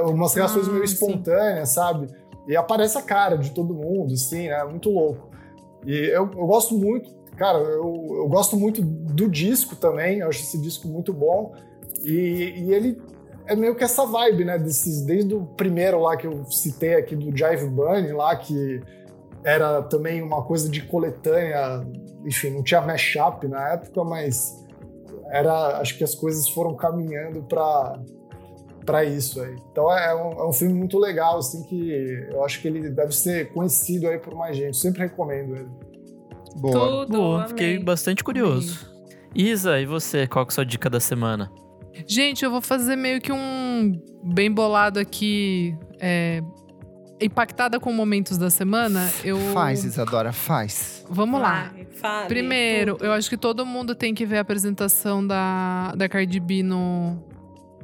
umas 0.00 0.34
reações 0.34 0.68
Ah, 0.68 0.72
meio 0.72 0.86
sim. 0.86 0.94
espontâneas, 0.94 1.70
sabe? 1.70 2.08
E 2.48 2.56
aparece 2.56 2.98
a 2.98 3.02
cara 3.02 3.36
de 3.36 3.50
todo 3.50 3.74
mundo, 3.74 4.14
assim, 4.14 4.48
né? 4.48 4.64
Muito 4.64 4.90
louco. 4.90 5.30
E 5.84 5.92
eu, 6.08 6.30
eu 6.36 6.46
gosto 6.46 6.76
muito, 6.76 7.10
cara, 7.36 7.58
eu, 7.58 8.06
eu 8.10 8.28
gosto 8.28 8.56
muito 8.56 8.82
do 8.82 9.28
disco 9.28 9.76
também, 9.76 10.18
eu 10.20 10.28
acho 10.28 10.40
esse 10.40 10.58
disco 10.60 10.88
muito 10.88 11.12
bom. 11.12 11.54
E, 12.02 12.54
e 12.56 12.74
ele 12.74 13.00
é 13.46 13.54
meio 13.54 13.74
que 13.74 13.84
essa 13.84 14.04
vibe, 14.06 14.44
né? 14.44 14.58
Desses, 14.58 15.02
desde 15.02 15.34
o 15.34 15.44
primeiro 15.44 16.00
lá 16.00 16.16
que 16.16 16.26
eu 16.26 16.44
citei 16.46 16.94
aqui, 16.94 17.14
do 17.16 17.36
Jive 17.36 17.68
Bunny, 17.68 18.12
lá, 18.12 18.34
que 18.36 18.80
era 19.44 19.82
também 19.82 20.22
uma 20.22 20.42
coisa 20.42 20.68
de 20.68 20.82
coletânea, 20.82 21.84
enfim, 22.24 22.50
não 22.50 22.62
tinha 22.62 22.80
mashup 22.80 23.46
na 23.48 23.72
época, 23.72 24.04
mas 24.04 24.62
era, 25.30 25.78
acho 25.80 25.96
que 25.98 26.04
as 26.04 26.14
coisas 26.14 26.48
foram 26.50 26.74
caminhando 26.76 27.42
para 27.42 28.00
para 28.84 29.04
isso 29.04 29.40
aí. 29.40 29.56
Então 29.70 29.90
é 29.90 30.14
um, 30.14 30.32
é 30.32 30.48
um 30.48 30.52
filme 30.52 30.74
muito 30.74 30.98
legal, 30.98 31.38
assim, 31.38 31.62
que 31.64 32.28
eu 32.30 32.44
acho 32.44 32.60
que 32.60 32.68
ele 32.68 32.90
deve 32.90 33.12
ser 33.12 33.52
conhecido 33.52 34.08
aí 34.08 34.18
por 34.18 34.34
mais 34.34 34.56
gente. 34.56 34.76
Sempre 34.76 35.02
recomendo 35.02 35.54
ele. 35.56 35.68
Boa. 36.56 36.72
Tudo, 37.06 37.16
Boa, 37.16 37.36
amei. 37.38 37.48
fiquei 37.48 37.78
bastante 37.78 38.22
curioso. 38.22 38.90
Isa, 39.34 39.80
e 39.80 39.86
você? 39.86 40.26
Qual 40.26 40.44
que 40.44 40.50
é 40.50 40.52
a 40.52 40.54
sua 40.56 40.66
dica 40.66 40.90
da 40.90 41.00
semana? 41.00 41.50
Gente, 42.06 42.44
eu 42.44 42.50
vou 42.50 42.60
fazer 42.60 42.96
meio 42.96 43.20
que 43.20 43.32
um 43.32 43.92
bem 44.22 44.50
bolado 44.50 44.98
aqui. 44.98 45.76
é, 46.00 46.42
impactada 47.24 47.78
com 47.78 47.92
momentos 47.92 48.36
da 48.36 48.50
semana. 48.50 49.10
Eu... 49.24 49.38
Faz, 49.52 49.84
Isadora, 49.84 50.32
faz. 50.32 51.04
Vamos 51.08 51.40
lá. 51.40 51.72
Fale 52.00 52.26
Primeiro, 52.28 52.94
tudo. 52.94 53.04
eu 53.04 53.12
acho 53.12 53.30
que 53.30 53.36
todo 53.36 53.64
mundo 53.64 53.94
tem 53.94 54.14
que 54.14 54.26
ver 54.26 54.38
a 54.38 54.40
apresentação 54.40 55.24
da, 55.26 55.94
da 55.96 56.08
Cardi 56.08 56.40
B 56.40 56.62
no, 56.62 57.16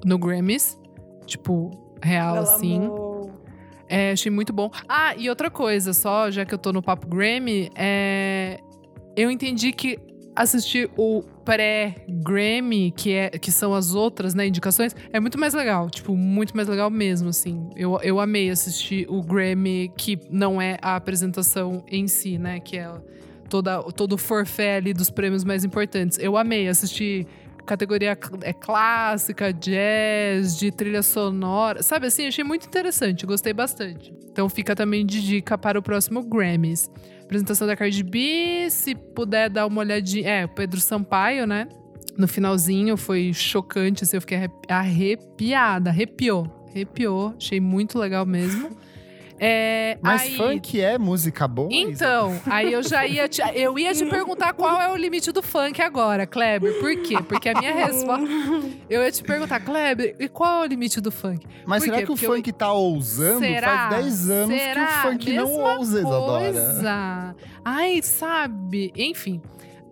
no 0.04 0.18
Grammys. 0.18 0.78
Tipo, 1.28 1.70
real, 2.02 2.34
Pelo 2.34 2.46
assim. 2.46 2.90
É, 3.88 4.12
achei 4.12 4.30
muito 4.30 4.52
bom. 4.52 4.70
Ah, 4.88 5.14
e 5.16 5.28
outra 5.28 5.50
coisa, 5.50 5.92
só, 5.92 6.30
já 6.30 6.44
que 6.44 6.52
eu 6.52 6.58
tô 6.58 6.72
no 6.72 6.82
Papo 6.82 7.06
Grammy, 7.06 7.70
é, 7.74 8.60
eu 9.16 9.30
entendi 9.30 9.72
que 9.72 9.98
assistir 10.34 10.90
o 10.96 11.22
pré-Grammy, 11.44 12.92
que, 12.92 13.12
é, 13.12 13.30
que 13.30 13.50
são 13.50 13.74
as 13.74 13.94
outras 13.94 14.34
né, 14.34 14.46
indicações, 14.46 14.94
é 15.12 15.18
muito 15.18 15.38
mais 15.38 15.52
legal. 15.52 15.90
Tipo, 15.90 16.16
muito 16.16 16.54
mais 16.54 16.68
legal 16.68 16.88
mesmo, 16.90 17.28
assim. 17.28 17.68
Eu, 17.74 17.98
eu 18.02 18.20
amei 18.20 18.48
assistir 18.48 19.06
o 19.08 19.22
Grammy, 19.22 19.90
que 19.96 20.18
não 20.30 20.60
é 20.62 20.78
a 20.80 20.94
apresentação 20.94 21.84
em 21.88 22.06
si, 22.06 22.38
né? 22.38 22.60
Que 22.60 22.78
é 22.78 22.90
toda, 23.48 23.82
todo 23.92 24.12
o 24.12 24.18
forfé 24.18 24.76
ali 24.76 24.92
dos 24.92 25.10
prêmios 25.10 25.42
mais 25.42 25.64
importantes. 25.64 26.18
Eu 26.18 26.36
amei 26.36 26.68
assistir 26.68 27.26
categoria 27.68 28.18
é 28.42 28.52
clássica, 28.52 29.52
jazz, 29.52 30.58
de 30.58 30.72
trilha 30.72 31.02
sonora. 31.02 31.82
Sabe 31.82 32.06
assim, 32.06 32.26
achei 32.26 32.42
muito 32.42 32.66
interessante, 32.66 33.26
gostei 33.26 33.52
bastante. 33.52 34.12
Então 34.30 34.48
fica 34.48 34.74
também 34.74 35.04
de 35.04 35.20
dica 35.20 35.56
para 35.58 35.78
o 35.78 35.82
próximo 35.82 36.22
Grammys. 36.22 36.90
Apresentação 37.22 37.66
da 37.66 37.76
Cardi 37.76 38.02
B, 38.02 38.68
se 38.70 38.94
puder 38.94 39.50
dar 39.50 39.66
uma 39.66 39.80
olhadinha. 39.80 40.28
É, 40.28 40.46
Pedro 40.46 40.80
Sampaio, 40.80 41.46
né? 41.46 41.68
No 42.16 42.26
finalzinho 42.26 42.96
foi 42.96 43.32
chocante, 43.32 44.02
assim, 44.02 44.16
eu 44.16 44.20
fiquei 44.20 44.38
arrepi- 44.38 44.72
arrepiada, 44.72 45.90
arrepiou, 45.90 46.66
arrepiou, 46.70 47.34
achei 47.36 47.60
muito 47.60 47.98
legal 47.98 48.24
mesmo. 48.26 48.70
É, 49.40 49.96
Mas 50.02 50.22
aí- 50.22 50.36
funk 50.36 50.80
é 50.80 50.98
música 50.98 51.46
boa? 51.46 51.68
Isa? 51.72 51.90
então, 51.90 52.40
aí 52.46 52.72
eu 52.72 52.82
já 52.82 53.06
ia 53.06 53.28
te, 53.28 53.40
eu 53.54 53.78
ia 53.78 53.94
te 53.94 54.04
perguntar 54.10 54.52
qual 54.52 54.80
é 54.80 54.90
o 54.92 54.96
limite 54.96 55.30
do 55.32 55.42
funk 55.42 55.80
agora, 55.80 56.26
Kleber. 56.26 56.78
Por 56.80 56.96
quê? 57.02 57.16
Porque 57.28 57.48
a 57.48 57.54
minha 57.58 57.74
resposta. 57.74 58.26
Eu 58.90 59.02
ia 59.02 59.12
te 59.12 59.22
perguntar, 59.22 59.60
Kleber, 59.60 60.16
e 60.18 60.28
qual 60.28 60.62
é 60.62 60.66
o 60.66 60.68
limite 60.68 61.00
do 61.00 61.10
funk? 61.12 61.46
Mas 61.66 61.80
Por 61.82 61.84
será 61.86 61.96
quê? 61.98 62.06
que 62.06 62.10
o 62.12 62.14
Porque 62.14 62.26
eu- 62.26 62.34
funk 62.34 62.52
tá 62.52 62.72
ousando? 62.72 63.40
Será? 63.40 63.88
Faz 63.90 64.02
10 64.02 64.30
anos 64.30 64.60
Será? 64.60 64.86
que 64.86 64.92
o 64.92 65.10
funk 65.10 65.32
não 65.32 65.46
Mesma 65.48 65.74
ousa, 65.78 65.98
Isadora. 66.00 67.36
Ai, 67.64 68.02
sabe? 68.02 68.92
Enfim. 68.96 69.40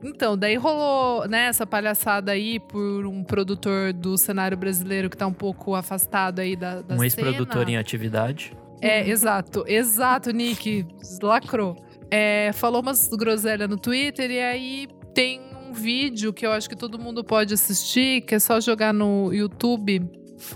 Então, 0.05 0.37
daí 0.37 0.57
rolou 0.57 1.27
né, 1.27 1.47
essa 1.47 1.67
palhaçada 1.67 2.31
aí 2.33 2.61
por 2.61 3.07
um 3.07 3.25
produtor 3.25 3.93
do 3.93 4.17
cenário 4.19 4.57
brasileiro 4.57 5.09
que 5.09 5.17
tá 5.17 5.27
um 5.27 5.33
pouco 5.33 5.75
afastado 5.75 6.41
aí 6.41 6.55
da, 6.55 6.83
da 6.83 6.95
um 6.97 7.03
ex-produtor 7.03 7.61
cena. 7.65 7.71
em 7.71 7.77
atividade. 7.77 8.53
É, 8.81 9.09
exato, 9.09 9.65
exato, 9.67 10.31
Nick. 10.31 10.87
Lacrou. 11.23 11.77
É, 12.11 12.51
falou 12.53 12.83
umas 12.83 13.09
groselhas 13.09 13.69
no 13.69 13.77
Twitter 13.77 14.31
e 14.31 14.41
aí 14.41 14.89
tem 15.13 15.41
um 15.69 15.73
vídeo 15.73 16.33
que 16.33 16.47
eu 16.47 16.53
acho 16.53 16.69
que 16.69 16.77
todo 16.77 16.97
mundo 16.99 17.25
pode 17.25 17.55
assistir, 17.55 18.21
que 18.23 18.35
é 18.35 18.39
só 18.39 18.61
jogar 18.61 18.93
no 18.93 19.33
YouTube. 19.33 20.03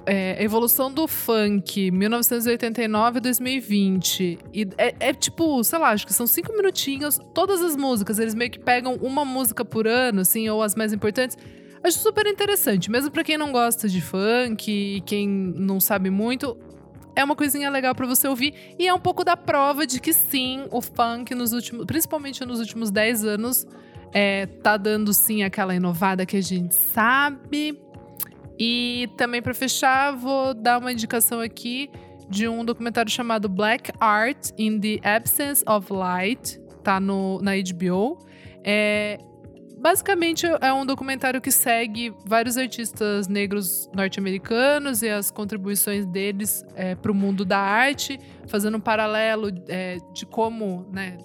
É, 0.04 0.44
Evolução 0.44 0.92
do 0.92 1.08
Funk, 1.08 1.90
1989-2020. 1.90 4.38
E 4.52 4.68
é, 4.76 4.94
é 5.00 5.14
tipo, 5.14 5.64
sei 5.64 5.78
lá, 5.78 5.88
acho 5.90 6.06
que 6.06 6.12
são 6.12 6.26
cinco 6.26 6.54
minutinhos, 6.54 7.18
todas 7.34 7.62
as 7.62 7.74
músicas. 7.76 8.18
Eles 8.18 8.34
meio 8.34 8.50
que 8.50 8.58
pegam 8.58 8.96
uma 8.96 9.24
música 9.24 9.64
por 9.64 9.88
ano, 9.88 10.20
assim, 10.20 10.50
ou 10.50 10.62
as 10.62 10.74
mais 10.74 10.92
importantes. 10.92 11.38
Acho 11.82 11.98
super 11.98 12.26
interessante, 12.26 12.90
mesmo 12.90 13.10
pra 13.10 13.24
quem 13.24 13.38
não 13.38 13.50
gosta 13.50 13.88
de 13.88 14.02
funk 14.02 14.70
e 14.70 15.00
quem 15.00 15.26
não 15.26 15.80
sabe 15.80 16.10
muito, 16.10 16.54
é 17.14 17.24
uma 17.24 17.36
coisinha 17.36 17.70
legal 17.70 17.94
pra 17.94 18.06
você 18.06 18.28
ouvir 18.28 18.74
e 18.78 18.86
é 18.86 18.94
um 18.94 18.98
pouco 18.98 19.24
da 19.24 19.36
prova 19.36 19.86
de 19.86 20.00
que 20.00 20.12
sim, 20.12 20.66
o 20.70 20.80
funk 20.80 21.34
nos 21.34 21.52
últimos, 21.52 21.84
principalmente 21.86 22.44
nos 22.44 22.60
últimos 22.60 22.90
10 22.90 23.24
anos, 23.24 23.66
é, 24.12 24.46
tá 24.46 24.76
dando 24.76 25.12
sim 25.12 25.42
aquela 25.42 25.74
inovada 25.74 26.24
que 26.26 26.36
a 26.36 26.42
gente 26.42 26.74
sabe. 26.74 27.80
E 28.58 29.08
também 29.16 29.40
pra 29.40 29.54
fechar, 29.54 30.14
vou 30.14 30.52
dar 30.52 30.78
uma 30.78 30.92
indicação 30.92 31.40
aqui 31.40 31.90
de 32.28 32.46
um 32.46 32.64
documentário 32.64 33.10
chamado 33.10 33.48
Black 33.48 33.90
Art 33.98 34.50
in 34.58 34.78
the 34.78 35.00
Absence 35.02 35.64
of 35.66 35.92
Light, 35.92 36.60
tá 36.84 37.00
no, 37.00 37.40
na 37.40 37.52
HBO. 37.52 38.18
É, 38.62 39.18
basicamente 39.80 40.46
é 40.60 40.72
um 40.72 40.84
documentário 40.84 41.40
que 41.40 41.50
segue 41.50 42.12
vários 42.26 42.56
artistas 42.56 43.26
negros 43.28 43.88
norte-americanos 43.94 45.02
e 45.02 45.08
as 45.08 45.30
contribuições 45.30 46.06
deles 46.06 46.64
é, 46.74 46.94
para 46.94 47.10
o 47.10 47.14
mundo 47.14 47.44
da 47.44 47.58
arte, 47.58 48.18
fazendo 48.46 48.76
um 48.76 48.80
paralelo 48.80 49.48
é, 49.68 49.98
de 50.12 50.26
como, 50.26 50.86
né, 50.92 51.16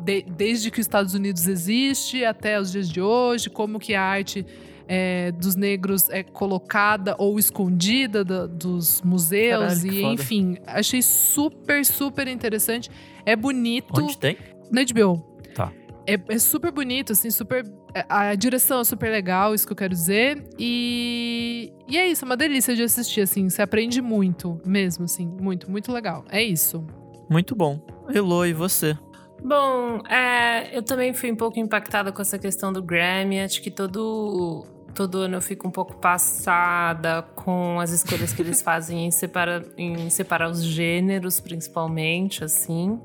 de- 0.00 0.22
desde 0.22 0.70
que 0.70 0.80
os 0.80 0.84
Estados 0.86 1.14
Unidos 1.14 1.46
existe 1.46 2.24
até 2.24 2.58
os 2.60 2.72
dias 2.72 2.88
de 2.88 3.00
hoje, 3.00 3.50
como 3.50 3.78
que 3.78 3.94
a 3.94 4.02
arte 4.02 4.44
é, 4.88 5.32
dos 5.32 5.56
negros 5.56 6.08
é 6.10 6.22
colocada 6.22 7.16
ou 7.18 7.38
escondida 7.40 8.24
da- 8.24 8.46
dos 8.46 9.02
museus 9.02 9.82
Caralho, 9.82 9.92
e 9.92 10.02
enfim, 10.04 10.56
achei 10.66 11.02
super 11.02 11.84
super 11.84 12.28
interessante. 12.28 12.88
É 13.24 13.34
bonito 13.34 14.00
Onde 14.00 14.16
tem? 14.16 14.36
na 14.70 14.82
HBO. 14.84 15.18
Tá. 15.54 15.72
É, 16.06 16.18
é 16.28 16.38
super 16.38 16.70
bonito, 16.70 17.12
assim, 17.12 17.30
super. 17.30 17.64
A 18.08 18.34
direção 18.34 18.80
é 18.80 18.84
super 18.84 19.10
legal, 19.10 19.54
isso 19.54 19.66
que 19.66 19.72
eu 19.72 19.76
quero 19.76 19.92
dizer. 19.92 20.44
E, 20.58 21.72
e 21.88 21.98
é 21.98 22.06
isso, 22.06 22.24
é 22.24 22.26
uma 22.26 22.36
delícia 22.36 22.76
de 22.76 22.82
assistir, 22.82 23.22
assim. 23.22 23.48
Você 23.48 23.60
aprende 23.60 24.00
muito, 24.00 24.60
mesmo, 24.64 25.04
assim. 25.04 25.26
Muito, 25.26 25.70
muito 25.70 25.90
legal. 25.92 26.24
É 26.30 26.42
isso. 26.42 26.86
Muito 27.28 27.56
bom. 27.56 27.84
Elo, 28.14 28.46
e 28.46 28.52
você? 28.52 28.96
Bom, 29.42 30.00
é, 30.08 30.76
eu 30.76 30.82
também 30.82 31.12
fui 31.12 31.30
um 31.30 31.36
pouco 31.36 31.58
impactada 31.58 32.12
com 32.12 32.22
essa 32.22 32.38
questão 32.38 32.72
do 32.72 32.82
Grammy. 32.82 33.40
Acho 33.40 33.60
que 33.60 33.70
todo, 33.70 34.64
todo 34.94 35.18
ano 35.18 35.36
eu 35.36 35.42
fico 35.42 35.66
um 35.66 35.70
pouco 35.70 35.96
passada 35.96 37.22
com 37.34 37.80
as 37.80 37.90
escolhas 37.90 38.32
que 38.32 38.42
eles 38.42 38.62
fazem 38.62 39.06
em 39.06 39.10
separar, 39.10 39.62
em 39.76 40.08
separar 40.08 40.50
os 40.50 40.62
gêneros, 40.62 41.40
principalmente, 41.40 42.44
assim. 42.44 43.00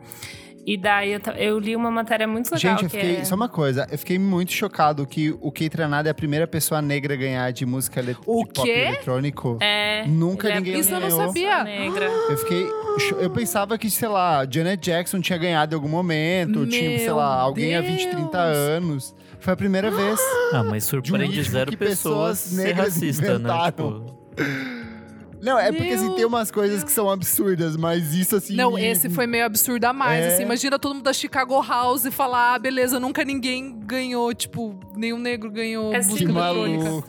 E 0.65 0.77
daí 0.77 1.13
eu, 1.13 1.19
eu 1.37 1.59
li 1.59 1.75
uma 1.75 1.89
matéria 1.89 2.27
muito 2.27 2.45
legal 2.53 2.59
Gente, 2.59 2.83
eu 2.83 2.89
que 2.89 2.97
fiquei. 2.97 3.15
é... 3.17 3.25
Só 3.25 3.35
uma 3.35 3.49
coisa, 3.49 3.87
eu 3.91 3.97
fiquei 3.97 4.19
muito 4.19 4.51
chocado 4.51 5.05
que 5.07 5.31
o 5.41 5.51
Kate 5.51 5.75
Ranada 5.77 6.09
é 6.09 6.11
a 6.11 6.13
primeira 6.13 6.45
pessoa 6.47 6.81
negra 6.81 7.13
a 7.13 7.17
ganhar 7.17 7.51
de 7.51 7.65
música 7.65 7.99
ele... 7.99 8.15
O 8.25 8.43
de 8.45 8.53
pop 8.53 8.67
quê? 8.67 8.75
eletrônico. 8.87 9.57
É, 9.59 10.05
Nunca 10.07 10.47
ele 10.47 10.53
é 10.53 10.59
ninguém 10.59 10.79
Isso 10.79 10.89
eu 10.93 10.99
não 10.99 11.07
ganhou. 11.09 11.27
sabia. 11.27 11.63
Negra. 11.63 12.05
Eu 12.29 12.37
fiquei. 12.37 12.67
Eu 13.19 13.29
pensava 13.29 13.77
que, 13.77 13.89
sei 13.89 14.07
lá, 14.09 14.45
Janet 14.49 14.83
Jackson 14.83 15.19
tinha 15.21 15.37
ganhado 15.37 15.73
em 15.73 15.75
algum 15.75 15.87
momento, 15.87 16.59
ou 16.59 16.67
tinha, 16.67 16.97
sei 16.97 17.05
Meu 17.05 17.15
lá, 17.15 17.35
alguém 17.35 17.75
há 17.75 17.81
20, 17.81 18.07
30 18.09 18.13
Deus. 18.21 18.57
anos. 18.57 19.15
Foi 19.39 19.53
a 19.53 19.55
primeira 19.55 19.89
vez. 19.89 20.19
Ah, 20.53 20.63
mas 20.63 20.83
surpreende 20.83 21.37
ritmo 21.37 21.51
zero 21.51 21.71
que 21.71 21.77
pessoas 21.77 21.97
pessoas 21.97 22.37
ser 22.39 22.63
negras 22.67 22.93
racista, 22.95 23.25
né? 23.25 23.35
inventaram. 23.35 23.71
Tipo, 24.05 24.80
Não, 25.41 25.57
é 25.57 25.71
porque 25.71 25.93
assim, 25.93 26.05
Meu 26.07 26.15
tem 26.15 26.25
umas 26.25 26.51
coisas 26.51 26.83
que 26.83 26.91
são 26.91 27.09
absurdas, 27.09 27.75
mas 27.75 28.13
isso 28.13 28.35
assim. 28.35 28.55
Não, 28.55 28.77
esse 28.77 29.09
foi 29.09 29.25
meio 29.25 29.45
absurdo 29.45 29.85
a 29.85 29.93
mais, 29.93 30.23
É. 30.23 30.27
assim. 30.33 30.43
Imagina 30.43 30.77
todo 30.77 30.93
mundo 30.95 31.03
da 31.03 31.13
Chicago 31.13 31.61
House 31.61 32.05
e 32.05 32.11
falar, 32.11 32.53
ah, 32.55 32.59
beleza, 32.59 32.99
nunca 32.99 33.23
ninguém 33.23 33.79
ganhou, 33.79 34.33
tipo, 34.33 34.79
nenhum 34.95 35.17
negro 35.17 35.49
ganhou 35.49 35.93
É 35.93 35.97
música 35.97 36.17
Que 36.17 36.31
maluco. 36.31 37.03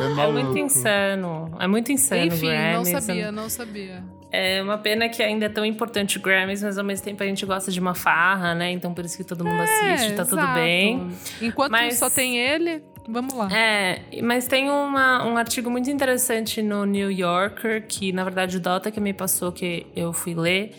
É 0.00 0.04
É 0.04 0.08
maluco. 0.10 0.32
muito 0.44 0.58
insano. 0.58 1.56
É 1.58 1.66
muito 1.66 1.92
insano. 1.92 2.26
Enfim, 2.26 2.46
não 2.46 2.82
Grammys. 2.82 3.04
sabia, 3.04 3.32
não 3.32 3.48
sabia. 3.48 4.04
É 4.32 4.60
uma 4.60 4.76
pena 4.76 5.08
que 5.08 5.22
ainda 5.22 5.46
é 5.46 5.48
tão 5.48 5.64
importante 5.64 6.18
o 6.18 6.20
Grammys, 6.20 6.62
mas 6.62 6.76
ao 6.76 6.84
mesmo 6.84 7.04
tempo 7.04 7.22
a 7.22 7.26
gente 7.26 7.46
gosta 7.46 7.70
de 7.70 7.78
uma 7.80 7.94
farra, 7.94 8.54
né? 8.54 8.70
Então 8.72 8.92
por 8.92 9.04
isso 9.04 9.16
que 9.16 9.24
todo 9.24 9.44
mundo 9.44 9.62
assiste, 9.62 10.12
tá 10.14 10.24
tudo 10.24 10.40
É, 10.40 10.42
exato. 10.42 10.54
bem. 10.60 11.08
Enquanto 11.40 11.70
Mas- 11.70 11.96
só 11.98 12.10
tem 12.10 12.36
ele, 12.36 12.82
vamos 13.08 13.34
lá. 13.34 13.48
É, 13.52 14.02
mas 14.22 14.46
tem 14.46 14.70
uma, 14.70 15.24
um 15.24 15.36
artigo 15.36 15.70
muito 15.70 15.90
interessante 15.90 16.62
no 16.62 16.84
New 16.84 17.10
Yorker, 17.10 17.86
que 17.86 18.12
na 18.12 18.24
verdade 18.24 18.56
o 18.56 18.60
Dota 18.60 18.90
que 18.90 19.00
me 19.00 19.12
passou, 19.12 19.52
que 19.52 19.86
eu 19.94 20.12
fui 20.12 20.34
ler. 20.34 20.74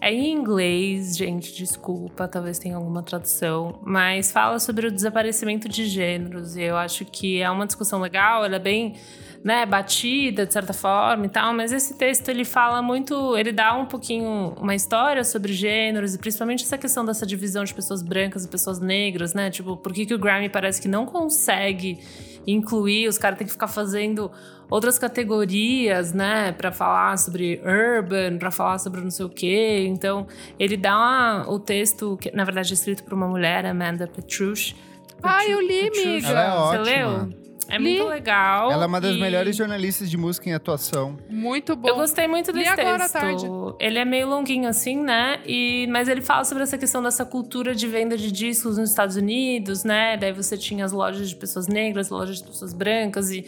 É 0.00 0.10
em 0.10 0.32
inglês, 0.32 1.14
gente, 1.14 1.54
desculpa, 1.54 2.26
talvez 2.26 2.58
tenha 2.58 2.76
alguma 2.76 3.02
tradução, 3.02 3.78
mas 3.82 4.32
fala 4.32 4.58
sobre 4.58 4.86
o 4.86 4.90
desaparecimento 4.90 5.68
de 5.68 5.84
gêneros. 5.84 6.56
E 6.56 6.62
eu 6.62 6.76
acho 6.76 7.04
que 7.04 7.42
é 7.42 7.50
uma 7.50 7.66
discussão 7.66 8.00
legal, 8.00 8.42
ela 8.42 8.56
é 8.56 8.58
bem 8.58 8.94
né, 9.42 9.64
batida 9.64 10.44
de 10.44 10.52
certa 10.52 10.72
forma 10.74 11.24
e 11.24 11.28
tal, 11.30 11.54
mas 11.54 11.72
esse 11.72 11.94
texto 11.96 12.28
ele 12.28 12.44
fala 12.44 12.82
muito, 12.82 13.36
ele 13.38 13.52
dá 13.52 13.74
um 13.74 13.86
pouquinho 13.86 14.54
uma 14.60 14.74
história 14.74 15.24
sobre 15.24 15.52
gêneros 15.54 16.14
e 16.14 16.18
principalmente 16.18 16.62
essa 16.64 16.76
questão 16.76 17.04
dessa 17.06 17.24
divisão 17.24 17.64
de 17.64 17.72
pessoas 17.72 18.02
brancas 18.02 18.44
e 18.44 18.48
pessoas 18.48 18.78
negras, 18.80 19.32
né? 19.32 19.48
Tipo, 19.50 19.78
por 19.78 19.92
que, 19.94 20.04
que 20.04 20.12
o 20.14 20.18
Grammy 20.18 20.50
parece 20.50 20.80
que 20.82 20.88
não 20.88 21.06
consegue 21.06 21.98
incluir, 22.46 23.08
os 23.08 23.16
caras 23.16 23.38
têm 23.38 23.46
que 23.46 23.52
ficar 23.52 23.68
fazendo 23.68 24.30
outras 24.70 24.98
categorias, 24.98 26.12
né, 26.12 26.52
Pra 26.52 26.70
falar 26.70 27.16
sobre 27.18 27.60
urban, 27.64 28.38
pra 28.38 28.50
falar 28.50 28.78
sobre 28.78 29.00
não 29.00 29.10
sei 29.10 29.24
o 29.26 29.28
quê. 29.30 29.86
Então, 29.88 30.26
ele 30.58 30.76
dá 30.76 30.96
uma- 30.96 31.46
o 31.50 31.58
texto, 31.58 32.16
que 32.20 32.30
na 32.34 32.44
verdade 32.44 32.70
é 32.72 32.74
escrito 32.74 33.04
por 33.04 33.14
uma 33.14 33.26
mulher, 33.26 33.64
Amanda 33.66 34.06
Petrucci. 34.06 34.76
Ah, 35.22 35.44
eu 35.46 35.60
li, 35.60 35.90
Petrucci. 35.90 36.08
amiga. 36.08 36.28
Ela 36.28 36.40
é 36.44 36.50
Você 36.50 36.78
ótima. 36.78 36.82
leu? 36.82 37.39
É 37.70 37.78
Li. 37.78 37.96
muito 37.98 38.04
legal. 38.10 38.70
Ela 38.72 38.84
é 38.84 38.86
uma 38.86 39.00
das 39.00 39.14
e- 39.16 39.20
melhores 39.20 39.56
jornalistas 39.56 40.10
de 40.10 40.16
música 40.16 40.48
em 40.50 40.52
atuação. 40.54 41.16
Muito 41.28 41.76
bom. 41.76 41.88
Eu 41.88 41.94
gostei 41.96 42.26
muito 42.26 42.50
Li 42.50 42.58
desse 42.64 42.70
agora 42.80 42.96
à 42.96 43.08
texto. 43.08 43.12
tarde. 43.12 43.46
Ele 43.78 43.98
é 43.98 44.04
meio 44.04 44.28
longuinho 44.28 44.68
assim, 44.68 44.96
né? 45.00 45.40
E, 45.46 45.86
mas 45.90 46.08
ele 46.08 46.20
fala 46.20 46.44
sobre 46.44 46.62
essa 46.64 46.76
questão 46.76 47.02
dessa 47.02 47.24
cultura 47.24 47.74
de 47.74 47.86
venda 47.86 48.16
de 48.16 48.30
discos 48.32 48.76
nos 48.76 48.90
Estados 48.90 49.16
Unidos, 49.16 49.84
né? 49.84 50.16
Daí 50.16 50.32
você 50.32 50.58
tinha 50.58 50.84
as 50.84 50.92
lojas 50.92 51.28
de 51.30 51.36
pessoas 51.36 51.68
negras, 51.68 52.10
lojas 52.10 52.38
de 52.38 52.44
pessoas 52.44 52.72
brancas 52.72 53.30
e, 53.30 53.46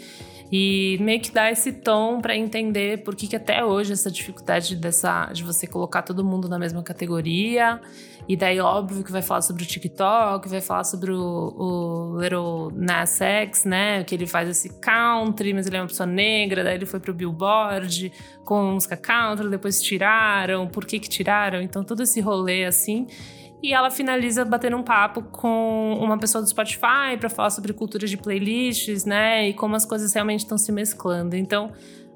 e 0.54 0.98
meio 1.00 1.18
que 1.18 1.32
dá 1.32 1.50
esse 1.50 1.72
tom 1.72 2.20
pra 2.20 2.36
entender 2.36 3.02
por 3.02 3.16
que, 3.16 3.26
que 3.26 3.34
até 3.34 3.64
hoje 3.64 3.94
essa 3.94 4.10
dificuldade 4.10 4.76
dessa 4.76 5.32
de 5.32 5.42
você 5.42 5.66
colocar 5.66 6.02
todo 6.02 6.22
mundo 6.22 6.46
na 6.46 6.58
mesma 6.58 6.82
categoria. 6.82 7.80
E 8.28 8.36
daí, 8.36 8.60
óbvio, 8.60 9.02
que 9.02 9.10
vai 9.10 9.22
falar 9.22 9.40
sobre 9.40 9.62
o 9.62 9.66
TikTok, 9.66 10.46
vai 10.50 10.60
falar 10.60 10.84
sobre 10.84 11.10
o, 11.10 11.18
o 11.18 12.20
Little 12.20 12.70
Nas 12.74 13.18
X, 13.18 13.64
né? 13.64 14.04
Que 14.04 14.14
ele 14.14 14.26
faz 14.26 14.46
esse 14.46 14.68
country, 14.78 15.54
mas 15.54 15.66
ele 15.66 15.78
é 15.78 15.80
uma 15.80 15.88
pessoa 15.88 16.06
negra. 16.06 16.62
Daí 16.62 16.74
ele 16.74 16.86
foi 16.86 17.00
pro 17.00 17.14
Billboard 17.14 18.12
com 18.44 18.74
música 18.74 18.94
country, 18.94 19.48
depois 19.48 19.80
tiraram. 19.80 20.68
Por 20.68 20.84
que 20.84 21.00
que 21.00 21.08
tiraram? 21.08 21.62
Então, 21.62 21.82
todo 21.82 22.02
esse 22.02 22.20
rolê, 22.20 22.66
assim... 22.66 23.06
E 23.62 23.72
ela 23.72 23.90
finaliza 23.90 24.44
batendo 24.44 24.76
um 24.76 24.82
papo 24.82 25.22
com 25.22 25.96
uma 26.00 26.18
pessoa 26.18 26.42
do 26.42 26.48
Spotify 26.48 27.16
para 27.18 27.30
falar 27.30 27.50
sobre 27.50 27.72
cultura 27.72 28.06
de 28.06 28.16
playlists, 28.16 29.04
né? 29.04 29.48
E 29.48 29.54
como 29.54 29.76
as 29.76 29.84
coisas 29.84 30.12
realmente 30.12 30.40
estão 30.40 30.58
se 30.58 30.72
mesclando. 30.72 31.36
Então, 31.36 31.70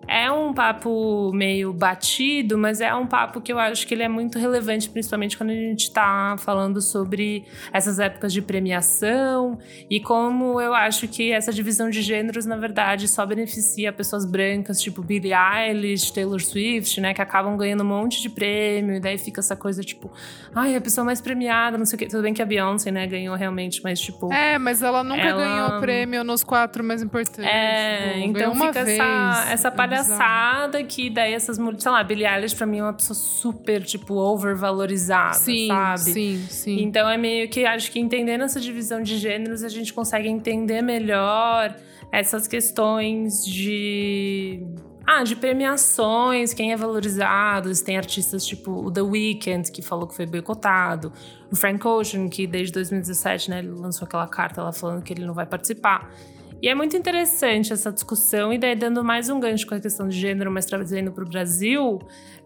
é 0.09 0.31
um 0.31 0.53
papo 0.53 1.31
meio 1.35 1.73
batido, 1.73 2.57
mas 2.57 2.81
é 2.81 2.95
um 2.95 3.07
papo 3.07 3.41
que 3.41 3.53
eu 3.53 3.59
acho 3.59 3.87
que 3.87 3.95
ele 3.95 4.03
é 4.03 4.09
muito 4.09 4.39
relevante, 4.39 4.89
principalmente 4.89 5.37
quando 5.37 5.51
a 5.51 5.55
gente 5.55 5.91
tá 5.93 6.37
falando 6.39 6.81
sobre 6.81 7.45
essas 7.73 7.99
épocas 7.99 8.33
de 8.33 8.41
premiação 8.43 9.59
e 9.91 10.01
como 10.01 10.61
eu 10.61 10.75
acho 10.75 11.09
que 11.09 11.33
essa 11.33 11.53
divisão 11.53 11.91
de 11.91 12.03
gêneros, 12.03 12.47
na 12.47 12.57
verdade, 12.57 13.09
só 13.09 13.25
beneficia 13.27 13.93
pessoas 13.93 14.25
brancas, 14.25 14.81
tipo 14.81 15.03
Billie 15.03 15.33
Eilish, 15.35 16.13
Taylor 16.13 16.41
Swift, 16.41 17.01
né, 17.01 17.15
que 17.15 17.23
acabam 17.23 17.57
ganhando 17.57 17.83
um 17.83 17.87
monte 17.87 18.21
de 18.23 18.29
prêmio, 18.29 18.97
e 18.97 19.01
daí 19.01 19.19
fica 19.19 19.41
essa 19.41 19.57
coisa 19.57 19.83
tipo, 19.83 20.11
ai, 20.55 20.77
a 20.77 20.81
pessoa 20.81 21.05
mais 21.05 21.21
premiada, 21.21 21.77
não 21.79 21.85
sei 21.85 21.97
o 21.97 21.99
quê. 21.99 22.07
Tudo 22.07 22.23
bem 22.23 22.33
que 22.35 22.43
a 22.43 22.47
Beyoncé, 22.47 22.91
né, 22.91 23.07
ganhou 23.07 23.35
realmente, 23.35 23.81
mas 23.83 24.01
tipo. 24.01 24.33
É, 24.33 24.59
mas 24.59 24.83
ela 24.83 25.03
nunca 25.03 25.21
Ela- 25.23 25.43
ganhou 25.45 25.81
prêmio 25.81 26.23
nos 26.25 26.43
quatro 26.45 26.83
mais 26.85 27.03
importantes. 27.03 27.51
É, 27.51 28.19
então 28.21 28.53
uma 28.53 28.67
fica 28.69 28.85
vez. 28.85 28.99
essa, 28.99 29.53
essa 29.53 29.69
É 29.69 29.71
palhaçada 30.05 30.83
que 30.85 31.09
daí 31.11 31.33
essas 31.33 31.59
mulheres, 31.59 31.83
sei 31.83 31.93
lá, 31.93 32.03
Billie 32.03 32.27
Eilish 32.27 32.55
pra 32.55 32.67
mim 32.67 32.79
é 32.79 32.83
uma 32.83 32.93
pessoa 32.93 33.17
super, 33.17 33.83
tipo, 33.85 34.15
overvalorizada, 34.15 35.35
Sim, 35.35 35.69
sabe? 35.69 36.01
sim, 36.01 36.47
sim. 36.49 36.83
Então 36.83 37.09
é 37.09 37.17
meio 37.17 37.49
que 37.49 37.65
acho 37.65 37.91
que 37.91 37.99
entendendo 37.99 38.43
essa 38.45 38.61
divisão 38.61 39.03
de 39.03 39.17
gêneros, 39.19 39.63
a 39.63 39.69
gente 39.69 39.93
consegue 39.93 40.29
entender 40.29 40.83
melhor 40.83 41.75
essas 42.13 42.47
questões 42.47 43.45
de. 43.45 44.65
Ah, 45.09 45.23
de 45.23 45.37
premiações, 45.37 46.53
quem 46.53 46.73
é 46.73 46.77
valorizado. 46.77 47.71
Tem 47.85 47.97
artistas 47.97 48.45
tipo 48.45 48.73
o 48.73 48.91
The 48.91 49.03
Weeknd, 49.03 49.71
que 49.71 49.81
falou 49.81 50.09
que 50.09 50.17
foi 50.17 50.27
boicotado. 50.27 51.13
O 51.49 51.55
Frank 51.55 51.87
Ocean, 51.87 52.29
que 52.29 52.45
desde 52.45 52.73
2017, 52.73 53.51
né, 53.51 53.59
ele 53.61 53.69
lançou 53.69 54.05
aquela 54.05 54.27
carta 54.27 54.65
lá 54.65 54.73
falando 54.73 55.03
que 55.05 55.13
ele 55.13 55.25
não 55.25 55.33
vai 55.33 55.47
participar. 55.47 56.11
E 56.63 56.69
é 56.69 56.75
muito 56.75 56.97
interessante 56.97 57.73
essa 57.73 57.93
discussão, 57.93 58.53
e 58.53 58.59
daí 58.59 58.75
dando 58.75 59.05
mais 59.05 59.29
um 59.29 59.39
gancho 59.39 59.67
com 59.67 59.75
a 59.75 59.81
questão 59.81 60.09
de 60.09 60.19
gênero, 60.19 60.51
mas 60.51 60.65
trazendo 60.65 61.13
para 61.13 61.23
o 61.23 61.29
Brasil, 61.29 61.99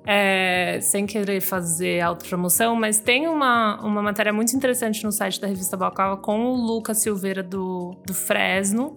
é, 0.05 0.81
sem 0.83 1.07
querer 1.07 1.41
fazer 1.41 2.01
autopromoção, 2.01 2.75
mas 2.75 2.99
tem 2.99 3.29
uma, 3.29 3.81
uma 3.81 4.03
matéria 4.03 4.33
muito 4.33 4.55
interessante 4.57 5.05
no 5.05 5.13
site 5.13 5.41
da 5.41 5.47
revista 5.47 5.77
Balcava 5.77 6.17
com 6.17 6.47
o 6.47 6.57
Lucas 6.57 6.99
Silveira 6.99 7.43
do, 7.43 7.95
do 8.05 8.13
Fresno. 8.13 8.97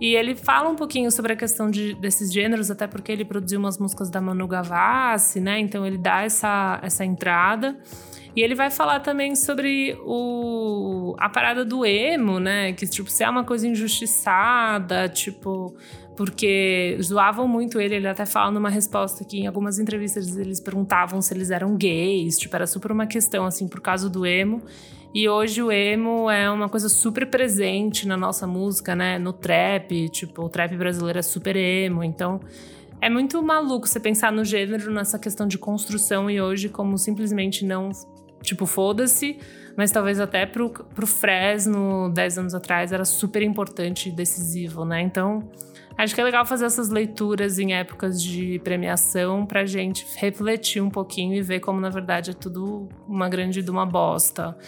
E 0.00 0.14
ele 0.14 0.34
fala 0.34 0.68
um 0.68 0.76
pouquinho 0.76 1.10
sobre 1.10 1.32
a 1.32 1.36
questão 1.36 1.70
de, 1.70 1.94
desses 1.94 2.32
gêneros, 2.32 2.70
até 2.70 2.86
porque 2.86 3.10
ele 3.10 3.24
produziu 3.24 3.58
umas 3.58 3.78
músicas 3.78 4.08
da 4.08 4.20
Manu 4.20 4.46
Gavassi, 4.46 5.40
né? 5.40 5.58
Então 5.58 5.84
ele 5.86 5.98
dá 5.98 6.22
essa, 6.22 6.78
essa 6.82 7.04
entrada. 7.04 7.76
E 8.36 8.42
ele 8.42 8.54
vai 8.54 8.70
falar 8.70 9.00
também 9.00 9.34
sobre 9.34 9.98
o, 10.04 11.16
a 11.18 11.28
parada 11.28 11.64
do 11.64 11.84
emo, 11.84 12.38
né? 12.38 12.72
Que, 12.72 12.86
tipo, 12.86 13.10
se 13.10 13.24
é 13.24 13.28
uma 13.28 13.44
coisa 13.44 13.66
injustiçada, 13.66 15.08
tipo... 15.08 15.74
Porque 16.16 16.98
zoavam 17.00 17.46
muito 17.46 17.80
ele, 17.80 17.94
ele 17.94 18.08
até 18.08 18.26
fala 18.26 18.50
numa 18.50 18.68
resposta 18.68 19.24
que 19.24 19.38
em 19.38 19.46
algumas 19.46 19.78
entrevistas 19.78 20.36
eles 20.36 20.58
perguntavam 20.58 21.22
se 21.22 21.32
eles 21.32 21.48
eram 21.48 21.76
gays, 21.76 22.36
tipo, 22.36 22.54
era 22.56 22.66
super 22.66 22.90
uma 22.90 23.06
questão, 23.06 23.44
assim, 23.44 23.68
por 23.68 23.80
causa 23.80 24.10
do 24.10 24.26
emo. 24.26 24.60
E 25.14 25.28
hoje 25.28 25.62
o 25.62 25.72
emo 25.72 26.30
é 26.30 26.50
uma 26.50 26.68
coisa 26.68 26.88
super 26.88 27.28
presente 27.28 28.06
na 28.06 28.16
nossa 28.16 28.46
música, 28.46 28.94
né? 28.94 29.18
No 29.18 29.32
trap, 29.32 30.08
tipo, 30.10 30.42
o 30.42 30.48
trap 30.48 30.76
brasileiro 30.76 31.18
é 31.18 31.22
super 31.22 31.56
emo, 31.56 32.04
então... 32.04 32.40
É 33.00 33.08
muito 33.08 33.40
maluco 33.40 33.86
você 33.86 34.00
pensar 34.00 34.32
no 34.32 34.44
gênero 34.44 34.92
nessa 34.92 35.20
questão 35.20 35.46
de 35.46 35.56
construção 35.56 36.28
e 36.28 36.40
hoje 36.40 36.68
como 36.68 36.98
simplesmente 36.98 37.64
não, 37.64 37.90
tipo, 38.42 38.66
foda-se, 38.66 39.38
mas 39.76 39.92
talvez 39.92 40.18
até 40.18 40.44
pro, 40.44 40.70
pro 40.70 41.06
Fresno, 41.06 42.10
10 42.12 42.38
anos 42.38 42.54
atrás, 42.54 42.90
era 42.90 43.04
super 43.04 43.40
importante 43.40 44.08
e 44.08 44.12
decisivo, 44.12 44.84
né? 44.84 45.00
Então, 45.00 45.48
acho 45.96 46.12
que 46.12 46.20
é 46.20 46.24
legal 46.24 46.44
fazer 46.44 46.64
essas 46.64 46.88
leituras 46.88 47.60
em 47.60 47.72
épocas 47.72 48.20
de 48.20 48.58
premiação 48.64 49.46
pra 49.46 49.64
gente 49.64 50.04
refletir 50.16 50.82
um 50.82 50.90
pouquinho 50.90 51.34
e 51.34 51.40
ver 51.40 51.60
como, 51.60 51.80
na 51.80 51.90
verdade, 51.90 52.32
é 52.32 52.34
tudo 52.34 52.88
uma 53.06 53.28
grande 53.28 53.62
de 53.62 53.70
uma 53.70 53.86
bosta. 53.86 54.58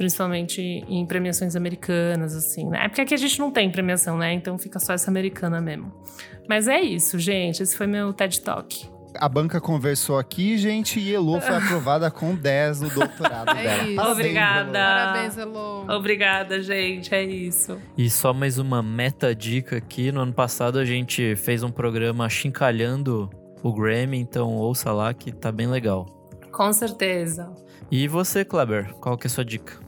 Principalmente 0.00 0.62
em 0.88 1.04
premiações 1.04 1.54
americanas, 1.54 2.34
assim, 2.34 2.66
né? 2.70 2.86
É 2.86 2.88
porque 2.88 3.02
aqui 3.02 3.12
a 3.12 3.18
gente 3.18 3.38
não 3.38 3.50
tem 3.50 3.70
premiação, 3.70 4.16
né? 4.16 4.32
Então 4.32 4.56
fica 4.56 4.78
só 4.78 4.94
essa 4.94 5.10
americana 5.10 5.60
mesmo. 5.60 5.92
Mas 6.48 6.66
é 6.68 6.80
isso, 6.80 7.18
gente. 7.18 7.62
Esse 7.62 7.76
foi 7.76 7.86
meu 7.86 8.10
TED 8.14 8.40
Talk. 8.40 8.88
A 9.14 9.28
banca 9.28 9.60
conversou 9.60 10.18
aqui, 10.18 10.56
gente, 10.56 10.98
e 10.98 11.12
Elô 11.12 11.38
foi 11.38 11.52
aprovada 11.54 12.10
com 12.10 12.34
10 12.34 12.80
no 12.80 12.88
doutorado 12.88 13.50
É 13.50 13.62
dela. 13.62 13.82
isso. 13.82 13.96
Parabéns, 13.96 14.10
Obrigada. 14.18 14.72
Parabéns, 14.72 15.36
Elô. 15.36 15.84
Obrigada, 15.94 16.62
gente. 16.62 17.14
É 17.14 17.22
isso. 17.22 17.76
E 17.98 18.08
só 18.08 18.32
mais 18.32 18.56
uma 18.56 18.82
meta 18.82 19.34
dica 19.34 19.76
aqui. 19.76 20.10
No 20.10 20.22
ano 20.22 20.32
passado 20.32 20.78
a 20.78 20.84
gente 20.86 21.36
fez 21.36 21.62
um 21.62 21.70
programa 21.70 22.26
chincalhando 22.30 23.28
o 23.62 23.70
Grammy, 23.70 24.18
então 24.18 24.54
ouça 24.56 24.90
lá 24.92 25.12
que 25.12 25.30
tá 25.30 25.52
bem 25.52 25.66
legal. 25.66 26.06
Com 26.50 26.72
certeza. 26.72 27.52
E 27.92 28.06
você, 28.06 28.44
Kleber, 28.44 28.94
qual 29.00 29.18
que 29.18 29.26
é 29.26 29.28
a 29.28 29.30
sua 29.30 29.44
dica? 29.44 29.79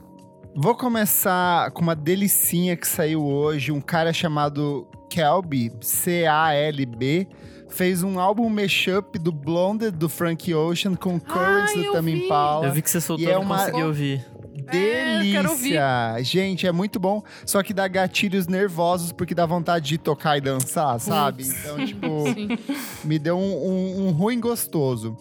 Vou 0.54 0.74
começar 0.74 1.70
com 1.70 1.80
uma 1.82 1.96
delicinha 1.96 2.76
que 2.76 2.86
saiu 2.86 3.24
hoje. 3.24 3.72
Um 3.72 3.80
cara 3.80 4.12
chamado 4.12 4.86
Kelby, 5.08 5.72
C-A-L-B, 5.80 7.26
fez 7.68 8.02
um 8.02 8.18
álbum 8.20 8.48
mashup 8.50 9.18
do 9.18 9.32
Blonded 9.32 9.90
do 9.96 10.08
Frank 10.08 10.52
Ocean 10.54 10.94
com 10.94 11.18
Currents 11.18 11.74
do 11.74 11.92
Tame. 11.92 12.24
Impala. 12.26 12.66
Eu 12.66 12.72
vi 12.72 12.82
que 12.82 12.90
você 12.90 13.00
soltou, 13.00 13.26
E 13.26 13.30
é 13.30 13.38
uma- 13.38 13.58
consegui 13.58 13.82
ouvir. 13.82 14.26
É, 14.68 15.18
delícia! 15.20 16.16
Gente, 16.22 16.66
é 16.66 16.72
muito 16.72 17.00
bom. 17.00 17.22
Só 17.44 17.62
que 17.62 17.74
dá 17.74 17.88
gatilhos 17.88 18.46
nervosos 18.46 19.10
porque 19.10 19.34
dá 19.34 19.44
vontade 19.44 19.88
de 19.88 19.98
tocar 19.98 20.36
e 20.36 20.40
dançar, 20.40 21.00
sabe? 21.00 21.44
Então, 21.44 21.84
tipo, 21.84 22.06
me 23.04 23.18
deu 23.18 23.36
um, 23.38 23.42
um- 23.70 24.06
um 24.06 24.10
ruim 24.12 24.38
gostoso. 24.38 25.16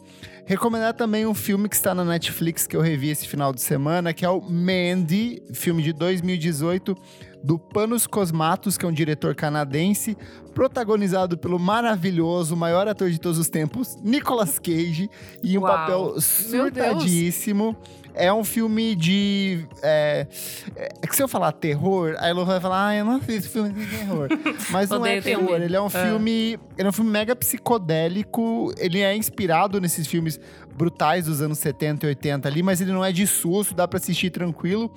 Recomendar 0.45 0.93
também 0.93 1.25
um 1.25 1.33
filme 1.33 1.69
que 1.69 1.75
está 1.75 1.93
na 1.93 2.03
Netflix 2.03 2.67
que 2.67 2.75
eu 2.75 2.81
revi 2.81 3.09
esse 3.09 3.27
final 3.27 3.53
de 3.53 3.61
semana, 3.61 4.13
que 4.13 4.25
é 4.25 4.29
o 4.29 4.41
Mandy, 4.41 5.41
filme 5.53 5.81
de 5.83 5.93
2018 5.93 6.97
do 7.43 7.57
Panos 7.57 8.05
Cosmatos, 8.05 8.77
que 8.77 8.85
é 8.85 8.87
um 8.87 8.93
diretor 8.93 9.35
canadense, 9.35 10.17
protagonizado 10.53 11.37
pelo 11.37 11.57
maravilhoso, 11.57 12.55
maior 12.55 12.87
ator 12.87 13.09
de 13.09 13.19
todos 13.19 13.37
os 13.37 13.49
tempos, 13.49 13.97
Nicolas 14.03 14.59
Cage, 14.59 15.09
em 15.43 15.57
um 15.57 15.61
Uau. 15.61 15.73
papel 15.73 16.21
surtadíssimo. 16.21 17.75
É 18.13 18.31
um 18.31 18.43
filme 18.43 18.93
de. 18.93 19.65
É, 19.81 20.27
é 20.75 21.07
que 21.07 21.15
se 21.15 21.23
eu 21.23 21.29
falar 21.29 21.53
terror, 21.53 22.13
a 22.19 22.27
Elo 22.27 22.45
vai 22.45 22.59
falar, 22.59 22.87
ah, 22.87 22.95
eu 22.95 23.05
não 23.05 23.15
assisto 23.15 23.49
filme 23.49 23.69
de 23.71 23.85
terror. 23.85 24.27
Mas 24.69 24.89
não 24.89 25.05
é 25.05 25.21
terror, 25.21 25.51
medo. 25.51 25.63
ele 25.63 25.75
é 25.77 25.81
um 25.81 25.89
filme. 25.89 26.59
Ele 26.77 26.87
é 26.87 26.89
um 26.89 26.91
filme 26.91 27.09
mega 27.09 27.33
psicodélico. 27.37 28.73
Ele 28.77 28.99
é 28.99 29.15
inspirado 29.15 29.79
nesses 29.79 30.07
filmes 30.07 30.37
brutais 30.75 31.25
dos 31.25 31.41
anos 31.41 31.57
70 31.59 32.05
e 32.05 32.09
80 32.09 32.49
ali, 32.49 32.63
mas 32.63 32.81
ele 32.81 32.91
não 32.91 33.03
é 33.03 33.11
de 33.11 33.27
susto, 33.27 33.75
dá 33.75 33.87
pra 33.87 33.97
assistir 33.97 34.29
tranquilo. 34.29 34.91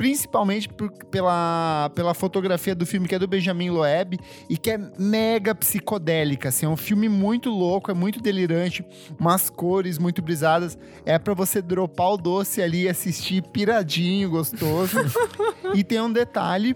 Principalmente 0.00 0.66
por- 0.66 0.90
pela, 1.10 1.90
pela 1.94 2.14
fotografia 2.14 2.74
do 2.74 2.86
filme, 2.86 3.06
que 3.06 3.14
é 3.14 3.18
do 3.18 3.28
Benjamin 3.28 3.68
Loeb, 3.68 4.18
e 4.48 4.56
que 4.56 4.70
é 4.70 4.78
mega 4.98 5.54
psicodélica. 5.54 6.48
Assim, 6.48 6.64
é 6.64 6.68
um 6.70 6.76
filme 6.76 7.06
muito 7.06 7.50
louco, 7.50 7.90
é 7.90 7.94
muito 7.94 8.18
delirante, 8.18 8.82
umas 9.18 9.50
cores 9.50 9.98
muito 9.98 10.22
brisadas. 10.22 10.78
É 11.04 11.18
pra 11.18 11.34
você 11.34 11.60
dropar 11.60 12.12
o 12.12 12.16
doce 12.16 12.62
ali 12.62 12.84
e 12.84 12.88
assistir 12.88 13.42
piradinho, 13.42 14.30
gostoso. 14.30 14.96
e 15.76 15.84
tem 15.84 16.00
um 16.00 16.10
detalhe 16.10 16.74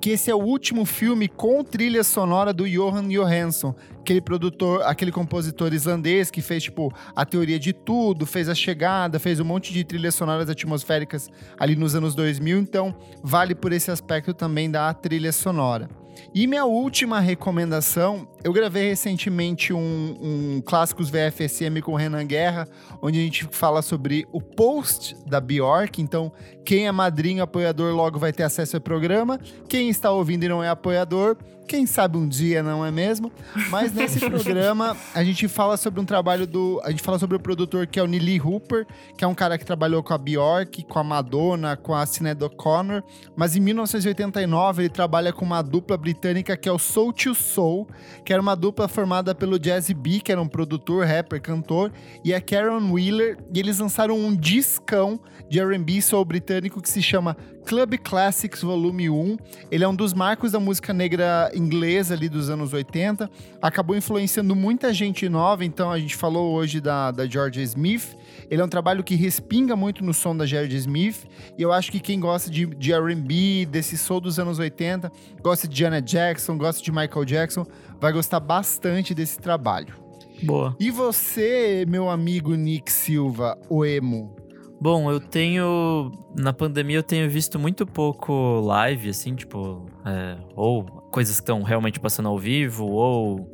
que 0.00 0.10
esse 0.10 0.30
é 0.30 0.34
o 0.34 0.38
último 0.38 0.84
filme 0.84 1.28
com 1.28 1.62
trilha 1.62 2.02
sonora 2.02 2.52
do 2.52 2.68
Johan 2.68 3.08
Johansson, 3.08 3.74
aquele 4.00 4.20
produtor, 4.20 4.82
aquele 4.82 5.12
compositor 5.12 5.72
islandês 5.72 6.30
que 6.30 6.42
fez, 6.42 6.64
tipo, 6.64 6.92
a 7.14 7.24
teoria 7.24 7.58
de 7.58 7.72
tudo, 7.72 8.26
fez 8.26 8.48
a 8.48 8.54
chegada, 8.54 9.18
fez 9.18 9.38
um 9.40 9.44
monte 9.44 9.72
de 9.72 9.84
trilhas 9.84 10.14
sonoras 10.14 10.48
atmosféricas 10.48 11.30
ali 11.58 11.76
nos 11.76 11.94
anos 11.94 12.14
2000, 12.14 12.58
então 12.58 12.94
vale 13.22 13.54
por 13.54 13.72
esse 13.72 13.90
aspecto 13.90 14.34
também 14.34 14.70
da 14.70 14.92
trilha 14.92 15.32
sonora. 15.32 16.01
E 16.34 16.46
minha 16.46 16.64
última 16.64 17.20
recomendação, 17.20 18.26
eu 18.42 18.52
gravei 18.52 18.88
recentemente 18.88 19.72
um, 19.72 20.16
um 20.20 20.62
Clássicos 20.64 21.10
VFSM 21.10 21.80
com 21.82 21.92
o 21.92 21.96
Renan 21.96 22.26
Guerra, 22.26 22.66
onde 23.00 23.18
a 23.18 23.22
gente 23.22 23.44
fala 23.50 23.82
sobre 23.82 24.26
o 24.32 24.40
post 24.40 25.16
da 25.26 25.40
Bjork. 25.40 26.00
Então, 26.00 26.32
quem 26.64 26.86
é 26.86 26.92
madrinho, 26.92 27.42
apoiador, 27.42 27.94
logo 27.94 28.18
vai 28.18 28.32
ter 28.32 28.44
acesso 28.44 28.76
ao 28.76 28.80
programa. 28.80 29.38
Quem 29.68 29.88
está 29.88 30.10
ouvindo 30.10 30.44
e 30.44 30.48
não 30.48 30.62
é 30.62 30.68
apoiador, 30.68 31.36
quem 31.66 31.86
sabe 31.86 32.16
um 32.16 32.28
dia, 32.28 32.62
não 32.62 32.84
é 32.84 32.90
mesmo? 32.90 33.32
Mas 33.70 33.92
nesse 33.92 34.18
programa, 34.28 34.96
a 35.14 35.24
gente 35.24 35.48
fala 35.48 35.76
sobre 35.76 36.00
um 36.00 36.04
trabalho 36.04 36.46
do. 36.46 36.80
A 36.84 36.90
gente 36.90 37.02
fala 37.02 37.18
sobre 37.18 37.36
o 37.36 37.40
produtor 37.40 37.86
que 37.86 37.98
é 37.98 38.02
o 38.02 38.06
Neely 38.06 38.40
Hooper, 38.40 38.86
que 39.16 39.24
é 39.24 39.26
um 39.26 39.34
cara 39.34 39.56
que 39.56 39.64
trabalhou 39.64 40.02
com 40.02 40.12
a 40.12 40.18
Bjork, 40.18 40.84
com 40.84 40.98
a 40.98 41.04
Madonna, 41.04 41.76
com 41.76 41.94
a 41.94 42.04
Sinead 42.04 42.42
O'Connor. 42.42 43.02
Mas 43.36 43.56
em 43.56 43.60
1989 43.60 44.82
ele 44.82 44.88
trabalha 44.88 45.32
com 45.32 45.44
uma 45.44 45.62
dupla 45.62 45.96
britânica 45.96 46.56
que 46.56 46.68
é 46.68 46.72
o 46.72 46.78
Soul 46.78 47.12
to 47.12 47.34
Soul, 47.34 47.88
que 48.24 48.32
era 48.32 48.42
uma 48.42 48.54
dupla 48.54 48.88
formada 48.88 49.34
pelo 49.34 49.58
Jazzy 49.58 49.94
B, 49.94 50.20
que 50.20 50.32
era 50.32 50.40
um 50.40 50.48
produtor, 50.48 51.06
rapper, 51.06 51.40
cantor, 51.40 51.92
e 52.24 52.34
a 52.34 52.40
Karen 52.40 52.90
Wheeler, 52.90 53.38
e 53.52 53.58
eles 53.58 53.78
lançaram 53.78 54.18
um 54.18 54.34
discão 54.34 55.20
de 55.48 55.60
R&B 55.60 56.00
soul 56.00 56.24
britânico 56.24 56.80
que 56.80 56.88
se 56.88 57.02
chama 57.02 57.36
Club 57.64 57.96
Classics 57.98 58.62
Volume 58.62 59.08
1. 59.08 59.36
Ele 59.70 59.84
é 59.84 59.88
um 59.88 59.94
dos 59.94 60.12
marcos 60.12 60.52
da 60.52 60.60
música 60.60 60.92
negra 60.92 61.50
inglesa 61.54 62.14
ali 62.14 62.28
dos 62.28 62.50
anos 62.50 62.72
80. 62.72 63.30
Acabou 63.60 63.96
influenciando 63.96 64.54
muita 64.54 64.92
gente 64.92 65.28
nova, 65.28 65.64
então 65.64 65.90
a 65.90 65.98
gente 65.98 66.16
falou 66.16 66.52
hoje 66.52 66.80
da, 66.80 67.10
da 67.10 67.26
Georgia 67.26 67.62
Smith. 67.62 68.16
Ele 68.50 68.60
é 68.60 68.64
um 68.64 68.68
trabalho 68.68 69.02
que 69.02 69.14
respinga 69.14 69.74
muito 69.74 70.04
no 70.04 70.12
som 70.12 70.36
da 70.36 70.44
Georgia 70.44 70.78
Smith. 70.78 71.24
E 71.56 71.62
eu 71.62 71.72
acho 71.72 71.90
que 71.90 72.00
quem 72.00 72.20
gosta 72.20 72.50
de, 72.50 72.66
de 72.66 72.92
R&B, 72.92 73.66
desse 73.66 73.96
soul 73.96 74.20
dos 74.20 74.38
anos 74.38 74.58
80, 74.58 75.10
gosta 75.42 75.66
de 75.66 75.78
Janet 75.78 76.10
Jackson, 76.10 76.58
gosta 76.58 76.82
de 76.82 76.90
Michael 76.90 77.24
Jackson, 77.24 77.66
vai 78.00 78.12
gostar 78.12 78.40
bastante 78.40 79.14
desse 79.14 79.38
trabalho. 79.38 79.94
Boa. 80.42 80.76
E 80.80 80.90
você, 80.90 81.84
meu 81.88 82.10
amigo 82.10 82.54
Nick 82.54 82.90
Silva, 82.90 83.56
o 83.68 83.84
emo? 83.84 84.41
Bom, 84.82 85.08
eu 85.12 85.20
tenho. 85.20 86.10
Na 86.36 86.52
pandemia 86.52 86.96
eu 86.96 87.02
tenho 87.04 87.30
visto 87.30 87.56
muito 87.56 87.86
pouco 87.86 88.58
live, 88.62 89.10
assim, 89.10 89.32
tipo. 89.36 89.86
é, 90.04 90.36
ou 90.56 90.82
coisas 91.12 91.36
que 91.36 91.42
estão 91.42 91.62
realmente 91.62 92.00
passando 92.00 92.28
ao 92.28 92.36
vivo, 92.36 92.86
ou. 92.86 93.48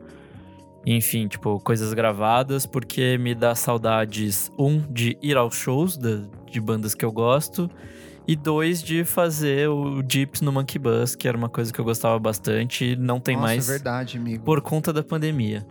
Enfim, 0.86 1.28
tipo, 1.28 1.60
coisas 1.60 1.92
gravadas, 1.92 2.64
porque 2.64 3.18
me 3.18 3.34
dá 3.34 3.54
saudades, 3.54 4.50
um, 4.58 4.78
de 4.90 5.18
ir 5.20 5.36
aos 5.36 5.54
shows 5.54 5.98
da- 5.98 6.22
de 6.50 6.58
bandas 6.62 6.94
que 6.94 7.04
eu 7.04 7.12
gosto, 7.12 7.68
e 8.26 8.34
dois, 8.34 8.82
de 8.82 9.04
fazer 9.04 9.68
o 9.68 10.02
Dips 10.02 10.40
no 10.40 10.50
Monkey 10.50 10.78
Bus, 10.78 11.14
que 11.14 11.28
era 11.28 11.36
uma 11.36 11.50
coisa 11.50 11.70
que 11.70 11.78
eu 11.78 11.84
gostava 11.84 12.18
bastante 12.18 12.92
e 12.92 12.96
não 12.96 13.20
tem 13.20 13.34
Nossa, 13.36 13.46
mais 13.48 13.68
é 13.68 13.72
verdade, 13.72 14.16
amigo. 14.16 14.42
por 14.44 14.62
conta 14.62 14.90
da 14.94 15.02
pandemia. 15.02 15.66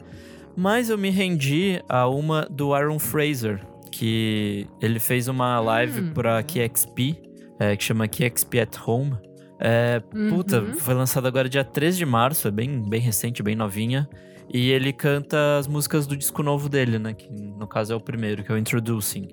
Mas 0.56 0.88
eu 0.92 1.00
me 1.00 1.10
rendi 1.10 1.82
a 1.90 2.08
uma 2.08 2.46
do 2.48 2.76
Aaron 2.76 3.00
Fraser, 3.00 3.66
que 3.98 4.68
ele 4.82 5.00
fez 5.00 5.28
uma 5.28 5.60
live 5.60 6.02
Hum. 6.02 6.12
pra 6.14 6.42
QXP, 6.44 7.16
é, 7.60 7.76
que 7.76 7.84
chama 7.84 8.08
QXP 8.08 8.60
at 8.60 8.76
Home. 8.86 9.16
É, 9.60 10.00
Puta, 10.30 10.62
Uhum. 10.62 10.74
foi 10.76 10.94
lançado 10.94 11.28
agora 11.28 11.50
dia 11.50 11.64
3 11.64 11.98
de 11.98 12.06
março, 12.06 12.48
é 12.48 12.52
bem, 12.52 12.82
bem 12.88 13.02
recente, 13.02 13.42
bem 13.42 13.56
novinha. 13.56 14.08
E 14.54 14.70
ele 14.70 14.94
canta 14.94 15.58
as 15.58 15.68
músicas 15.68 16.06
do 16.08 16.16
disco 16.16 16.42
novo 16.44 16.70
dele, 16.70 16.98
né? 17.00 17.14
Que 17.14 17.28
no 17.30 17.68
caso 17.68 17.92
é 17.92 17.96
o 17.96 18.00
primeiro, 18.00 18.44
que 18.44 18.52
é 18.52 18.56
o 18.56 18.58
Introducing. 18.58 19.28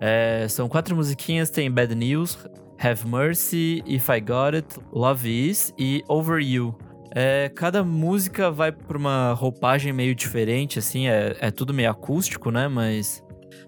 É, 0.00 0.46
são 0.48 0.68
quatro 0.68 0.96
musiquinhas, 0.96 1.50
tem 1.50 1.70
Bad 1.70 1.94
News, 1.94 2.36
Have 2.78 3.06
Mercy, 3.06 3.82
If 3.86 4.08
I 4.08 4.20
Got 4.20 4.54
It, 4.56 4.66
Love 4.92 5.28
Is 5.48 5.72
e 5.78 6.02
Over 6.08 6.40
You. 6.42 6.74
É, 7.14 7.48
cada 7.54 7.84
música 7.84 8.50
vai 8.50 8.72
pra 8.72 8.98
uma 8.98 9.32
roupagem 9.34 9.92
meio 9.92 10.14
diferente, 10.14 10.78
assim, 10.78 11.06
é, 11.06 11.36
é 11.40 11.50
tudo 11.50 11.72
meio 11.72 11.90
acústico, 11.90 12.50
né? 12.50 12.66
Mas 12.68 13.22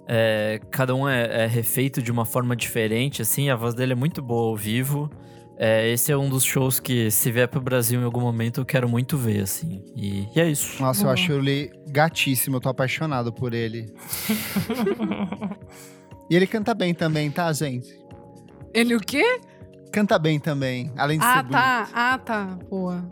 é, 0.08 0.58
cada 0.70 0.94
um 0.94 1.06
é, 1.08 1.44
é 1.44 1.46
refeito 1.46 2.00
de 2.02 2.10
uma 2.10 2.24
forma 2.24 2.56
diferente, 2.56 3.20
assim, 3.22 3.50
a 3.50 3.56
voz 3.56 3.74
dele 3.74 3.92
é 3.92 3.96
muito 3.96 4.22
boa 4.22 4.48
ao 4.48 4.56
vivo. 4.56 5.10
É, 5.60 5.90
esse 5.90 6.12
é 6.12 6.16
um 6.16 6.28
dos 6.28 6.44
shows 6.44 6.78
que, 6.78 7.10
se 7.10 7.32
vier 7.32 7.48
pro 7.48 7.60
Brasil 7.60 8.00
em 8.00 8.04
algum 8.04 8.20
momento, 8.20 8.60
eu 8.60 8.64
quero 8.64 8.88
muito 8.88 9.16
ver, 9.18 9.40
assim. 9.42 9.82
E, 9.96 10.28
e 10.34 10.40
é 10.40 10.48
isso. 10.48 10.80
Nossa, 10.80 11.00
eu 11.00 11.04
Boa. 11.04 11.14
acho 11.14 11.32
ele 11.32 11.70
gatíssimo, 11.88 12.56
eu 12.56 12.60
tô 12.60 12.68
apaixonado 12.68 13.32
por 13.32 13.52
ele. 13.52 13.92
e 16.30 16.36
ele 16.36 16.46
canta 16.46 16.72
bem 16.74 16.94
também, 16.94 17.30
tá, 17.30 17.52
gente? 17.52 17.88
Ele 18.72 18.94
o 18.94 19.00
quê? 19.00 19.40
Canta 19.92 20.18
bem 20.18 20.38
também, 20.38 20.92
além 20.96 21.18
de 21.18 21.24
Ah, 21.24 21.32
ser 21.36 21.42
bonito. 21.42 21.52
tá. 21.52 21.88
Ah, 21.92 22.18
tá. 22.18 22.58
Boa. 22.70 23.04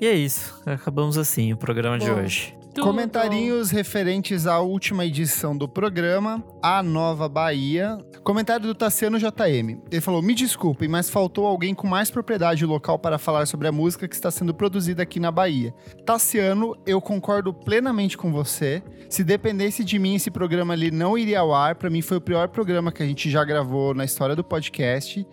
E 0.00 0.06
é 0.06 0.14
isso. 0.14 0.60
Acabamos 0.64 1.18
assim 1.18 1.52
o 1.52 1.56
programa 1.56 1.98
de 1.98 2.06
Bom. 2.10 2.20
hoje. 2.20 2.56
Tudo. 2.74 2.86
Comentarinhos 2.88 3.70
referentes 3.70 4.48
à 4.48 4.58
última 4.58 5.06
edição 5.06 5.56
do 5.56 5.68
programa, 5.68 6.42
A 6.60 6.82
Nova 6.82 7.28
Bahia. 7.28 7.96
Comentário 8.24 8.66
do 8.66 8.74
Tassiano 8.74 9.16
JM. 9.16 9.80
Ele 9.92 10.00
falou: 10.00 10.20
Me 10.20 10.34
desculpem, 10.34 10.88
mas 10.88 11.08
faltou 11.08 11.46
alguém 11.46 11.72
com 11.72 11.86
mais 11.86 12.10
propriedade 12.10 12.66
local 12.66 12.98
para 12.98 13.16
falar 13.16 13.46
sobre 13.46 13.68
a 13.68 13.72
música 13.72 14.08
que 14.08 14.14
está 14.16 14.28
sendo 14.28 14.52
produzida 14.52 15.04
aqui 15.04 15.20
na 15.20 15.30
Bahia. 15.30 15.72
Tassiano, 16.04 16.76
eu 16.84 17.00
concordo 17.00 17.54
plenamente 17.54 18.18
com 18.18 18.32
você. 18.32 18.82
Se 19.08 19.22
dependesse 19.22 19.84
de 19.84 19.96
mim, 19.96 20.16
esse 20.16 20.28
programa 20.28 20.74
ali 20.74 20.90
não 20.90 21.16
iria 21.16 21.38
ao 21.38 21.54
ar. 21.54 21.76
Para 21.76 21.88
mim, 21.88 22.02
foi 22.02 22.16
o 22.16 22.20
pior 22.20 22.48
programa 22.48 22.90
que 22.90 23.04
a 23.04 23.06
gente 23.06 23.30
já 23.30 23.44
gravou 23.44 23.94
na 23.94 24.04
história 24.04 24.34
do 24.34 24.42
podcast. 24.42 25.24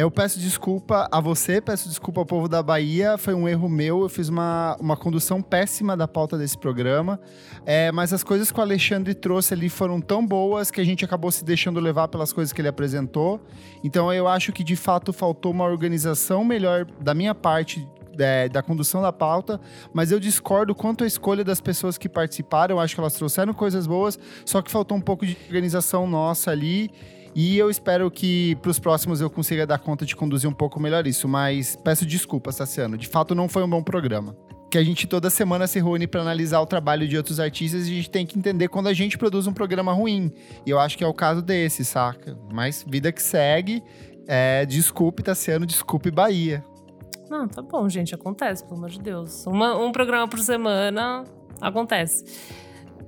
Eu 0.00 0.10
peço 0.10 0.40
desculpa 0.40 1.06
a 1.12 1.20
você, 1.20 1.60
peço 1.60 1.86
desculpa 1.86 2.22
ao 2.22 2.24
povo 2.24 2.48
da 2.48 2.62
Bahia. 2.62 3.18
Foi 3.18 3.34
um 3.34 3.46
erro 3.46 3.68
meu. 3.68 4.00
Eu 4.00 4.08
fiz 4.08 4.30
uma, 4.30 4.74
uma 4.80 4.96
condução 4.96 5.42
péssima 5.42 5.94
da 5.94 6.08
pauta 6.08 6.38
desse 6.38 6.56
programa. 6.56 7.20
É, 7.66 7.92
mas 7.92 8.10
as 8.10 8.24
coisas 8.24 8.50
que 8.50 8.58
o 8.58 8.62
Alexandre 8.62 9.12
trouxe 9.12 9.52
ali 9.52 9.68
foram 9.68 10.00
tão 10.00 10.26
boas 10.26 10.70
que 10.70 10.80
a 10.80 10.84
gente 10.84 11.04
acabou 11.04 11.30
se 11.30 11.44
deixando 11.44 11.78
levar 11.78 12.08
pelas 12.08 12.32
coisas 12.32 12.50
que 12.50 12.62
ele 12.62 12.68
apresentou. 12.68 13.42
Então 13.84 14.10
eu 14.10 14.26
acho 14.26 14.54
que 14.54 14.64
de 14.64 14.74
fato 14.74 15.12
faltou 15.12 15.52
uma 15.52 15.66
organização 15.66 16.42
melhor 16.46 16.86
da 16.98 17.12
minha 17.12 17.34
parte. 17.34 17.86
é, 18.18 18.48
da 18.48 18.62
condução 18.62 19.00
da 19.00 19.12
pauta, 19.12 19.60
mas 19.94 20.10
eu 20.10 20.18
discordo 20.18 20.74
quanto 20.74 21.04
à 21.04 21.06
escolha 21.06 21.44
das 21.44 21.60
pessoas 21.60 21.98
que 21.98 22.08
participaram. 22.08 22.80
Acho 22.80 22.94
que 22.94 23.00
elas 23.00 23.14
trouxeram 23.14 23.52
coisas 23.52 23.86
boas, 23.86 24.18
só 24.44 24.62
que 24.62 24.70
faltou 24.70 24.96
um 24.96 25.00
pouco 25.00 25.26
de 25.26 25.36
organização 25.46 26.06
nossa 26.06 26.50
ali. 26.50 26.90
E 27.34 27.56
eu 27.56 27.70
espero 27.70 28.10
que 28.10 28.56
para 28.56 28.70
os 28.70 28.78
próximos 28.78 29.20
eu 29.20 29.30
consiga 29.30 29.66
dar 29.66 29.78
conta 29.78 30.04
de 30.04 30.16
conduzir 30.16 30.48
um 30.50 30.52
pouco 30.52 30.80
melhor 30.80 31.06
isso. 31.06 31.28
Mas 31.28 31.76
peço 31.76 32.04
desculpas, 32.04 32.56
Tassiano. 32.56 32.96
De 32.98 33.06
fato, 33.06 33.34
não 33.34 33.48
foi 33.48 33.62
um 33.62 33.68
bom 33.70 33.82
programa. 33.82 34.36
Que 34.70 34.78
a 34.78 34.84
gente 34.84 35.06
toda 35.06 35.28
semana 35.30 35.66
se 35.66 35.78
reúne 35.80 36.06
para 36.06 36.20
analisar 36.20 36.60
o 36.60 36.66
trabalho 36.66 37.06
de 37.08 37.16
outros 37.16 37.40
artistas 37.40 37.86
e 37.88 37.90
a 37.90 37.94
gente 37.94 38.10
tem 38.10 38.24
que 38.24 38.38
entender 38.38 38.68
quando 38.68 38.86
a 38.88 38.92
gente 38.92 39.18
produz 39.18 39.46
um 39.46 39.52
programa 39.52 39.92
ruim. 39.92 40.32
E 40.64 40.70
eu 40.70 40.78
acho 40.78 40.96
que 40.96 41.02
é 41.02 41.06
o 41.06 41.14
caso 41.14 41.42
desse, 41.42 41.84
saca? 41.84 42.38
Mas 42.52 42.84
vida 42.88 43.10
que 43.10 43.20
segue. 43.22 43.82
É, 44.28 44.64
desculpe, 44.66 45.22
Tassiano, 45.24 45.66
desculpe, 45.66 46.10
Bahia. 46.10 46.64
Não, 47.28 47.48
tá 47.48 47.62
bom, 47.62 47.88
gente, 47.88 48.14
acontece, 48.14 48.62
pelo 48.64 48.76
amor 48.76 48.90
de 48.90 49.00
Deus. 49.00 49.44
Uma- 49.46 49.76
um 49.76 49.90
programa 49.92 50.28
por 50.28 50.38
semana 50.40 51.24
acontece. 51.60 52.24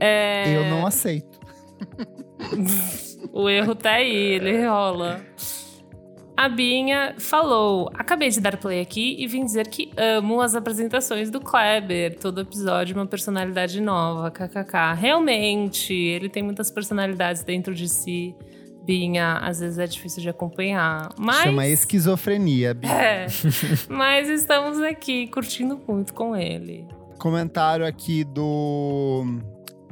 É, 0.01 0.57
Eu 0.57 0.65
não 0.71 0.85
aceito. 0.87 1.39
O 3.33 3.49
erro 3.49 3.75
tá 3.75 3.93
aí, 3.93 4.35
ele 4.35 4.67
rola. 4.67 5.21
A 6.37 6.49
Binha 6.49 7.15
falou: 7.19 7.91
Acabei 7.95 8.31
de 8.31 8.41
dar 8.41 8.57
play 8.57 8.81
aqui 8.81 9.17
e 9.19 9.27
vim 9.27 9.45
dizer 9.45 9.69
que 9.69 9.93
amo 9.97 10.41
as 10.41 10.55
apresentações 10.55 11.31
do 11.31 11.41
Kleber. 11.41 12.19
Todo 12.19 12.41
episódio 12.41 12.97
uma 12.97 13.07
personalidade 13.07 13.81
nova, 13.81 14.31
kkk. 14.31 14.95
Realmente, 14.97 15.95
ele 15.95 16.29
tem 16.29 16.43
muitas 16.43 16.71
personalidades 16.71 17.45
dentro 17.45 17.75
de 17.75 17.89
si. 17.89 18.35
Binha, 18.85 19.35
às 19.35 19.61
vezes 19.61 19.79
é 19.79 19.87
difícil 19.87 20.23
de 20.23 20.29
acompanhar. 20.29 21.11
Mas. 21.17 21.43
Chama 21.43 21.69
esquizofrenia, 21.69 22.75
Bia. 22.75 22.91
É, 22.91 23.27
mas 23.89 24.29
estamos 24.29 24.81
aqui 24.81 25.29
curtindo 25.29 25.81
muito 25.87 26.13
com 26.13 26.35
ele. 26.35 26.87
Comentário 27.19 27.87
aqui 27.87 28.25
do 28.25 29.25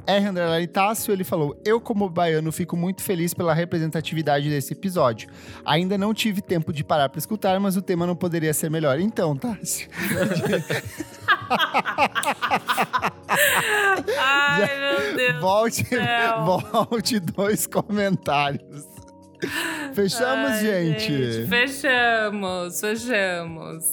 R. 0.07 0.67
Tássio, 0.67 1.13
ele 1.13 1.25
falou: 1.25 1.61
Eu, 1.65 1.81
como 1.81 2.09
baiano, 2.09 2.51
fico 2.53 2.77
muito 2.77 3.03
feliz 3.03 3.35
pela 3.35 3.55
representatividade 3.55 4.49
desse 4.49 4.73
episódio. 4.73 5.29
Ainda 5.65 5.97
não 5.99 6.13
tive 6.15 6.41
tempo 6.41 6.73
de 6.73 6.83
parar 6.85 7.09
para 7.09 7.19
escutar, 7.19 7.59
mas 7.61 7.77
o 7.77 7.83
tema 7.83 8.07
não 8.07 8.17
poderia 8.17 8.55
ser 8.55 8.71
melhor. 8.71 8.99
Então, 9.01 9.37
Tássio. 9.37 9.89
Ai, 14.19 14.79
meu 14.79 15.17
Deus. 15.17 15.41
Volte, 15.41 15.85
volte 16.73 17.21
dois 17.21 17.67
comentários. 17.67 18.89
Fechamos, 19.95 20.51
Ai, 20.51 20.61
gente. 20.61 21.47
Fechamos, 21.49 22.81
fechamos. 22.81 23.85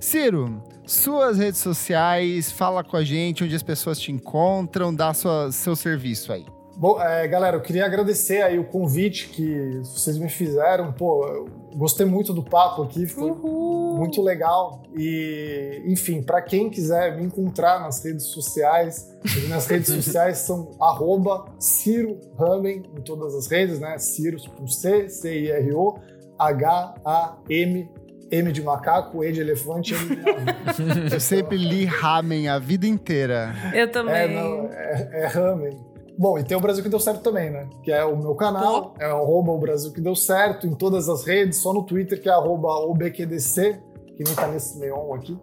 Ciro, 0.00 0.62
suas 0.92 1.38
redes 1.38 1.60
sociais, 1.60 2.50
fala 2.50 2.82
com 2.82 2.96
a 2.96 3.04
gente 3.04 3.44
onde 3.44 3.54
as 3.54 3.62
pessoas 3.62 3.98
te 3.98 4.10
encontram, 4.10 4.94
dá 4.94 5.14
sua, 5.14 5.52
seu 5.52 5.76
serviço 5.76 6.32
aí. 6.32 6.44
Bom, 6.76 6.98
é, 6.98 7.28
galera, 7.28 7.58
eu 7.58 7.60
queria 7.60 7.84
agradecer 7.84 8.40
aí 8.40 8.58
o 8.58 8.64
convite 8.64 9.28
que 9.28 9.80
vocês 9.84 10.16
me 10.16 10.30
fizeram. 10.30 10.90
Pô, 10.92 11.26
eu 11.26 11.48
gostei 11.76 12.06
muito 12.06 12.32
do 12.32 12.42
papo 12.42 12.82
aqui, 12.82 13.06
foi 13.06 13.30
Uhul. 13.30 13.98
muito 13.98 14.22
legal. 14.22 14.82
E, 14.96 15.82
enfim, 15.86 16.22
para 16.22 16.40
quem 16.40 16.70
quiser 16.70 17.18
me 17.18 17.24
encontrar 17.24 17.80
nas 17.80 18.02
redes 18.02 18.28
sociais, 18.28 19.14
as 19.22 19.42
minhas 19.42 19.66
redes 19.66 19.88
sociais 19.92 20.38
são 20.38 20.70
arroba 20.80 21.44
Ciro 21.58 22.18
Ramen 22.38 22.82
em 22.96 23.02
todas 23.02 23.34
as 23.34 23.46
redes, 23.46 23.78
né? 23.78 23.98
Ciro 23.98 24.38
com 24.56 24.66
C, 24.66 25.06
C-I-R-O, 25.10 25.98
H-A-M, 26.38 27.90
M 28.30 28.52
de 28.52 28.62
macaco, 28.62 29.24
E 29.24 29.32
de 29.32 29.40
elefante, 29.40 29.94
M 29.94 30.16
de 30.16 30.22
navio. 30.22 31.08
Eu 31.12 31.20
sempre 31.20 31.56
li 31.56 31.84
ramen 31.84 32.48
a 32.48 32.58
vida 32.58 32.86
inteira. 32.86 33.52
Eu 33.74 33.90
também. 33.90 34.14
É, 34.14 34.28
não, 34.28 34.66
é, 34.72 35.10
é 35.22 35.26
ramen. 35.26 35.76
Bom, 36.18 36.38
e 36.38 36.44
tem 36.44 36.56
o 36.56 36.60
Brasil 36.60 36.82
que 36.82 36.88
deu 36.90 37.00
certo 37.00 37.22
também, 37.22 37.50
né? 37.50 37.66
Que 37.82 37.90
é 37.90 38.04
o 38.04 38.14
meu 38.16 38.34
canal, 38.34 38.94
é 39.00 39.06
arroba 39.06 39.52
o 39.52 39.58
Brasil 39.58 39.90
que 39.92 40.00
deu 40.02 40.14
certo 40.14 40.66
em 40.66 40.74
todas 40.74 41.08
as 41.08 41.24
redes, 41.24 41.58
só 41.62 41.72
no 41.72 41.82
Twitter 41.82 42.20
que 42.20 42.28
é 42.28 42.32
arroba 42.32 42.68
OBQDC, 42.68 43.80
que 44.16 44.24
nem 44.24 44.34
tá 44.34 44.46
nesse 44.46 44.78
neon 44.78 45.14
aqui. 45.14 45.38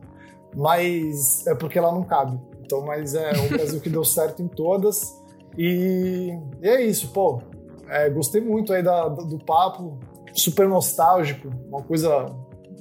Mas 0.55 1.45
é 1.47 1.55
porque 1.55 1.79
lá 1.79 1.91
não 1.91 2.03
cabe. 2.03 2.39
Então, 2.63 2.85
mas 2.85 3.15
é 3.15 3.31
o 3.31 3.49
Brasil 3.49 3.79
que 3.79 3.89
deu 3.89 4.03
certo 4.05 4.41
em 4.43 4.47
todas. 4.47 5.19
E, 5.57 6.37
e 6.61 6.67
é 6.67 6.81
isso, 6.81 7.09
pô. 7.11 7.41
É, 7.89 8.09
gostei 8.09 8.41
muito 8.41 8.71
aí 8.73 8.83
da- 8.83 9.07
do, 9.07 9.25
do 9.25 9.39
papo, 9.45 9.97
super 10.33 10.67
nostálgico, 10.67 11.49
uma 11.69 11.81
coisa 11.81 12.25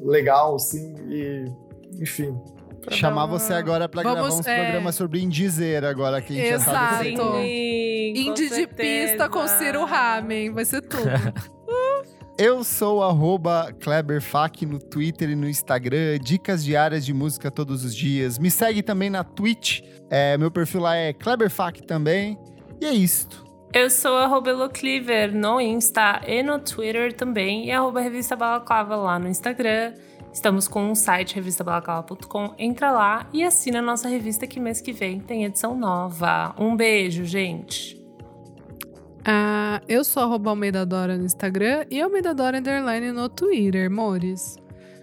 legal, 0.01 0.55
assim, 0.57 0.95
e 1.09 1.45
enfim. 2.01 2.37
Chamar 2.91 3.27
você 3.27 3.53
agora 3.53 3.89
pra 3.89 4.03
Vamos, 4.03 4.19
gravar 4.21 4.35
uns 4.35 4.47
é. 4.47 4.63
programas 4.63 4.95
sobre 4.95 5.21
indizer 5.21 5.85
agora, 5.85 6.23
que 6.23 6.33
a 6.33 6.37
gente 6.37 6.49
já 6.51 6.59
sabe. 6.61 7.09
Exato. 7.15 7.33
que- 7.33 7.43
Sim, 8.15 8.25
com 8.25 8.31
Indie 8.31 8.49
de 8.49 8.67
pista 8.69 9.29
com 9.29 9.49
Ciro 9.49 9.85
Ramen. 9.85 10.53
Vai 10.53 10.65
ser 10.65 10.83
tudo. 10.83 11.03
Eu 12.39 12.63
sou 12.63 13.03
arroba 13.03 13.73
KleberFac 13.81 14.67
no 14.67 14.79
Twitter 14.79 15.31
e 15.31 15.35
no 15.35 15.49
Instagram, 15.49 16.19
dicas 16.23 16.63
diárias 16.63 17.05
de 17.05 17.15
música 17.15 17.51
todos 17.51 17.83
os 17.83 17.95
dias. 17.95 18.39
Me 18.39 18.51
segue 18.51 18.83
também 18.83 19.09
na 19.09 19.25
Twitch, 19.25 19.81
é, 20.11 20.37
meu 20.37 20.51
perfil 20.51 20.83
lá 20.83 20.95
é 20.95 21.15
KleberFac 21.15 21.83
também. 21.87 22.39
E 22.79 22.85
é 22.85 22.93
isto. 22.93 23.46
Eu 23.77 23.91
sou 23.91 24.17
arroba 24.17 24.49
Elocliver 24.49 25.37
no 25.37 25.61
Insta 25.61 26.23
e 26.27 26.43
no 26.43 26.59
Twitter 26.59 27.13
também. 27.13 27.67
E 27.67 27.71
arroba 27.71 28.01
Revista 28.01 28.35
Balaclava 28.35 28.97
lá 28.97 29.19
no 29.19 29.29
Instagram. 29.29 29.93
Estamos 30.33 30.67
com 30.67 30.83
um 30.83 30.95
site, 30.95 31.35
revistabalaclava.com. 31.35 32.55
Entra 32.59 32.91
lá 32.91 33.29
e 33.35 33.45
assina 33.45 33.81
a 33.81 33.83
nossa 33.83 34.09
revista 34.09 34.47
que 34.47 34.59
mês 34.59 34.81
que 34.81 34.95
vem 34.95 35.21
tem 35.21 35.45
edição 35.45 35.77
nova. 35.77 36.55
Um 36.59 36.75
beijo, 36.75 37.27
gente. 37.27 38.03
Ah, 39.23 39.83
eu 39.87 40.03
sou 40.05 40.23
arroba 40.23 40.49
Almeida 40.49 40.87
Dora 40.87 41.19
no 41.19 41.27
Instagram 41.27 41.85
e 41.91 42.01
Almeida 42.01 42.35
Dora 42.35 42.57
Underline 42.57 43.13
no 43.13 43.29
Twitter, 43.29 43.91
Mores. 43.91 44.57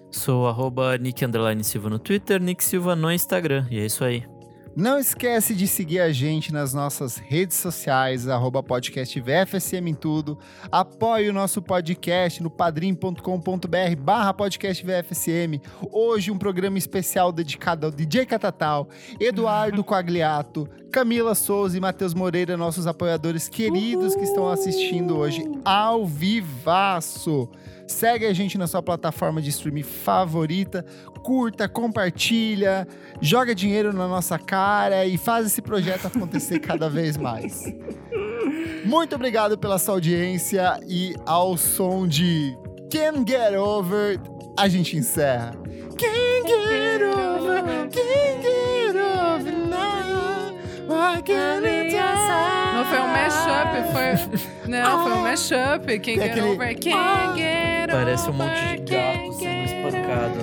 Sou 0.09 0.47
arroba 0.47 0.97
Nick 0.97 1.23
Underline 1.23 1.63
Silva 1.63 1.91
no 1.91 1.99
Twitter, 1.99 2.41
Nick 2.41 2.63
Silva 2.63 2.95
no 2.95 3.11
Instagram. 3.11 3.67
E 3.69 3.79
é 3.79 3.85
isso 3.85 4.03
aí. 4.03 4.32
Não 4.75 4.97
esquece 4.97 5.53
de 5.53 5.67
seguir 5.67 5.99
a 5.99 6.11
gente 6.11 6.51
nas 6.51 6.73
nossas 6.73 7.17
redes 7.17 7.57
sociais, 7.57 8.27
arroba 8.27 8.63
podcast 8.63 9.21
VFSM 9.21 9.87
em 9.87 9.93
tudo. 9.93 10.35
Apoie 10.71 11.29
o 11.29 11.33
nosso 11.33 11.61
podcast 11.61 12.41
no 12.41 12.49
padrim.com.br 12.49 13.95
barra 13.99 14.33
podcast 14.33 14.83
VFSM. 14.83 15.61
Hoje 15.91 16.31
um 16.31 16.39
programa 16.39 16.79
especial 16.79 17.31
dedicado 17.31 17.85
ao 17.85 17.91
DJ 17.91 18.25
Catatal, 18.25 18.89
Eduardo 19.19 19.83
Quagliato, 19.85 20.67
Camila 20.91 21.35
Souza 21.35 21.77
e 21.77 21.81
Matheus 21.81 22.15
Moreira, 22.15 22.57
nossos 22.57 22.87
apoiadores 22.87 23.47
queridos 23.47 24.15
que 24.15 24.23
estão 24.23 24.49
assistindo 24.49 25.15
hoje 25.15 25.43
ao 25.63 26.03
vivaço. 26.03 27.47
Segue 27.87 28.25
a 28.25 28.33
gente 28.33 28.57
na 28.57 28.67
sua 28.67 28.81
plataforma 28.81 29.41
de 29.41 29.49
streaming 29.49 29.83
favorita, 29.83 30.85
curta, 31.23 31.67
compartilha, 31.67 32.87
joga 33.21 33.53
dinheiro 33.53 33.93
na 33.93 34.07
nossa 34.07 34.37
cara 34.39 35.05
e 35.05 35.17
faz 35.17 35.47
esse 35.47 35.61
projeto 35.61 36.07
acontecer 36.07 36.59
cada 36.61 36.89
vez 36.89 37.17
mais. 37.17 37.61
Muito 38.85 39.15
obrigado 39.15 39.57
pela 39.57 39.77
sua 39.77 39.95
audiência 39.95 40.79
e 40.87 41.15
ao 41.25 41.57
som 41.57 42.07
de 42.07 42.57
Can't 42.91 43.29
Get 43.29 43.53
Over, 43.57 44.19
a 44.57 44.67
gente 44.67 44.97
encerra. 44.97 45.51
Can't 45.97 46.47
get 46.47 47.01
over, 47.01 47.61
can't 47.89 48.41
get 48.41 48.95
over 48.95 49.51
now. 49.51 50.22
Não 52.73 52.85
foi 52.85 52.99
um 52.99 53.07
mashup, 53.07 53.91
foi. 53.91 54.39
Não, 54.69 55.03
foi 55.03 55.11
um 55.13 55.21
mashup. 55.21 55.99
Quem 55.99 56.15
get 56.19 56.31
aquele- 56.31 56.47
over, 56.47 56.75
quem 56.75 56.93
get 57.35 57.89
Parece 57.91 58.29
um 58.29 58.33
monte 58.33 58.59
de 58.59 58.77
gato 58.91 59.33
sendo 59.33 59.65
espancado. 59.65 60.39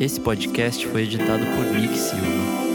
Esse 0.00 0.20
podcast 0.20 0.86
foi 0.88 1.02
editado 1.02 1.44
por 1.46 1.64
Nick 1.78 1.96
Silva. 1.96 2.71